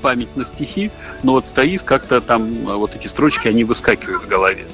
память 0.00 0.34
на 0.36 0.44
стихи, 0.46 0.90
но 1.22 1.32
вот 1.32 1.46
стоит 1.46 1.82
как-то 1.82 2.22
там 2.22 2.48
вот 2.64 2.96
эти 2.96 3.06
строчки, 3.06 3.46
они 3.46 3.64
выскакивают 3.64 4.22
в 4.22 4.26
голове. 4.26 4.64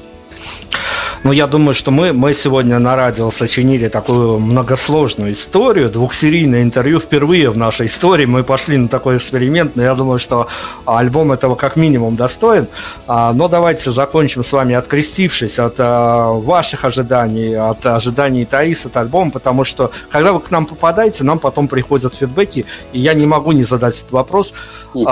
Ну, 1.22 1.32
я 1.32 1.46
думаю, 1.46 1.74
что 1.74 1.90
мы, 1.90 2.14
мы 2.14 2.32
сегодня 2.32 2.78
на 2.78 2.96
радио 2.96 3.30
сочинили 3.30 3.88
такую 3.88 4.38
многосложную 4.38 5.32
историю, 5.32 5.90
двухсерийное 5.90 6.62
интервью 6.62 6.98
впервые 6.98 7.50
в 7.50 7.58
нашей 7.58 7.86
истории. 7.86 8.24
Мы 8.24 8.42
пошли 8.42 8.78
на 8.78 8.88
такой 8.88 9.18
эксперимент, 9.18 9.76
но 9.76 9.82
я 9.82 9.94
думаю, 9.94 10.18
что 10.18 10.48
альбом 10.86 11.30
этого 11.30 11.56
как 11.56 11.76
минимум 11.76 12.16
достоин. 12.16 12.68
А, 13.06 13.34
но 13.34 13.48
давайте 13.48 13.90
закончим 13.90 14.42
с 14.42 14.50
вами, 14.50 14.74
открестившись 14.74 15.58
от 15.58 15.74
а, 15.78 16.32
ваших 16.32 16.86
ожиданий, 16.86 17.54
от 17.54 17.84
ожиданий 17.84 18.46
Таис 18.46 18.86
от 18.86 18.96
альбома, 18.96 19.30
потому 19.30 19.64
что 19.64 19.90
когда 20.10 20.32
вы 20.32 20.40
к 20.40 20.50
нам 20.50 20.64
попадаете, 20.64 21.24
нам 21.24 21.38
потом 21.38 21.68
приходят 21.68 22.14
фидбэки, 22.14 22.64
и 22.94 22.98
я 22.98 23.12
не 23.12 23.26
могу 23.26 23.52
не 23.52 23.64
задать 23.64 23.98
этот 23.98 24.12
вопрос. 24.12 24.54
Угу. 24.94 25.04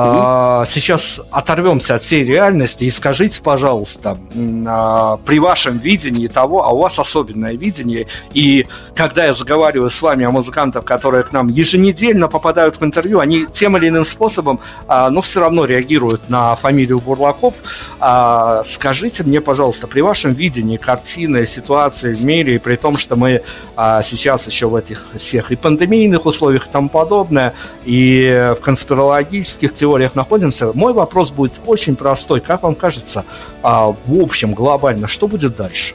Сейчас 0.66 1.20
оторвемся 1.30 1.97
от 1.97 2.01
всей 2.01 2.24
реальности 2.24 2.85
и 2.85 2.90
скажите, 2.90 3.43
пожалуйста, 3.43 4.16
при 4.32 5.39
вашем 5.39 5.78
виде 5.78 5.97
видении 5.98 6.28
того, 6.28 6.64
а 6.64 6.70
у 6.70 6.78
вас 6.78 6.98
особенное 6.98 7.54
видение. 7.56 8.06
И 8.32 8.66
когда 8.94 9.26
я 9.26 9.32
заговариваю 9.32 9.90
с 9.90 10.00
вами 10.00 10.24
о 10.24 10.30
музыкантах, 10.30 10.84
которые 10.84 11.24
к 11.24 11.32
нам 11.32 11.48
еженедельно 11.48 12.28
попадают 12.28 12.80
в 12.80 12.84
интервью, 12.84 13.18
они 13.18 13.46
тем 13.50 13.76
или 13.76 13.88
иным 13.88 14.04
способом, 14.04 14.60
а, 14.86 15.10
но 15.10 15.20
все 15.20 15.40
равно 15.40 15.64
реагируют 15.64 16.28
на 16.28 16.54
фамилию 16.56 17.00
Бурлаков. 17.00 17.56
А, 17.98 18.62
скажите 18.64 19.24
мне, 19.24 19.40
пожалуйста, 19.40 19.86
при 19.86 20.00
вашем 20.00 20.32
видении 20.32 20.76
картины, 20.76 21.46
ситуации 21.46 22.14
в 22.14 22.24
мире, 22.24 22.60
при 22.60 22.76
том, 22.76 22.96
что 22.96 23.16
мы 23.16 23.42
а, 23.76 24.02
сейчас 24.02 24.46
еще 24.46 24.68
в 24.68 24.76
этих 24.76 25.04
всех 25.16 25.50
и 25.50 25.56
пандемийных 25.56 26.26
условиях 26.26 26.66
и 26.66 26.70
тому 26.70 26.88
подобное, 26.88 27.52
и 27.84 28.54
в 28.56 28.60
конспирологических 28.60 29.72
теориях 29.72 30.14
находимся, 30.14 30.70
мой 30.74 30.92
вопрос 30.92 31.30
будет 31.30 31.60
очень 31.66 31.96
простой. 31.96 32.40
Как 32.40 32.62
вам 32.62 32.74
кажется, 32.74 33.24
в 33.62 34.22
общем, 34.22 34.54
глобально, 34.54 35.08
что 35.08 35.26
будет 35.26 35.56
дальше? 35.56 35.88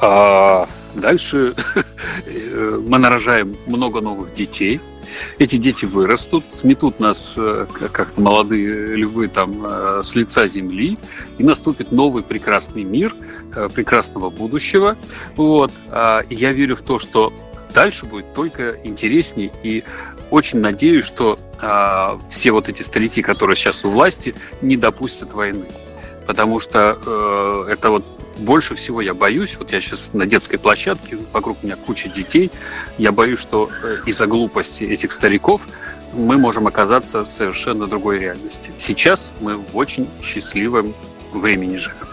А, 0.00 0.68
Дальше 0.94 1.54
э, 2.26 2.80
мы 2.86 2.98
нарожаем 2.98 3.56
много 3.66 4.00
новых 4.00 4.32
детей. 4.32 4.80
Эти 5.38 5.56
дети 5.56 5.86
вырастут, 5.86 6.44
сметут 6.48 7.00
нас, 7.00 7.34
э, 7.36 7.66
как-то 7.92 8.20
молодые 8.20 8.96
львы, 8.96 9.28
там, 9.28 9.64
э, 9.64 10.02
с 10.04 10.14
лица 10.14 10.48
земли, 10.48 10.98
и 11.38 11.44
наступит 11.44 11.92
новый 11.92 12.22
прекрасный 12.22 12.84
мир 12.84 13.14
прекрасного 13.74 14.30
будущего. 14.30 14.96
Вот. 15.36 15.72
А, 15.88 16.20
и 16.20 16.34
я 16.34 16.52
верю 16.52 16.76
в 16.76 16.82
то, 16.82 16.98
что 16.98 17.32
дальше 17.74 18.06
будет 18.06 18.32
только 18.34 18.76
интересней. 18.84 19.52
И 19.62 19.84
очень 20.30 20.60
надеюсь, 20.60 21.04
что 21.04 21.38
а, 21.60 22.20
все 22.30 22.52
вот 22.52 22.68
эти 22.68 22.82
старики, 22.82 23.22
которые 23.22 23.56
сейчас 23.56 23.84
у 23.84 23.90
власти, 23.90 24.34
не 24.62 24.76
допустят 24.76 25.32
войны. 25.32 25.66
Потому 26.30 26.60
что 26.60 26.96
э, 27.04 27.72
это 27.72 27.90
вот 27.90 28.06
больше 28.38 28.76
всего 28.76 29.00
я 29.00 29.14
боюсь, 29.14 29.56
вот 29.58 29.72
я 29.72 29.80
сейчас 29.80 30.12
на 30.12 30.26
детской 30.26 30.58
площадке, 30.58 31.18
вокруг 31.32 31.60
меня 31.64 31.74
куча 31.74 32.08
детей, 32.08 32.52
я 32.98 33.10
боюсь, 33.10 33.40
что 33.40 33.68
э, 33.82 34.02
из-за 34.06 34.28
глупости 34.28 34.84
этих 34.84 35.10
стариков 35.10 35.66
мы 36.12 36.38
можем 36.38 36.68
оказаться 36.68 37.24
в 37.24 37.26
совершенно 37.26 37.88
другой 37.88 38.20
реальности. 38.20 38.70
Сейчас 38.78 39.32
мы 39.40 39.56
в 39.56 39.76
очень 39.76 40.08
счастливом 40.22 40.94
времени 41.32 41.78
живем. 41.78 42.06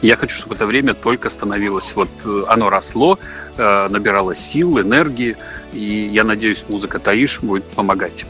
Я 0.00 0.16
хочу, 0.16 0.36
чтобы 0.36 0.54
это 0.54 0.64
время 0.64 0.94
только 0.94 1.28
становилось, 1.28 1.92
вот 1.96 2.10
э, 2.24 2.44
оно 2.46 2.70
росло, 2.70 3.18
э, 3.56 3.88
набирало 3.88 4.36
сил, 4.36 4.78
энергии, 4.78 5.36
и 5.72 6.08
я 6.12 6.22
надеюсь, 6.22 6.64
музыка 6.68 7.00
Таиш 7.00 7.40
будет 7.40 7.64
помогать. 7.64 8.26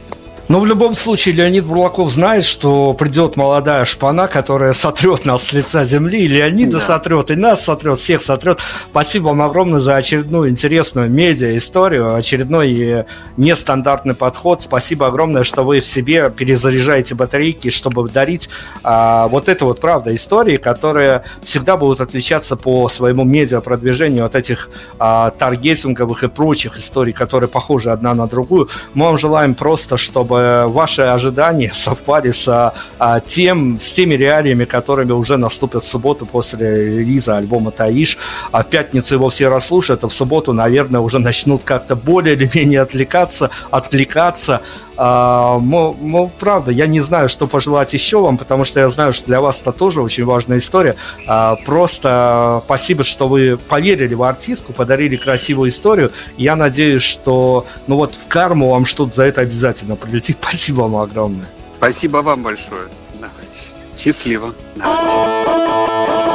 Но 0.49 0.61
в 0.61 0.67
любом 0.67 0.95
случае 0.95 1.35
Леонид 1.35 1.65
Бурлаков 1.65 2.13
знает, 2.13 2.45
что 2.45 2.93
придет 2.95 3.37
молодая 3.37 3.85
шпана, 3.85 4.29
которая 4.29 4.75
сотрет 4.75 5.25
нас 5.25 5.43
с 5.43 5.53
лица 5.53 5.85
земли. 5.85 6.21
И 6.21 6.29
Леонида 6.29 6.79
да. 6.79 6.81
сотрет, 6.81 7.33
и 7.33 7.35
нас 7.35 7.65
сотрет, 7.65 7.99
всех 7.99 8.23
сотрет. 8.23 8.61
Спасибо 8.91 9.29
вам 9.29 9.43
огромное 9.43 9.81
за 9.81 9.97
очередную 9.97 10.51
интересную 10.51 11.11
медиа-историю, 11.11 12.15
очередной 12.15 13.07
нестандартный 13.37 14.15
подход. 14.15 14.61
Спасибо 14.61 15.09
огромное, 15.09 15.43
что 15.43 15.65
вы 15.65 15.81
в 15.81 15.87
себе 15.87 16.31
перезаряжаете 16.31 17.17
батарейки, 17.17 17.71
чтобы 17.71 18.09
дарить 18.09 18.49
а, 18.85 19.27
вот 19.27 19.49
это 19.49 19.65
вот 19.65 19.81
правда 19.81 20.15
истории, 20.15 20.59
которые 20.59 21.25
всегда 21.43 21.77
будут 21.77 22.01
отличаться 22.01 22.55
по 22.55 22.89
своему 22.89 23.25
медиа-продвижению 23.25 24.25
от 24.25 24.37
этих 24.37 24.71
а, 25.01 25.31
таргетинговых 25.31 26.23
и 26.23 26.29
прочих 26.29 26.79
историй, 26.79 27.13
которые 27.13 27.49
похожи 27.49 27.91
одна 27.91 28.15
на 28.15 28.29
другую. 28.29 28.69
Мы 28.95 29.07
вам 29.07 29.19
желаем 29.19 29.57
просто, 29.57 29.97
чтобы 29.97 30.36
чтобы 30.37 30.67
ваши 30.69 31.03
ожидания 31.03 31.73
совпали 31.75 32.31
с 32.31 32.73
а, 32.99 33.21
тем, 33.21 33.79
с 33.81 33.93
теми 33.93 34.15
реалиями, 34.15 34.65
которыми 34.65 35.13
уже 35.13 35.37
наступят 35.37 35.83
в 35.83 35.89
субботу 35.89 36.27
после 36.27 36.99
релиза 36.99 37.37
альбома 37.37 37.71
«Таиш». 37.71 38.19
А 38.53 38.63
в 38.63 38.67
пятницу 38.67 39.15
его 39.15 39.29
все 39.29 39.49
расслушают, 39.49 40.05
а 40.05 40.09
в 40.09 40.13
субботу, 40.13 40.53
наверное, 40.53 41.01
уже 41.01 41.19
начнут 41.31 41.65
как-то 41.65 41.97
более 41.97 42.35
или 42.35 42.51
менее 42.55 42.81
отвлекаться, 42.83 43.51
откликаться. 43.71 44.61
А, 44.97 45.59
ну, 45.59 45.97
ну, 46.01 46.31
правда, 46.39 46.73
я 46.73 46.87
не 46.87 47.01
знаю, 47.01 47.29
что 47.29 47.47
пожелать 47.47 47.95
еще 47.95 48.21
вам, 48.21 48.37
потому 48.37 48.65
что 48.65 48.81
я 48.81 48.89
знаю, 48.89 49.13
что 49.13 49.27
для 49.27 49.41
вас 49.41 49.63
это 49.63 49.73
тоже 49.73 50.03
очень 50.03 50.25
важная 50.25 50.59
история. 50.59 50.97
А, 51.27 51.57
просто 51.65 52.63
спасибо, 52.67 53.05
что 53.05 53.29
вы 53.29 53.57
поверили 53.57 54.15
в 54.15 54.23
артистку, 54.23 54.73
подарили 54.73 55.17
красивую 55.17 55.71
историю. 55.71 56.13
Я 56.37 56.57
надеюсь, 56.57 57.03
что 57.03 57.67
ну 57.87 57.97
вот 57.97 58.15
в 58.15 58.29
карму 58.29 58.71
вам 58.71 58.85
что-то 58.85 59.15
за 59.15 59.25
это 59.25 59.43
обязательно 59.43 59.97
прилетит 59.97 60.17
летит. 60.17 60.39
Спасибо 60.41 60.83
вам 60.83 60.97
огромное. 60.97 61.47
Спасибо 61.77 62.19
вам 62.19 62.43
большое. 62.43 62.89
Давайте. 63.15 63.63
Счастливо. 63.97 64.55
Давайте. 64.77 65.15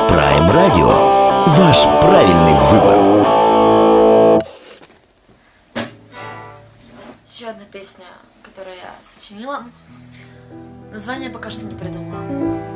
Прайм 0.10 0.52
Радио. 0.52 0.88
Ваш 1.48 1.84
правильный 2.02 2.54
выбор. 2.70 3.26
Еще 7.34 7.48
одна 7.48 7.66
песня, 7.72 8.06
которую 8.52 8.76
я 8.76 8.94
сочинила. 9.02 9.64
Название 10.92 11.30
пока 11.30 11.50
что 11.50 11.64
не 11.66 11.74
придумала. 11.74 12.71